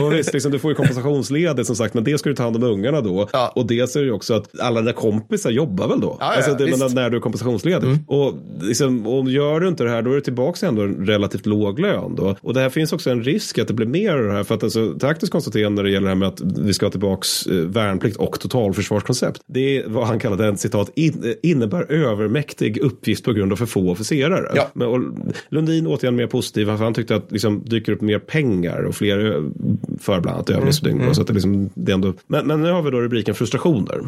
Och 0.01 0.13
visst, 0.13 0.33
liksom, 0.33 0.51
du 0.51 0.59
får 0.59 0.71
ju 0.71 0.75
kompensationsledigt 0.75 1.67
som 1.67 1.75
sagt, 1.75 1.93
men 1.93 2.03
det 2.03 2.17
ska 2.17 2.29
du 2.29 2.35
ta 2.35 2.43
hand 2.43 2.55
om 2.55 2.63
ungarna 2.63 3.01
då. 3.01 3.29
Ja. 3.33 3.51
Och 3.55 3.65
dels 3.65 3.95
är 3.95 3.99
det 3.99 4.05
ju 4.05 4.11
också 4.11 4.33
att 4.33 4.59
alla 4.59 4.79
dina 4.79 4.93
kompisar 4.93 5.49
jobbar 5.49 5.87
väl 5.87 6.01
då? 6.01 6.17
Ja, 6.19 6.25
ja, 6.25 6.35
alltså, 6.35 6.53
det. 6.53 6.71
Mm. 6.73 6.93
när 6.93 7.09
du 7.09 7.17
är 7.17 7.21
kompensationsledig. 7.21 7.89
Och 8.11 8.33
liksom, 8.61 9.07
om 9.07 9.27
gör 9.27 9.59
du 9.59 9.67
inte 9.67 9.83
det 9.83 9.89
här, 9.89 10.01
då 10.01 10.11
är 10.11 10.15
du 10.15 10.21
tillbaka 10.21 10.67
ändå 10.67 10.81
en 10.81 11.05
relativt 11.05 11.45
låg 11.45 11.79
lön 11.79 12.15
då. 12.15 12.35
Och 12.41 12.53
det 12.53 12.59
här 12.59 12.69
finns 12.69 12.93
också 12.93 13.09
en 13.09 13.23
risk 13.23 13.57
att 13.57 13.67
det 13.67 13.73
blir 13.73 13.87
mer 13.87 14.17
av 14.17 14.23
det 14.23 14.31
här, 14.31 14.43
för 14.43 14.55
att 14.55 14.63
alltså, 14.63 14.93
taktiskt 14.99 15.31
konstaterande 15.31 15.81
när 15.81 15.83
det 15.83 15.93
gäller 15.93 16.05
det 16.05 16.09
här 16.09 16.15
med 16.15 16.27
att 16.27 16.41
vi 16.41 16.73
ska 16.73 16.85
ha 16.85 16.91
tillbaks 16.91 17.47
eh, 17.47 17.53
värnplikt 17.53 18.17
och 18.17 18.39
totalförsvarskoncept. 18.39 19.41
Det 19.47 19.77
är 19.77 19.87
vad 19.87 20.07
han 20.07 20.19
kallade 20.19 20.45
en 20.45 20.57
citat, 20.57 20.91
in, 20.95 21.35
innebär 21.43 21.91
övermäktig 21.91 22.77
uppgift 22.77 23.25
på 23.25 23.33
grund 23.33 23.51
av 23.51 23.55
för 23.55 23.65
få 23.65 23.91
officerare. 23.91 24.51
Ja. 24.55 24.71
Men, 24.73 24.87
och 24.87 24.99
Lundin 25.49 25.87
återigen 25.87 26.15
mer 26.15 26.27
positiv, 26.27 26.65
för 26.65 26.71
han 26.71 26.93
tyckte 26.93 27.15
att 27.15 27.31
liksom, 27.31 27.63
dyker 27.65 27.91
upp 27.91 28.01
mer 28.01 28.19
pengar 28.19 28.83
och 28.83 28.95
fler 28.95 29.19
ö- 29.19 29.49
för 30.01 30.19
bland 30.19 30.35
annat 30.35 30.49
övningsdygn. 30.49 30.95
Mm, 30.97 31.07
då, 31.07 31.13
Så 31.13 31.21
att 31.21 31.27
det 31.27 31.33
liksom, 31.33 31.69
det 31.73 31.91
är 31.91 31.93
ändå, 31.93 32.13
men, 32.27 32.47
men 32.47 32.61
nu 32.61 32.71
har 32.71 32.81
vi 32.81 32.91
då 32.91 33.01
rubriken 33.01 33.35
frustrationer. 33.35 33.99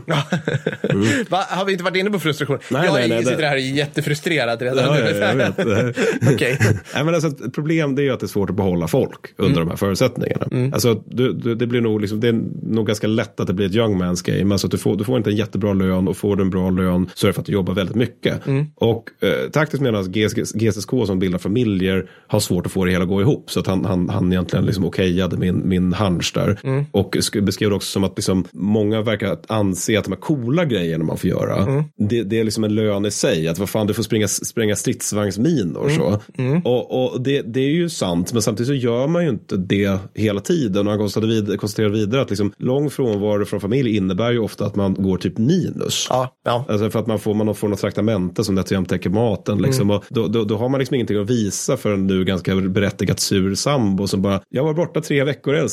Va, 1.30 1.46
har 1.50 1.66
vi 1.66 1.72
inte 1.72 1.84
varit 1.84 1.96
inne 1.98 2.10
på 2.12 2.20
frustration? 2.20 2.58
Nej, 2.72 2.86
jag 2.86 2.94
nej, 2.94 3.10
nej, 3.10 3.24
sitter 3.24 3.38
det- 3.42 3.48
här 3.48 3.56
jättefrustrerad 3.56 4.62
redan 4.62 4.78
Ja, 4.86 5.00
ja, 5.00 5.10
jag 5.16 5.36
vet. 5.36 5.60
Okej. 6.34 6.58
Nej, 6.96 7.04
men 7.04 7.14
alltså, 7.16 7.32
problem 7.52 7.96
det 7.96 8.08
är 8.08 8.12
att 8.12 8.20
det 8.20 8.26
är 8.26 8.28
svårt 8.28 8.50
att 8.50 8.56
behålla 8.56 8.88
folk 8.88 9.20
under 9.38 9.54
Mm. 9.54 9.66
de 9.68 9.70
här 9.70 9.78
förutsättningarna. 9.78 10.74
Alltså, 10.74 11.04
du, 11.06 11.34
du, 11.34 11.56
det, 11.56 11.68
blir 11.68 11.82
nog 11.82 12.02
liksom, 12.02 12.20
det 12.20 12.28
är 12.28 12.42
nog 12.64 12.88
ganska 12.88 13.08
lätt 13.08 13.40
att 13.40 13.48
det 13.48 13.54
blir 13.54 13.66
ett 13.66 13.76
young 13.76 14.02
man's 14.04 14.38
game. 14.38 14.54
Alltså, 14.54 14.68
du, 14.68 14.78
får, 14.78 14.96
du 14.96 15.04
får 15.04 15.18
inte 15.18 15.30
en 15.30 15.36
jättebra 15.36 15.74
lön 15.74 16.08
och 16.08 16.18
får 16.18 16.36
du 16.36 16.44
en 16.44 16.50
bra 16.50 16.70
lön 16.70 17.10
så 17.14 17.26
är 17.26 17.30
det 17.30 17.34
för 17.34 17.42
att 17.42 17.46
du 17.46 17.54
jobbar 17.54 17.74
väldigt 17.74 17.96
mycket. 17.96 18.48
Mm. 18.48 18.66
Och 18.76 19.10
eh, 19.20 19.50
taktiskt 19.52 19.84
menas 19.84 20.08
GS, 20.08 20.34
GSSK 20.54 20.90
som 21.06 21.20
bildar 21.20 21.40
familjer 21.40 22.10
har 22.28 22.40
svårt 22.40 22.66
att 22.66 22.72
få 22.72 22.86
det 22.86 22.92
hela 22.92 23.04
att 23.04 23.10
gå 23.10 23.22
ihop. 23.22 23.52
Så 23.52 23.60
att 23.60 23.68
han, 23.68 23.86
han, 23.86 24.10
han 24.10 24.32
egentligen 24.34 24.66
liksom 24.66 24.86
okejade 24.86 25.38
min, 25.38 25.68
min 25.70 25.83
hunch 25.94 26.32
där. 26.36 26.60
Mm. 26.64 26.86
Och 26.92 27.16
sk- 27.16 27.42
beskrev 27.42 27.70
det 27.70 27.76
också 27.76 27.92
som 27.92 28.04
att 28.04 28.14
liksom, 28.18 28.46
många 28.54 29.02
verkar 29.02 29.38
anse 29.48 29.98
att 30.00 30.06
de 30.06 30.12
här 30.12 30.20
coola 30.20 30.66
grejerna 30.66 31.04
man 31.04 31.18
får 31.18 31.30
göra, 31.30 31.56
Mm. 31.58 31.84
det, 31.98 32.24
det 32.24 32.40
är 32.40 32.44
liksom 32.44 32.64
en 32.64 32.76
lön 32.76 33.06
i 33.06 33.12
sig. 33.12 33.48
Att 33.48 33.60
vad 33.60 33.70
fan, 33.70 33.88
du 33.88 33.94
får 33.94 34.04
springa, 34.04 34.28
spränga 34.28 34.76
stridsvagnsminor. 34.76 35.90
Så. 35.90 36.20
Mm. 36.38 36.62
Och, 36.62 37.14
och 37.14 37.22
det, 37.22 37.42
det 37.42 37.60
är 37.60 37.70
ju 37.70 37.90
sant, 37.90 38.34
men 38.34 38.42
samtidigt 38.42 38.68
så 38.68 38.74
gör 38.74 39.08
man 39.08 39.24
ju 39.24 39.30
inte 39.30 39.58
det 39.58 39.98
hela 40.16 40.40
tiden. 40.40 40.88
Och 40.88 40.92
han 40.92 41.00
konstaterade, 41.00 41.42
vid, 41.42 41.60
konstaterade 41.60 41.94
vidare 41.94 42.22
att 42.22 42.30
liksom, 42.30 42.54
lång 42.58 42.90
frånvaro 42.90 43.46
från 43.46 43.60
familj 43.62 43.96
innebär 43.98 44.32
ju 44.32 44.40
ofta 44.40 44.66
att 44.66 44.76
man 44.76 44.94
går 44.94 45.18
typ 45.18 45.38
minus. 45.38 46.08
Ja, 46.10 46.36
ja. 46.46 46.66
Alltså 46.70 46.90
för 46.90 47.00
att 47.00 47.08
man 47.08 47.20
får, 47.20 47.34
man 47.34 47.56
får 47.56 47.68
något 47.68 47.80
traktamente 47.80 48.44
som 48.44 48.56
nätt 48.56 48.66
och 48.66 48.72
jämnt 48.72 48.90
täcker 48.90 49.10
maten. 49.10 49.62
Liksom. 49.62 49.82
Mm. 49.90 49.96
Och 49.98 50.04
då, 50.10 50.28
då, 50.28 50.44
då 50.44 50.58
har 50.58 50.70
man 50.70 50.80
liksom 50.80 50.96
ingenting 50.96 51.18
att 51.22 51.30
visa 51.30 51.78
för 51.78 51.94
en 51.94 52.08
nu 52.08 52.24
ganska 52.26 52.56
berättigat 52.56 53.20
sur 53.20 53.56
sambo 53.56 54.08
som 54.08 54.22
bara, 54.22 54.42
jag 54.50 54.64
var 54.64 54.74
borta 54.74 55.02
tre 55.02 55.24
veckor 55.24 55.54
älskling. 55.56 55.73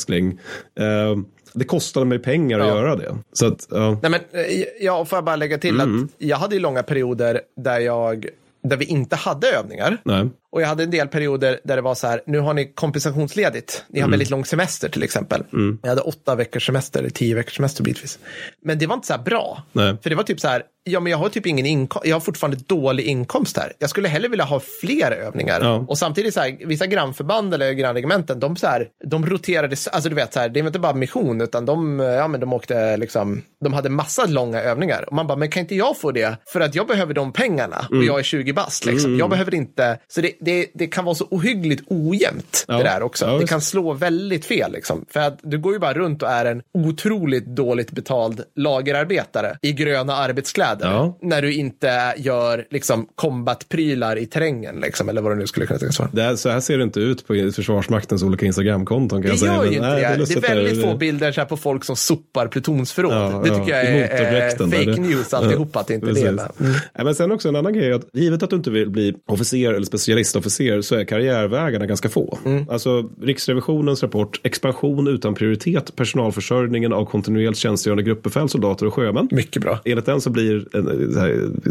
Eh, 0.79 1.17
det 1.53 1.65
kostade 1.65 2.05
mig 2.05 2.19
pengar 2.19 2.59
att 2.59 2.67
Ja. 2.67 2.75
göra 2.75 2.95
det. 2.95 3.17
Så 3.33 3.47
att, 3.47 3.67
ja. 3.69 3.97
Nej, 4.01 4.11
men, 4.11 4.19
eh, 4.31 4.63
ja, 4.81 5.05
får 5.05 5.17
jag 5.17 5.23
bara 5.25 5.35
lägga 5.35 5.57
till 5.57 5.79
Mm. 5.79 6.03
att 6.03 6.11
jag 6.17 6.37
hade 6.37 6.55
ju 6.55 6.61
långa 6.61 6.83
perioder 6.83 7.41
där, 7.57 7.79
jag, 7.79 8.25
där 8.63 8.77
vi 8.77 8.85
inte 8.85 9.15
hade 9.15 9.47
övningar. 9.47 9.97
Nej. 10.03 10.29
Och 10.51 10.61
jag 10.61 10.67
hade 10.67 10.83
en 10.83 10.91
del 10.91 11.07
perioder 11.07 11.59
där 11.63 11.75
det 11.75 11.81
var 11.81 11.95
så 11.95 12.07
här, 12.07 12.21
nu 12.25 12.39
har 12.39 12.53
ni 12.53 12.65
kompensationsledigt. 13.11 13.83
Ni 13.89 13.99
har 13.99 14.03
Mm. 14.07 14.11
väldigt 14.11 14.29
lång 14.29 14.45
semester 14.45 14.89
till 14.89 15.03
exempel. 15.03 15.43
Jag 15.81 15.89
hade 15.89 16.01
åtta 16.01 16.35
veckors 16.35 16.65
semester, 16.65 17.09
tio 17.13 17.35
veckors 17.35 17.55
semester 17.55 17.83
bitvis. 17.83 18.19
Men 18.63 18.77
det 18.79 18.87
var 18.87 18.95
inte 18.95 19.07
så 19.07 19.13
här 19.13 19.21
bra. 19.23 19.63
Nej. 19.71 19.97
För 20.03 20.09
det 20.09 20.15
var 20.15 20.23
typ 20.23 20.39
så 20.39 20.47
här, 20.47 20.63
ja 20.83 20.99
men 20.99 21.11
jag 21.11 21.17
har 21.17 21.29
typ 21.29 21.45
ingen 21.45 21.65
inkomst, 21.65 22.07
jag 22.07 22.15
har 22.15 22.19
fortfarande 22.21 22.57
dålig 22.67 23.03
inkomst 23.05 23.57
här. 23.57 23.73
Jag 23.79 23.89
skulle 23.89 24.07
hellre 24.07 24.27
vilja 24.27 24.45
ha 24.45 24.59
fler 24.81 25.11
övningar. 25.11 25.59
Ja. 25.61 25.85
Och 25.87 25.97
samtidigt 25.97 26.33
så 26.33 26.39
här, 26.39 26.57
vissa 26.65 26.85
grannförband 26.87 27.53
eller 27.53 27.71
grannregementen, 27.71 28.39
de 28.39 28.55
så 28.55 28.67
här, 28.67 28.87
de 29.05 29.25
roterade, 29.25 29.75
alltså 29.91 30.09
du 30.09 30.15
vet 30.15 30.33
så 30.33 30.39
här, 30.39 30.49
det 30.49 30.61
var 30.61 30.67
inte 30.67 30.79
bara 30.79 30.93
mission, 30.93 31.41
utan 31.41 31.65
de, 31.65 31.99
ja 31.99 32.27
men 32.27 32.39
de 32.39 32.53
åkte 32.53 32.97
liksom, 32.97 33.41
de 33.63 33.73
hade 33.73 33.89
massa 33.89 34.25
långa 34.25 34.61
övningar. 34.61 35.03
Och 35.07 35.13
man 35.13 35.27
bara, 35.27 35.37
men 35.37 35.49
kan 35.49 35.59
inte 35.61 35.75
jag 35.75 35.97
få 35.97 36.11
det? 36.11 36.37
För 36.53 36.59
att 36.61 36.75
jag 36.75 36.87
behöver 36.87 37.13
de 37.13 37.33
pengarna 37.33 37.87
Mm. 37.91 37.99
och 37.99 38.05
jag 38.05 38.19
är 38.19 38.23
20 38.23 38.53
bast 38.53 38.85
liksom. 38.85 39.17
Jag 39.17 39.29
behöver 39.29 39.53
inte, 39.55 39.97
så 40.07 40.21
det, 40.21 40.31
det, 40.41 40.67
det 40.73 40.87
kan 40.87 41.05
vara 41.05 41.15
så 41.15 41.27
ohyggligt 41.31 41.83
ojämnt 41.87 42.65
Ja. 42.67 42.77
det 42.77 42.83
där 42.83 43.03
också. 43.03 43.25
Ja, 43.25 43.37
det 43.37 43.47
kan 43.47 43.61
slå 43.61 43.93
väldigt 43.93 44.45
fel 44.45 44.71
liksom. 44.71 45.05
För 45.09 45.19
att 45.19 45.39
du 45.43 45.57
går 45.59 45.73
ju 45.73 45.79
bara 45.79 45.93
runt 45.93 46.23
och 46.23 46.29
är 46.29 46.45
en 46.45 46.61
otroligt 46.73 47.45
dåligt 47.45 47.91
betald 47.91 48.41
lagerarbetare 48.55 49.57
i 49.61 49.71
gröna 49.71 50.13
arbetskläder. 50.15 50.85
Ja. 50.91 51.17
När 51.21 51.41
du 51.41 51.53
inte 51.53 52.13
gör 52.17 52.65
liksom 52.69 53.07
combat-prylar 53.15 54.15
i 54.17 54.25
terrängen 54.25 54.75
liksom, 54.81 55.09
eller 55.09 55.21
vad 55.21 55.31
det 55.31 55.35
nu 55.35 55.47
skulle 55.47 55.65
kunna 55.65 55.79
tänkas 55.79 55.99
vara. 55.99 56.09
Det 56.13 56.37
så 56.37 56.49
här 56.49 56.59
ser 56.59 56.77
det 56.77 56.83
inte 56.83 56.99
ut 56.99 57.27
på 57.27 57.51
Försvarsmaktens 57.55 58.23
olika 58.23 58.45
Instagramkonton. 58.45 59.21
Kan 59.21 59.29
jag 59.29 59.35
Det 59.35 59.39
säga. 59.39 59.51
gör 59.53 59.59
Men 59.63 59.69
ju 59.71 59.75
inte 59.77 59.87
nej, 59.89 60.01
det. 60.17 60.25
Det 60.25 60.47
är, 60.47 60.55
väldigt 60.55 60.75
det. 60.75 60.81
få 60.91 60.97
bilder 60.97 61.31
så 61.31 61.41
här 61.41 61.47
på 61.47 61.57
folk 61.57 61.83
som 61.85 61.95
sopar 61.95 62.47
plutonsförråd. 62.47 63.43
Det 63.43 63.49
tycker 63.49 63.69
jag 63.71 63.85
är 63.85 64.03
eh, 64.03 64.31
där. 64.31 64.49
fake 64.57 64.85
Det- 64.91 65.01
news 65.01 65.33
alltihopa, 65.33 65.79
att 65.79 65.87
det 65.87 65.93
inte 65.93 66.05
är 66.09 66.13
det. 66.13 66.37
Precis. 66.57 66.81
men- 67.03 67.15
sen 67.15 67.31
också 67.31 67.49
en 67.49 67.55
annan 67.55 67.73
grej, 67.73 67.93
att 67.93 68.05
givet 68.13 68.43
att 68.43 68.49
du 68.49 68.55
inte 68.55 68.69
vill 68.71 68.89
bli 68.89 69.13
officer 69.27 69.73
eller 69.73 69.85
specialistofficer 70.31 70.81
så 70.81 70.95
är 70.95 71.03
karriärvägarna 71.05 71.85
ganska 71.85 72.09
få. 72.09 72.37
Mm. 72.45 72.65
Alltså 72.69 73.09
Riksrevisionens 73.21 74.03
rapport 74.03 74.39
Expansion 74.43 75.07
utan 75.07 75.33
prioritet, 75.33 75.95
personalförsörjningen 75.95 76.93
av 76.93 77.05
kontinuerligt 77.05 77.57
tjänstgörande 77.57 78.03
gruppbefäl, 78.03 78.49
soldater 78.49 78.85
och 78.85 78.93
sjömän. 78.93 79.27
Mycket 79.31 79.61
bra. 79.61 79.79
Enligt 79.85 80.05
den 80.05 80.21
så 80.21 80.29
blir 80.29 80.65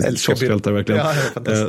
Älskar 0.06 0.10
kioskfältare 0.16 0.74
bild. 0.74 0.88
verkligen. 0.88 1.00
Ja. 1.44 1.62
Eh, 1.62 1.68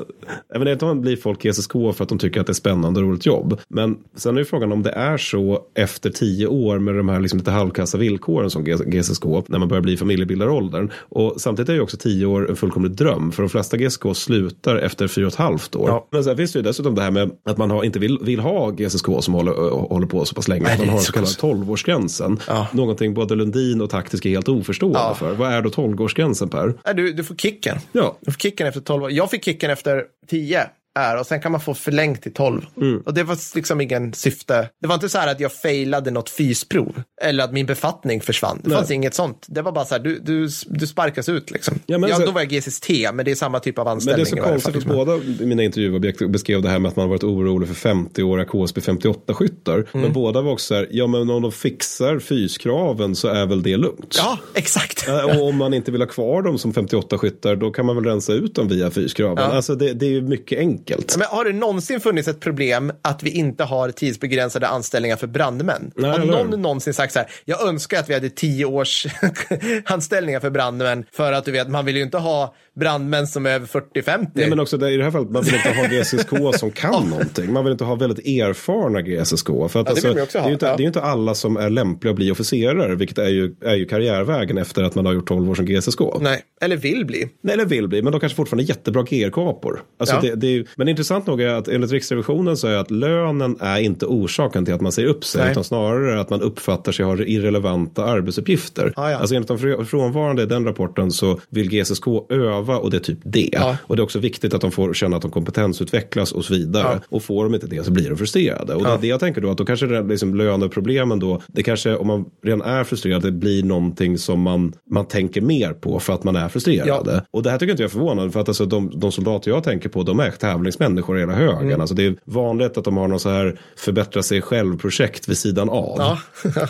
Även 0.56 0.68
enligt 0.68 0.80
den 0.80 1.02
blir 1.02 1.16
folk 1.16 1.42
GSSK 1.44 1.72
för 1.72 2.04
att 2.04 2.10
de 2.10 2.18
tycker 2.18 2.40
att 2.42 2.48
det 2.48 2.52
är 2.52 2.54
spännande 2.54 3.00
och 3.00 3.06
roligt 3.06 3.26
jobb. 3.26 3.60
Men 3.68 3.98
sen 4.16 4.36
är 4.36 4.40
ju 4.40 4.46
frågan 4.46 4.72
om 4.72 4.84
det 4.84 4.92
är 4.92 5.18
så 5.18 5.60
efter 5.74 6.10
tio 6.10 6.48
år 6.48 6.80
med 6.80 6.96
de 6.96 7.10
här 7.10 7.20
liksom 7.20 7.40
lite 7.40 7.52
halvkassa 7.52 7.98
villkoren 7.98 8.50
som 8.50 8.64
GSSK 8.64 9.26
när 9.48 9.60
man 9.60 9.68
börjar 9.68 9.82
bli 9.82 9.98
familjebildaråldern. 9.98 10.92
Och 10.96 11.42
samtidigt 11.42 11.70
är 11.70 11.74
ju 11.74 11.82
också 11.82 11.98
tio 11.98 12.26
år 12.26 12.50
en 12.50 12.56
fullkomlig 12.56 12.92
dröm 12.92 13.32
för 13.32 13.44
de 13.44 13.50
flesta 13.50 13.78
GSK 13.78 14.04
slutar 14.16 14.76
efter 14.76 15.08
fyra 15.08 15.26
och 15.28 15.34
ett 15.34 15.40
halvt 15.40 15.76
år. 15.76 15.90
Ja. 15.90 16.08
Men 16.12 16.24
sen 16.24 16.38
finns 16.38 16.52
det 16.54 16.60
ju 16.60 16.64
dessutom 16.82 16.96
det 16.96 17.02
här 17.02 17.12
med 17.12 17.32
att 17.46 17.58
man 17.58 17.72
har, 17.72 17.84
inte 17.84 18.00
vill, 18.00 18.18
vill 18.22 18.40
ha 18.40 18.70
GSSK 18.70 19.06
som 19.20 19.34
håller, 19.34 19.52
håller 19.70 20.08
på 20.08 20.26
så 20.26 20.36
pass 20.36 20.48
länge. 20.48 20.64
Nej, 20.64 20.78
man 20.80 20.90
har 20.90 20.98
så 20.98 21.04
så 21.04 21.14
kallad 21.14 21.38
tolvårsgränsen. 21.38 22.40
Ja. 22.48 22.68
Någonting 22.72 23.14
både 23.14 23.36
Lundin 23.36 23.82
och 23.82 23.90
taktisk 23.90 24.26
är 24.26 24.30
helt 24.30 24.50
oförstående 24.50 25.00
Ja. 25.00 25.14
för. 25.16 25.34
Vad 25.34 25.54
är 25.54 25.62
då 25.62 25.70
tolvårsgränsen 25.70 26.50
Per? 26.50 26.74
Nej, 26.86 26.96
du, 26.96 27.14
du 27.14 27.24
får 27.24 27.36
kicken. 27.36 27.78
Ja. 27.92 28.18
Du 28.22 28.32
får 28.32 28.40
kicken 28.40 28.68
efter 28.68 28.82
12 28.82 29.04
år. 29.04 29.12
Jag 29.12 29.30
fick 29.30 29.46
kicken 29.46 29.72
efter 29.72 30.04
10. 30.30 30.64
Är 31.00 31.20
och 31.20 31.26
sen 31.28 31.42
kan 31.42 31.52
man 31.52 31.62
få 31.62 31.74
förlängt 31.74 32.22
till 32.22 32.34
12. 32.34 32.62
Mm. 32.78 33.02
Och 33.06 33.14
det 33.14 33.24
var 33.24 33.38
liksom 33.56 33.82
ingen 33.82 34.14
syfte. 34.14 34.70
Det 34.82 34.88
var 34.88 34.96
inte 34.96 35.10
så 35.10 35.18
här 35.18 35.32
att 35.32 35.40
jag 35.40 35.54
failade 35.54 36.12
något 36.12 36.30
fysprov 36.30 37.02
eller 37.22 37.44
att 37.44 37.54
min 37.54 37.66
befattning 37.66 38.22
försvann. 38.22 38.60
Det 38.64 38.70
Nej. 38.70 38.78
fanns 38.78 38.92
inget 38.92 39.14
sånt. 39.14 39.46
Det 39.50 39.62
var 39.62 39.72
bara 39.72 39.86
så 39.86 39.96
här, 39.96 40.02
du, 40.02 40.20
du, 40.20 40.50
du 40.68 40.88
sparkas 40.88 41.30
ut 41.30 41.52
liksom. 41.52 41.80
Ja, 41.86 41.98
men 41.98 42.10
ja, 42.10 42.16
så- 42.16 42.26
då 42.26 42.32
var 42.32 42.42
jag 42.42 42.50
GSST, 42.50 42.90
men 43.14 43.26
det 43.26 43.32
är 43.32 43.36
samma 43.36 43.60
typ 43.60 43.78
av 43.80 43.86
Men 43.86 43.92
anställning. 43.92 44.26
det 44.26 44.32
är 44.32 44.44
så 44.44 44.50
konstigt 44.50 44.70
att 44.70 44.76
liksom. 44.76 44.92
båda 44.96 45.20
mina 45.46 45.64
intervjuobjekt 45.64 46.30
beskrev 46.30 46.62
det 46.62 46.70
här 46.70 46.80
med 46.80 46.90
att 46.90 46.96
man 46.96 47.10
varit 47.10 47.24
orolig 47.24 47.70
för 47.70 47.90
50-åriga 47.90 48.46
KSB 48.46 48.82
58-skyttar. 48.82 49.74
Mm. 49.76 49.88
Men 49.94 50.14
båda 50.14 50.42
var 50.42 50.52
också 50.52 50.66
så 50.66 50.76
här, 50.76 50.88
ja 50.92 51.08
men 51.08 51.30
om 51.30 51.42
de 51.42 51.52
fixar 51.52 52.20
fyskraven 52.20 53.16
så 53.16 53.28
är 53.28 53.46
väl 53.46 53.64
det 53.64 53.78
lugnt. 53.78 54.16
Ja, 54.18 54.38
exakt. 54.54 55.08
Eh, 55.08 55.24
Och 55.40 55.48
om 55.48 55.58
man 55.58 55.74
inte 55.74 55.92
vill 55.92 56.02
ha 56.02 56.08
kvar 56.08 56.42
dem 56.42 56.58
som 56.58 56.74
58-skyttar 56.74 57.56
då 57.56 57.72
kan 57.72 57.86
man 57.86 57.96
väl 57.96 58.06
rensa 58.06 58.34
ut 58.34 58.56
dem 58.56 58.68
via 58.68 58.92
fyskraven. 58.92 59.44
Ja. 59.50 59.56
Alltså 59.56 59.76
det, 59.76 59.94
det 59.94 60.06
är 60.06 60.10
ju 60.10 60.22
mycket 60.22 60.60
enkelt. 60.60 60.81
Men 61.18 61.28
har 61.28 61.46
det 61.46 61.54
någonsin 61.54 62.00
funnits 62.00 62.28
ett 62.28 62.40
problem 62.40 62.92
att 63.02 63.24
vi 63.24 63.30
inte 63.30 63.64
har 63.64 63.92
tidsbegränsade 63.92 64.68
anställningar 64.68 65.16
för 65.16 65.28
brandmän? 65.28 65.92
Nej, 65.96 66.12
har 66.12 66.26
någon 66.26 66.62
någonsin 66.62 66.94
sagt 66.94 67.14
så 67.14 67.20
här, 67.20 67.30
jag 67.46 67.68
önskar 67.68 68.00
att 68.00 68.10
vi 68.10 68.14
hade 68.14 68.30
tio 68.30 68.66
års 68.66 69.08
anställningar 69.86 70.40
för 70.40 70.50
brandmän 70.50 71.06
för 71.12 71.34
att 71.34 71.46
du 71.46 71.52
vet, 71.52 71.70
man 71.70 71.86
vill 71.86 71.96
ju 71.96 72.04
inte 72.04 72.18
ha 72.18 72.56
brandmän 72.80 73.28
som 73.28 73.46
är 73.46 73.50
över 73.50 73.68
40-50. 73.68 74.28
Nej, 74.34 74.50
men 74.50 74.60
också 74.60 74.88
i 74.90 74.98
det 74.98 75.04
här 75.04 75.12
fallet, 75.12 75.30
man 75.30 75.44
vill 75.44 75.56
inte 75.56 75.70
ha 75.70 75.88
GSSK 76.02 76.30
som 76.60 76.72
kan 76.72 77.10
någonting. 77.10 77.54
Man 77.54 77.64
vill 77.64 77.72
inte 77.72 77.84
ha 77.84 77.96
väldigt 77.96 78.20
erfarna 78.28 79.02
GSSK. 79.02 79.48
För 79.48 79.66
att, 79.66 79.74
Ja, 79.76 79.80
alltså, 79.90 80.14
det, 80.14 80.36
är 80.36 80.48
ju 80.48 80.54
inte, 80.54 80.76
det 80.78 80.84
är 80.84 80.88
inte 80.88 81.02
alla 81.02 81.36
som 81.36 81.58
är 81.58 81.70
lämpliga 81.70 82.12
att 82.12 82.16
bli 82.16 82.32
officerare, 82.32 82.96
vilket 82.96 83.18
är 83.18 83.30
ju, 83.30 83.56
är 83.62 83.76
ju 83.76 83.86
karriärvägen 83.86 84.58
efter 84.58 84.84
att 84.84 84.96
man 84.96 85.06
har 85.06 85.14
gjort 85.14 85.28
12 85.28 85.50
år 85.50 85.56
som 85.56 85.66
GSSK. 85.66 86.00
Nej, 86.20 86.42
eller 86.62 86.78
vill 86.78 87.06
bli. 87.06 87.30
Nej, 87.44 87.54
eller 87.54 87.66
vill 87.66 87.88
bli, 87.88 88.02
men 88.02 88.12
de 88.12 88.20
kanske 88.20 88.36
fortfarande 88.36 88.64
är 88.64 88.68
jättebra 88.70 89.04
GR-kapor. 89.04 89.82
Alltså 90.00 90.16
Ja. 90.16 90.22
det, 90.22 90.36
det 90.36 90.48
är, 90.48 90.66
men 90.76 90.88
intressant 90.88 91.28
nog 91.28 91.42
är 91.42 91.48
att 91.54 91.68
enligt 91.68 91.92
Riksrevisionen 91.92 92.58
så 92.58 92.68
är 92.68 92.76
att 92.78 92.92
lönen 92.92 93.58
är 93.60 93.80
inte 93.80 94.06
orsaken 94.06 94.66
till 94.66 94.74
att 94.74 94.82
man 94.82 94.92
säger 94.92 95.08
upp 95.10 95.26
sig, 95.26 95.42
Nej. 95.42 95.52
utan 95.52 95.64
snarare 95.64 96.22
att 96.22 96.30
man 96.30 96.42
uppfattar 96.42 96.92
sig 96.92 97.06
ha 97.06 97.18
irrelevanta 97.18 98.06
arbetsuppgifter. 98.06 98.94
Ja, 98.96 99.12
ja. 99.12 99.18
Alltså 99.18 99.36
enligt 99.36 99.48
de 99.48 99.58
fr- 99.58 99.84
frånvarande 99.84 100.44
i 100.44 100.46
den 100.46 100.66
rapporten 100.66 101.12
så 101.12 101.40
vill 101.50 101.70
GSSK 101.70 102.04
öva 102.30 102.61
och 102.70 102.92
det 102.92 102.98
är 102.98 103.02
typ 103.02 103.20
det. 103.24 103.50
Ja. 103.52 103.78
Och 103.84 103.96
det 103.96 104.00
är 104.00 104.04
också 104.04 104.20
viktigt 104.20 104.54
att 104.54 104.62
de 104.62 104.72
får 104.72 104.94
känna 104.94 105.16
att 105.16 105.22
de 105.22 105.32
kompetensutvecklas 105.32 106.32
och 106.32 106.46
så 106.46 106.54
vidare. 106.54 106.88
Ja. 106.94 107.00
Och 107.10 107.24
får 107.24 107.44
de 107.44 107.54
inte 107.54 107.68
det 107.68 107.86
så 107.86 107.92
blir 107.92 108.10
de 108.10 108.16
frustrerade. 108.16 108.76
Och 108.76 108.84
det 108.84 108.90
är 108.90 108.98
det 108.98 109.08
jag 109.08 109.20
tänker 109.20 109.42
då, 109.42 109.52
att 109.52 109.58
då 109.58 109.66
kanske 109.66 109.86
det 109.86 110.04
liksom 110.04 110.36
löneproblemen 110.36 111.20
då, 111.20 111.42
det 111.48 111.64
kanske 111.64 111.96
om 111.96 112.08
man 112.08 112.26
redan 112.44 112.62
är 112.62 112.84
frustrerad, 112.84 113.22
det 113.22 113.32
blir 113.32 113.64
någonting 113.64 114.18
som 114.18 114.42
man, 114.42 114.74
man 114.90 115.06
tänker 115.06 115.42
mer 115.42 115.74
på 115.74 116.00
för 116.00 116.14
att 116.14 116.24
man 116.24 116.36
är 116.36 116.50
frustrerad. 116.50 117.22
Och 117.32 117.44
det 117.44 117.50
här 117.52 117.58
tycker 117.58 117.72
inte 117.72 117.84
jag 117.84 117.88
är 117.88 117.92
förvånande, 117.92 118.32
för 118.32 118.40
att 118.40 118.48
alltså 118.48 118.66
de, 118.66 118.92
de 119.00 119.12
soldater 119.12 119.52
jag 119.52 119.64
tänker 119.64 119.90
på, 119.90 120.04
de 120.04 120.20
är 120.20 120.32
tävlingsmänniskor 120.32 121.18
i 121.18 121.20
hela 121.20 121.34
högen. 121.34 121.62
Mm. 121.68 121.82
Alltså 121.82 121.96
det 121.96 122.06
är 122.06 122.16
vanligt 122.26 122.78
att 122.78 122.84
de 122.84 122.98
har 122.98 123.08
någon 123.08 123.20
så 123.20 123.30
här 123.30 123.60
förbättra 123.78 124.24
sig 124.24 124.42
själv-projekt 124.42 125.30
vid 125.30 125.38
sidan 125.38 125.70
av. 125.70 125.96
Ja, 125.98 126.20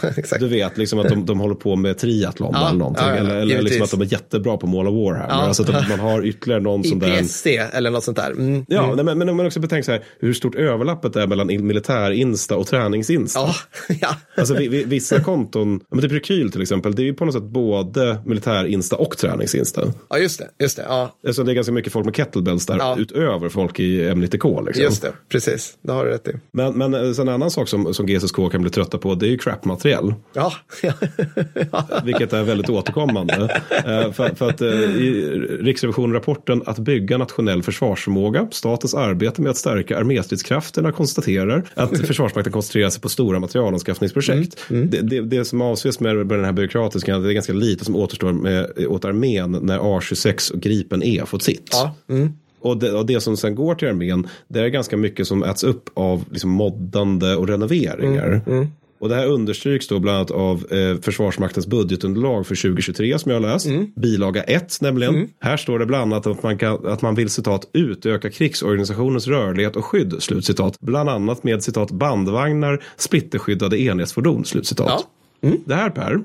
exakt. 0.18 0.40
Du 0.40 0.48
vet 0.48 0.78
liksom 0.78 1.00
att 1.00 1.10
de, 1.10 1.26
de 1.26 1.40
håller 1.40 1.56
på 1.56 1.76
med 1.76 1.98
triathlon 1.98 2.50
Ja, 2.54 2.68
eller 2.68 2.80
någonting. 2.80 3.06
ja, 3.08 3.14
eller 3.14 3.36
eller 3.36 3.62
liksom 3.62 3.82
att 3.84 3.92
de 3.92 4.02
är 4.02 4.12
jättebra 4.12 4.58
på 4.58 4.68
mål 4.68 4.88
av 4.88 4.94
Warhammer. 4.94 5.48
Alltså 5.48 5.64
att 5.82 5.90
man 5.90 6.00
har 6.00 6.26
ytterligare 6.26 6.62
någon 6.62 6.84
som 6.84 7.00
där. 7.00 7.22
IPSC 7.22 7.46
eller 7.74 7.90
något 7.92 8.04
sånt 8.04 8.18
där. 8.18 8.32
Mm. 8.32 8.66
Ja, 8.68 8.94
nej, 8.96 9.16
men, 9.16 9.30
om 9.30 9.38
man 9.38 9.46
också 9.46 9.60
betänker 9.60 9.86
så 9.86 9.92
här, 9.92 10.04
hur 10.20 10.34
stort 10.34 10.56
överlappet 10.56 11.16
är 11.16 11.28
mellan 11.28 11.50
in- 11.50 11.68
militär-insta 11.68 12.56
och 12.58 12.68
tränings-insta. 12.68 13.40
Ja, 13.40 13.56
ja. 14.02 14.16
Alltså 14.38 14.54
vi, 14.54 14.68
vi, 14.68 14.84
vissa 14.84 15.20
konton, 15.24 15.80
men 15.92 16.02
typ 16.02 16.12
Rekyl 16.12 16.52
till 16.52 16.62
exempel, 16.62 16.96
det 16.96 17.02
är 17.02 17.06
ju 17.06 17.14
på 17.14 17.26
något 17.26 17.34
sätt 17.34 17.44
både 17.44 18.18
militär-insta 18.26 18.96
och 18.96 19.18
tränings-insta. 19.18 19.94
ja, 20.10 20.18
just 20.18 20.40
det. 20.40 20.48
Just 20.64 20.78
det. 20.78 20.84
Ja, 20.88 21.18
Alltså 21.28 21.44
det 21.44 21.52
är 21.52 21.54
ganska 21.54 21.74
mycket 21.74 21.94
folk 21.94 22.06
med 22.06 22.16
kettlebells 22.16 22.66
där 22.66 22.78
Ja. 22.78 22.96
utöver 23.00 23.50
folk 23.50 23.80
i 23.80 24.02
M90K. 24.10 24.66
Liksom. 24.66 24.84
just 24.84 25.02
det. 25.02 25.12
Precis. 25.30 25.74
Det 25.82 25.92
har 25.92 26.06
du 26.06 26.12
rätt 26.12 26.28
i. 26.28 26.32
Men, 26.54 26.74
men 26.74 26.94
eh, 26.94 27.20
en 27.20 27.30
annan 27.30 27.52
sak 27.52 27.68
som, 27.68 27.94
som 27.94 28.06
GSSK 28.06 28.36
kan 28.52 28.62
bli 28.62 28.70
trötta 28.72 28.98
på, 28.98 29.16
det 29.16 29.26
är 29.26 29.30
ju 29.30 29.38
crap-material. 29.38 30.14
Ja, 30.34 30.54
ja. 30.84 30.94
Vilket 32.06 32.34
är 32.34 32.44
väldigt 32.44 32.70
återkommande. 32.70 33.62
Eh, 33.86 34.12
för, 34.12 34.36
för 34.36 34.50
att 34.50 34.62
eh, 34.62 34.68
i 34.70 35.40
Riksrevision-rapporten 35.72 36.64
att 36.66 36.80
bygga 36.80 37.18
nationell 37.18 37.64
försvarsförmåga, 37.64 38.48
statens 38.52 38.94
arbete 38.94 39.42
med 39.42 39.50
att 39.50 39.58
stärka 39.58 39.98
arméstridskrafterna 39.98 40.92
konstaterar 40.92 41.64
att 41.74 41.98
Försvarsmakten 42.08 42.54
koncentrerar 42.54 42.90
sig 42.90 43.02
på 43.02 43.10
stora 43.10 43.40
materialanskaffningsprojekt. 43.40 44.58
Det, 44.68 45.02
det, 45.02 45.22
det 45.22 45.46
som 45.46 45.62
avses 45.62 46.00
med, 46.00 46.28
den 46.28 46.46
här 46.46 46.52
byråkratiska, 46.52 47.18
det 47.18 47.30
är 47.30 47.34
ganska 47.34 47.54
lite 47.54 47.86
som 47.86 47.96
återstår 47.96 48.32
med, 48.32 48.72
åt 48.88 49.06
armén 49.06 49.52
när 49.62 49.80
A26 49.80 50.54
och 50.54 50.60
Gripen 50.60 51.04
E 51.04 51.22
fått 51.26 51.44
sitt. 51.44 51.70
ja. 51.72 51.96
Mm. 52.10 52.34
Och 52.64 52.78
det, 52.78 52.92
och 52.92 53.06
det 53.06 53.22
som 53.22 53.38
sen 53.38 53.56
går 53.56 53.76
till 53.76 53.88
armén, 53.88 54.28
det 54.48 54.60
är 54.60 54.68
ganska 54.68 54.98
mycket 54.98 55.28
som 55.28 55.44
äts 55.44 55.64
upp 55.64 55.90
av 55.94 56.24
liksom 56.32 56.50
moddande 56.50 57.36
och 57.36 57.48
renoveringar. 57.48 58.42
Och 59.02 59.10
det 59.10 59.16
här 59.16 59.26
understryks 59.28 59.88
då 59.88 60.00
bland 60.00 60.18
annat 60.18 60.32
av 60.32 60.66
eh, 60.72 61.02
Försvarsmaktens 61.02 61.68
budgetunderlag 61.68 62.48
för 62.48 62.56
2023 62.56 63.20
som 63.20 63.32
jag 63.32 63.40
har 63.42 63.48
läst. 63.54 63.68
Bilaga 63.96 64.44
1 64.44 64.82
nämligen. 64.82 65.30
Här 65.40 65.58
står 65.58 65.80
det 65.80 65.86
bland 65.86 66.14
annat 66.14 66.28
att 66.28 66.44
man, 66.44 66.58
kan, 66.58 66.88
att 66.88 67.02
man 67.02 67.16
vill 67.16 67.30
citat 67.30 67.70
utöka 67.74 68.30
krigsorganisationens 68.30 69.28
rörlighet 69.28 69.76
och 69.76 69.86
skydd. 69.86 70.16
Slutcitat. 70.20 70.80
Bland 70.80 71.10
annat 71.10 71.44
med 71.44 71.64
citat 71.64 71.92
bandvagnar, 71.92 72.84
splitterskyddade 72.98 73.82
enhetsfordon. 73.82 74.46
Slutcitat. 74.46 74.88
Ja. 74.90 75.21
Det 75.66 75.76
här 75.76 75.90
Per, 75.90 76.20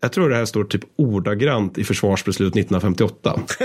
jag 0.00 0.12
tror 0.12 0.28
det 0.30 0.36
här 0.36 0.44
står 0.44 0.64
typ 0.64 0.80
ordagrant 0.96 1.78
i 1.78 1.84
försvarsbeslut 1.84 2.56
1958. 2.56 3.40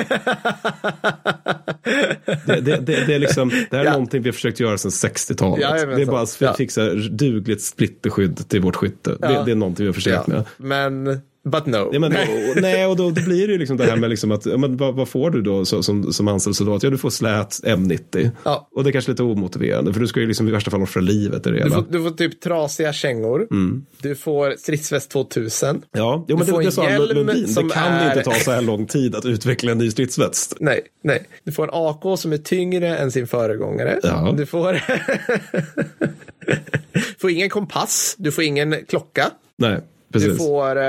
det, 2.45 2.61
det, 2.61 2.61
det, 2.61 3.05
det, 3.07 3.13
är 3.15 3.19
liksom, 3.19 3.49
det 3.49 3.77
här 3.77 3.79
är 3.79 3.85
Ja. 3.85 3.91
någonting 3.91 4.21
vi 4.21 4.29
har 4.29 4.33
försökt 4.33 4.59
göra 4.59 4.77
sedan 4.77 4.91
60-talet. 4.91 5.61
Jajamensan. 5.61 5.95
det 5.95 6.01
är 6.01 6.05
bara 6.05 6.21
att 6.21 6.37
Ja. 6.41 6.53
fixa 6.53 6.93
dugligt 6.93 7.61
splitterskydd 7.61 8.49
till 8.49 8.61
vårt 8.61 8.75
skytte. 8.75 9.09
Det, 9.09 9.33
Ja. 9.33 9.43
det 9.43 9.51
är 9.51 9.55
någonting 9.55 9.83
vi 9.83 9.87
har 9.87 9.93
försökt 9.93 10.27
med. 10.27 10.43
Men, 10.57 11.19
but 11.45 11.65
no. 11.65 11.89
Ja, 11.93 11.99
men, 11.99 12.11
och, 12.11 12.61
nej, 12.61 12.85
och 12.85 12.95
då, 12.95 13.09
då 13.11 13.21
blir 13.21 13.47
det 13.47 13.53
ju 13.53 13.59
liksom 13.59 13.77
det 13.77 13.85
här 13.85 13.95
med 13.95 14.09
liksom 14.09 14.31
att, 14.31 14.45
ja, 14.45 14.57
men, 14.57 14.77
vad, 14.77 14.95
vad 14.95 15.09
får 15.09 15.29
du 15.31 15.41
då 15.41 15.65
så, 15.65 15.83
som, 15.83 16.13
som 16.13 16.27
anställd 16.27 16.55
soldat? 16.55 16.83
Ja, 16.83 16.89
du 16.89 16.97
får 16.97 17.09
slät 17.09 17.49
M90. 17.63 18.31
Ja. 18.43 18.67
Och 18.75 18.83
det 18.83 18.89
är 18.89 18.91
kanske 18.91 19.11
lite 19.11 19.23
omotiverande, 19.23 19.93
för 19.93 19.99
du 19.99 20.07
ska 20.07 20.19
ju 20.19 20.27
liksom 20.27 20.47
i 20.47 20.51
värsta 20.51 20.71
fall 20.71 20.81
offra 20.81 21.01
livet 21.01 21.47
i 21.47 21.49
det 21.49 21.55
Du 21.55 21.63
hela. 21.63 21.75
får, 21.75 21.85
du 21.89 22.03
får 22.03 22.11
typ 22.11 22.41
trasiga 22.41 22.93
kängor. 22.93 23.47
Du 24.01 24.15
får 24.15 24.55
stridsväst 24.57 25.11
2000. 25.11 25.81
Ja, 25.91 26.25
jo, 26.27 26.37
men 26.37 26.45
Du 26.45 26.51
får 26.51 26.57
det, 26.59 26.63
det 26.63 26.67
en 26.67 26.71
sa 26.71 26.89
hjälm 26.89 27.15
Lundin. 27.15 27.47
som 27.47 27.67
Det 27.67 27.73
kan 27.73 27.93
är- 27.93 28.07
inte 28.17 28.23
ta 28.23 28.31
så 28.35 28.51
här 28.51 28.61
lång 28.61 28.85
tid 28.85 29.15
att 29.15 29.25
utveckla 29.25 29.71
en 29.71 29.77
ny 29.77 29.91
stridsväst. 29.91 30.57
Nej, 30.59 30.81
nej. 31.03 31.23
Du 31.43 31.51
får 31.51 31.63
en 31.63 31.69
AK 31.73 32.19
som 32.19 32.33
är 32.33 32.37
tyngre 32.37 32.97
än 32.97 33.11
sin 33.11 33.27
föregångare. 33.27 33.99
Ja. 34.03 34.33
Du 34.37 34.45
får... 34.45 34.81
får 37.19 37.29
ingen 37.31 37.49
kompass. 37.49 38.15
Du 38.17 38.31
får 38.31 38.43
ingen 38.43 38.75
klocka. 38.87 39.31
Nej, 39.57 39.79
precis. 40.13 40.29
Du 40.29 40.37
får, 40.37 40.77
eh, 40.77 40.83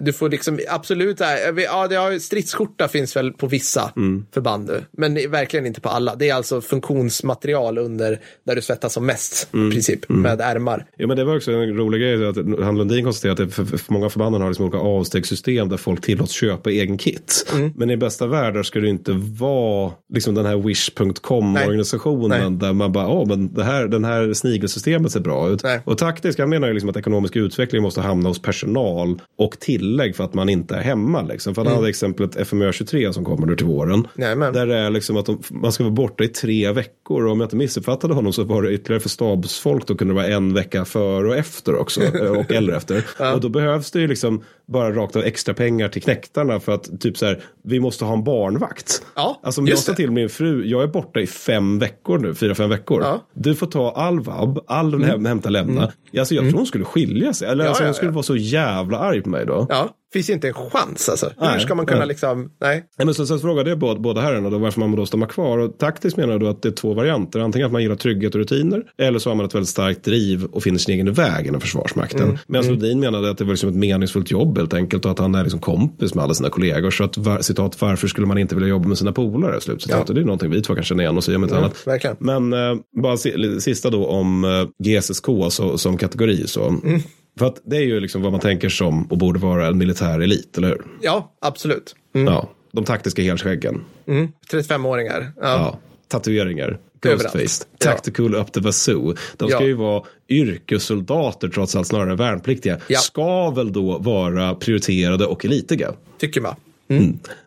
du 0.00 0.12
får 0.12 0.28
liksom 0.28 0.58
absolut, 0.68 1.20
äh, 1.20 1.28
ja, 1.56 1.86
det 1.88 1.96
har, 1.96 2.18
stridsskjorta 2.18 2.88
finns 2.88 3.16
väl 3.16 3.32
på 3.32 3.46
vissa 3.46 3.92
Mm. 3.96 4.26
förband 4.34 4.70
men 4.90 5.14
verkligen 5.30 5.66
inte 5.66 5.80
på 5.80 5.88
alla. 5.88 6.14
Det 6.14 6.30
är 6.30 6.34
alltså 6.34 6.60
funktionsmaterial 6.60 7.78
under 7.78 8.20
där 8.46 8.54
du 8.54 8.62
svettas 8.62 8.92
som 8.92 9.06
mest 9.06 9.48
Mm. 9.54 9.68
i 9.68 9.72
princip 9.72 10.08
med 10.08 10.40
ärmar. 10.40 10.86
Ja, 10.96 11.06
men 11.06 11.16
det 11.16 11.24
var 11.24 11.36
också 11.36 11.52
en 11.52 11.76
rolig 11.76 12.00
grej 12.00 12.28
att 12.28 12.36
han 12.36 12.78
Lundin 12.78 13.04
konstaterade 13.04 13.44
att 13.44 13.54
för, 13.54 13.64
för 13.64 13.92
många 13.92 14.08
förbanden 14.10 14.42
har 14.42 14.48
liksom 14.48 14.64
olika 14.64 14.78
avstegssystem 14.78 15.68
där 15.68 15.76
folk 15.76 16.00
tillåts 16.00 16.32
köpa 16.32 16.70
egen 16.70 16.98
kit. 16.98 17.46
Mm. 17.54 17.72
Men 17.76 17.90
i 17.90 17.96
bästa 17.96 18.26
världar 18.26 18.62
ska 18.62 18.80
det 18.80 18.88
inte 18.88 19.12
vara 19.38 19.92
liksom 20.14 20.34
den 20.34 20.46
här 20.46 20.56
wish.com 20.56 21.52
Nej. 21.52 21.66
organisationen 21.66 22.58
där 22.58 22.72
man 22.72 22.92
bara, 22.92 23.04
ja 23.04 23.24
men 23.28 23.54
det 23.54 23.64
här, 23.64 23.88
den 23.88 24.04
här 24.04 24.32
snigelsystemet 24.34 25.12
ser 25.12 25.20
bra 25.20 25.48
ut. 25.48 25.62
Nej. 25.62 25.80
Och 25.84 25.98
taktiskt, 25.98 26.38
han 26.38 26.48
menar 26.50 26.68
ju 26.68 26.74
liksom 26.74 26.90
att 26.90 26.96
ekonomisk 26.96 27.36
utveckling 27.36 27.82
måste 27.82 28.00
hamna 28.00 28.17
hos 28.26 28.42
personal 28.42 29.22
och 29.38 29.60
tillägg 29.60 30.16
för 30.16 30.24
att 30.24 30.34
man 30.34 30.48
inte 30.48 30.76
är 30.76 30.80
hemma. 30.80 31.22
Liksom. 31.22 31.54
För 31.54 31.64
han 31.64 31.74
hade 31.74 31.88
exemplet 31.88 32.36
FMÖ 32.36 32.72
23 32.72 33.12
som 33.12 33.24
kommer 33.24 33.46
nu 33.46 33.56
till 33.56 33.66
våren. 33.66 33.94
Mm. 33.94 34.06
Jajamän. 34.16 34.52
Där 34.52 34.66
det 34.66 34.76
är 34.76 34.90
liksom 34.90 35.16
att 35.16 35.26
de, 35.26 35.42
man 35.50 35.72
ska 35.72 35.84
vara 35.84 35.94
borta 35.94 36.24
i 36.24 36.28
tre 36.28 36.72
veckor. 36.72 36.97
Och 37.10 37.30
om 37.30 37.40
jag 37.40 37.46
inte 37.46 37.56
missuppfattade 37.56 38.14
honom 38.14 38.32
så 38.32 38.44
var 38.44 38.62
det 38.62 38.72
ytterligare 38.72 39.00
för 39.00 39.08
stabsfolk. 39.08 39.86
Då 39.86 39.94
kunde 39.94 40.14
det 40.14 40.16
vara 40.16 40.26
en 40.26 40.54
vecka 40.54 40.84
före 40.84 41.28
och 41.28 41.36
efter 41.36 41.74
också. 41.74 42.02
eh, 42.16 42.30
och 42.30 42.52
eller 42.52 42.72
efter. 42.72 43.04
Och 43.34 43.40
då 43.40 43.48
behövs 43.48 43.90
det 43.90 44.00
ju 44.00 44.06
liksom 44.06 44.44
bara 44.66 44.92
rakt 44.94 45.16
av 45.16 45.22
extra 45.22 45.54
pengar 45.54 45.88
till 45.88 46.02
knäktarna. 46.02 46.60
För 46.60 46.72
att 46.72 47.00
typ 47.00 47.18
så 47.18 47.26
här, 47.26 47.42
vi 47.64 47.80
måste 47.80 48.04
ha 48.04 48.12
en 48.12 48.24
barnvakt. 48.24 49.02
Ja, 49.14 49.40
alltså 49.42 49.60
om 49.60 49.66
jag 49.66 49.78
sa 49.78 49.94
till 49.94 50.10
min 50.10 50.28
fru, 50.28 50.66
jag 50.66 50.82
är 50.82 50.86
borta 50.86 51.20
i 51.20 51.26
fem 51.26 51.78
veckor 51.78 52.18
nu, 52.18 52.34
fyra, 52.34 52.54
fem 52.54 52.70
veckor. 52.70 53.02
Ja. 53.02 53.08
Mm. 53.08 53.20
Du 53.34 53.54
får 53.54 53.66
ta 53.66 53.90
all 53.90 54.20
vab, 54.20 54.64
all 54.66 55.04
häm, 55.04 55.24
hämta, 55.24 55.48
lämna. 55.48 55.92
Alltså 56.18 56.34
jag 56.34 56.44
tror 56.44 56.58
hon 56.58 56.66
skulle 56.66 56.84
skilja 56.84 57.34
sig. 57.34 57.48
Eller 57.48 57.64
Ja, 57.64 57.68
alltså, 57.68 57.82
ja, 57.82 57.88
hon 57.88 57.94
skulle 57.94 58.10
ja. 58.10 58.14
vara 58.14 58.22
så 58.22 58.36
jävla 58.36 58.98
arg 58.98 59.22
på 59.22 59.28
mig 59.28 59.46
då. 59.46 59.66
Ja. 59.68 59.88
Finns 60.12 60.30
inte 60.30 60.48
en 60.48 60.54
chans 60.54 61.08
alltså. 61.08 61.26
Hur 61.38 61.46
Nej, 61.46 61.60
ska 61.60 61.74
man 61.74 61.86
kunna 61.86 61.98
nej. 61.98 62.08
liksom, 62.08 62.50
nej. 62.60 62.84
Nej, 62.98 63.04
men 63.06 63.14
så, 63.14 63.26
så 63.26 63.38
frågade 63.38 63.70
jag 63.70 63.78
båda, 63.78 64.00
båda 64.00 64.20
herrarna 64.20 64.50
då 64.50 64.58
varför 64.58 64.80
man 64.80 64.96
då 64.96 65.06
stannar 65.06 65.26
kvar. 65.26 65.58
Och 65.58 65.78
taktiskt 65.78 66.16
menar 66.16 66.32
jag 66.32 66.40
då 66.40 66.48
att 66.48 66.62
det 66.62 66.68
är 66.68 66.72
två 66.72 66.94
varianter. 66.94 67.40
Antingen 67.40 67.66
att 67.66 67.72
man 67.72 67.82
gillar 67.82 67.96
trygghet 67.96 68.34
och 68.34 68.38
rutiner. 68.40 68.82
Eller 68.98 69.18
så 69.18 69.30
har 69.30 69.34
man 69.34 69.46
ett 69.46 69.54
väldigt 69.54 69.68
starkt 69.68 70.04
driv 70.04 70.44
och 70.44 70.62
finner 70.62 70.78
sin 70.78 70.94
egen 70.94 71.12
väg 71.12 71.46
inom 71.46 71.60
Försvarsmakten. 71.60 72.22
Mm. 72.22 72.38
Medan 72.46 72.66
Lundin 72.66 73.00
menade 73.00 73.30
att 73.30 73.38
det 73.38 73.44
var 73.44 73.50
liksom 73.52 73.68
ett 73.68 73.74
meningsfullt 73.76 74.30
jobb 74.30 74.58
helt 74.58 74.74
enkelt. 74.74 75.04
Och 75.04 75.10
att 75.10 75.18
han 75.18 75.34
är 75.34 75.42
liksom 75.42 75.60
kompis 75.60 76.14
med 76.14 76.24
alla 76.24 76.34
sina 76.34 76.48
kollegor. 76.50 76.90
Så 76.90 77.04
att 77.04 77.16
var, 77.18 77.40
citat, 77.40 77.80
varför 77.80 78.08
skulle 78.08 78.26
man 78.26 78.38
inte 78.38 78.54
vilja 78.54 78.68
jobba 78.68 78.88
med 78.88 78.98
sina 78.98 79.12
polare? 79.12 79.60
Slutcitat. 79.60 79.96
Ja. 79.98 80.04
Och 80.08 80.14
det 80.14 80.20
är 80.20 80.24
någonting 80.24 80.50
vi 80.50 80.62
två 80.62 80.74
kan 80.74 80.84
känna 80.84 81.02
igen 81.02 81.18
oss 81.18 81.28
i 81.28 81.36
om 81.36 81.42
inte 81.42 81.56
annat. 81.58 81.86
verkligen. 81.86 82.16
Men 82.20 82.52
eh, 82.52 82.74
bara 83.02 83.16
si- 83.16 83.60
sista 83.60 83.90
då 83.90 84.06
om 84.06 84.44
eh, 84.44 84.50
GSSK 84.98 85.26
så, 85.50 85.78
som 85.78 85.96
kategori. 85.98 86.46
Så. 86.46 86.68
Mm. 86.68 87.00
För 87.38 87.46
att 87.46 87.60
det 87.64 87.76
är 87.76 87.80
ju 87.80 88.00
liksom 88.00 88.22
vad 88.22 88.32
man 88.32 88.40
tänker 88.40 88.68
som 88.68 89.04
och 89.04 89.18
borde 89.18 89.38
vara 89.38 89.66
en 89.66 89.78
militär 89.78 90.20
elit, 90.20 90.58
eller 90.58 90.68
hur? 90.68 90.84
Ja, 91.00 91.32
absolut. 91.40 91.96
Mm. 92.14 92.32
Ja, 92.34 92.48
de 92.72 92.84
taktiska 92.84 93.22
helskäggen. 93.22 93.84
Mm. 94.06 94.28
35-åringar. 94.50 95.32
Ja. 95.36 95.42
Ja, 95.42 95.78
tatueringar. 96.08 96.78
Överallt. 97.04 97.22
Ghostfaced. 97.22 97.68
Ja. 97.78 97.84
Tactical 97.92 98.34
up 98.34 98.52
the 98.52 98.60
wazoo. 98.60 99.14
De 99.36 99.48
ska 99.48 99.60
Ja. 99.60 99.66
ju 99.66 99.74
vara 99.74 100.02
yrkessoldater 100.28 101.48
trots 101.48 101.76
allt 101.76 101.86
snarare 101.86 102.10
än 102.10 102.16
värnpliktiga. 102.16 102.78
Ja. 102.86 102.98
Ska 102.98 103.50
väl 103.50 103.72
då 103.72 103.98
vara 103.98 104.54
prioriterade 104.54 105.26
och 105.26 105.44
elitiga. 105.44 105.92
Tycker 106.18 106.40
man. 106.40 106.54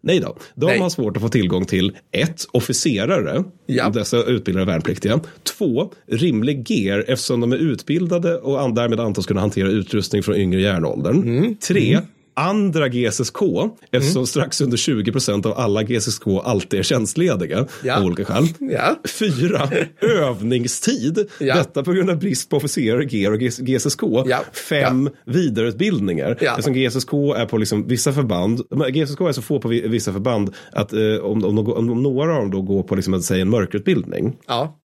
Nej 0.01 0.19
då, 0.19 0.37
de 0.55 0.65
Nej. 0.65 0.79
har 0.79 0.89
svårt 0.89 1.17
att 1.17 1.23
få 1.23 1.29
tillgång 1.29 1.65
till 1.65 1.97
ett, 2.11 2.45
officerare, 2.51 3.43
Ja. 3.65 3.89
dessa 3.89 4.23
utbildade 4.23 4.65
värnpliktiga. 4.65 5.19
Två, 5.57 5.91
rimlig 6.07 6.71
gear 6.71 7.05
eftersom 7.07 7.39
de 7.41 7.51
är 7.51 7.57
utbildade 7.57 8.35
och 8.37 8.73
därmed 8.73 8.99
antas 8.99 9.25
kunna 9.25 9.41
hantera 9.41 9.67
utrustning 9.67 10.23
från 10.23 10.35
yngre 10.35 10.61
järnåldern. 10.61 11.21
Mm. 11.23 11.55
Tre, 11.55 11.99
andra 12.33 12.87
GSSK, 12.89 13.35
eftersom 13.91 14.27
strax 14.27 14.61
under 14.61 14.77
20% 14.77 15.45
av 15.47 15.57
alla 15.59 15.83
GSSK 15.83 16.27
alltid 16.43 16.79
är 16.79 16.83
tjänstlediga 16.83 17.67
Ja. 17.83 17.97
av 17.97 18.03
olika 18.05 18.25
skäl. 18.25 18.43
Ja. 18.59 18.95
Fyra, 19.19 19.69
övningstid. 20.01 21.29
Ja. 21.39 21.55
Detta 21.55 21.83
på 21.83 21.91
grund 21.91 22.09
av 22.09 22.17
brist 22.19 22.49
på 22.49 22.57
officerare, 22.57 23.05
GR 23.05 23.31
och 23.31 23.39
GSSK. 23.39 24.01
Ja. 24.25 24.39
Fem, 24.69 25.09
vidareutbildningar. 25.25 26.37
Ja. 26.41 26.49
Eftersom 26.51 26.73
GSSK 26.73 27.13
är 27.13 27.45
på 27.45 27.57
liksom 27.57 27.87
vissa 27.87 28.13
förband, 28.13 28.61
GSSK 28.93 29.21
är 29.21 29.31
så 29.31 29.41
få 29.41 29.59
på 29.59 29.67
vi- 29.67 29.87
vissa 29.87 30.13
förband 30.13 30.53
att 30.71 30.93
eh, 30.93 30.99
om, 31.23 31.45
om, 31.45 31.55
går- 31.65 31.77
om 31.77 32.03
några 32.03 32.31
av 32.35 32.39
dem 32.41 32.51
då 32.51 32.61
går 32.61 32.83
på 32.83 32.95
liksom, 32.95 33.13
att 33.13 33.23
säga 33.23 33.41
en 33.41 33.49
mörkerutbildning. 33.49 34.35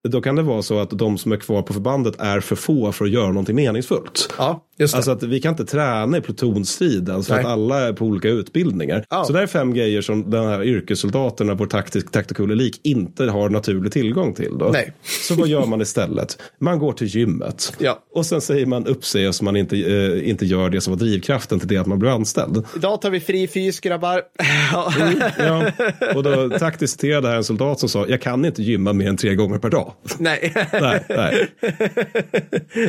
Då 0.08 0.20
kan 0.20 0.36
det 0.36 0.42
vara 0.42 0.62
så 0.62 0.78
att 0.78 0.90
de 0.90 1.18
som 1.18 1.32
är 1.32 1.36
kvar 1.36 1.62
på 1.62 1.72
förbandet 1.72 2.14
är 2.20 2.40
för 2.40 2.56
få 2.56 2.92
för 2.92 3.04
att 3.04 3.10
göra 3.10 3.26
någonting 3.28 3.56
meningsfullt. 3.56 4.34
Alltså 4.80 5.10
att 5.10 5.22
vi 5.22 5.40
kan 5.40 5.52
inte 5.52 5.64
träna 5.64 6.18
i 6.18 6.20
plutonstriden 6.20 7.22
för 7.22 7.34
Nej. 7.34 7.44
att 7.44 7.50
alla 7.50 7.80
är 7.80 7.92
på 7.92 8.04
olika 8.04 8.28
utbildningar. 8.28 9.04
Ja. 9.10 9.24
Så 9.24 9.32
det 9.32 9.42
är 9.42 9.46
fem 9.46 9.74
grejer 9.74 10.02
som 10.02 10.30
den 10.30 10.46
här 10.46 10.64
yrkessoldaterna, 10.64 11.54
vår 11.54 11.66
taktisk, 11.66 12.10
tactical 12.10 12.50
elik, 12.50 12.80
inte 12.82 13.24
har 13.24 13.48
naturlig 13.48 13.92
tillgång 13.92 14.34
till. 14.34 14.58
Då. 14.58 14.68
Nej. 14.72 14.92
Så 15.28 15.34
vad 15.34 15.48
gör 15.48 15.66
man 15.66 15.80
istället? 15.80 16.38
Man 16.58 16.78
går 16.78 16.92
till 16.92 17.06
gymmet. 17.06 17.72
Ja. 17.78 18.02
Och 18.14 18.26
sen 18.26 18.40
säger 18.40 18.66
man 18.66 18.86
upp 18.86 19.04
sig 19.04 19.32
så 19.32 19.44
man 19.44 19.56
inte, 19.56 19.76
eh, 19.76 20.28
inte 20.28 20.46
gör 20.46 20.70
det 20.70 20.80
som 20.80 20.92
var 20.92 20.98
drivkraften 20.98 21.58
till 21.58 21.68
det 21.68 21.76
att 21.76 21.86
man 21.86 21.98
blev 21.98 22.12
anställd. 22.12 22.64
Idag 22.76 23.02
tar 23.02 23.10
vi 23.10 23.20
fri 23.20 23.48
fys, 23.48 23.80
grabbar. 23.80 24.22
Ja. 24.72 24.92
Ja. 25.38 25.72
Och 26.14 26.22
då 26.22 26.50
taktiskt 26.58 26.92
citerade 26.92 27.28
här 27.28 27.36
en 27.36 27.44
soldat 27.44 27.80
som 27.80 27.88
sa, 27.88 28.06
jag 28.08 28.22
kan 28.22 28.44
inte 28.44 28.62
gymma 28.62 28.92
mer 28.92 29.08
än 29.08 29.16
tre 29.16 29.34
gånger 29.34 29.58
per 29.58 29.70
dag. 29.70 29.92
Nej. 30.18 30.52
Nej, 30.72 31.04
nej. 31.08 31.48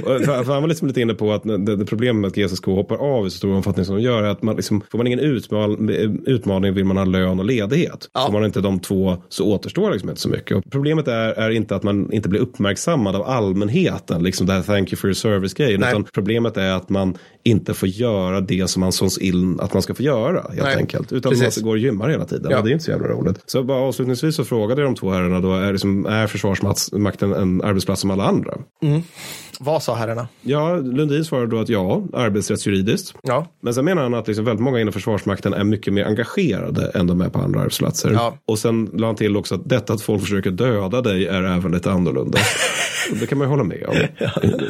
För, 0.03 0.43
för 0.43 0.53
han 0.53 0.61
var 0.61 0.67
liksom 0.67 0.87
lite 0.87 1.01
inne 1.01 1.13
på 1.13 1.33
att 1.33 1.43
det, 1.43 1.76
det 1.77 1.85
problemet 1.85 2.21
med 2.21 2.27
att 2.27 2.51
GSSK 2.51 2.65
hoppar 2.65 2.95
av 2.95 3.27
i 3.27 3.29
så 3.29 3.37
stor 3.37 3.53
omfattning 3.53 3.85
som 3.85 3.95
de 3.95 4.01
gör 4.01 4.23
är 4.23 4.27
att 4.27 4.41
man 4.41 4.55
liksom, 4.55 4.81
får 4.91 4.97
man 4.97 5.07
ingen 5.07 5.19
utmal, 5.19 5.89
utmaning 6.25 6.73
vill 6.73 6.85
man 6.85 6.97
ha 6.97 7.05
lön 7.05 7.39
och 7.39 7.45
ledighet. 7.45 8.09
Ja. 8.13 8.25
Får 8.25 8.33
man 8.33 8.45
inte 8.45 8.61
de 8.61 8.79
två 8.79 9.17
så 9.29 9.45
återstår 9.45 9.91
liksom 9.91 10.09
inte 10.09 10.21
så 10.21 10.29
mycket. 10.29 10.57
Och 10.57 10.71
problemet 10.71 11.07
är, 11.07 11.29
är 11.29 11.49
inte 11.49 11.75
att 11.75 11.83
man 11.83 12.11
inte 12.11 12.29
blir 12.29 12.39
uppmärksammad 12.39 13.15
av 13.15 13.23
allmänheten, 13.23 14.23
liksom 14.23 14.47
det 14.47 14.53
här 14.53 14.61
thank 14.61 14.91
you 14.91 14.97
for 14.97 15.07
your 15.07 15.15
service 15.15 15.53
grejen, 15.53 15.79
Nej. 15.79 15.89
utan 15.89 16.03
problemet 16.03 16.57
är 16.57 16.71
att 16.71 16.89
man 16.89 17.17
inte 17.43 17.73
får 17.73 17.89
göra 17.89 18.41
det 18.41 18.69
som 18.69 18.79
man 18.79 18.91
såns 18.91 19.17
in 19.17 19.59
att 19.59 19.73
man 19.73 19.81
ska 19.81 19.93
få 19.93 20.03
göra 20.03 20.41
helt 20.41 20.63
Nej. 20.63 20.75
enkelt. 20.75 21.11
Utan 21.11 21.31
Precis. 21.31 21.57
man 21.57 21.63
går 21.63 21.71
och 21.71 21.77
gymmar 21.77 22.09
hela 22.09 22.25
tiden. 22.25 22.51
Ja. 22.51 22.61
Det 22.61 22.69
är 22.69 22.73
inte 22.73 22.85
så 22.85 22.91
jävla 22.91 23.07
roligt. 23.07 23.43
Så 23.45 23.63
bara 23.63 23.79
avslutningsvis 23.79 24.35
så 24.35 24.43
frågade 24.43 24.81
jag 24.81 24.87
de 24.87 24.95
två 24.95 25.11
herrarna 25.11 25.39
då, 25.39 25.53
är, 25.53 25.71
liksom, 25.71 26.05
är 26.05 26.27
Försvarsmakten 26.27 27.33
en 27.33 27.61
arbetsplats 27.61 28.01
som 28.01 28.11
alla 28.11 28.23
andra? 28.23 28.57
Vad 29.59 29.83
sa 29.83 29.95
herrarna? 29.95 30.27
Ja, 30.41 30.75
Lundin 30.75 31.25
svarade 31.25 31.47
då 31.47 31.59
att 31.59 31.66
ja, 31.69 32.03
arbetsrättsjuridiskt. 32.13 33.15
Ja. 33.23 33.47
Men 33.61 33.73
sen 33.73 33.85
menar 33.85 34.03
han 34.03 34.13
att 34.13 34.27
liksom 34.27 34.45
väldigt 34.45 34.63
många 34.63 34.79
inom 34.79 34.93
Försvarsmakten 34.93 35.53
är 35.53 35.63
mycket 35.63 35.93
mer 35.93 36.05
engagerade 36.05 36.91
än 36.93 37.07
de 37.07 37.21
är 37.21 37.29
på 37.29 37.39
andra 37.39 37.59
arbetsplatser. 37.59 38.11
Ja. 38.11 38.37
Och 38.45 38.59
sen 38.59 38.89
la 38.93 39.07
han 39.07 39.15
till 39.15 39.37
också 39.37 39.55
att 39.55 39.69
detta 39.69 39.93
att 39.93 40.01
folk 40.01 40.21
försöker 40.21 40.51
döda 40.51 41.01
dig 41.01 41.27
är 41.27 41.43
även 41.43 41.71
lite 41.71 41.91
annorlunda. 41.91 42.39
Det 43.19 43.27
kan 43.27 43.37
man 43.37 43.47
ju 43.47 43.49
hålla 43.49 43.63
med 43.63 43.85
om. 43.87 43.95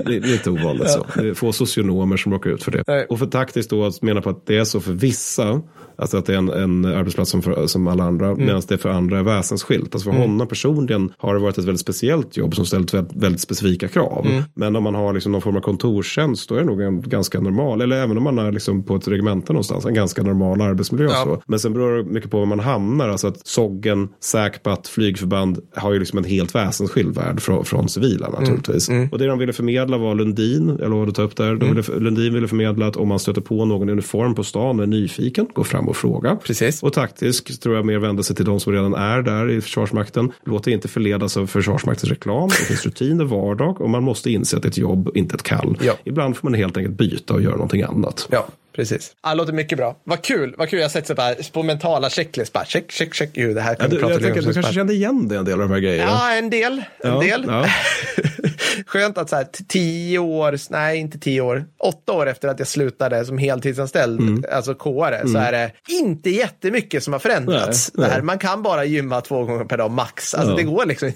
Det, 0.05 0.15
är 0.15 0.33
inte 0.33 0.49
ovanligt 0.49 0.89
så. 0.89 1.05
Det 1.15 1.29
är 1.29 1.33
få 1.33 1.51
socionomer 1.53 2.17
som 2.17 2.33
råkar 2.33 2.49
ut 2.49 2.63
för 2.63 2.71
det. 2.71 2.83
Nej. 2.87 3.05
Och 3.09 3.19
för 3.19 3.25
taktiskt 3.25 3.69
då 3.69 3.85
att 3.85 4.01
mena 4.01 4.21
på 4.21 4.29
att 4.29 4.45
det 4.45 4.57
är 4.57 4.63
så 4.63 4.79
för 4.79 4.91
vissa, 4.91 5.61
alltså 5.97 6.17
att 6.17 6.25
det 6.25 6.33
är 6.33 6.37
en, 6.37 6.49
en 6.49 6.85
arbetsplats 6.85 7.31
som, 7.31 7.41
för, 7.41 7.67
som 7.67 7.87
alla 7.87 8.03
andra, 8.03 8.27
Mm. 8.27 8.45
medan 8.45 8.61
det 8.67 8.77
för 8.77 8.89
andra 8.89 9.19
är 9.19 9.23
väsensskilt. 9.23 9.95
Alltså 9.95 10.11
för 10.11 10.19
honom 10.19 10.47
personligen 10.47 11.11
har 11.17 11.33
det 11.33 11.39
varit 11.39 11.57
ett 11.57 11.63
väldigt 11.65 11.81
speciellt 11.81 12.37
jobb 12.37 12.55
som 12.55 12.65
ställt 12.65 12.93
väldigt, 12.93 13.15
väldigt 13.15 13.41
specifika 13.41 13.87
krav. 13.87 14.25
Mm. 14.25 14.43
Men 14.53 14.75
om 14.75 14.83
man 14.83 14.95
har 14.95 15.13
liksom 15.13 15.31
någon 15.31 15.41
form 15.41 15.57
av 15.57 15.61
kontorstjänst 15.61 16.49
då 16.49 16.55
är 16.55 16.59
det 16.59 16.65
nog 16.65 16.81
en 16.81 17.01
ganska 17.01 17.39
normal, 17.39 17.81
eller 17.81 17.95
även 18.03 18.17
om 18.17 18.23
man 18.23 18.39
är 18.39 18.51
liksom 18.51 18.83
på 18.83 18.95
ett 18.95 19.07
regemente 19.07 19.53
någonstans, 19.53 19.85
en 19.85 19.93
ganska 19.93 20.23
normal 20.23 20.61
arbetsmiljö. 20.61 21.07
Ja. 21.09 21.23
Så. 21.23 21.41
Men 21.47 21.59
sen 21.59 21.73
beror 21.73 21.97
det 21.97 22.03
mycket 22.03 22.31
på 22.31 22.39
var 22.39 22.45
man 22.45 22.59
hamnar, 22.59 23.09
alltså 23.09 23.27
att 23.27 23.47
Soggen, 23.47 24.09
Säkpat, 24.23 24.87
flygförband 24.87 25.59
har 25.75 25.93
ju 25.93 25.99
liksom 25.99 26.17
en 26.17 26.25
helt 26.25 26.55
väsensskild 26.55 27.15
värld 27.15 27.41
från, 27.41 27.65
från 27.65 27.89
civila 27.89 28.29
naturligtvis. 28.29 28.89
Och 29.11 29.19
det 29.19 29.27
de 29.27 29.39
ville 29.39 29.53
förmedla 29.53 29.97
var 29.97 30.15
Lundin, 30.15 30.77
jag 30.79 30.89
lovade 30.89 31.09
att 31.09 31.15
ta 31.15 31.21
upp 31.21 31.35
där, 31.35 31.55
de 31.55 31.69
ville, 31.69 31.99
Lundin 31.99 32.33
ville 32.33 32.47
förmedla 32.47 32.87
att 32.87 32.95
om 32.97 33.07
man 33.07 33.19
stöter 33.19 33.41
på 33.41 33.65
någon 33.65 33.89
i 33.89 33.91
uniform 33.91 34.35
på 34.35 34.43
stan 34.43 34.77
och 34.79 34.83
är 34.83 34.87
nyfiken, 34.87 35.47
gå 35.53 35.63
fram 35.63 35.86
och 35.89 35.97
fråga. 35.97 36.35
Precis. 36.35 36.83
Och 36.83 36.93
taktisk 36.93 37.59
tror 37.61 37.75
jag 37.75 37.85
mer 37.85 37.97
vänder 37.97 38.23
sig 38.23 38.35
till 38.35 38.45
de 38.45 38.59
som 38.59 38.73
redan 38.73 38.93
är 38.93 39.21
där 39.21 39.49
i 39.49 39.61
Försvarsmakten. 39.61 40.31
Låt 40.45 40.67
er 40.67 40.71
inte 40.71 40.87
förledas 40.87 41.37
av 41.37 41.47
Försvarsmaktens 41.47 42.09
reklam. 42.11 42.49
Det 42.49 42.55
finns 42.55 42.85
rutiner, 42.85 43.25
vardag 43.25 43.81
och 43.81 43.89
man 43.89 44.03
måste 44.03 44.31
inse 44.31 44.57
att 44.57 44.65
ett 44.65 44.77
jobb, 44.77 45.09
inte 45.15 45.35
ett 45.35 45.43
kall. 45.43 45.77
Ja. 45.81 45.93
Ibland 46.03 46.37
får 46.37 46.49
man 46.49 46.53
helt 46.53 46.77
enkelt 46.77 46.97
byta 46.97 47.33
och 47.33 47.41
göra 47.41 47.53
någonting 47.53 47.81
annat. 47.81 48.27
Ja, 48.31 48.47
precis. 48.75 49.11
Ja, 49.23 49.29
det 49.29 49.35
låter 49.35 49.53
mycket 49.53 49.77
bra. 49.77 49.95
Vad 50.03 50.21
kul. 50.21 50.55
Vad 50.57 50.69
kul. 50.69 50.79
Jag 50.79 50.91
så 51.07 51.15
bara 51.15 51.33
på 51.53 51.63
mentala 51.63 52.09
checklist. 52.09 52.53
Bara 52.53 52.65
check, 52.65 52.91
check, 52.91 53.13
check. 53.13 53.29
Jo, 53.33 53.53
det 53.53 53.61
här 53.61 53.75
kan 53.75 53.85
Ja, 53.85 53.89
du, 53.95 53.99
prata 53.99 54.13
jag 54.13 54.21
tänker 54.21 54.39
att 54.39 54.47
du 54.47 54.53
kanske 54.53 54.73
kände 54.73 54.93
igen 54.93 55.27
dig 55.27 55.37
en 55.37 55.45
del 55.45 55.53
av 55.53 55.59
de 55.69 55.71
här 55.73 55.79
grejerna. 55.79 56.11
Ja, 56.11 56.31
en 56.37 56.49
del. 56.49 56.83
En 56.99 57.11
Ja, 57.13 57.19
del. 57.19 57.45
ja. 57.47 57.65
Skönt 58.87 59.17
att 59.17 59.29
så 59.29 59.35
här, 59.35 59.47
tio 59.67 60.19
år, 60.19 60.55
nej 60.71 60.97
inte 60.99 61.19
tio 61.19 61.41
år, 61.41 61.65
åtta 61.79 62.13
år 62.13 62.27
efter 62.27 62.47
att 62.47 62.59
jag 62.59 62.67
slutade 62.67 63.25
som 63.25 63.37
heltidsanställd, 63.37 64.19
Mm. 64.19 64.43
alltså 64.51 64.73
KR, 64.73 65.27
så 65.27 65.37
är 65.37 65.51
det 65.51 65.71
inte 65.89 66.29
jättemycket 66.29 67.03
som 67.03 67.13
har 67.13 67.19
förändrats. 67.19 67.91
Nej, 67.93 68.09
nej. 68.09 68.21
man 68.21 68.37
kan 68.39 68.63
bara 68.63 68.85
gymma 68.85 69.21
två 69.21 69.43
gånger 69.45 69.65
per 69.65 69.77
dag 69.77 69.91
max. 69.91 70.33
Alltså 70.33 70.51
Ja. 70.51 70.57
det 70.57 70.63
går 70.63 70.85
liksom 70.85 71.11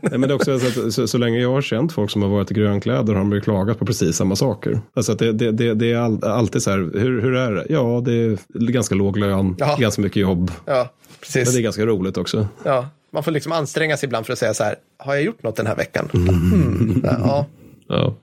Nej, 0.00 0.18
men 0.18 0.20
det 0.20 0.28
är 0.28 0.32
också 0.34 0.58
så, 0.58 0.90
så, 0.90 1.08
så 1.08 1.18
länge 1.18 1.38
jag 1.38 1.50
har 1.52 1.62
känt 1.62 1.92
folk 1.92 2.10
som 2.10 2.22
har 2.22 2.28
varit 2.28 2.50
i 2.50 2.54
grönkläder 2.54 3.12
har 3.14 3.20
de 3.20 3.32
ju 3.32 3.40
klagat 3.40 3.78
på 3.78 3.86
precis 3.86 4.16
samma 4.16 4.36
saker. 4.36 4.80
Alltså 4.94 5.12
att 5.12 5.18
det, 5.18 5.32
det, 5.32 5.52
det, 5.52 5.74
det 5.74 5.92
är 5.92 5.96
all, 5.98 6.24
alltid 6.24 6.62
så 6.62 6.70
här, 6.70 6.78
hur, 6.78 7.22
hur 7.22 7.36
är 7.36 7.52
det? 7.52 7.66
Ja, 7.68 8.02
det 8.04 8.12
är 8.12 8.38
ganska 8.72 8.94
låg 8.94 9.16
lön, 9.18 9.54
Ja. 9.58 9.76
ganska 9.80 10.02
mycket 10.02 10.20
jobb. 10.22 10.50
Ja, 10.64 10.74
Men 10.76 10.88
precis. 11.20 11.54
det 11.54 11.60
är 11.60 11.62
ganska 11.62 11.86
roligt 11.86 12.16
också. 12.16 12.48
Ja, 12.64 12.88
man 13.12 13.22
får 13.22 13.30
liksom 13.30 13.52
anstränga 13.52 13.96
sig 13.96 14.06
ibland 14.06 14.26
för 14.26 14.32
att 14.32 14.38
säga 14.38 14.54
så 14.54 14.64
här, 14.64 14.76
har 14.98 15.14
jag 15.14 15.22
gjort 15.22 15.42
något 15.42 15.56
den 15.56 15.66
här 15.66 15.76
veckan? 15.76 16.10
Mm. 16.14 17.00
Ja. 17.04 17.46
Ja. 17.88 18.14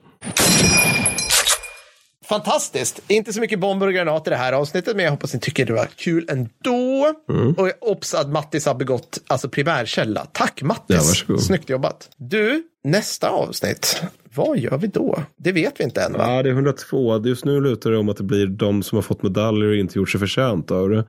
Fantastiskt! 2.28 3.00
Inte 3.08 3.32
så 3.32 3.40
mycket 3.40 3.58
bomber 3.58 3.86
och 3.86 3.92
granater 3.92 4.30
i 4.30 4.34
det 4.34 4.38
här 4.38 4.52
avsnittet, 4.52 4.96
men 4.96 5.04
jag 5.04 5.12
hoppas 5.12 5.34
ni 5.34 5.40
tycker 5.40 5.66
det 5.66 5.72
var 5.72 5.88
kul 5.96 6.26
ändå. 6.28 7.14
Mm. 7.30 7.52
Och 7.52 7.70
obs 7.80 8.14
att 8.14 8.28
Mattis 8.28 8.66
har 8.66 8.74
begått 8.74 9.18
alltså 9.26 9.48
primärkälla. 9.48 10.26
Tack 10.32 10.62
Mattis! 10.62 10.96
Ja, 10.96 10.96
varsågod. 10.96 11.42
Snyggt 11.42 11.68
jobbat. 11.68 12.08
Du, 12.16 12.62
nästa 12.84 13.28
avsnitt, 13.28 14.02
vad 14.34 14.58
gör 14.58 14.78
vi 14.78 14.86
då? 14.86 15.22
Det 15.36 15.52
vet 15.52 15.80
vi 15.80 15.84
inte 15.84 16.02
än 16.02 16.12
va? 16.12 16.34
Ja, 16.34 16.42
det 16.42 16.48
är 16.48 16.52
102. 16.52 17.26
Just 17.26 17.44
nu 17.44 17.60
lutar 17.60 17.90
det 17.90 17.98
om 17.98 18.08
att 18.08 18.16
det 18.16 18.24
blir 18.24 18.46
de 18.46 18.82
som 18.82 18.96
har 18.96 19.02
fått 19.02 19.22
medaljer 19.22 19.68
och 19.68 19.76
inte 19.76 19.98
gjort 19.98 20.10
sig 20.10 20.20
förtjänt 20.20 20.70
av 20.70 20.88
det. 20.88 21.04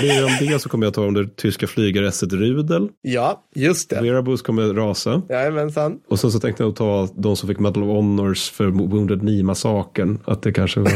Blir 0.00 0.14
det 0.20 0.24
om 0.24 0.32
det 0.40 0.58
så 0.58 0.68
kommer 0.68 0.86
jag 0.86 0.94
ta 0.94 1.06
om 1.06 1.14
det 1.14 1.36
tyska 1.36 1.66
flygaresset 1.66 2.32
Rudel. 2.32 2.88
Ja, 3.02 3.42
just 3.54 3.90
det. 3.90 4.00
Verabus 4.00 4.42
kommer 4.42 4.62
rasa. 4.74 5.22
Jajamensan. 5.28 5.98
Och 6.08 6.20
sen 6.20 6.30
så 6.32 6.40
tänkte 6.40 6.62
jag 6.62 6.76
ta 6.76 7.08
de 7.16 7.36
som 7.36 7.48
fick 7.48 7.58
Medal 7.58 7.82
of 7.82 7.88
Honors 7.88 8.50
för 8.50 8.66
Wounded 8.66 9.20
Knee-massakern. 9.20 10.18
Att 10.24 10.42
det 10.42 10.52
kanske 10.52 10.80
var... 10.80 10.92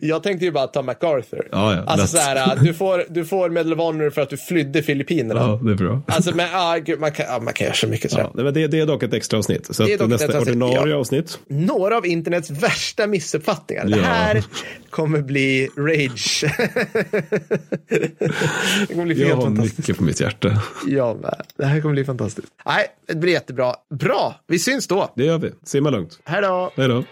Jag 0.00 0.22
tänkte 0.22 0.44
ju 0.44 0.52
bara 0.52 0.66
ta 0.66 0.82
MacArthur. 0.82 1.48
Ja, 1.52 1.74
ja, 1.74 1.82
alltså 1.86 2.16
lätt. 2.16 2.24
så 2.24 2.30
här, 2.30 2.56
du 2.62 2.74
får, 2.74 3.04
du 3.08 3.24
får 3.24 3.50
Medal 3.50 3.72
of 3.72 3.78
Honor 3.78 4.10
för 4.10 4.22
att 4.22 4.30
du 4.30 4.36
flydde 4.36 4.82
Filippinerna. 4.82 5.40
Ja, 5.40 5.60
det 5.64 5.70
är 5.70 5.74
bra. 5.74 6.02
Alltså, 6.06 6.36
men, 6.36 6.48
ah, 6.52 6.76
gud, 6.76 7.00
man, 7.00 7.12
kan, 7.12 7.26
ah, 7.28 7.40
man 7.40 7.52
kan 7.54 7.64
göra 7.64 7.74
så 7.74 7.86
mycket 7.86 8.10
sådär. 8.10 8.30
Ja, 8.34 8.42
men 8.44 8.54
det, 8.54 8.66
det 8.66 8.80
är 8.80 8.86
dock 8.86 9.02
ett 9.02 9.14
extra 9.14 9.38
avsnitt. 9.38 9.74
Så 9.76 9.82
Det 9.82 9.92
är 9.92 9.98
dock 9.98 10.04
ett 10.04 10.10
nästa 10.10 10.24
extra 10.24 10.38
avsnitt, 10.40 10.56
ordinarie 10.62 10.92
ja. 10.92 10.98
avsnitt. 11.00 11.38
några 11.48 11.96
av 11.96 12.06
internets 12.06 12.50
värsta 12.50 13.06
missuppfattningar. 13.06 13.84
Det 13.84 13.96
Ja. 13.96 14.02
här 14.02 14.44
kommer 14.90 15.22
bli 15.22 15.68
rage. 15.76 16.44
det 17.88 18.86
kommer 18.88 19.04
bli 19.04 19.20
Jag 19.20 19.26
helt 19.26 19.38
har 19.38 19.44
fantastiskt. 19.46 19.78
mycket 19.78 19.96
på 19.96 20.04
mitt 20.04 20.20
hjärta. 20.20 20.48
Med. 20.86 21.42
Det 21.56 21.64
här 21.66 21.80
kommer 21.80 21.92
bli 21.94 22.04
fantastiskt. 22.04 22.48
Nej, 22.66 22.86
det 23.08 23.14
blir 23.14 23.32
jättebra. 23.32 23.74
Bra, 23.94 24.40
vi 24.46 24.58
syns 24.58 24.88
då. 24.88 25.12
Det 25.16 25.24
gör 25.24 25.38
vi. 25.38 25.52
Simma 25.64 25.90
lugnt. 25.90 26.18
Hej 26.24 26.42
då. 26.42 26.72
Hej 26.76 26.88
då. 26.88 27.04